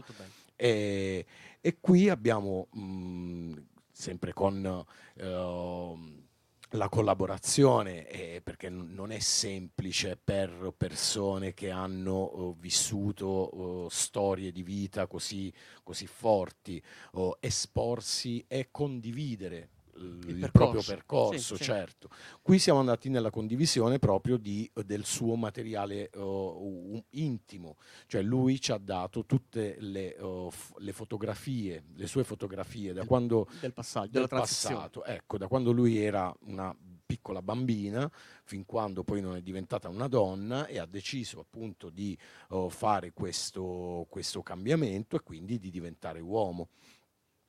E, 0.55 1.25
e 1.61 1.77
qui 1.79 2.09
abbiamo, 2.09 2.67
mh, 2.71 3.57
sempre 3.91 4.33
con 4.33 4.85
ehm, 5.15 6.23
la 6.71 6.89
collaborazione, 6.89 8.07
eh, 8.07 8.41
perché 8.41 8.69
non 8.69 9.11
è 9.11 9.19
semplice 9.19 10.17
per 10.21 10.73
persone 10.75 11.53
che 11.53 11.69
hanno 11.69 12.31
eh, 12.31 12.55
vissuto 12.59 13.85
eh, 13.85 13.87
storie 13.89 14.51
di 14.51 14.63
vita 14.63 15.07
così, 15.07 15.53
così 15.83 16.07
forti, 16.07 16.81
oh, 17.13 17.37
esporsi 17.39 18.43
e 18.47 18.69
condividere 18.71 19.69
il, 19.97 20.23
il 20.27 20.51
proprio 20.51 20.81
percorso. 20.81 20.93
percorso, 20.93 21.55
Sì, 21.55 21.63
sì. 21.63 21.63
certo. 21.63 22.09
Qui 22.41 22.59
siamo 22.59 22.79
andati 22.79 23.09
nella 23.09 23.29
condivisione 23.29 23.99
proprio 23.99 24.37
di- 24.37 24.69
del 24.85 25.05
suo 25.05 25.35
materiale 25.35 26.09
oh, 26.15 26.61
u- 26.61 27.03
intimo, 27.11 27.77
cioè 28.07 28.21
lui 28.21 28.59
ci 28.59 28.71
ha 28.71 28.77
dato 28.77 29.25
tutte 29.25 29.75
le, 29.79 30.15
oh, 30.19 30.49
f- 30.49 30.73
le 30.77 30.91
fotografie, 30.91 31.83
le 31.95 32.07
sue 32.07 32.23
fotografie 32.23 32.93
da 32.93 33.05
quando 33.05 33.47
del 33.59 33.73
passaggio, 33.73 34.19
del 34.19 34.27
passato, 34.27 35.03
ecco, 35.03 35.37
da 35.37 35.47
quando 35.47 35.71
lui 35.71 35.97
era 35.97 36.35
una 36.41 36.75
piccola 37.07 37.41
bambina 37.43 38.11
fin 38.45 38.65
quando 38.65 39.03
poi 39.03 39.21
non 39.21 39.35
è 39.35 39.41
diventata 39.41 39.89
una 39.89 40.07
donna 40.07 40.65
e 40.65 40.79
ha 40.79 40.87
deciso 40.87 41.39
appunto 41.39 41.89
di 41.91 42.17
oh, 42.49 42.67
fare 42.69 43.11
questo, 43.13 44.07
questo 44.09 44.41
cambiamento 44.41 45.15
e 45.15 45.21
quindi 45.21 45.59
di 45.59 45.69
diventare 45.69 46.19
uomo. 46.19 46.69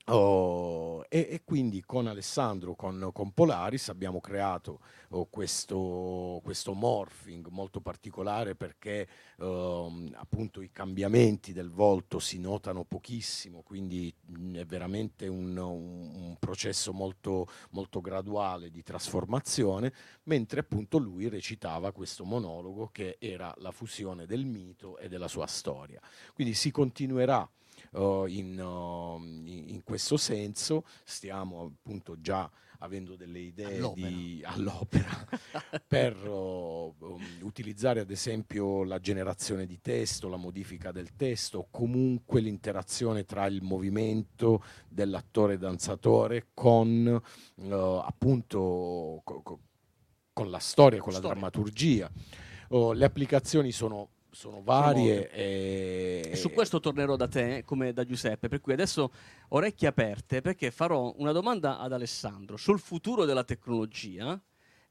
Oh, 0.09 1.05
e, 1.09 1.27
e 1.31 1.41
quindi 1.45 1.83
con 1.85 2.07
Alessandro, 2.07 2.77
con, 2.77 3.11
con 3.13 3.33
Polaris 3.33 3.89
abbiamo 3.89 4.21
creato 4.21 4.79
oh, 5.09 5.27
questo, 5.29 6.41
questo 6.45 6.75
morphing 6.75 7.49
molto 7.49 7.81
particolare 7.81 8.55
perché 8.55 9.09
ehm, 9.41 10.13
appunto 10.15 10.61
i 10.61 10.71
cambiamenti 10.71 11.53
del 11.53 11.71
volto 11.71 12.21
si 12.21 12.39
notano 12.39 12.85
pochissimo, 12.85 13.63
quindi 13.63 14.15
mh, 14.27 14.59
è 14.59 14.65
veramente 14.65 15.27
un, 15.27 15.57
un- 15.57 16.13
un 16.15 16.37
processo 16.39 16.93
molto, 16.93 17.49
molto 17.71 18.01
graduale 18.01 18.71
di 18.71 18.85
trasformazione, 18.85 19.93
mentre 20.25 20.61
appunto 20.61 20.99
lui 20.99 21.29
recitava 21.29 21.91
questo 21.91 22.25
monologo 22.25 22.91
che 22.93 23.17
era 23.19 23.53
la 23.59 23.73
fusione 23.73 24.25
del 24.25 24.45
mito 24.45 24.99
e 24.99 25.09
della 25.09 25.27
sua 25.27 25.47
storia. 25.49 26.01
Quindi 26.33 26.55
si 26.55 26.71
continuerà 26.71 27.49
uh, 27.93 28.25
in, 28.27 28.61
uh, 28.61 29.17
in- 29.47 29.83
questo 29.85 30.17
senso, 30.17 30.85
stiamo 31.05 31.65
appunto 31.65 32.21
già 32.21 32.51
avendo 32.81 33.17
delle 33.17 33.39
idee 33.39 33.77
All'opera. 33.77 34.09
di- 34.09 34.43
all'opera 34.45 35.27
per 35.87 36.17
uh, 36.29 36.95
utilizzare 37.43 38.01
ad 38.01 38.11
esempio 38.11 38.85
la 38.85 38.99
generazione 39.01 39.65
di 39.67 39.81
testo, 39.81 40.29
la 40.29 40.37
modifica 40.37 40.93
del 40.93 41.15
testo, 41.17 41.69
comunque 41.71 42.41
l'interazione 42.41 43.25
tra 43.25 43.47
il 43.47 43.63
movimento 43.63 44.63
dell'attore 44.89 45.57
danzatore 45.57 46.49
con 46.53 47.21
appunto 47.71 49.21
co- 49.25 49.41
co- 49.43 49.61
con 50.33 50.51
la 50.51 50.59
storia, 50.59 50.99
con 51.01 51.13
la 51.13 51.19
Storia. 51.19 51.35
drammaturgia. 51.37 52.11
Oh, 52.71 52.93
le 52.93 53.05
applicazioni 53.05 53.73
sono, 53.73 54.09
sono 54.37 54.61
varie 54.63 55.31
e, 55.31 56.29
E 56.33 56.37
su 56.37 56.51
questo 56.51 56.79
tornerò 56.79 57.17
da 57.17 57.27
te, 57.27 57.65
come 57.65 57.95
da 57.95 58.05
Giuseppe, 58.05 58.49
per 58.49 58.61
cui 58.61 58.75
adesso 58.75 59.11
orecchie 59.49 59.89
aperte 59.89 60.43
perché 60.43 60.71
farò 60.71 61.15
una 61.17 61.33
domanda 61.33 61.79
ad 61.79 61.95
Alessandro 61.95 62.59
sul 62.59 62.79
futuro 62.79 63.25
della 63.25 63.45
tecnologia, 63.45 64.39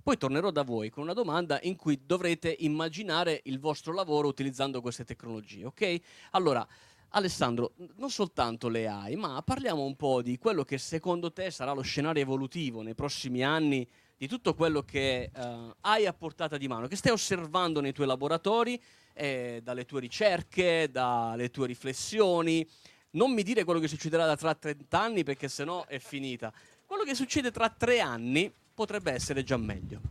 poi 0.01 0.17
tornerò 0.17 0.49
da 0.49 0.63
voi 0.63 0.89
con 0.89 1.03
una 1.03 1.13
domanda 1.13 1.59
in 1.61 1.75
cui 1.75 2.01
dovrete 2.03 2.55
immaginare 2.59 3.41
il 3.43 3.59
vostro 3.59 3.93
lavoro 3.93 4.27
utilizzando 4.27 4.81
queste 4.81 5.03
tecnologie, 5.03 5.65
ok? 5.65 5.99
Allora, 6.31 6.67
Alessandro, 7.09 7.73
non 7.97 8.09
soltanto 8.09 8.67
le 8.67 8.87
AI, 8.87 9.15
ma 9.15 9.39
parliamo 9.43 9.83
un 9.83 9.95
po' 9.95 10.23
di 10.23 10.39
quello 10.39 10.63
che 10.63 10.79
secondo 10.79 11.31
te 11.31 11.51
sarà 11.51 11.71
lo 11.71 11.81
scenario 11.81 12.23
evolutivo 12.23 12.81
nei 12.81 12.95
prossimi 12.95 13.43
anni 13.43 13.87
di 14.17 14.27
tutto 14.27 14.55
quello 14.55 14.81
che 14.81 15.29
eh, 15.31 15.75
hai 15.81 16.07
a 16.07 16.13
portata 16.13 16.57
di 16.57 16.67
mano, 16.67 16.87
che 16.87 16.95
stai 16.95 17.11
osservando 17.11 17.79
nei 17.79 17.93
tuoi 17.93 18.07
laboratori, 18.07 18.81
eh, 19.15 19.61
dalle 19.63 19.85
tue 19.85 20.01
ricerche, 20.01 20.89
dalle 20.91 21.49
tue 21.49 21.67
riflessioni. 21.67 22.67
Non 23.11 23.33
mi 23.33 23.43
dire 23.43 23.63
quello 23.63 23.79
che 23.79 23.87
succederà 23.87 24.25
da 24.25 24.35
tra 24.35 24.53
30 24.53 24.99
anni 24.99 25.23
perché 25.23 25.47
sennò 25.47 25.85
è 25.85 25.99
finita. 25.99 26.53
Quello 26.85 27.03
che 27.03 27.15
succede 27.15 27.49
tra 27.49 27.69
tre 27.69 28.01
anni 28.01 28.51
potrebbe 28.73 29.11
essere 29.11 29.43
già 29.43 29.57
meglio. 29.57 30.01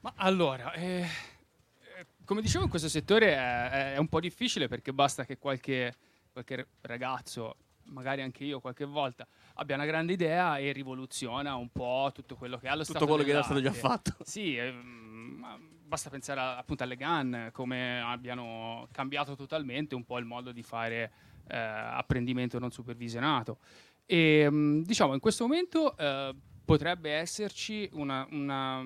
Ma 0.00 0.12
allora, 0.16 0.72
eh, 0.74 1.00
eh, 1.00 2.06
come 2.24 2.42
dicevo, 2.42 2.64
in 2.64 2.70
questo 2.70 2.88
settore 2.88 3.32
è, 3.34 3.94
è 3.94 3.96
un 3.96 4.08
po' 4.08 4.20
difficile 4.20 4.68
perché 4.68 4.92
basta 4.92 5.24
che 5.24 5.38
qualche, 5.38 5.94
qualche 6.32 6.68
ragazzo, 6.82 7.56
magari 7.84 8.22
anche 8.22 8.44
io 8.44 8.60
qualche 8.60 8.84
volta, 8.84 9.26
abbia 9.54 9.74
una 9.74 9.86
grande 9.86 10.12
idea 10.12 10.58
e 10.58 10.72
rivoluziona 10.72 11.54
un 11.56 11.70
po' 11.70 12.10
tutto 12.14 12.36
quello 12.36 12.58
che 12.58 12.68
ha 12.68 12.74
lo 12.74 12.84
Tutto 12.84 12.92
stato 12.92 13.06
quello 13.06 13.24
che 13.24 13.30
era 13.30 13.42
stato 13.42 13.60
già 13.60 13.72
fatto. 13.72 14.16
Sì, 14.22 14.56
ehm, 14.56 15.36
ma 15.38 15.58
basta 15.90 16.08
pensare 16.08 16.40
appunto 16.40 16.84
alle 16.84 16.94
GAN, 16.94 17.50
come 17.52 18.00
abbiano 18.00 18.86
cambiato 18.92 19.34
totalmente 19.34 19.96
un 19.96 20.04
po' 20.04 20.18
il 20.18 20.24
modo 20.24 20.52
di 20.52 20.62
fare 20.62 21.12
eh, 21.48 21.56
apprendimento 21.56 22.60
non 22.60 22.70
supervisionato. 22.70 23.58
E 24.06 24.46
mm, 24.48 24.82
diciamo, 24.82 25.14
in 25.14 25.18
questo 25.18 25.44
momento 25.44 25.96
eh, 25.96 26.32
potrebbe 26.64 27.10
esserci 27.10 27.88
una, 27.94 28.24
una, 28.30 28.80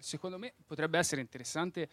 secondo 0.00 0.36
me 0.36 0.52
potrebbe 0.66 0.98
essere 0.98 1.20
interessante 1.20 1.88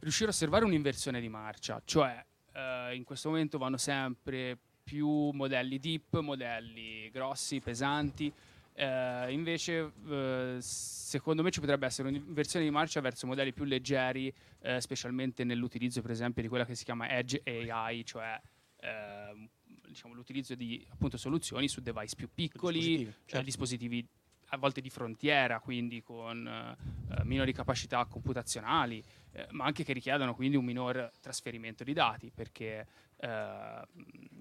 riuscire 0.00 0.26
a 0.26 0.32
osservare 0.32 0.66
un'inversione 0.66 1.18
di 1.18 1.30
marcia, 1.30 1.80
cioè 1.86 2.22
eh, 2.52 2.94
in 2.94 3.04
questo 3.04 3.30
momento 3.30 3.56
vanno 3.56 3.78
sempre 3.78 4.58
più 4.84 5.30
modelli 5.30 5.78
deep, 5.78 6.18
modelli 6.18 7.10
grossi, 7.10 7.60
pesanti, 7.60 8.30
eh, 8.78 9.32
invece, 9.32 9.92
eh, 10.08 10.58
secondo 10.60 11.42
me 11.42 11.50
ci 11.50 11.58
potrebbe 11.58 11.86
essere 11.86 12.06
un'inversione 12.06 12.64
di 12.64 12.70
marcia 12.70 13.00
verso 13.00 13.26
modelli 13.26 13.52
più 13.52 13.64
leggeri, 13.64 14.32
eh, 14.60 14.80
specialmente 14.80 15.42
nell'utilizzo, 15.42 16.00
per 16.00 16.12
esempio, 16.12 16.42
di 16.42 16.48
quella 16.48 16.64
che 16.64 16.76
si 16.76 16.84
chiama 16.84 17.10
Edge 17.10 17.42
AI, 17.44 18.04
cioè 18.04 18.40
ehm, 18.76 19.48
diciamo, 19.88 20.14
l'utilizzo 20.14 20.54
di 20.54 20.86
appunto, 20.90 21.16
soluzioni 21.16 21.66
su 21.66 21.80
device 21.80 22.14
più 22.14 22.28
piccoli, 22.32 22.78
Dispositivi, 22.78 23.10
eh, 23.10 23.14
certo. 23.26 23.44
dispositivi 23.44 24.08
a 24.50 24.56
volte 24.56 24.80
di 24.80 24.90
frontiera, 24.90 25.58
quindi 25.58 26.00
con 26.00 26.46
eh, 26.46 27.24
minori 27.24 27.52
capacità 27.52 28.04
computazionali, 28.04 29.02
eh, 29.32 29.48
ma 29.50 29.64
anche 29.64 29.82
che 29.82 29.92
richiedono 29.92 30.36
quindi 30.36 30.56
un 30.56 30.64
minor 30.64 31.10
trasferimento 31.20 31.82
di 31.82 31.92
dati, 31.92 32.30
perché 32.32 32.86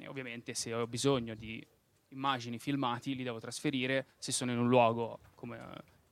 ovviamente 0.06 0.54
se 0.54 0.72
ho 0.72 0.86
bisogno 0.86 1.34
di 1.34 1.66
immagini 2.10 2.60
filmati 2.60 3.16
li 3.16 3.24
devo 3.24 3.40
trasferire, 3.40 4.08
se 4.18 4.32
sono 4.32 4.52
in 4.52 4.60
un 4.60 4.68
luogo 4.68 5.20
come, 5.36 5.60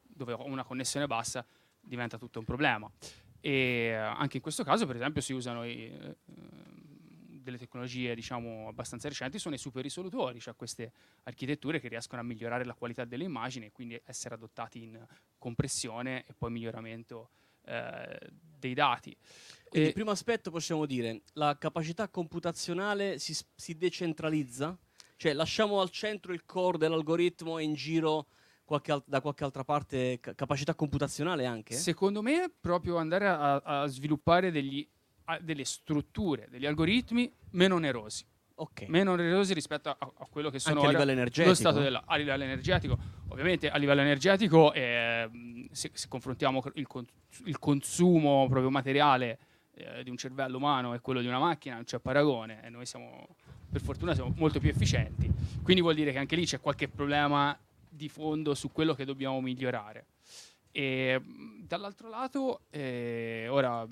dove 0.04 0.34
ho 0.34 0.46
una 0.46 0.64
connessione 0.64 1.08
bassa 1.08 1.46
diventa 1.80 2.18
tutto 2.18 2.40
un 2.40 2.46
problema. 2.46 2.92
E 3.40 3.52
eh, 3.52 3.94
anche 3.94 4.38
in 4.38 4.42
questo 4.42 4.64
caso, 4.64 4.86
per 4.86 4.96
esempio, 4.96 5.22
si 5.22 5.34
usano 5.34 5.64
i, 5.66 5.86
eh, 5.86 6.16
delle 7.46 7.58
tecnologie 7.60 8.16
diciamo 8.16 8.68
abbastanza 8.68 9.08
recenti 9.08 9.38
sono 9.38 9.56
i 9.56 9.60
super 9.60 9.84
risolutori, 9.84 10.40
cioè 10.40 10.56
queste 10.56 10.92
architetture 11.24 11.80
che 11.80 11.88
riescono 11.88 12.22
a 12.22 12.24
migliorare 12.24 12.66
la 12.66 12.74
qualità 12.74 13.06
delle 13.06 13.24
immagini 13.24 13.68
e 13.68 13.72
quindi 13.72 14.02
essere 14.04 14.34
adottati 14.34 14.82
in 14.82 15.06
compressione 15.38 16.26
e 16.26 16.34
poi 16.34 16.52
miglioramento 16.52 17.30
eh, 17.66 18.20
dei 18.32 18.74
dati. 18.74 19.16
Quindi, 19.70 19.90
E- 19.90 19.94
primo 19.94 20.12
aspetto 20.12 20.50
possiamo 20.50 20.86
dire, 20.86 21.22
la 21.34 21.56
capacità 21.58 22.10
computazionale 22.10 23.20
si, 23.20 23.38
si 23.56 23.78
decentralizza? 23.78 24.76
Cioè 25.18 25.34
lasciamo 25.34 25.80
al 25.82 25.90
centro 25.90 26.34
il 26.34 26.44
core 26.46 26.78
dell'algoritmo 26.78 27.58
e 27.58 27.64
in 27.64 27.74
giro 27.74 28.28
qualche 28.66 28.92
al- 28.92 29.04
da 29.06 29.22
qualche 29.22 29.44
altra 29.44 29.64
parte 29.64 30.20
ca- 30.20 30.34
capacità 30.36 30.76
computazionale 30.76 31.46
anche? 31.46 31.74
Secondo 31.76 32.22
me, 32.22 32.52
proprio 32.60 32.98
andare 32.98 33.28
a, 33.28 33.56
a 33.58 33.86
sviluppare 33.88 34.52
degli- 34.52 34.88
a- 35.26 35.40
delle 35.40 35.64
strutture, 35.66 36.48
degli 36.50 36.66
algoritmi 36.66 37.32
meno 37.52 37.76
onerosi. 37.76 38.26
Ok. 38.58 38.88
Meno 38.88 39.12
onerosi 39.12 39.54
rispetto 39.54 39.90
a, 39.90 39.98
a 40.00 40.28
quello 40.30 40.50
che 40.50 40.60
sono 40.60 40.76
Anche 40.76 40.88
a 40.88 40.92
livello 40.92 41.12
energetico? 41.12 41.50
lo 41.50 41.56
stato 41.56 41.80
della- 41.80 42.04
a 42.06 42.16
livello 42.16 42.44
energetico. 42.44 42.98
Ovviamente 43.30 43.70
a 43.70 43.78
livello 43.78 44.02
energetico, 44.02 44.74
ehm, 44.74 45.68
se, 45.72 45.92
se 45.94 46.08
confrontiamo 46.08 46.64
il, 46.76 46.88
con- 46.88 47.06
il 47.46 47.60
consumo 47.60 48.48
proprio 48.48 48.70
materiale 48.70 49.40
eh, 49.74 50.04
di 50.04 50.10
un 50.10 50.16
cervello 50.18 50.56
umano 50.58 50.94
e 50.94 51.02
quello 51.02 51.20
di 51.22 51.28
una 51.28 51.40
macchina, 51.40 51.76
non 51.76 51.84
c'è 51.84 52.00
paragone 52.00 52.64
e 52.64 52.70
noi 52.70 52.86
siamo, 52.86 53.36
per 53.76 53.84
fortuna, 53.84 54.14
siamo 54.14 54.34
molto 54.38 54.62
più 54.62 54.70
efficienti. 54.70 55.30
Quindi 55.62 55.82
vuol 55.82 55.96
dire 55.96 56.14
che 56.14 56.18
anche 56.18 56.38
lì 56.38 56.46
c'è 56.46 56.62
qualche 56.62 56.88
problema 56.88 57.60
di 57.90 58.08
fondo 58.08 58.56
su 58.56 58.72
quello 58.72 58.94
che 58.94 59.04
dobbiamo 59.04 59.42
migliorare. 59.42 60.06
E 60.72 61.22
dall'altro 61.60 62.08
lato, 62.08 62.62
eh, 62.70 63.48
ora 63.50 63.84
eh, 63.84 63.88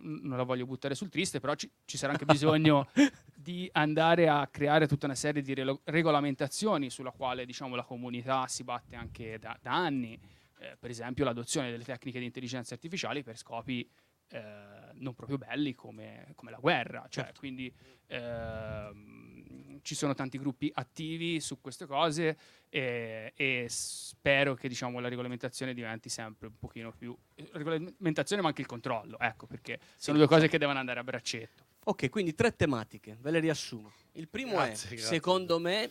non 0.00 0.38
la 0.38 0.44
voglio 0.44 0.64
buttare 0.64 0.94
sul 0.94 1.10
triste, 1.10 1.40
però 1.40 1.54
ci, 1.56 1.70
ci 1.84 1.98
sarà 1.98 2.12
anche 2.12 2.24
bisogno 2.24 2.88
di 3.36 3.68
andare 3.72 4.30
a 4.30 4.46
creare 4.46 4.88
tutta 4.88 5.04
una 5.04 5.14
serie 5.14 5.42
di 5.42 5.52
relo- 5.52 5.82
regolamentazioni 5.84 6.88
sulla 6.88 7.10
quale 7.10 7.44
diciamo, 7.44 7.74
la 7.74 7.84
comunità 7.84 8.46
si 8.46 8.64
batte 8.64 8.96
anche 8.96 9.38
da, 9.38 9.58
da 9.60 9.74
anni, 9.74 10.18
Eh, 10.60 10.76
per 10.76 10.90
esempio 10.90 11.24
l'adozione 11.24 11.70
delle 11.70 11.84
tecniche 11.84 12.18
di 12.18 12.24
intelligenza 12.24 12.74
artificiale 12.74 13.22
per 13.22 13.36
scopi 13.36 13.88
eh, 14.30 14.92
non 14.94 15.14
proprio 15.14 15.38
belli 15.38 15.74
come, 15.74 16.32
come 16.34 16.50
la 16.50 16.58
guerra. 16.58 17.06
Cioè, 17.08 17.32
Quindi 17.36 17.72
ehm, 18.06 19.80
ci 19.82 19.94
sono 19.94 20.14
tanti 20.14 20.38
gruppi 20.38 20.70
attivi 20.74 21.40
su 21.40 21.60
queste 21.60 21.86
cose 21.86 22.36
e, 22.68 23.32
e 23.34 23.66
spero 23.68 24.54
che 24.54 24.68
diciamo, 24.68 24.98
la 25.00 25.08
regolamentazione 25.08 25.74
diventi 25.74 26.08
sempre 26.08 26.48
un 26.48 26.58
pochino 26.58 26.92
più... 26.92 27.16
Regolamentazione 27.52 28.42
ma 28.42 28.48
anche 28.48 28.60
il 28.60 28.66
controllo, 28.66 29.18
ecco, 29.18 29.46
perché 29.46 29.78
sono 29.96 30.18
due 30.18 30.26
cose 30.26 30.48
che 30.48 30.58
devono 30.58 30.78
andare 30.78 31.00
a 31.00 31.04
braccetto. 31.04 31.64
Ok, 31.84 32.10
quindi 32.10 32.34
tre 32.34 32.54
tematiche, 32.54 33.16
ve 33.20 33.30
le 33.30 33.40
riassumo. 33.40 33.90
Il 34.12 34.28
primo 34.28 34.52
Grazie, 34.52 34.90
è, 34.90 34.92
grazie. 34.94 35.14
secondo 35.14 35.58
me, 35.58 35.90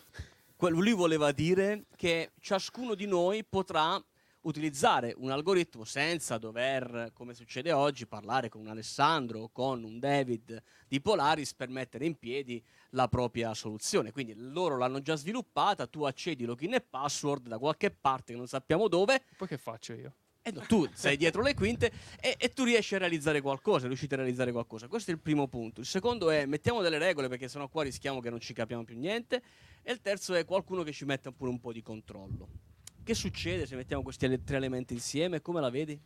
quello 0.55 0.79
lui 0.79 0.93
voleva 0.93 1.31
dire 1.31 1.85
che 1.95 2.31
ciascuno 2.39 2.93
di 2.93 3.07
noi 3.07 3.43
potrà 3.43 3.99
utilizzare 4.47 5.13
un 5.17 5.29
algoritmo 5.29 5.83
senza 5.83 6.37
dover, 6.37 7.11
come 7.13 7.33
succede 7.33 7.71
oggi, 7.71 8.07
parlare 8.07 8.49
con 8.49 8.61
un 8.61 8.67
Alessandro 8.67 9.41
o 9.41 9.49
con 9.49 9.83
un 9.83 9.99
David 9.99 10.61
di 10.87 11.01
Polaris 11.01 11.53
per 11.53 11.69
mettere 11.69 12.05
in 12.05 12.17
piedi 12.17 12.63
la 12.91 13.07
propria 13.07 13.53
soluzione. 13.53 14.11
Quindi 14.11 14.33
loro 14.35 14.77
l'hanno 14.77 15.01
già 15.01 15.15
sviluppata, 15.15 15.85
tu 15.85 16.03
accedi 16.03 16.45
login 16.45 16.75
e 16.75 16.81
password 16.81 17.47
da 17.47 17.57
qualche 17.57 17.91
parte 17.91 18.31
che 18.31 18.37
non 18.37 18.47
sappiamo 18.47 18.87
dove 18.87 19.21
Poi 19.37 19.47
che 19.47 19.57
faccio 19.57 19.93
io? 19.93 20.13
E 20.41 20.51
no, 20.51 20.61
tu 20.61 20.87
sei 20.93 21.17
dietro 21.17 21.41
le 21.41 21.53
quinte 21.53 21.91
e, 22.21 22.35
e 22.37 22.53
tu 22.53 22.63
riesci 22.63 22.95
a 22.95 22.99
realizzare 22.99 23.41
qualcosa, 23.41 23.87
riuscite 23.87 24.13
a 24.13 24.19
realizzare 24.19 24.53
qualcosa. 24.53 24.87
Questo 24.87 25.11
è 25.11 25.13
il 25.13 25.19
primo 25.19 25.49
punto. 25.49 25.81
Il 25.81 25.85
secondo 25.85 26.29
è 26.29 26.45
mettiamo 26.45 26.81
delle 26.81 26.97
regole 26.97 27.27
perché 27.27 27.49
sennò 27.49 27.67
qua 27.67 27.83
rischiamo 27.83 28.21
che 28.21 28.29
non 28.29 28.39
ci 28.39 28.53
capiamo 28.53 28.85
più 28.85 28.97
niente. 28.97 29.43
E 29.81 29.91
il 29.91 29.99
terzo 29.99 30.33
è 30.35 30.45
qualcuno 30.45 30.83
che 30.83 30.93
ci 30.93 31.03
metta 31.03 31.33
pure 31.33 31.49
un 31.49 31.59
po' 31.59 31.73
di 31.73 31.81
controllo. 31.81 32.76
Che 33.07 33.13
succede 33.13 33.65
se 33.65 33.77
mettiamo 33.77 34.03
questi 34.03 34.43
tre 34.43 34.57
elementi 34.57 34.93
insieme? 34.93 35.41
Come 35.41 35.61
la 35.61 35.69
vedi? 35.69 35.97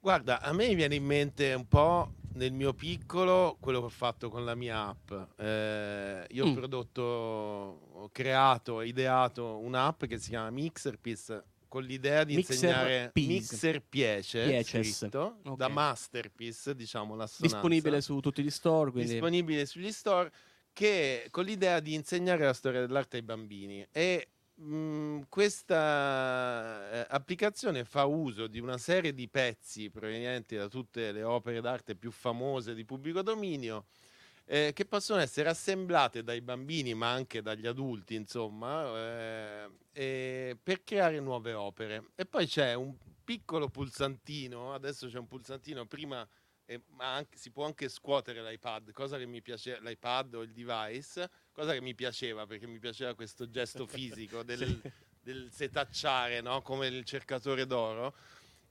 Guarda, 0.00 0.40
a 0.40 0.54
me 0.54 0.74
viene 0.74 0.94
in 0.94 1.04
mente 1.04 1.52
un 1.52 1.68
po' 1.68 2.12
nel 2.36 2.52
mio 2.54 2.72
piccolo 2.72 3.58
quello 3.60 3.80
che 3.80 3.84
ho 3.84 3.90
fatto 3.90 4.30
con 4.30 4.46
la 4.46 4.54
mia 4.54 4.86
app. 4.86 5.12
Eh, 5.38 6.24
io 6.30 6.46
ho 6.46 6.48
Mm. 6.48 6.54
prodotto, 6.54 7.02
ho 7.02 8.08
creato, 8.10 8.80
ideato 8.80 9.58
un'app 9.58 10.04
che 10.06 10.16
si 10.16 10.30
chiama 10.30 10.48
MixerPiece 10.48 11.44
con 11.68 11.82
l'idea 11.82 12.24
di 12.24 12.36
Mixer 12.36 12.54
insegnare 12.56 13.10
Piece. 13.12 13.30
Mixer 13.30 13.82
Piece, 13.86 14.48
Pieces. 14.48 14.96
scritto, 14.96 15.40
Ok. 15.44 15.54
da 15.58 15.68
Masterpiece, 15.68 16.74
diciamo 16.74 17.14
l'assonanza. 17.14 17.58
Disponibile 17.60 18.00
su 18.00 18.18
tutti 18.20 18.42
gli 18.42 18.48
store, 18.48 18.90
quindi 18.90 19.10
disponibile 19.10 19.66
sugli 19.66 19.92
store 19.92 20.32
che 20.72 21.26
con 21.30 21.44
l'idea 21.44 21.80
di 21.80 21.92
insegnare 21.92 22.46
la 22.46 22.54
storia 22.54 22.80
dell'arte 22.80 23.16
ai 23.18 23.22
bambini 23.22 23.86
e 23.92 24.28
mh, 24.60 25.22
questa 25.28 26.90
eh, 27.04 27.06
applicazione 27.10 27.84
fa 27.84 28.04
uso 28.04 28.46
di 28.46 28.58
una 28.60 28.78
serie 28.78 29.12
di 29.14 29.28
pezzi 29.28 29.90
provenienti 29.90 30.56
da 30.56 30.68
tutte 30.68 31.12
le 31.12 31.22
opere 31.22 31.60
d'arte 31.60 31.94
più 31.96 32.10
famose 32.10 32.74
di 32.74 32.84
pubblico 32.84 33.22
dominio 33.22 33.86
eh, 34.46 34.72
che 34.74 34.84
possono 34.86 35.20
essere 35.20 35.48
assemblate 35.50 36.22
dai 36.22 36.40
bambini 36.40 36.94
ma 36.94 37.10
anche 37.12 37.42
dagli 37.42 37.66
adulti 37.66 38.14
insomma 38.14 39.66
eh, 39.92 40.56
per 40.62 40.82
creare 40.84 41.20
nuove 41.20 41.52
opere. 41.52 42.10
E 42.14 42.24
poi 42.26 42.46
c'è 42.46 42.74
un 42.74 42.94
piccolo 43.24 43.68
pulsantino 43.68 44.72
adesso 44.72 45.06
c'è 45.08 45.18
un 45.18 45.26
pulsantino 45.26 45.86
prima 45.86 46.26
e- 46.64 46.82
ma 46.90 47.14
anche- 47.14 47.36
si 47.38 47.50
può 47.50 47.64
anche 47.64 47.88
scuotere 47.88 48.42
l'iPad, 48.42 48.92
cosa 48.92 49.16
che 49.18 49.26
mi 49.26 49.40
piaceva, 49.42 49.78
l'iPad 49.88 50.34
o 50.34 50.42
il 50.42 50.52
device, 50.52 51.30
cosa 51.58 51.72
che 51.72 51.80
mi 51.80 51.94
piaceva 51.94 52.46
perché 52.46 52.68
mi 52.68 52.78
piaceva 52.78 53.14
questo 53.14 53.50
gesto 53.50 53.84
fisico 53.88 54.44
del, 54.44 54.80
Sì. 54.80 54.90
del 55.20 55.48
setacciare, 55.50 56.40
no? 56.40 56.62
come 56.62 56.86
il 56.86 57.04
cercatore 57.04 57.66
d'oro. 57.66 58.14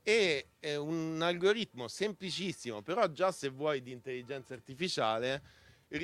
E 0.02 0.52
è 0.58 0.76
un 0.76 1.20
algoritmo 1.22 1.90
semplicissimo, 1.90 2.82
però 2.82 3.12
già 3.12 3.34
se 3.34 3.50
vuoi 3.50 3.82
di 3.82 3.92
intelligenza 3.92 4.54
artificiale, 4.54 5.42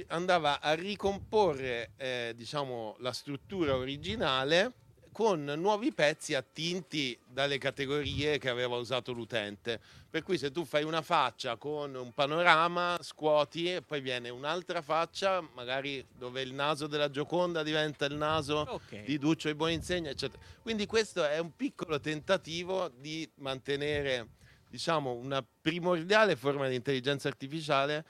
andava 0.07 0.60
a 0.60 0.73
ricomporre 0.73 1.91
eh, 1.95 2.34
diciamo, 2.35 2.97
la 2.99 3.14
struttura 3.14 3.77
originale 3.77 4.73
con 5.14 5.45
nuovi 5.45 5.94
pezzi 5.94 6.34
attinti 6.34 7.18
dalle 7.26 7.57
categorie 7.57 8.38
che 8.40 8.49
aveva 8.49 8.76
usato 8.76 9.14
l'utente. 9.14 9.80
Per 10.10 10.23
cui 10.23 10.38
se 10.38 10.52
tu 10.52 10.65
fai 10.65 10.84
una 10.84 11.02
faccia 11.02 11.56
con 11.56 11.95
un 11.95 12.11
panorama, 12.11 12.98
scuoti 13.02 13.72
e 13.72 13.81
poi 13.81 14.02
viene 14.02 14.30
un'altra 14.30 14.81
faccia, 14.81 15.40
magari 15.53 16.06
dove 16.18 16.41
il 16.41 16.53
naso 16.53 16.88
della 16.88 17.10
Gioconda 17.10 17.64
diventa 17.64 18.06
il 18.06 18.15
naso 18.15 18.65
Ok. 18.68 19.03
di 19.03 19.18
Duccio 19.18 19.48
e 19.48 19.56
Buoninsegna, 19.56 20.10
eccetera. 20.10 20.41
Quindi 20.61 20.85
questo 20.85 21.23
è 21.23 21.38
un 21.40 21.56
piccolo 21.56 21.99
tentativo 21.99 22.90
di 22.90 23.30
mantenere, 23.35 24.27
diciamo, 24.68 25.11
una 25.14 25.45
primordiale 25.61 26.35
forma 26.35 26.68
di 26.68 26.76
intelligenza 26.76 27.27
artificiale 27.27 28.03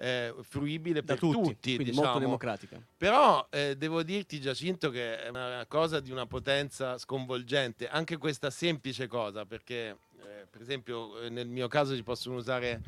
eh, 0.00 0.34
fruibile 0.40 1.00
da 1.02 1.06
per 1.12 1.18
tutti, 1.18 1.42
tutti, 1.42 1.74
quindi 1.74 1.90
diciamo. 1.90 2.06
molto 2.06 2.20
democratica. 2.20 2.82
Però 2.96 3.46
eh, 3.50 3.76
devo 3.76 4.02
dirti 4.02 4.40
Giacinto 4.40 4.88
che 4.88 5.22
è 5.22 5.28
una 5.28 5.66
cosa 5.68 6.00
di 6.00 6.10
una 6.10 6.26
potenza 6.26 6.96
sconvolgente, 6.96 7.86
anche 7.86 8.16
questa 8.16 8.48
semplice 8.48 9.06
cosa, 9.06 9.44
perché 9.44 9.98
eh, 10.24 10.46
per 10.50 10.62
esempio 10.62 11.20
eh, 11.20 11.28
nel 11.28 11.48
mio 11.48 11.68
caso 11.68 11.94
si 11.94 12.02
possono 12.02 12.36
usare 12.36 12.80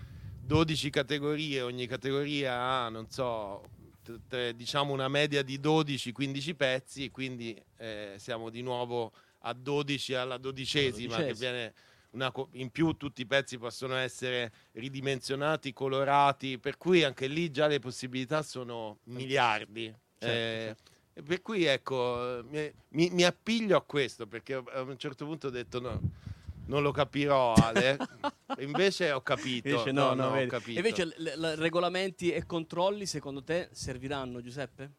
12 0.42 0.88
categorie, 0.88 1.60
ogni 1.60 1.86
categoria 1.86 2.58
ha, 2.58 2.88
non 2.88 3.10
so, 3.10 3.62
t- 4.02 4.18
t- 4.26 4.50
diciamo 4.52 4.94
una 4.94 5.08
media 5.08 5.42
di 5.42 5.58
12-15 5.58 6.56
pezzi, 6.56 7.10
quindi 7.10 7.62
eh, 7.76 8.14
siamo 8.16 8.48
di 8.48 8.62
nuovo 8.62 9.12
a 9.40 9.52
12 9.52 10.14
alla 10.14 10.38
dodicesima, 10.38 11.16
che 11.16 11.22
dodicesima. 11.24 11.50
viene 11.50 11.74
una 12.12 12.32
in 12.52 12.70
più 12.70 12.92
tutti 12.92 13.22
i 13.22 13.26
pezzi 13.26 13.58
possono 13.58 13.96
essere 13.96 14.52
ridimensionati, 14.72 15.72
colorati, 15.72 16.58
per 16.58 16.76
cui 16.76 17.02
anche 17.04 17.26
lì 17.26 17.50
già 17.50 17.66
le 17.66 17.78
possibilità 17.78 18.42
sono 18.42 18.98
miliardi. 19.04 19.94
Certo, 20.18 20.26
Eh, 20.26 20.76
e 21.14 21.22
per 21.22 21.42
cui 21.42 21.64
ecco, 21.64 22.42
mi, 22.48 22.72
mi- 23.10 23.24
appiglio 23.24 23.76
a 23.76 23.82
questo 23.82 24.26
perché 24.26 24.54
a 24.54 24.80
un 24.82 24.96
certo 24.98 25.26
punto 25.26 25.48
ho 25.48 25.50
detto 25.50 25.80
no, 25.80 26.00
non 26.66 26.82
lo 26.82 26.90
capirò 26.92 27.54
Ale, 27.54 27.98
invece 28.60 29.10
ho 29.12 29.20
capito. 29.22 29.68
Invece 29.68 29.92
no, 29.92 30.14
no, 30.14 30.28
ho 30.28 30.32
vedi. 30.32 30.48
capito. 30.48 30.78
Invece 30.78 31.12
le- 31.16 31.36
le- 31.36 31.54
regolamenti 31.56 32.30
e 32.30 32.46
controlli 32.46 33.06
secondo 33.06 33.42
te 33.42 33.68
serviranno, 33.72 34.40
Giuseppe? 34.40 34.90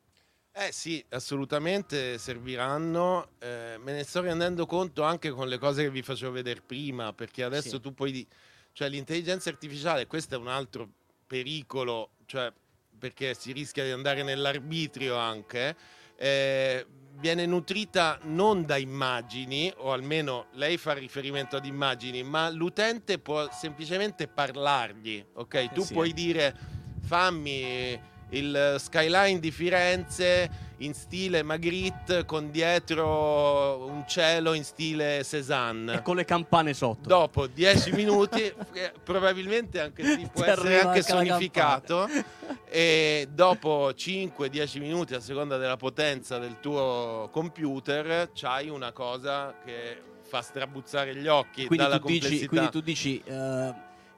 Eh 0.56 0.72
sì, 0.72 1.04
assolutamente 1.10 2.20
serviranno. 2.20 3.30
eh, 3.40 3.76
me 3.80 3.92
ne 3.94 4.04
sto 4.04 4.22
rendendo 4.22 4.68
conto 4.68 5.02
anche 5.02 5.32
con 5.32 5.48
le 5.48 5.58
cose 5.58 5.82
che 5.82 5.90
vi 5.90 6.04
facevo 6.04 6.32
vedere 6.32 6.62
prima, 6.62 7.12
perché 7.12 7.44
adesso 7.44 7.70
Sì. 7.78 7.80
tu 7.80 7.94
puoi... 7.94 8.12
di- 8.12 8.28
Cioè 8.72 8.88
l'intelligenza 8.90 9.50
artificiale, 9.50 10.06
questo 10.08 10.36
è 10.36 10.38
un 10.38 10.48
altro 10.48 10.88
pericolo, 11.28 12.10
cioè 12.26 12.52
perché 13.00 13.34
si 13.34 13.52
rischia 13.52 13.84
di 13.84 13.92
andare 13.92 14.22
nell'arbitrio 14.24 15.16
anche, 15.16 15.76
eh, 16.16 16.86
viene 17.16 17.46
nutrita 17.48 18.20
non 18.24 18.66
da 18.66 18.78
immagini, 18.78 19.72
o 19.78 19.92
almeno 19.92 20.48
lei 20.54 20.78
fa 20.78 20.94
riferimento 20.94 21.56
ad 21.56 21.66
immagini, 21.66 22.24
ma 22.24 22.50
l'utente 22.50 23.18
può 23.20 23.48
semplicemente 23.52 24.28
parlargli, 24.28 25.24
ok? 25.34 25.72
Tu 25.74 25.82
sì. 25.84 25.94
puoi 25.94 26.14
dire 26.14 26.56
fammi 27.02 28.12
il 28.34 28.76
skyline 28.80 29.40
di 29.40 29.52
Firenze 29.52 30.72
in 30.78 30.94
stile 30.94 31.44
Magritte 31.44 32.26
con 32.26 32.52
dietro 32.52 33.86
un 33.86 34.04
cielo 34.08 34.54
in 34.54 34.64
stile 34.64 35.24
Cézanne. 35.24 35.96
E 35.96 36.02
con 36.02 36.16
le 36.16 36.26
campane 36.26 36.74
sotto. 36.74 37.08
Dopo 37.08 37.48
10 37.48 37.92
minuti, 37.96 38.42
eh, 38.42 38.94
probabilmente 39.04 39.80
anche 39.80 40.04
sì, 40.04 40.30
può 40.32 40.44
Ti 40.44 40.50
essere 40.50 40.82
anche 40.82 41.02
sonificato. 41.02 42.08
E 42.76 43.28
dopo 43.32 43.90
5-10 43.92 44.80
minuti, 44.80 45.14
a 45.14 45.20
seconda 45.20 45.58
della 45.58 45.78
potenza 45.78 46.40
del 46.40 46.60
tuo 46.60 47.30
computer, 47.32 48.32
c'hai 48.34 48.68
una 48.68 48.92
cosa 48.92 49.54
che 49.64 50.02
fa 50.24 50.42
strabuzzare 50.42 51.16
gli 51.16 51.28
occhi 51.28 51.68
Quindi 51.68 52.00
tu, 52.00 52.08
dici, 52.08 52.48
quindi 52.48 52.70
tu 52.72 52.82
dici 52.82 53.22
eh, 53.24 53.74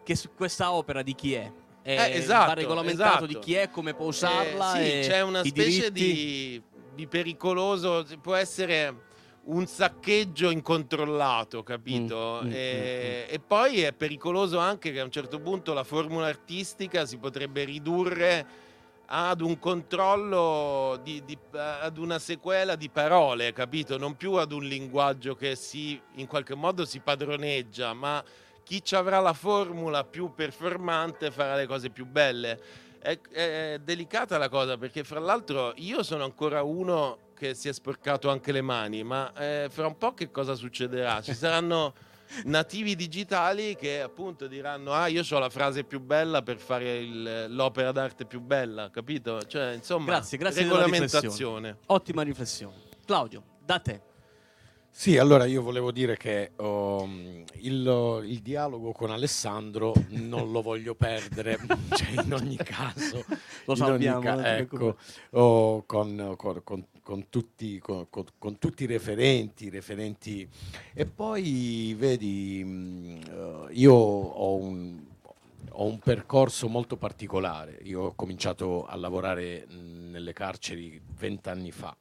che 0.05 0.15
su- 0.15 0.29
questa 0.33 0.71
opera 0.71 1.01
di 1.01 1.13
chi 1.15 1.33
è? 1.33 1.51
È 1.85 1.91
Eh, 1.91 2.17
esatto, 2.17 2.47
va 2.47 2.53
regolamentato 2.55 3.09
esatto. 3.09 3.25
di 3.27 3.37
chi 3.37 3.53
è, 3.53 3.69
come 3.69 3.93
può 3.93 4.07
usarla. 4.07 4.81
Eh, 4.81 5.03
sì, 5.03 5.09
c'è 5.09 5.21
una 5.21 5.43
specie 5.43 5.91
di, 5.91 6.59
di 6.95 7.05
pericoloso, 7.05 8.03
può 8.23 8.33
essere 8.33 9.03
un 9.43 9.67
saccheggio 9.67 10.49
incontrollato, 10.49 11.61
capito? 11.61 12.39
Mm, 12.41 12.47
mm, 12.47 12.51
e, 12.51 13.27
e 13.29 13.39
poi 13.39 13.81
è 13.81 13.93
pericoloso 13.93 14.57
anche 14.57 14.91
che 14.91 14.99
a 14.99 15.03
un 15.03 15.11
certo 15.11 15.39
punto 15.39 15.73
la 15.73 15.83
formula 15.83 16.25
artistica 16.25 17.05
si 17.05 17.17
potrebbe 17.17 17.63
ridurre 17.65 18.63
ad 19.05 19.41
un 19.41 19.59
controllo, 19.59 20.99
di, 21.03 21.21
di- 21.23 21.37
ad 21.51 21.99
una 21.99 22.17
sequela 22.17 22.75
di 22.75 22.89
parole, 22.89 23.53
capito? 23.53 23.99
Non 23.99 24.15
più 24.17 24.33
ad 24.33 24.51
un 24.51 24.63
linguaggio 24.63 25.35
che 25.35 25.55
si, 25.55 26.01
in 26.15 26.25
qualche 26.25 26.55
modo 26.55 26.83
si 26.83 26.99
padroneggia, 26.99 27.93
ma 27.93 28.23
chi 28.65 28.83
ci 28.83 28.95
avrà 28.95 29.19
la 29.19 29.33
formula 29.33 30.03
più 30.03 30.33
performante 30.33 31.29
farà 31.29 31.55
le 31.55 31.67
cose 31.67 31.91
più 31.91 32.05
belle. 32.07 32.59
È, 32.99 33.19
è 33.31 33.79
delicata 33.83 34.39
la 34.39 34.49
cosa 34.49 34.75
perché 34.77 35.03
fra 35.03 35.19
l'altro 35.19 35.73
io 35.75 36.01
sono 36.01 36.23
ancora 36.23 36.63
uno 36.63 37.19
che 37.35 37.53
si 37.53 37.67
è 37.69 37.73
sporcato 37.73 38.29
anche 38.31 38.51
le 38.51 38.61
mani, 38.61 39.03
ma 39.03 39.31
eh, 39.33 39.67
fra 39.69 39.85
un 39.85 39.95
po' 39.97 40.15
che 40.15 40.31
cosa 40.31 40.55
succederà? 40.55 41.21
Ci 41.21 41.35
saranno 41.35 41.93
nativi 42.45 42.95
digitali 42.95 43.75
che 43.75 44.01
appunto 44.01 44.47
diranno 44.47 44.93
ah 44.93 45.05
io 45.05 45.21
ho 45.29 45.37
la 45.39 45.49
frase 45.51 45.83
più 45.83 45.99
bella 45.99 46.41
per 46.41 46.57
fare 46.57 46.97
il- 46.97 47.45
l'opera 47.49 47.91
d'arte 47.91 48.25
più 48.25 48.39
bella, 48.41 48.89
capito? 48.89 49.43
Cioè 49.43 49.73
insomma 49.73 50.05
Grazie, 50.07 50.39
grazie 50.39 50.63
della 50.63 50.85
riflessione. 50.85 51.03
regolamentazione. 51.11 51.77
Ottima 51.85 52.21
riflessione. 52.23 52.75
Claudio, 53.05 53.43
da 53.63 53.77
te. 53.79 54.01
Sì, 54.97 55.17
allora 55.17 55.43
io 55.45 55.61
volevo 55.61 55.91
dire 55.91 56.15
che 56.15 56.51
um, 56.55 57.43
il, 57.55 58.21
il 58.27 58.39
dialogo 58.39 58.93
con 58.93 59.11
Alessandro 59.11 59.93
non 60.11 60.51
lo 60.51 60.61
voglio 60.61 60.95
perdere, 60.95 61.59
cioè 61.93 62.23
in 62.23 62.33
ogni 62.33 62.55
caso. 62.55 63.23
Lo 63.65 63.75
sappiamo, 63.75 64.19
ca- 64.21 64.57
ecco, 64.57 64.95
oh, 65.31 65.83
con, 65.85 66.33
con- 66.37 66.61
con- 66.63 66.87
con 67.03 67.29
tutti, 67.29 67.77
con- 67.77 68.07
con- 68.09 68.23
con 68.39 68.57
tutti 68.57 68.83
i 68.83 68.87
referenti, 68.87 69.69
referenti. 69.69 70.47
E 70.93 71.05
poi, 71.05 71.93
vedi, 71.97 72.63
mh, 72.63 73.19
eh, 73.29 73.73
io 73.73 73.93
ho 73.93 74.55
un, 74.55 74.97
ho 75.71 75.85
un 75.85 75.99
percorso 75.99 76.67
molto 76.69 76.95
particolare. 76.95 77.79
Io 77.83 78.01
ho 78.01 78.13
cominciato 78.15 78.85
a 78.85 78.95
lavorare 78.95 79.67
mh, 79.67 80.09
nelle 80.09 80.31
carceri 80.33 80.99
vent'anni 81.17 81.71
fa. 81.71 81.95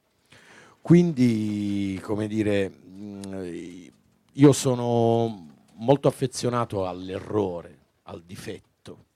Quindi, 0.85 1.99
come 2.03 2.27
dire, 2.27 2.69
mh, 2.69 3.89
io 4.35 4.53
sono 4.53 5.47
molto 5.77 6.09
affezionato 6.09 6.87
all'errore, 6.87 7.79
al 8.03 8.23
difetto, 8.23 9.07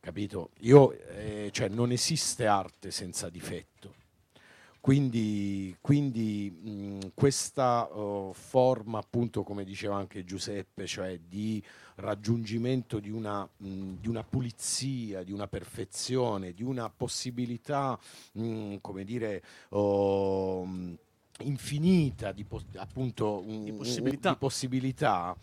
capito? 0.00 0.50
Io, 0.60 0.92
eh, 0.92 1.48
cioè, 1.50 1.68
non 1.68 1.92
esiste 1.92 2.44
arte 2.44 2.90
senza 2.90 3.30
difetto. 3.30 3.67
Quindi, 4.88 5.76
quindi 5.82 6.50
mh, 6.50 7.10
questa 7.12 7.86
uh, 7.92 8.32
forma, 8.32 8.98
appunto, 8.98 9.42
come 9.42 9.62
diceva 9.62 9.96
anche 9.96 10.24
Giuseppe, 10.24 10.86
cioè 10.86 11.20
di 11.28 11.62
raggiungimento 11.96 12.98
di 12.98 13.10
una, 13.10 13.46
mh, 13.54 13.96
di 14.00 14.08
una 14.08 14.24
pulizia, 14.24 15.22
di 15.24 15.32
una 15.32 15.46
perfezione, 15.46 16.54
di 16.54 16.62
una 16.62 16.88
possibilità, 16.88 17.98
mh, 18.32 18.76
come 18.80 19.04
dire, 19.04 19.42
oh, 19.72 20.66
infinita 21.40 22.32
di, 22.32 22.44
pos- 22.44 22.64
appunto, 22.76 23.44
Di 23.46 23.72
possibilità. 23.72 24.30
di 24.30 24.36
possibilità 24.38 25.36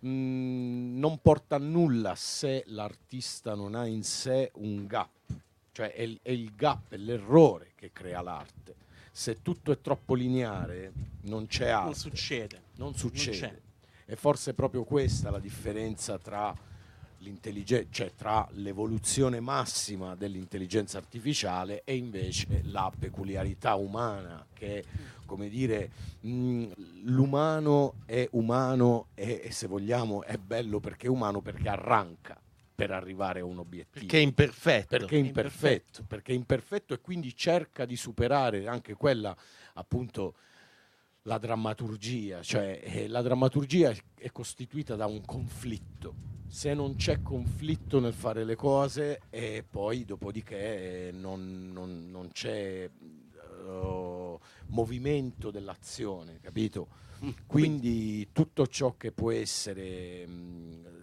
non 0.00 1.18
porta 1.22 1.56
a 1.56 1.58
nulla 1.58 2.14
se 2.16 2.64
l'artista 2.66 3.54
non 3.54 3.74
ha 3.74 3.86
in 3.86 4.02
sé 4.02 4.50
un 4.56 4.86
gap, 4.86 5.08
cioè 5.72 5.90
è 5.94 6.02
il, 6.02 6.18
è 6.20 6.32
il 6.32 6.54
gap, 6.54 6.92
è 6.92 6.98
l'errore 6.98 7.72
che 7.76 7.92
crea 7.92 8.20
l'arte. 8.20 8.88
Se 9.12 9.42
tutto 9.42 9.72
è 9.72 9.80
troppo 9.80 10.14
lineare 10.14 10.92
non 11.22 11.46
c'è 11.46 11.68
arte. 11.68 11.84
Non 11.86 11.94
succede. 11.94 12.62
Non 12.76 12.88
Non 12.88 12.94
succede. 12.96 13.36
c'è. 13.38 13.60
e 14.06 14.16
forse 14.16 14.52
è 14.52 14.54
proprio 14.54 14.84
questa 14.84 15.30
la 15.30 15.38
differenza 15.38 16.18
tra 16.18 16.56
cioè 17.90 18.14
tra 18.14 18.48
l'evoluzione 18.52 19.40
massima 19.40 20.14
dell'intelligenza 20.14 20.96
artificiale 20.96 21.82
e 21.84 21.94
invece 21.96 22.62
la 22.64 22.90
peculiarità 22.98 23.74
umana 23.74 24.46
che 24.54 24.84
come 25.26 25.50
dire 25.50 25.90
mh, 26.20 26.68
l'umano 27.04 27.96
è 28.06 28.26
umano 28.32 29.08
e, 29.14 29.42
e 29.44 29.50
se 29.50 29.66
vogliamo 29.66 30.22
è 30.22 30.38
bello 30.38 30.80
perché 30.80 31.06
è 31.08 31.10
umano 31.10 31.42
perché 31.42 31.68
arranca 31.68 32.40
per 32.80 32.92
arrivare 32.92 33.40
a 33.40 33.44
un 33.44 33.58
obiettivo 33.58 34.00
Perché 34.06 34.18
è 34.18 34.22
imperfetto. 34.22 34.96
perché 34.96 35.16
è 35.16 35.18
imperfetto, 35.18 36.02
perché 36.06 36.32
è 36.32 36.34
imperfetto 36.34 36.94
e 36.94 37.00
quindi 37.00 37.36
cerca 37.36 37.84
di 37.84 37.94
superare 37.94 38.66
anche 38.66 38.94
quella 38.94 39.36
appunto 39.74 40.34
la 41.24 41.36
drammaturgia, 41.36 42.40
cioè 42.42 42.80
eh, 42.82 43.06
la 43.06 43.20
drammaturgia 43.20 43.90
è- 44.14 44.30
costituita 44.32 44.96
da 44.96 45.04
un 45.04 45.22
conflitto. 45.26 46.14
Se 46.48 46.72
non 46.72 46.96
c'è 46.96 47.20
conflitto 47.20 48.00
nel 48.00 48.14
fare 48.14 48.44
le 48.44 48.56
cose 48.56 49.20
e 49.28 49.62
poi 49.68 50.06
dopodiché 50.06 51.10
non, 51.12 51.70
non- 51.72 52.08
non 52.10 52.30
c'è 52.32 52.88
eh, 52.88 54.38
movimento 54.68 55.50
dell'azione, 55.50 56.40
capito? 56.40 56.88
Quindi 57.46 58.30
tutto 58.32 58.66
ciò 58.66 58.96
che 58.96 59.12
può 59.12 59.30
essere 59.30 60.26
mh, 60.26 60.99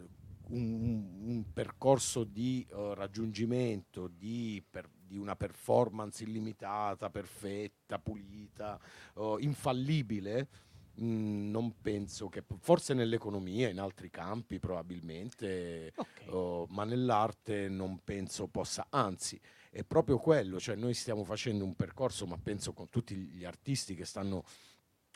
un, 0.49 1.19
un 1.25 1.43
percorso 1.53 2.23
di 2.23 2.65
eh, 2.69 2.93
raggiungimento 2.95 4.07
di, 4.07 4.63
per- 4.69 4.89
di 4.91 5.17
una 5.17 5.35
performance 5.35 6.23
illimitata, 6.23 7.09
perfetta, 7.09 7.99
pulita, 7.99 8.79
eh, 9.15 9.35
infallibile, 9.39 10.47
mh, 10.95 11.49
non 11.49 11.79
penso 11.81 12.29
che 12.29 12.43
forse 12.59 12.93
nell'economia, 12.93 13.69
in 13.69 13.79
altri 13.79 14.09
campi 14.09 14.59
probabilmente, 14.59 15.93
eh, 15.93 16.65
ma 16.69 16.83
nell'arte 16.83 17.69
non 17.69 17.99
penso 18.03 18.47
possa, 18.47 18.87
anzi 18.89 19.39
è 19.69 19.83
proprio 19.83 20.17
quello, 20.17 20.59
cioè 20.59 20.75
noi 20.75 20.93
stiamo 20.93 21.23
facendo 21.23 21.63
un 21.63 21.75
percorso, 21.75 22.25
ma 22.25 22.37
penso 22.37 22.73
con 22.73 22.89
tutti 22.89 23.15
gli 23.15 23.45
artisti 23.45 23.95
che 23.95 24.05
stanno 24.05 24.43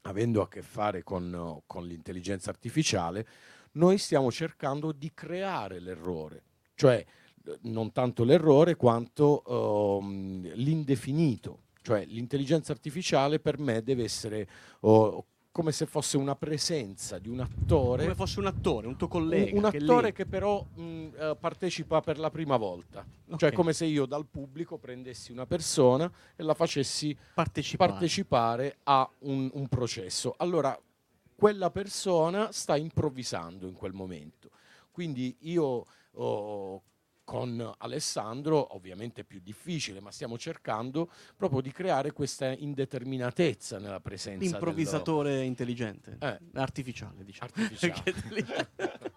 avendo 0.03 0.41
a 0.41 0.47
che 0.47 0.61
fare 0.61 1.03
con, 1.03 1.33
eh, 1.33 1.63
con 1.65 1.85
l'intelligenza 1.85 2.49
artificiale, 2.49 3.27
noi 3.73 3.97
stiamo 3.97 4.31
cercando 4.31 4.91
di 4.91 5.11
creare 5.13 5.79
l'errore, 5.79 6.43
cioè 6.75 7.03
eh, 7.45 7.57
non 7.63 7.91
tanto 7.91 8.23
l'errore 8.23 8.75
quanto 8.75 9.99
ehm, 9.99 10.51
l'indefinito, 10.53 11.59
cioè 11.81 12.05
l'intelligenza 12.05 12.71
artificiale 12.71 13.39
per 13.39 13.59
me 13.59 13.81
deve 13.81 14.03
essere 14.03 14.47
oh, 14.81 15.25
come 15.51 15.73
se 15.73 15.85
fosse 15.85 16.15
una 16.15 16.35
presenza 16.35 17.19
di 17.19 17.27
un 17.27 17.41
attore 17.41 18.03
Come 18.03 18.15
fosse 18.15 18.39
un 18.39 18.45
attore, 18.45 18.87
un 18.87 18.95
tuo 18.95 19.09
collega. 19.09 19.57
un, 19.57 19.65
un 19.65 19.69
che 19.69 19.77
attore 19.77 20.13
che 20.13 20.25
però 20.25 20.63
mh, 20.63 21.07
eh, 21.13 21.37
partecipa 21.37 21.99
per 21.99 22.19
la 22.19 22.29
prima 22.29 22.55
volta. 22.55 23.05
Cioè 23.35 23.49
Ok. 23.49 23.55
come 23.55 23.73
se 23.73 23.85
io 23.85 24.05
dal 24.05 24.25
pubblico 24.27 24.77
prendessi 24.77 25.31
una 25.33 25.45
persona 25.45 26.09
e 26.37 26.43
la 26.43 26.53
facessi 26.53 27.17
partecipare, 27.33 27.91
partecipare 27.91 28.77
a 28.83 29.09
un, 29.19 29.49
un 29.53 29.67
processo. 29.67 30.35
Allora 30.37 30.77
quella 31.41 31.71
persona 31.71 32.51
sta 32.51 32.77
improvvisando 32.77 33.65
in 33.65 33.73
quel 33.73 33.93
momento. 33.93 34.51
Quindi 34.91 35.35
io 35.39 35.87
oh, 36.11 36.83
con 37.23 37.73
Alessandro, 37.77 38.75
ovviamente 38.75 39.21
è 39.21 39.23
più 39.23 39.39
difficile, 39.41 40.01
ma 40.01 40.11
stiamo 40.11 40.37
cercando 40.37 41.09
proprio 41.37 41.61
di 41.61 41.71
creare 41.71 42.11
questa 42.11 42.51
indeterminatezza 42.51 43.77
nella 43.79 43.99
presenza 43.99 44.39
dello- 44.39 44.51
L'improvvisatore 44.51 45.43
intelligente, 45.43 46.17
Eh. 46.19 46.39
artificiale, 46.53 47.23
diciamo. 47.23 47.51
Artificiale. 47.55 48.69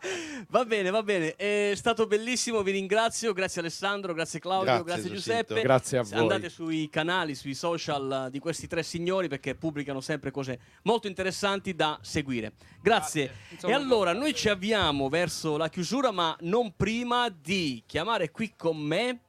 Va 0.49 0.65
bene, 0.67 0.91
va 0.91 1.03
bene. 1.03 1.35
È 1.35 1.73
stato 1.75 2.07
bellissimo, 2.07 2.63
vi 2.63 2.73
ringrazio. 2.73 3.33
Grazie 3.33 3.63
Alessandro, 3.63 4.13
grazie 4.13 4.39
Claudio, 4.39 4.83
Grazie, 4.83 4.85
grazie. 4.85 5.11
Giuseppe. 5.11 5.63
Grazie 5.63 5.99
a 5.99 6.03
voi. 6.03 6.19
Andate 6.19 6.51
sui 6.51 6.91
canali, 6.91 7.35
sui 7.35 7.55
social 7.55 8.29
di 8.31 8.39
questi 8.39 8.67
tre 8.67 8.83
signori 8.83 9.29
perché 9.29 9.55
pubblicano 9.55 10.01
sempre 10.03 10.31
cose 10.31 10.61
molto 10.83 11.07
interessanti 11.07 11.75
da 11.75 11.99
seguire. 12.03 12.53
Grazie. 12.83 13.33
Insomma, 13.51 13.73
e 13.73 13.77
allora 13.77 14.13
noi 14.13 14.35
ci 14.35 14.51
avviamo 14.51 15.09
verso 15.09 15.57
la 15.57 15.71
chiusura, 15.71 16.11
ma 16.11 16.37
non 16.41 16.75
prima 16.77 17.31
di 17.31 17.83
chiamare 17.95 18.33
qui 18.33 18.57
con 18.57 18.77
me 18.77 19.21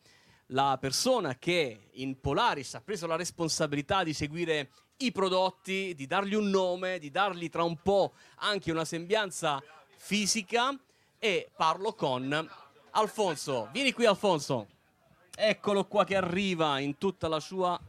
la 0.47 0.79
persona 0.81 1.37
che 1.37 1.89
in 1.91 2.19
Polaris 2.19 2.73
ha 2.73 2.81
preso 2.81 3.05
la 3.05 3.15
responsabilità 3.15 4.03
di 4.03 4.11
seguire 4.11 4.71
i 4.97 5.11
prodotti, 5.11 5.93
di 5.93 6.07
dargli 6.07 6.33
un 6.33 6.49
nome, 6.49 6.97
di 6.97 7.11
dargli 7.11 7.47
tra 7.51 7.61
un 7.61 7.77
po' 7.83 8.13
anche 8.37 8.71
una 8.71 8.83
sembianza 8.83 9.61
fisica 9.97 10.75
e 11.19 11.47
parlo 11.55 11.93
con 11.93 12.49
Alfonso. 12.89 13.69
Vieni 13.71 13.93
qui 13.93 14.07
Alfonso. 14.07 14.67
Eccolo 15.35 15.85
qua 15.85 16.03
che 16.03 16.15
arriva 16.15 16.79
in 16.79 16.97
tutta 16.97 17.27
la 17.27 17.39
sua 17.39 17.79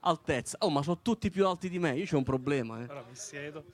altezza. 0.00 0.58
Oh, 0.60 0.68
ma 0.68 0.82
sono 0.82 1.00
tutti 1.00 1.30
più 1.30 1.46
alti 1.46 1.70
di 1.70 1.78
me, 1.78 1.96
io 1.96 2.04
c'ho 2.04 2.18
un 2.18 2.24
problema, 2.24 2.80
eh. 2.80 2.82
Allora 2.82 3.04
mi 3.08 3.16
siedo. 3.16 3.64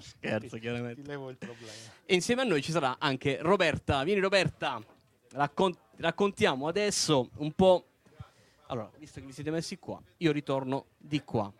Scherzo, 0.00 0.58
chiaramente. 0.60 1.02
Ti 1.02 1.08
levo 1.08 1.30
il 1.30 1.36
problema. 1.36 1.72
E 2.04 2.14
insieme 2.14 2.42
a 2.42 2.44
noi 2.44 2.62
ci 2.62 2.72
sarà 2.72 2.96
anche 2.98 3.38
Roberta. 3.40 4.02
Vieni 4.02 4.20
Roberta, 4.20 4.82
Raccon- 5.30 5.76
raccontiamo 5.96 6.68
adesso 6.68 7.30
un 7.36 7.52
po'... 7.52 7.86
Allora, 8.66 8.90
visto 8.98 9.20
che 9.20 9.26
vi 9.26 9.32
siete 9.32 9.50
messi 9.50 9.78
qua, 9.78 10.00
io 10.18 10.32
ritorno 10.32 10.86
di 10.96 11.22
qua. 11.22 11.50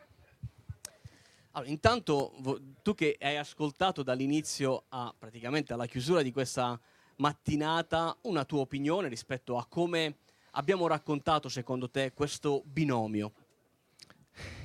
Allora, 1.52 1.70
intanto 1.70 2.34
tu 2.82 2.94
che 2.94 3.16
hai 3.18 3.36
ascoltato 3.36 4.02
dall'inizio 4.02 4.84
a 4.88 5.14
praticamente 5.18 5.72
alla 5.72 5.86
chiusura 5.86 6.22
di 6.22 6.32
questa 6.32 6.78
mattinata, 7.16 8.16
una 8.22 8.44
tua 8.44 8.60
opinione 8.60 9.08
rispetto 9.08 9.56
a 9.56 9.66
come 9.66 10.18
abbiamo 10.52 10.86
raccontato 10.86 11.48
secondo 11.48 11.90
te 11.90 12.12
questo 12.12 12.62
binomio? 12.64 13.32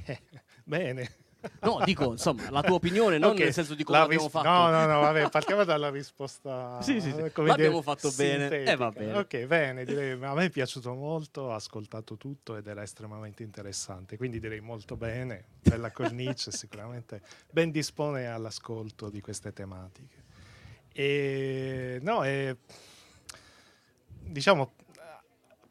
Bene. 0.63 1.22
No, 1.61 1.79
dico, 1.83 2.11
insomma, 2.11 2.49
la 2.49 2.61
tua 2.61 2.75
opinione, 2.75 3.17
non 3.17 3.31
Ok, 3.31 3.39
nel 3.39 3.53
senso 3.53 3.75
di 3.75 3.83
come 3.83 3.97
la 3.97 4.03
l'abbiamo 4.03 4.23
ris- 4.25 4.31
fatto. 4.33 4.47
No, 4.47 4.69
no, 4.69 4.85
no, 4.85 4.99
vabbè, 5.01 5.29
partiamo 5.29 5.63
dalla 5.63 5.89
risposta. 5.89 6.81
Sì, 6.81 7.01
sì, 7.01 7.11
sì. 7.11 7.17
eh, 7.19 7.31
come 7.31 7.49
L'abbiamo 7.49 7.79
dire, 7.79 7.83
fatto 7.83 8.11
bene, 8.11 8.47
sintetica. 8.47 8.71
e 8.71 8.75
va 8.75 8.91
bene. 8.91 9.17
Ok, 9.17 9.45
bene, 9.45 9.85
direi, 9.85 10.11
a 10.11 10.33
me 10.33 10.45
è 10.45 10.49
piaciuto 10.49 10.93
molto, 10.93 11.41
ho 11.41 11.53
ascoltato 11.53 12.15
tutto 12.17 12.55
ed 12.55 12.67
era 12.67 12.81
estremamente 12.81 13.43
interessante, 13.43 14.17
quindi 14.17 14.39
direi 14.39 14.61
molto 14.61 14.95
bene, 14.95 15.45
bella 15.61 15.91
cornice, 15.91 16.51
sicuramente 16.55 17.21
ben 17.51 17.71
dispone 17.71 18.27
all'ascolto 18.27 19.09
di 19.09 19.21
queste 19.21 19.51
tematiche. 19.53 20.21
E, 20.93 21.99
no, 22.01 22.23
e, 22.23 22.57
diciamo, 24.21 24.73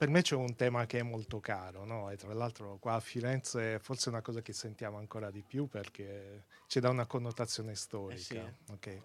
per 0.02 0.10
me 0.10 0.22
c'è 0.22 0.34
un 0.34 0.56
tema 0.56 0.84
che 0.84 0.98
è 0.98 1.02
molto 1.04 1.38
caro, 1.38 1.84
no? 1.84 2.10
e 2.10 2.16
tra 2.16 2.34
l'altro 2.34 2.76
qua 2.80 2.94
a 2.94 3.00
Firenze 3.00 3.78
forse 3.78 4.06
è 4.06 4.12
una 4.12 4.20
cosa 4.20 4.42
che 4.42 4.52
sentiamo 4.52 4.98
ancora 4.98 5.30
di 5.30 5.44
più 5.46 5.68
perché 5.68 6.46
ci 6.66 6.80
dà 6.80 6.88
una 6.88 7.06
connotazione 7.06 7.76
storica, 7.76 8.18
sì. 8.18 8.72
ok? 8.72 9.02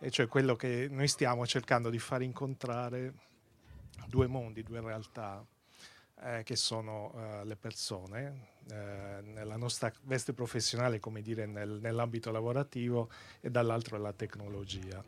e 0.00 0.10
cioè 0.10 0.26
quello 0.26 0.56
che 0.56 0.88
noi 0.90 1.06
stiamo 1.06 1.46
cercando 1.46 1.90
di 1.90 2.00
far 2.00 2.22
incontrare 2.22 3.14
due 4.08 4.26
mondi, 4.26 4.64
due 4.64 4.80
realtà 4.80 5.46
eh, 6.22 6.42
che 6.42 6.56
sono 6.56 7.14
eh, 7.14 7.44
le 7.44 7.54
persone 7.54 8.48
eh, 8.68 9.20
nella 9.22 9.56
nostra 9.56 9.92
veste 10.02 10.32
professionale, 10.32 10.98
come 10.98 11.22
dire, 11.22 11.46
nel- 11.46 11.78
nell'ambito 11.80 12.32
lavorativo 12.32 13.10
e 13.40 13.48
dall'altro 13.48 13.96
la 13.96 14.12
tecnologia. 14.12 15.04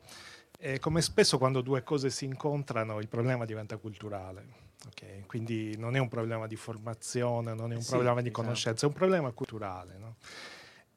E 0.57 0.79
come 0.79 1.03
spesso 1.03 1.39
quando 1.39 1.61
due 1.61 1.83
cose 1.83 2.09
si 2.09 2.25
incontrano 2.25 3.01
il 3.01 3.09
problema 3.09 3.45
diventa 3.45 3.77
culturale. 3.79 4.64
Ok? 4.87 5.27
Quindi 5.27 5.77
non 5.79 5.97
è 5.97 5.99
un 5.99 6.09
problema 6.09 6.47
di 6.47 6.57
formazione, 6.57 7.55
non 7.55 7.73
è 7.73 7.75
un 7.75 7.83
Sì, 7.83 7.91
problema 7.91 8.21
di 8.21 8.29
esatto. 8.29 8.43
conoscenza, 8.43 8.87
è 8.87 8.89
un 8.89 8.95
problema 8.95 9.31
culturale. 9.33 9.97
no? 9.99 10.17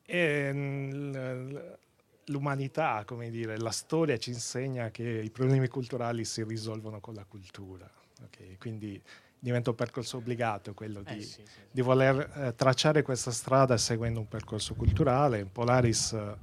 E, 0.06 0.52
l- 0.54 1.78
l'umanità, 2.26 3.04
come 3.06 3.30
dire, 3.30 3.58
la 3.58 3.72
storia 3.72 4.18
ci 4.18 4.32
insegna 4.32 4.90
che 4.90 5.04
i 5.04 5.30
problemi 5.30 5.68
culturali 5.68 6.26
si 6.26 6.44
risolvono 6.44 7.00
con 7.00 7.14
la 7.14 7.24
cultura. 7.26 7.90
ok? 8.24 8.58
Quindi 8.58 9.02
diventa 9.40 9.70
un 9.70 9.76
percorso 9.76 10.18
obbligato 10.18 10.74
quello 10.74 11.02
Eh, 11.06 11.14
di, 11.16 11.22
sì, 11.22 11.42
sì. 11.46 11.60
di 11.72 11.82
voler 11.82 12.32
eh, 12.36 12.56
tracciare 12.56 13.02
questa 13.04 13.32
strada 13.32 13.78
seguendo 13.78 14.20
un 14.20 14.28
percorso 14.28 14.74
culturale. 14.76 15.46
Polaris, 15.46 16.14
eh, 16.14 16.38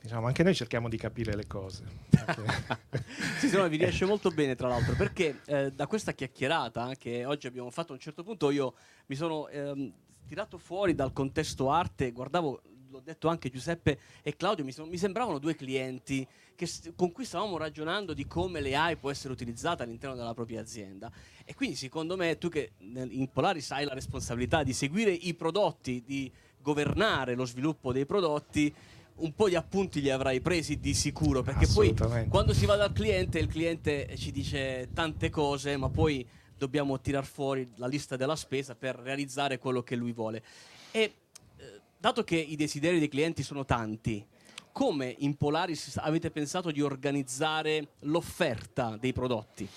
diciamo, 0.00 0.26
anche 0.26 0.42
noi 0.42 0.54
cerchiamo 0.54 0.88
di 0.88 0.96
capire 0.96 1.34
le 1.34 1.46
cose. 1.46 1.84
Sì, 3.38 3.48
me 3.56 3.68
vi 3.68 3.76
riesce 3.76 4.04
molto 4.04 4.30
bene, 4.30 4.56
tra 4.56 4.68
l'altro, 4.68 4.94
perché 4.94 5.40
eh, 5.46 5.70
da 5.72 5.86
questa 5.86 6.12
chiacchierata 6.12 6.94
che 6.96 7.24
oggi 7.24 7.46
abbiamo 7.46 7.70
fatto 7.70 7.92
a 7.92 7.94
un 7.94 8.00
certo 8.00 8.24
punto, 8.24 8.50
io 8.50 8.74
mi 9.06 9.14
sono 9.14 9.48
ehm, 9.48 9.92
tirato 10.26 10.58
fuori 10.58 10.94
dal 10.94 11.12
contesto 11.12 11.70
arte, 11.70 12.10
guardavo, 12.10 12.60
l'ho 12.90 13.00
detto 13.00 13.28
anche 13.28 13.48
Giuseppe 13.48 13.98
e 14.22 14.36
Claudio, 14.36 14.64
mi, 14.64 14.72
sono- 14.72 14.88
mi 14.88 14.98
sembravano 14.98 15.38
due 15.38 15.54
clienti 15.54 16.26
che 16.54 16.68
con 16.96 17.12
cui 17.12 17.24
stavamo 17.24 17.56
ragionando 17.56 18.12
di 18.12 18.26
come 18.26 18.60
l'AI 18.60 18.96
può 18.96 19.10
essere 19.10 19.32
utilizzata 19.32 19.84
all'interno 19.84 20.16
della 20.16 20.34
propria 20.34 20.60
azienda. 20.60 21.10
E 21.44 21.54
quindi 21.54 21.76
secondo 21.76 22.16
me 22.16 22.36
tu 22.36 22.48
che 22.48 22.72
in 22.78 23.30
Polaris 23.32 23.70
hai 23.70 23.84
la 23.84 23.94
responsabilità 23.94 24.64
di 24.64 24.72
seguire 24.72 25.12
i 25.12 25.34
prodotti, 25.34 26.02
di 26.04 26.30
governare 26.60 27.34
lo 27.36 27.44
sviluppo 27.44 27.92
dei 27.92 28.04
prodotti, 28.04 28.74
un 29.18 29.34
po' 29.34 29.48
di 29.48 29.54
appunti 29.56 30.00
li 30.00 30.10
avrai 30.10 30.40
presi 30.40 30.78
di 30.78 30.94
sicuro, 30.94 31.42
perché 31.42 31.66
poi 31.66 31.94
quando 32.28 32.52
si 32.52 32.66
va 32.66 32.76
dal 32.76 32.92
cliente, 32.92 33.38
il 33.38 33.48
cliente 33.48 34.14
ci 34.16 34.30
dice 34.32 34.88
tante 34.92 35.30
cose, 35.30 35.76
ma 35.76 35.88
poi 35.88 36.26
dobbiamo 36.56 37.00
tirar 37.00 37.24
fuori 37.24 37.70
la 37.76 37.86
lista 37.86 38.16
della 38.16 38.36
spesa 38.36 38.74
per 38.74 38.96
realizzare 38.96 39.58
quello 39.58 39.82
che 39.82 39.96
lui 39.96 40.12
vuole. 40.12 40.42
E 40.90 41.00
eh, 41.00 41.80
dato 41.96 42.24
che 42.24 42.36
i 42.36 42.56
desideri 42.56 42.98
dei 42.98 43.08
clienti 43.08 43.42
sono 43.42 43.64
tanti, 43.64 44.24
come 44.72 45.14
in 45.18 45.36
Polaris 45.36 45.96
avete 45.96 46.30
pensato 46.30 46.70
di 46.70 46.80
organizzare 46.80 47.88
l'offerta 48.00 48.96
dei 48.98 49.12
prodotti? 49.12 49.68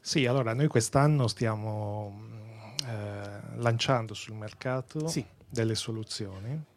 Sì, 0.00 0.26
allora 0.26 0.52
noi 0.54 0.66
quest'anno 0.66 1.28
stiamo 1.28 2.10
mh, 2.10 2.86
eh, 2.86 3.40
lanciando 3.56 4.14
sul 4.14 4.34
mercato 4.34 5.06
Sì. 5.06 5.24
delle 5.48 5.74
soluzioni. 5.74 6.72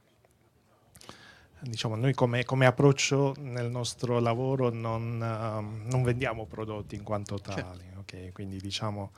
Diciamo, 1.68 1.95
noi 1.95 2.14
come, 2.14 2.45
come 2.45 2.65
approccio 2.65 3.35
nel 3.39 3.69
nostro 3.69 4.19
lavoro 4.19 4.69
non, 4.69 5.22
ehm, 5.22 5.89
non 5.89 6.03
vendiamo 6.03 6.45
prodotti 6.45 6.95
in 6.95 7.03
quanto 7.03 7.39
tali, 7.39 7.85
ok? 7.98 8.31
quindi 8.31 8.60
diciamo 8.60 9.11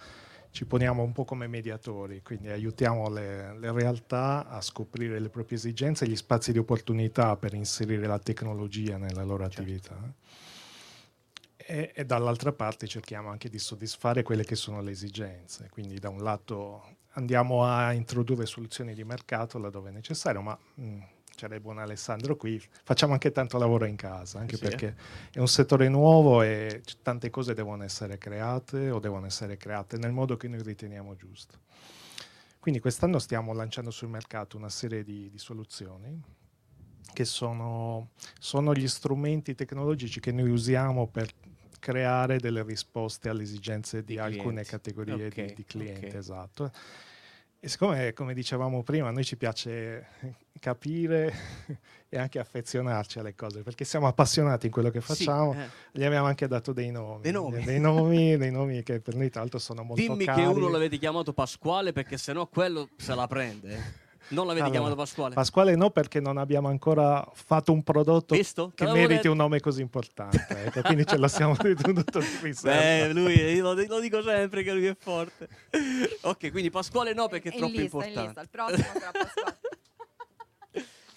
ci 0.52 0.66
poniamo 0.66 1.04
un 1.04 1.12
po' 1.12 1.26
come 1.26 1.46
mediatori, 1.46 2.24
quindi 2.24 2.50
aiutiamo 2.50 3.08
le, 3.10 3.56
le 3.60 3.72
realtà 3.72 4.48
a 4.48 4.62
scoprire 4.62 5.20
le 5.20 5.30
proprie 5.30 5.58
esigenze 5.58 6.06
e 6.06 6.08
gli 6.08 6.16
spazi 6.16 6.52
di 6.52 6.58
opportunità 6.58 7.36
per 7.38 7.54
inserire 7.54 8.08
la 8.08 8.18
tecnologia 8.18 8.98
nella 8.98 9.24
loro 9.24 9.46
attività 9.46 10.12
e, 11.70 11.92
e 11.94 12.04
dall'altra 12.04 12.52
parte 12.52 12.88
cerchiamo 12.88 13.30
anche 13.30 13.48
di 13.48 13.60
soddisfare 13.60 14.24
quelle 14.24 14.44
che 14.44 14.56
sono 14.56 14.82
le 14.82 14.90
esigenze. 14.90 15.70
Quindi 15.70 16.00
da 16.00 16.10
un 16.10 16.24
lato 16.24 16.96
andiamo 17.14 17.64
a 17.64 17.94
introdurre 17.94 18.48
soluzioni 18.48 18.96
di 18.96 19.04
mercato 19.04 19.60
laddove 19.60 19.90
è 19.90 19.94
necessario, 19.94 20.42
ma 20.42 20.58
mh, 20.76 21.00
c'era 21.40 21.56
il 21.56 21.61
buon 21.61 21.78
Alessandro 21.80 22.36
qui, 22.36 22.61
facciamo 22.84 23.14
anche 23.14 23.32
tanto 23.32 23.57
lavoro 23.57 23.86
in 23.86 23.95
casa, 23.95 24.40
anche 24.40 24.57
Sì, 24.57 24.66
eh. 24.66 24.68
perché 24.68 24.95
è 25.32 25.40
un 25.40 25.48
settore 25.48 25.88
nuovo 25.88 26.41
e 26.41 26.84
tante 27.02 27.30
cose 27.30 27.53
devono 27.53 27.84
essere 27.86 28.18
create 28.18 28.90
o 28.90 28.99
devono 28.99 29.26
essere 29.26 29.56
create 29.56 29.98
nel 29.98 30.11
modo 30.11 30.36
che 30.36 30.49
noi 30.49 30.61
riteniamo 30.61 31.16
giusto. 31.16 31.60
Quindi 32.60 32.82
quest'anno 32.82 33.20
stiamo 33.20 33.53
lanciando 33.53 33.90
sul 33.90 34.10
mercato 34.10 34.57
una 34.57 34.68
serie 34.68 35.02
di, 35.02 35.30
di 35.30 35.38
soluzioni 35.38 36.22
che 37.14 37.24
sono, 37.24 38.10
sono 38.38 38.74
gli 38.74 38.88
strumenti 38.88 39.56
tecnologici 39.56 40.20
che 40.20 40.34
noi 40.34 40.49
usiamo 40.49 41.07
per 41.07 41.32
creare 41.80 42.38
delle 42.38 42.64
risposte 42.64 43.30
alle 43.30 43.44
esigenze 43.44 44.03
di, 44.03 44.16
Di 44.16 44.20
alcune 44.20 44.66
categorie 44.66 45.28
Ok, 45.28 45.34
di, 45.34 45.53
di 45.53 45.64
clienti, 45.64 46.07
ok. 46.07 46.14
esatto. 46.16 46.72
E 47.61 47.68
siccome, 47.68 48.14
come 48.14 48.34
dicevamo 48.34 48.84
prima, 48.84 49.10
a 49.10 49.11
noi 49.11 49.26
ci 49.26 49.36
piace 49.36 50.07
capire 50.61 51.34
e 52.07 52.18
anche 52.18 52.40
affezionarci 52.40 53.19
alle 53.19 53.36
cose, 53.36 53.64
perché 53.64 53.84
siamo 53.84 54.07
appassionati 54.07 54.68
in 54.68 54.72
quello 54.72 54.90
che 54.90 55.02
Sì, 55.02 55.07
facciamo, 55.26 55.53
eh. 55.53 55.68
gli 55.91 56.06
abbiamo 56.06 56.26
anche 56.27 56.48
dato 56.48 56.72
dei 56.72 56.90
nomi, 56.90 57.22
Dei 57.22 57.34
nomi. 57.34 57.61
dei 57.65 57.80
nomi, 57.81 58.38
dei 58.38 58.52
nomi 58.52 58.81
che 58.81 59.02
per 59.02 59.15
noi 59.15 59.30
tra 59.30 59.41
l'altro 59.41 59.60
sono 59.60 59.84
molto 59.84 60.02
Dimmi 60.02 60.23
cari. 60.23 60.41
che 60.41 60.48
uno 60.48 60.69
l'avete 60.69 60.98
chiamato 60.98 61.34
Pasquale 61.34 61.91
perché 61.91 62.18
sennò 62.18 62.48
quello 62.48 62.88
se 62.95 63.14
la 63.14 63.27
prende. 63.27 64.07
Non 64.30 64.45
l'avete 64.45 64.65
Allora, 64.65 64.80
chiamato 64.80 64.95
Pasquale? 64.95 65.34
Pasquale 65.35 65.76
no, 65.76 65.89
perché 65.89 66.19
non 66.19 66.38
abbiamo 66.38 66.68
ancora 66.68 67.27
fatto 67.34 67.72
un 67.72 67.81
prodotto 67.84 68.35
Visto? 68.35 68.72
Che 68.76 68.85
meriti 68.85 69.14
detto. 69.15 69.31
un 69.31 69.38
nome 69.38 69.60
così 69.60 69.81
importante. 69.81 70.45
ecco, 70.65 70.81
quindi 70.81 71.06
ce 71.06 71.18
lo 71.18 71.27
siamo 71.27 71.56
tenuto 71.56 72.19
riserva. 72.41 72.77
Beh, 72.80 73.14
lui, 73.14 73.34
io 73.34 73.73
lo, 73.73 73.84
lo 73.88 73.99
dico 73.99 74.22
sempre 74.22 74.64
che 74.64 74.72
lui 74.73 74.85
è 74.85 74.95
forte. 74.97 75.47
ok, 76.22 76.51
quindi 76.51 76.69
Pasquale 76.69 77.14
no 77.14 77.27
perché 77.27 77.49
è, 77.49 77.53
in 77.53 77.57
troppo 77.60 77.73
lista, 77.80 77.97
importante. 77.97 78.22
lista. 78.22 78.41
Il 78.41 78.49
prossimo 78.49 78.99
sarà 78.99 79.11
Pasquale. 79.11 79.60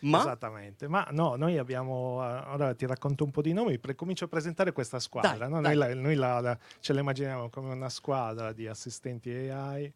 Ma 0.02 0.18
Esattamente, 0.18 0.88
ma 0.88 1.06
no, 1.12 1.36
noi 1.36 1.58
abbiamo, 1.58 2.20
eh, 2.24 2.42
ora 2.54 2.74
ti 2.74 2.86
racconto 2.86 3.22
un 3.22 3.30
po' 3.30 3.40
di 3.40 3.52
nomi, 3.52 3.78
pre- 3.78 3.94
comincio 3.94 4.24
a 4.24 4.28
presentare 4.28 4.72
questa 4.72 4.98
squadra, 4.98 5.46
Dai, 5.46 5.48
no? 5.48 5.60
dai. 5.60 5.76
noi, 5.76 5.94
la, 5.94 5.94
noi 6.00 6.14
la- 6.16 6.40
la- 6.40 6.58
ce 6.80 6.92
la 6.92 6.98
immaginiamo 7.00 7.48
come 7.50 7.72
una 7.72 7.88
squadra 7.88 8.52
di 8.52 8.66
assistenti 8.66 9.30
AI 9.30 9.92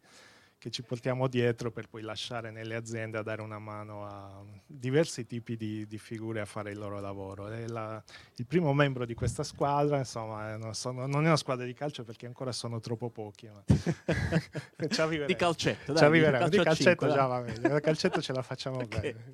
che 0.59 0.71
ci 0.71 0.83
portiamo 0.83 1.29
dietro 1.29 1.71
per 1.71 1.87
poi 1.89 2.03
lasciare 2.03 2.51
nelle 2.51 2.75
aziende 2.75 3.19
a 3.19 3.23
dare 3.23 3.43
una 3.43 3.59
mano 3.59 4.05
a 4.07 4.43
diversi 4.67 5.27
tipi 5.27 5.57
di, 5.57 5.87
di 5.87 5.99
figure 5.99 6.41
a 6.41 6.45
fare 6.47 6.71
il 6.71 6.79
loro 6.79 6.99
lavoro. 7.01 7.47
La- 7.69 8.03
il 8.37 8.47
primo 8.47 8.73
membro 8.73 9.05
di 9.05 9.15
questa 9.15 9.43
squadra, 9.43 9.99
insomma, 9.99 10.55
eh, 10.55 10.57
non, 10.57 10.75
sono- 10.75 11.07
non 11.07 11.25
è 11.25 11.27
una 11.27 11.37
squadra 11.37 11.65
di 11.67 11.75
calcio 11.75 12.05
perché 12.05 12.27
ancora 12.27 12.53
sono 12.53 12.81
troppo 12.81 13.11
pochi. 13.11 13.49
ma-. 13.49 13.63
Di 15.27 15.37
calcetto, 15.37 15.93
dai, 15.93 16.11
di 16.11 16.19
Di 16.19 16.25
calcio 16.31 16.61
a 16.61 16.65
calcetto 16.65 16.75
cinque, 16.75 17.09
già 17.09 17.15
dai. 17.15 17.29
va 17.29 17.41
meglio. 17.41 17.75
Il 17.77 17.81
calcetto 17.83 18.21
ce 18.23 18.33
la 18.33 18.43
facciamo 18.43 18.79
Ok. 18.83 19.01
bene. 19.01 19.25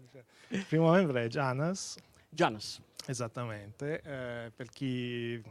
Il 0.49 0.65
primo 0.67 0.91
membro 0.91 1.19
è 1.19 1.27
Janas. 1.29 1.97
Janas. 2.29 2.81
Esattamente, 3.07 4.01
eh, 4.03 4.51
per 4.55 4.69
chi 4.71 5.43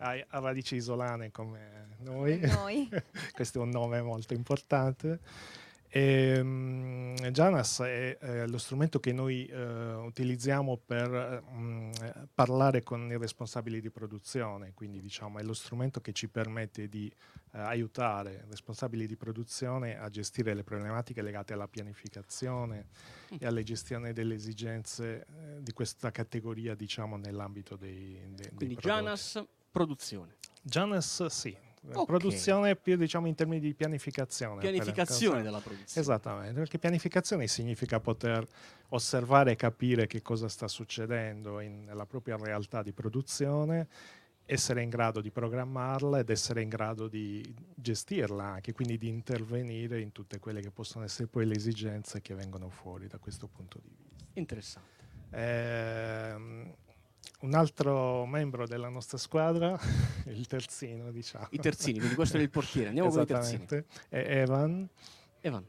ha, 0.00 0.24
ha 0.28 0.38
radici 0.40 0.76
isolane 0.76 1.30
come 1.30 1.88
noi, 1.98 2.40
Noi. 2.40 2.88
questo 3.32 3.60
è 3.60 3.62
un 3.62 3.70
nome 3.70 4.00
molto 4.02 4.34
importante. 4.34 5.20
Ehm, 5.92 7.16
Janas 7.30 7.80
è 7.80 8.16
eh, 8.20 8.46
lo 8.46 8.58
strumento 8.58 9.00
che 9.00 9.12
noi 9.12 9.44
eh, 9.46 9.94
utilizziamo 9.94 10.76
per 10.76 11.42
mh, 11.42 12.28
parlare 12.32 12.84
con 12.84 13.10
i 13.10 13.18
responsabili 13.18 13.80
di 13.80 13.90
produzione, 13.90 14.72
quindi 14.72 15.00
diciamo 15.00 15.40
è 15.40 15.42
lo 15.42 15.52
strumento 15.52 16.00
che 16.00 16.12
ci 16.12 16.28
permette 16.28 16.88
di 16.88 17.12
eh, 17.52 17.58
aiutare 17.58 18.44
i 18.46 18.50
responsabili 18.50 19.08
di 19.08 19.16
produzione 19.16 19.98
a 19.98 20.08
gestire 20.10 20.54
le 20.54 20.62
problematiche 20.62 21.22
legate 21.22 21.54
alla 21.54 21.66
pianificazione 21.66 22.86
e 23.36 23.44
alla 23.44 23.62
gestione 23.62 24.12
delle 24.12 24.34
esigenze 24.34 25.26
eh, 25.26 25.60
di 25.60 25.72
questa 25.72 26.12
categoria, 26.12 26.76
diciamo, 26.76 27.16
nell'ambito 27.16 27.74
dei, 27.74 28.16
dei- 28.28 28.34
dei 28.36 28.54
Quindi 28.54 28.74
prodotti. 28.76 29.02
Janas, 29.02 29.44
produzione. 29.70 30.36
Janas 30.62 31.24
sì, 31.26 31.56
Ok. 31.92 32.04
produzione 32.04 32.76
più 32.76 32.96
diciamo 32.96 33.26
in 33.26 33.34
termini 33.34 33.60
di 33.60 33.72
pianificazione. 33.74 34.60
Pianificazione 34.60 35.36
per- 35.36 35.44
della 35.44 35.60
produzione. 35.60 36.00
Esattamente, 36.00 36.54
perché 36.58 36.78
pianificazione 36.78 37.46
significa 37.46 38.00
poter 38.00 38.46
osservare 38.90 39.52
e 39.52 39.56
capire 39.56 40.06
che 40.06 40.20
cosa 40.20 40.48
sta 40.48 40.68
succedendo 40.68 41.60
in- 41.60 41.84
nella 41.84 42.04
propria 42.04 42.36
realtà 42.36 42.82
di 42.82 42.92
produzione, 42.92 43.88
essere 44.44 44.82
in 44.82 44.88
grado 44.90 45.20
di 45.20 45.30
programmarla 45.30 46.18
ed 46.18 46.28
essere 46.28 46.60
in 46.60 46.68
grado 46.68 47.06
di 47.06 47.54
gestirla 47.72 48.44
anche, 48.44 48.72
quindi 48.72 48.98
di 48.98 49.06
intervenire 49.08 50.00
in 50.00 50.10
tutte 50.12 50.40
quelle 50.40 50.60
che 50.60 50.72
possono 50.72 51.04
essere 51.04 51.28
poi 51.28 51.46
le 51.46 51.54
esigenze 51.54 52.20
che 52.20 52.34
vengono 52.34 52.68
fuori 52.68 53.06
da 53.06 53.18
questo 53.18 53.46
punto 53.46 53.78
di 53.80 53.88
vista. 53.96 54.24
Interessante. 54.34 54.88
Ehm, 55.30 56.74
un 57.40 57.54
altro 57.54 58.26
membro 58.26 58.66
della 58.66 58.88
nostra 58.88 59.18
squadra, 59.18 59.78
il 60.26 60.46
terzino, 60.46 61.10
diciamo. 61.10 61.48
I 61.50 61.58
terzini, 61.58 61.98
quindi 61.98 62.14
questo 62.14 62.36
è 62.36 62.40
il 62.40 62.50
portiere. 62.50 62.88
Andiamo 62.88 63.10
con 63.10 63.22
i 63.22 63.26
terzini. 63.26 63.66
Evan. 64.08 64.88
Evan. 65.40 65.64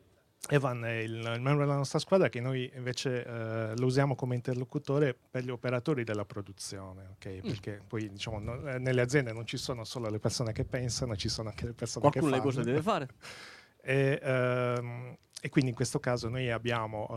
Evan 0.50 0.84
è 0.84 0.94
il, 0.98 1.14
il 1.14 1.42
membro 1.42 1.60
della 1.60 1.76
nostra 1.76 2.00
squadra 2.00 2.28
che 2.28 2.42
noi 2.42 2.70
invece 2.76 3.24
eh, 3.24 3.78
lo 3.78 3.86
usiamo 3.86 4.16
come 4.16 4.34
interlocutore 4.34 5.16
per 5.30 5.44
gli 5.44 5.52
operatori 5.52 6.04
della 6.04 6.26
produzione, 6.26 7.10
ok? 7.12 7.28
Mm. 7.28 7.40
Perché 7.48 7.82
poi 7.88 8.10
diciamo 8.10 8.40
no- 8.40 8.68
eh, 8.68 8.80
nelle 8.80 9.02
aziende 9.02 9.34
non 9.34 9.46
ci 9.46 9.58
sono 9.58 9.84
solo 9.84 10.10
le 10.10 10.20
persone 10.20 10.52
che 10.52 10.66
pensano, 10.66 11.16
ci 11.16 11.30
sono 11.30 11.50
anche 11.50 11.68
le 11.68 11.74
persone 11.74 12.10
Qualcuno 12.10 12.32
che 12.32 12.38
le 12.38 12.42
fanno. 12.42 12.56
cose 12.56 12.64
deve 12.66 12.82
fare. 12.82 13.08
E, 13.84 14.20
ehm, 14.22 15.18
e 15.44 15.50
quindi 15.50 15.72
in 15.72 15.76
questo 15.76 16.00
caso 16.00 16.30
noi 16.30 16.52
abbiamo, 16.52 17.08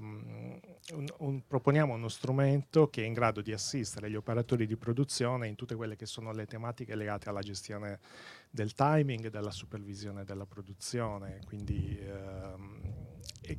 ehm, 0.00 0.60
un- 0.94 1.06
un- 1.18 1.46
proponiamo 1.46 1.94
uno 1.94 2.08
strumento 2.08 2.88
che 2.88 3.02
è 3.02 3.06
in 3.06 3.12
grado 3.12 3.40
di 3.40 3.52
assistere 3.52 4.08
gli 4.08 4.14
operatori 4.14 4.66
di 4.66 4.76
produzione 4.76 5.48
in 5.48 5.56
tutte 5.56 5.74
quelle 5.74 5.96
che 5.96 6.06
sono 6.06 6.30
le 6.32 6.46
tematiche 6.46 6.94
legate 6.94 7.28
alla 7.28 7.40
gestione 7.40 7.98
del 8.50 8.72
timing 8.74 9.28
della 9.30 9.50
supervisione 9.50 10.24
della 10.24 10.46
produzione. 10.46 11.40
Quindi, 11.44 11.98
ehm, 11.98 12.80
è 13.40 13.56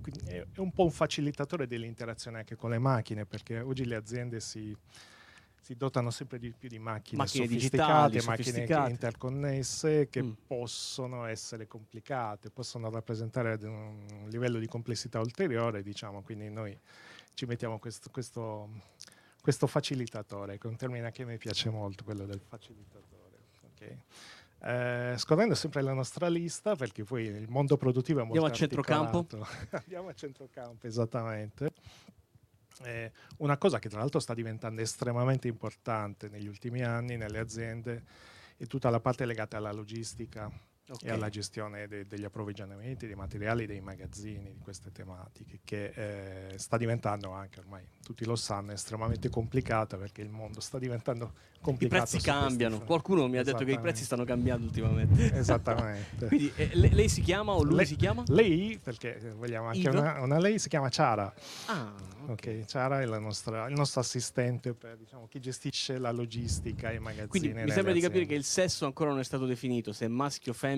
è 0.53 0.59
un 0.59 0.71
po' 0.71 0.83
un 0.83 0.91
facilitatore 0.91 1.67
dell'interazione 1.67 2.37
anche 2.39 2.55
con 2.55 2.69
le 2.69 2.79
macchine, 2.79 3.25
perché 3.25 3.59
oggi 3.59 3.85
le 3.85 3.95
aziende 3.95 4.39
si 4.39 4.75
si 5.63 5.75
dotano 5.77 6.11
sempre 6.11 6.39
di 6.39 6.51
più 6.51 6.67
di 6.67 6.77
macchine, 6.77 7.19
Macchine 7.19 7.45
sofisticate, 7.47 8.21
macchine 8.23 8.35
sofisticate. 8.35 8.91
interconnesse 8.91 10.09
che 10.09 10.21
Mm. 10.21 10.31
possono 10.45 11.23
essere 11.25 11.67
complicate, 11.67 12.49
possono 12.49 12.89
rappresentare 12.89 13.53
un 13.65 14.25
livello 14.29 14.59
di 14.59 14.67
complessità 14.67 15.19
ulteriore, 15.21 15.81
diciamo, 15.81 16.21
quindi 16.21 16.49
noi 16.49 16.77
ci 17.33 17.45
mettiamo 17.45 17.79
questo, 17.79 18.09
questo, 18.11 18.67
questo 19.41 19.65
facilitatore, 19.65 20.57
che 20.57 20.67
è 20.67 20.69
un 20.69 20.75
termine 20.75 21.09
che 21.11 21.23
a 21.23 21.25
me 21.27 21.37
piace 21.37 21.69
molto, 21.69 22.03
quello 22.03 22.25
del 22.25 22.41
facilitatore. 22.45 23.37
ok? 23.73 23.97
Eh, 24.65 25.15
scorrendo 25.17 25.55
sempre 25.55 25.81
la 25.81 25.93
nostra 25.93 26.27
lista, 26.27 26.75
perché 26.75 27.05
poi 27.05 27.23
il 27.23 27.47
mondo 27.49 27.77
produttivo 27.77 28.19
è 28.19 28.23
molto 28.23 28.43
Andiamo 28.43 28.53
a 28.53 28.57
centrocampo? 28.57 29.27
Andiamo 29.71 30.09
a 30.09 30.13
centrocampo, 30.13 30.87
esattamente. 30.87 31.71
Eh, 32.83 33.11
una 33.37 33.57
cosa 33.57 33.79
che 33.79 33.89
tra 33.89 33.99
l'altro 33.99 34.19
sta 34.19 34.33
diventando 34.33 34.81
estremamente 34.81 35.47
importante 35.47 36.29
negli 36.29 36.47
ultimi 36.47 36.83
anni 36.83 37.17
nelle 37.17 37.39
aziende 37.39 38.03
è 38.57 38.65
tutta 38.65 38.89
la 38.89 38.99
parte 38.99 39.25
legata 39.25 39.57
alla 39.57 39.71
logistica 39.71 40.51
Ok. 40.89 41.03
e 41.03 41.11
alla 41.11 41.29
gestione 41.29 41.87
de- 41.87 42.05
degli 42.07 42.25
approvvigionamenti, 42.25 43.05
dei 43.07 43.15
materiali, 43.15 43.65
dei 43.65 43.79
magazzini, 43.79 44.51
di 44.53 44.59
queste 44.61 44.91
tematiche, 44.91 45.59
che 45.63 45.93
eh, 46.51 46.57
sta 46.57 46.75
diventando 46.77 47.31
anche 47.31 47.59
ormai, 47.59 47.83
tutti 48.03 48.25
lo 48.25 48.35
sanno, 48.35 48.73
estremamente 48.73 49.29
complicata 49.29 49.95
perché 49.95 50.21
il 50.21 50.29
mondo 50.29 50.59
sta 50.59 50.77
diventando 50.79 51.31
I 51.53 51.59
complicato. 51.61 52.01
prezzi 52.01 52.17
su 52.19 52.23
questi 52.23 52.39
cambiano. 52.45 52.81
Qualcuno 52.81 53.27
mi 53.29 53.37
ha 53.37 53.43
detto 53.43 53.63
che 53.63 53.71
i 53.71 53.79
prezzi 53.79 54.03
stanno 54.03 54.25
cambiando 54.25 54.65
ultimamente. 54.65 55.31
Esattamente. 55.33 56.27
Quindi 56.27 56.51
eh, 56.57 56.71
le- 56.73 56.89
lei 56.93 57.07
si 57.07 57.21
chiama 57.21 57.53
o 57.53 57.63
lui 57.63 57.75
Lei- 57.77 57.85
si 57.85 57.95
chiama? 57.95 58.23
Lei, 58.27 58.77
perché 58.83 59.19
vogliamo 59.37 59.67
anche 59.69 59.87
una, 59.87 60.19
una 60.21 60.37
lei, 60.37 60.59
si 60.59 60.67
chiama 60.67 60.89
Ciara. 60.89 61.33
Ah, 61.67 61.93
ok. 62.27 62.65
Ciara 62.65 62.99
è 63.01 63.05
nostra- 63.05 63.67
il 63.67 63.75
nostro 63.75 64.01
assistente 64.01 64.73
per 64.73 64.97
diciamo, 64.97 65.27
chi 65.29 65.39
gestisce 65.39 65.97
la 65.97 66.11
logistica 66.11 66.91
e 66.91 66.95
i 66.95 66.99
magazzini. 66.99 67.27
Quindi 67.29 67.53
mi 67.53 67.71
sembra 67.71 67.93
di 67.93 68.01
capire 68.01 68.25
che 68.25 68.35
il 68.35 68.43
sesso 68.43 68.85
ancora 68.85 69.11
non 69.11 69.19
è 69.19 69.23
stato 69.23 69.45
definito, 69.45 69.93
se 69.93 70.03
è 70.05 70.09
maschio, 70.09 70.51
femmina 70.51 70.71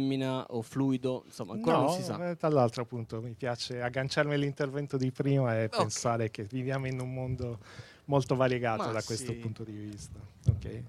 o 0.49 0.61
fluido, 0.61 1.23
insomma, 1.25 1.53
ancora 1.53 1.77
no, 1.77 1.85
non 1.85 1.95
si 1.95 2.03
sa. 2.03 2.29
eh, 2.29 2.35
dall'altro 2.39 2.83
appunto 2.83 3.21
mi 3.21 3.33
piace 3.33 3.81
agganciarmi 3.81 4.33
all'intervento 4.33 4.97
di 4.97 5.11
prima 5.11 5.61
e 5.61 5.69
pensare 5.69 6.29
che 6.31 6.43
viviamo 6.43 6.87
in 6.87 6.99
un 6.99 7.13
mondo 7.13 7.59
molto 8.05 8.35
variegato 8.35 8.85
Ma 8.87 8.91
da 8.91 9.03
questo 9.03 9.31
sì. 9.31 9.37
punto 9.39 9.63
di 9.63 9.73
vista. 9.73 10.19
Ok. 10.49 10.83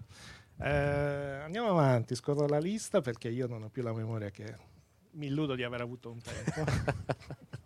Eh, 0.58 0.68
andiamo 1.44 1.70
avanti, 1.70 2.14
scorro 2.14 2.46
la 2.46 2.58
lista 2.58 3.00
perché 3.00 3.28
io 3.28 3.46
non 3.46 3.62
ho 3.62 3.68
più 3.68 3.82
la 3.82 3.92
memoria 3.92 4.30
che 4.30 4.56
mi 5.12 5.26
illudo 5.26 5.54
di 5.54 5.62
aver 5.62 5.80
avuto 5.80 6.10
un 6.10 6.20
tempo. 6.20 6.64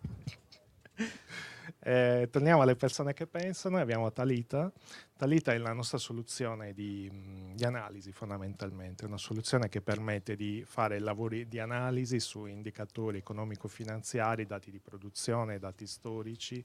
Eh, 1.83 2.27
torniamo 2.29 2.61
alle 2.61 2.75
persone 2.75 3.13
che 3.13 3.25
pensano, 3.25 3.77
abbiamo 3.77 4.11
Talita. 4.11 4.71
Talita 5.17 5.51
è 5.51 5.57
la 5.57 5.73
nostra 5.73 5.97
soluzione 5.97 6.73
di, 6.73 7.09
di 7.55 7.63
analisi 7.63 8.11
fondamentalmente, 8.11 9.05
una 9.05 9.17
soluzione 9.17 9.67
che 9.67 9.81
permette 9.81 10.35
di 10.35 10.63
fare 10.65 10.99
lavori 10.99 11.47
di 11.47 11.57
analisi 11.59 12.19
su 12.19 12.45
indicatori 12.45 13.17
economico-finanziari, 13.17 14.45
dati 14.45 14.69
di 14.69 14.79
produzione, 14.79 15.57
dati 15.57 15.87
storici, 15.87 16.63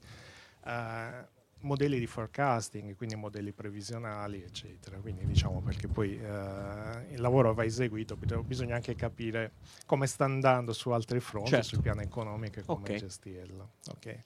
eh, 0.65 1.35
modelli 1.61 1.97
di 1.97 2.05
forecasting, 2.05 2.95
quindi 2.95 3.15
modelli 3.15 3.51
previsionali, 3.53 4.43
eccetera. 4.43 4.97
Quindi 4.99 5.25
diciamo 5.25 5.61
perché 5.61 5.87
poi 5.87 6.11
eh, 6.19 7.05
il 7.09 7.19
lavoro 7.21 7.55
va 7.55 7.63
eseguito, 7.63 8.15
bisogna 8.45 8.75
anche 8.75 8.95
capire 8.95 9.53
come 9.87 10.05
sta 10.05 10.25
andando 10.25 10.73
su 10.73 10.91
altri 10.91 11.19
fronti, 11.19 11.49
Certo. 11.49 11.67
sul 11.69 11.81
piano 11.81 12.01
economico 12.01 12.59
e 12.59 12.63
come 12.65 12.89
Ok. 12.91 12.95
gestirlo. 12.97 13.71
ok? 13.89 14.19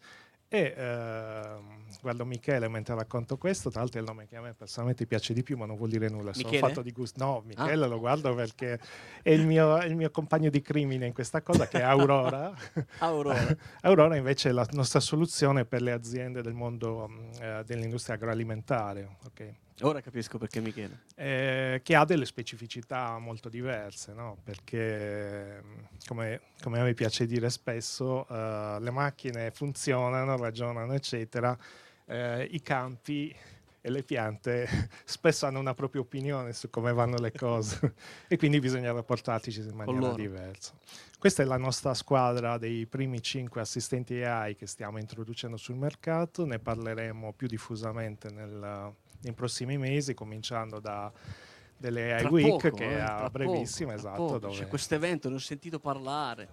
E 0.54 0.74
ehm, 0.76 1.80
guardo 2.02 2.26
Michele 2.26 2.68
mentre 2.68 2.94
racconto 2.94 3.38
questo, 3.38 3.70
tra 3.70 3.80
l'altro 3.80 4.00
è 4.00 4.02
il 4.04 4.08
nome 4.10 4.28
che 4.28 4.36
a 4.36 4.42
me 4.42 4.54
personalmente 4.54 5.06
piace 5.06 5.32
di 5.34 5.44
più, 5.44 5.56
ma 5.56 5.66
non 5.66 5.78
vuol 5.78 5.90
dire 5.90 6.10
nulla. 6.10 6.34
Sono 6.34 6.50
Michele? 6.50 6.68
fatto 6.68 6.82
di 6.82 6.92
gusto. 6.92 7.24
No, 7.24 7.38
Ah. 7.38 7.42
Michele 7.46 7.88
lo 7.88 8.00
guardo 8.00 8.36
perché 8.36 8.78
è 9.22 9.30
il 9.30 9.48
mio, 9.48 9.78
è 9.78 9.86
il 9.86 9.96
mio 9.96 10.12
compagno 10.12 10.50
di 10.50 10.62
crimine 10.62 11.06
in 11.06 11.14
questa 11.14 11.42
cosa, 11.42 11.70
che 11.70 11.80
è 11.80 11.84
Aurora. 11.84 12.54
Aurora. 13.00 13.56
Aurora 13.84 14.18
invece 14.18 14.50
è 14.50 14.52
la 14.52 14.68
nostra 14.72 15.00
soluzione 15.00 15.64
per 15.64 15.82
le 15.82 15.94
aziende 15.94 16.42
del 16.42 16.54
mondo 16.54 17.08
mh, 17.08 17.30
eh, 17.42 17.64
dell'industria 17.66 18.16
agroalimentare. 18.16 19.16
ok? 19.28 19.54
Ora 19.84 20.02
capisco 20.02 20.38
perché 20.38 20.60
Michele. 20.62 21.02
eh, 21.16 21.82
che 21.84 21.96
ha 21.96 22.06
delle 22.06 22.26
specificità 22.26 23.18
molto 23.18 23.50
diverse, 23.50 24.14
no? 24.14 24.38
perché 24.44 25.62
mh, 25.62 25.88
come, 26.06 26.42
come 26.62 26.80
a 26.80 26.84
me 26.84 26.94
piace 26.94 27.26
dire 27.26 27.50
spesso, 27.50 28.28
eh, 28.28 28.78
le 28.80 28.92
macchine 28.92 29.52
funzionano, 29.52 30.38
ragionano, 30.38 30.94
eccetera, 30.94 31.58
eh, 32.06 32.48
i 32.52 32.62
campi 32.62 33.36
e 33.84 33.90
le 33.90 34.04
piante 34.04 34.68
spesso 35.04 35.48
hanno 35.48 35.60
una 35.60 35.74
propria 35.74 36.02
opinione 36.02 36.54
su 36.54 36.70
come 36.70 36.94
vanno 36.94 37.18
le 37.18 37.32
cose 37.32 37.96
e 38.28 38.38
quindi 38.38 38.60
bisogna 38.60 38.92
rapportarci 38.92 39.60
in 39.62 39.76
maniera 39.76 40.14
diversa. 40.14 40.74
Questa 41.18 41.44
è 41.44 41.46
la 41.46 41.58
nostra 41.58 41.94
squadra 41.94 42.58
dei 42.58 42.86
primi 42.86 43.22
cinque 43.22 43.62
assistenti 43.62 44.24
AI 44.24 44.56
che 44.56 44.68
stiamo 44.68 45.00
introducendo 45.00 45.58
sul 45.58 45.76
mercato, 45.76 46.46
ne 46.46 46.60
parleremo 46.60 47.34
più 47.34 47.48
diffusamente 47.48 48.30
nel- 48.30 48.94
nei 49.22 49.34
prossimi 49.34 49.78
mesi, 49.78 50.14
cominciando 50.14 50.80
da 50.80 51.12
delle 51.82 52.14
AI 52.14 52.26
Week 52.26 52.48
poco, 52.48 52.78
che 52.78 52.84
eh, 52.86 52.94
è 52.94 53.04
tra 53.04 53.24
a 53.24 53.30
brevissimo, 53.30 53.90
poco, 53.90 54.02
tra 54.02 54.12
esatto, 54.12 54.26
poco. 54.26 54.40
dove 54.40 54.58
C'è 54.58 54.68
questo 54.68 54.96
evento, 54.96 55.30
ne 55.30 55.36
ho 55.36 55.40
sentito 55.40 55.80
parlare. 55.80 56.48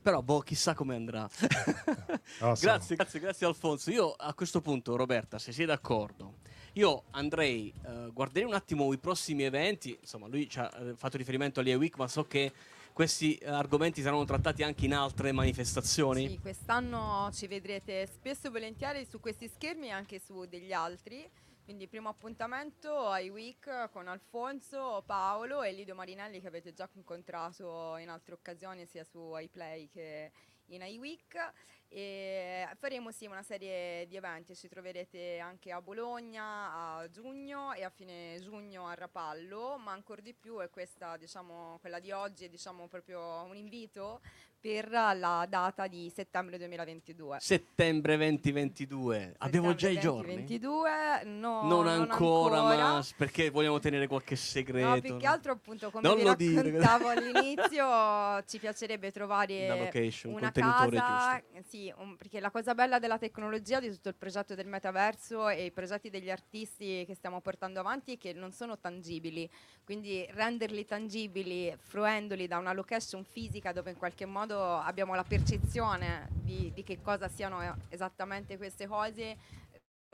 Però, 0.00 0.20
boh, 0.20 0.40
chissà 0.40 0.74
come 0.74 0.96
andrà. 0.96 1.28
So. 2.38 2.54
grazie, 2.60 2.96
grazie, 2.96 3.20
grazie 3.20 3.46
Alfonso. 3.46 3.90
Io 3.90 4.12
a 4.12 4.32
questo 4.32 4.60
punto, 4.60 4.96
Roberta, 4.96 5.38
se 5.38 5.52
sei 5.52 5.66
d'accordo, 5.66 6.38
io 6.74 7.04
andrei, 7.10 7.72
eh, 7.84 8.08
guarderei 8.10 8.48
un 8.48 8.54
attimo 8.54 8.90
i 8.92 8.98
prossimi 8.98 9.42
eventi. 9.42 9.96
Insomma, 10.00 10.28
lui 10.28 10.48
ci 10.48 10.58
ha 10.58 10.70
eh, 10.80 10.94
fatto 10.96 11.18
riferimento 11.18 11.60
all'EA 11.60 11.76
Week, 11.76 11.96
ma 11.98 12.08
so 12.08 12.24
che 12.24 12.52
questi 12.92 13.34
eh, 13.36 13.50
argomenti 13.50 14.00
saranno 14.00 14.24
trattati 14.24 14.62
anche 14.62 14.86
in 14.86 14.94
altre 14.94 15.30
manifestazioni. 15.32 16.28
Sì, 16.28 16.38
quest'anno 16.38 17.28
ci 17.32 17.46
vedrete 17.46 18.06
spesso 18.06 18.46
e 18.46 18.50
volentieri 18.50 19.04
su 19.04 19.20
questi 19.20 19.48
schermi 19.48 19.88
e 19.88 19.90
anche 19.90 20.18
su 20.18 20.46
degli 20.46 20.72
altri. 20.72 21.28
Quindi 21.72 21.88
primo 21.88 22.10
appuntamento 22.10 23.08
ai 23.08 23.30
Week 23.30 23.88
con 23.92 24.06
Alfonso, 24.06 25.02
Paolo 25.06 25.62
e 25.62 25.72
Lido 25.72 25.94
Marinelli 25.94 26.38
che 26.38 26.46
avete 26.46 26.74
già 26.74 26.86
incontrato 26.92 27.96
in 27.96 28.10
altre 28.10 28.34
occasioni 28.34 28.84
sia 28.84 29.04
su 29.04 29.32
iPlay 29.34 29.88
che 29.88 30.32
in 30.66 30.82
iWeek 30.82 31.52
e 31.94 32.66
faremo 32.78 33.10
sì 33.10 33.26
una 33.26 33.42
serie 33.42 34.06
di 34.06 34.16
eventi, 34.16 34.56
ci 34.56 34.66
troverete 34.66 35.38
anche 35.38 35.70
a 35.72 35.82
Bologna 35.82 36.96
a 36.96 37.08
giugno 37.10 37.74
e 37.74 37.84
a 37.84 37.90
fine 37.90 38.38
giugno 38.40 38.86
a 38.86 38.94
Rapallo, 38.94 39.76
ma 39.78 39.92
ancora 39.92 40.22
di 40.22 40.32
più 40.32 40.58
è 40.60 40.70
questa 40.70 41.18
diciamo 41.18 41.76
quella 41.80 42.00
di 42.00 42.10
oggi 42.10 42.46
è 42.46 42.48
diciamo 42.48 42.88
proprio 42.88 43.42
un 43.42 43.56
invito 43.56 44.20
per 44.62 44.88
la 44.90 45.44
data 45.48 45.88
di 45.88 46.08
settembre 46.14 46.56
2022. 46.56 47.38
Settembre 47.40 48.16
2022. 48.16 49.34
Abbiamo 49.38 49.74
già 49.74 49.88
i 49.88 49.98
giorni? 49.98 50.34
2022, 50.46 51.24
no, 51.24 51.66
non, 51.66 51.88
ancora, 51.88 52.60
ancora. 52.60 52.92
ma 52.92 53.06
perché 53.16 53.50
vogliamo 53.50 53.80
tenere 53.80 54.06
qualche 54.06 54.36
segreto? 54.36 54.88
No, 54.88 55.00
più 55.00 55.16
che 55.16 55.26
altro 55.26 55.50
appunto 55.50 55.90
come 55.90 56.06
Non 56.06 56.16
vi 56.16 56.22
lo 56.22 56.34
dire. 56.36 56.62
raccontavo 56.62 57.08
all'inizio 57.08 58.44
ci 58.46 58.60
piacerebbe 58.60 59.10
trovare 59.10 59.66
location, 59.86 60.32
un 60.32 60.38
una 60.38 60.52
casa, 60.52 61.42
sì, 61.66 61.81
un- 61.96 62.16
perché 62.16 62.38
la 62.40 62.50
cosa 62.50 62.74
bella 62.74 62.98
della 62.98 63.18
tecnologia, 63.18 63.80
di 63.80 63.90
tutto 63.90 64.08
il 64.08 64.14
progetto 64.14 64.54
del 64.54 64.66
metaverso 64.66 65.48
e 65.48 65.64
i 65.66 65.70
progetti 65.70 66.10
degli 66.10 66.30
artisti 66.30 67.04
che 67.06 67.14
stiamo 67.14 67.40
portando 67.40 67.80
avanti 67.80 68.14
è 68.14 68.18
che 68.18 68.32
non 68.32 68.52
sono 68.52 68.78
tangibili, 68.78 69.48
quindi 69.84 70.26
renderli 70.30 70.84
tangibili 70.84 71.74
fruendoli 71.78 72.46
da 72.46 72.58
una 72.58 72.72
location 72.72 73.24
fisica 73.24 73.72
dove 73.72 73.90
in 73.90 73.96
qualche 73.96 74.26
modo 74.26 74.76
abbiamo 74.76 75.14
la 75.14 75.24
percezione 75.24 76.28
di, 76.42 76.70
di 76.74 76.82
che 76.82 77.00
cosa 77.00 77.28
siano 77.28 77.76
esattamente 77.88 78.56
queste 78.56 78.86
cose 78.86 79.36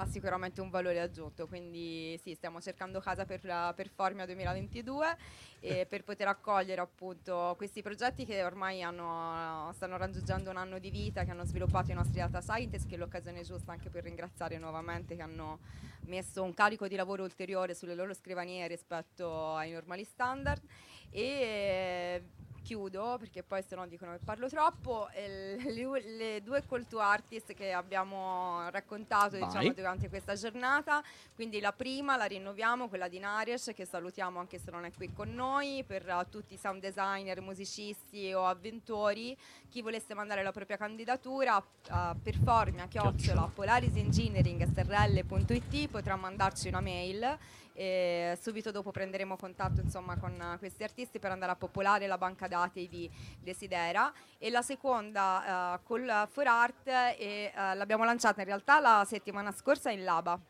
ha 0.01 0.07
sicuramente 0.07 0.61
un 0.61 0.71
valore 0.71 1.01
aggiunto, 1.01 1.49
quindi 1.49 2.17
sì, 2.23 2.33
stiamo 2.35 2.61
cercando 2.61 3.01
casa 3.01 3.25
per, 3.25 3.45
la- 3.45 3.73
per 3.75 3.89
Formia 3.89 4.27
2022 4.27 5.17
e 5.59 5.87
per 5.91 6.05
poter 6.05 6.29
accogliere 6.29 6.81
appunto 6.81 7.55
questi 7.57 7.83
progetti 7.83 8.25
che 8.25 8.45
ormai 8.45 8.81
hanno- 8.81 9.73
stanno 9.75 9.97
raggiungendo 9.97 10.51
un 10.51 10.57
anno 10.57 10.79
di 10.79 10.91
vita, 10.91 11.25
che 11.25 11.33
hanno 11.33 11.45
sviluppato 11.45 11.91
i 11.91 11.95
nostri 11.95 12.21
data 12.21 12.41
scientist, 12.41 12.87
che 12.89 12.95
è 12.95 12.99
l'occasione 12.99 13.43
giusta 13.43 13.73
anche 13.73 13.91
per 13.91 14.05
ringraziare 14.05 14.57
nuovamente 14.59 15.17
che 15.17 15.23
hanno 15.23 15.59
messo 16.03 16.45
un 16.45 16.55
carico 16.55 16.87
di 16.87 16.95
lavoro 16.95 17.25
ulteriore 17.25 17.75
sulle 17.75 17.97
loro 17.97 18.15
scrivanie 18.15 18.69
rispetto 18.69 19.57
ai 19.57 19.73
normali 19.73 20.05
standard. 20.05 20.63
E 21.11 22.23
chiudo 22.69 23.17
perché 23.19 23.43
poi 23.43 23.65
se 23.67 23.75
no 23.77 23.87
dicono 23.87 24.13
che 24.13 24.19
parlo 24.23 24.47
troppo 24.47 25.09
e 25.13 25.57
le, 25.73 26.03
le 26.17 26.43
due 26.43 26.63
call 26.69 26.87
to 26.87 26.99
artist 26.99 27.55
che 27.55 27.73
abbiamo 27.73 28.69
raccontato 28.69 29.37
diciamo, 29.37 29.73
durante 29.73 30.11
questa 30.11 30.35
giornata. 30.35 31.03
Quindi 31.35 31.61
la 31.61 31.73
prima 31.73 32.19
la 32.19 32.27
rinnoviamo 32.27 32.89
quella 32.89 33.09
di 33.09 33.19
Naresh 33.19 33.73
che 33.75 33.87
salutiamo 33.87 34.39
anche 34.39 34.59
se 34.59 34.71
non 34.71 34.85
è 34.85 34.93
qui 34.93 35.15
con 35.15 35.33
noi 35.33 35.83
per 35.87 36.07
eh, 36.07 36.27
tutti 36.29 36.53
i 36.55 36.59
sound 36.59 36.83
designer 36.83 37.41
musicisti 37.41 38.35
o 38.35 38.45
avventori. 38.45 39.35
Chi 39.71 39.81
volesse 39.81 40.13
mandare 40.13 40.43
la 40.43 40.53
propria 40.53 40.77
candidatura 40.77 41.65
a 41.89 42.15
performia 42.23 42.87
chiocciola 42.87 43.51
polarisengineering.it 43.55 45.89
potrà 45.89 46.17
mandarci 46.17 46.69
una 46.69 46.81
mail 46.81 47.39
e 47.79 48.37
subito 48.41 48.73
dopo 48.73 48.91
prenderemo 48.91 49.37
contatto 49.37 49.81
insomma, 49.81 50.19
con 50.19 50.57
questi 50.59 50.83
artisti 50.83 51.21
per 51.21 51.31
andare 51.31 51.53
a 51.53 51.55
popolare 51.55 52.09
la 52.09 52.19
banca 52.19 52.49
dati 52.49 52.89
di 52.89 53.09
Desidera. 53.41 54.13
E 54.37 54.51
la 54.51 54.63
seconda 54.63 55.77
uh, 55.77 55.87
col 55.87 56.27
For 56.29 56.49
Art 56.49 56.89
e 56.89 57.53
uh, 57.55 57.77
l'abbiamo 57.77 58.03
lanciata 58.03 58.41
in 58.41 58.49
realtà 58.49 58.81
la 58.81 59.07
settimana 59.07 59.53
scorsa 59.53 59.93
in 59.93 60.03
Laba 60.03 60.41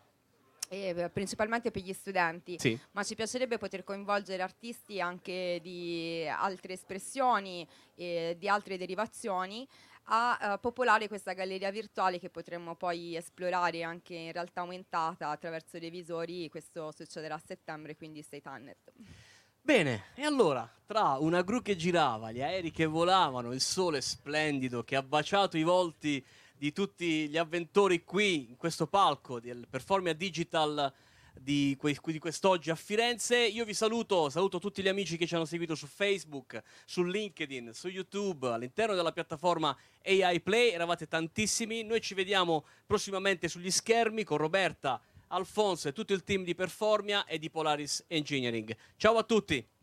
eh, 0.70 1.10
principalmente 1.12 1.70
per 1.70 1.82
gli 1.82 1.92
studenti, 1.92 2.56
Sì. 2.58 2.78
ma 2.92 3.02
ci 3.02 3.14
piacerebbe 3.14 3.58
poter 3.58 3.84
coinvolgere 3.84 4.42
artisti 4.42 5.00
anche 5.00 5.58
di 5.62 6.26
altre 6.28 6.74
espressioni 6.74 7.66
e 7.94 8.36
di 8.38 8.48
altre 8.48 8.76
derivazioni 8.76 9.66
a 10.10 10.38
eh, 10.40 10.58
popolare 10.58 11.08
questa 11.08 11.32
galleria 11.32 11.70
virtuale 11.70 12.18
che 12.18 12.30
potremmo 12.30 12.74
poi 12.74 13.16
esplorare 13.16 13.82
anche 13.82 14.14
in 14.14 14.32
realtà 14.32 14.60
aumentata 14.60 15.28
attraverso 15.28 15.78
dei 15.78 15.90
visori. 15.90 16.48
Questo 16.48 16.92
succederà 16.92 17.34
a 17.34 17.42
settembre, 17.44 17.96
quindi 17.96 18.22
stay 18.22 18.40
tuned. 18.40 18.76
Bene, 19.60 20.04
e 20.14 20.22
allora, 20.22 20.68
tra 20.86 21.18
una 21.18 21.42
gru 21.42 21.60
che 21.60 21.76
girava, 21.76 22.32
gli 22.32 22.40
aerei 22.40 22.70
che 22.70 22.86
volavano, 22.86 23.52
il 23.52 23.60
sole 23.60 24.00
splendido 24.00 24.82
che 24.82 24.96
ha 24.96 25.02
baciato 25.02 25.58
i 25.58 25.62
volti 25.62 26.24
di 26.56 26.72
tutti 26.72 27.28
gli 27.28 27.36
avventori 27.36 28.02
qui 28.02 28.48
in 28.48 28.56
questo 28.56 28.86
palco 28.86 29.40
del 29.40 29.66
Performia 29.68 30.14
Digital 30.14 30.92
di, 31.40 31.76
que- 31.78 31.96
di 32.02 32.18
quest'oggi 32.18 32.70
a 32.70 32.74
Firenze. 32.74 33.38
Io 33.38 33.64
vi 33.64 33.74
saluto, 33.74 34.28
saluto 34.28 34.58
tutti 34.58 34.82
gli 34.82 34.88
amici 34.88 35.16
che 35.16 35.26
ci 35.26 35.34
hanno 35.34 35.44
seguito 35.44 35.74
su 35.74 35.86
Facebook, 35.86 36.62
su 36.84 37.02
LinkedIn, 37.02 37.72
su 37.72 37.88
YouTube, 37.88 38.48
all'interno 38.48 38.94
della 38.94 39.12
piattaforma 39.12 39.76
AI 40.04 40.40
Play. 40.40 40.70
Eravate 40.70 41.06
tantissimi. 41.06 41.82
Noi 41.82 42.00
ci 42.00 42.14
vediamo 42.14 42.64
prossimamente 42.86 43.48
sugli 43.48 43.70
schermi 43.70 44.24
con 44.24 44.38
Roberta, 44.38 45.00
Alfonso 45.28 45.88
e 45.88 45.92
tutto 45.92 46.12
il 46.12 46.24
team 46.24 46.44
di 46.44 46.54
Performia 46.54 47.24
e 47.24 47.38
di 47.38 47.50
Polaris 47.50 48.04
Engineering. 48.08 48.76
Ciao 48.96 49.16
a 49.16 49.22
tutti! 49.22 49.77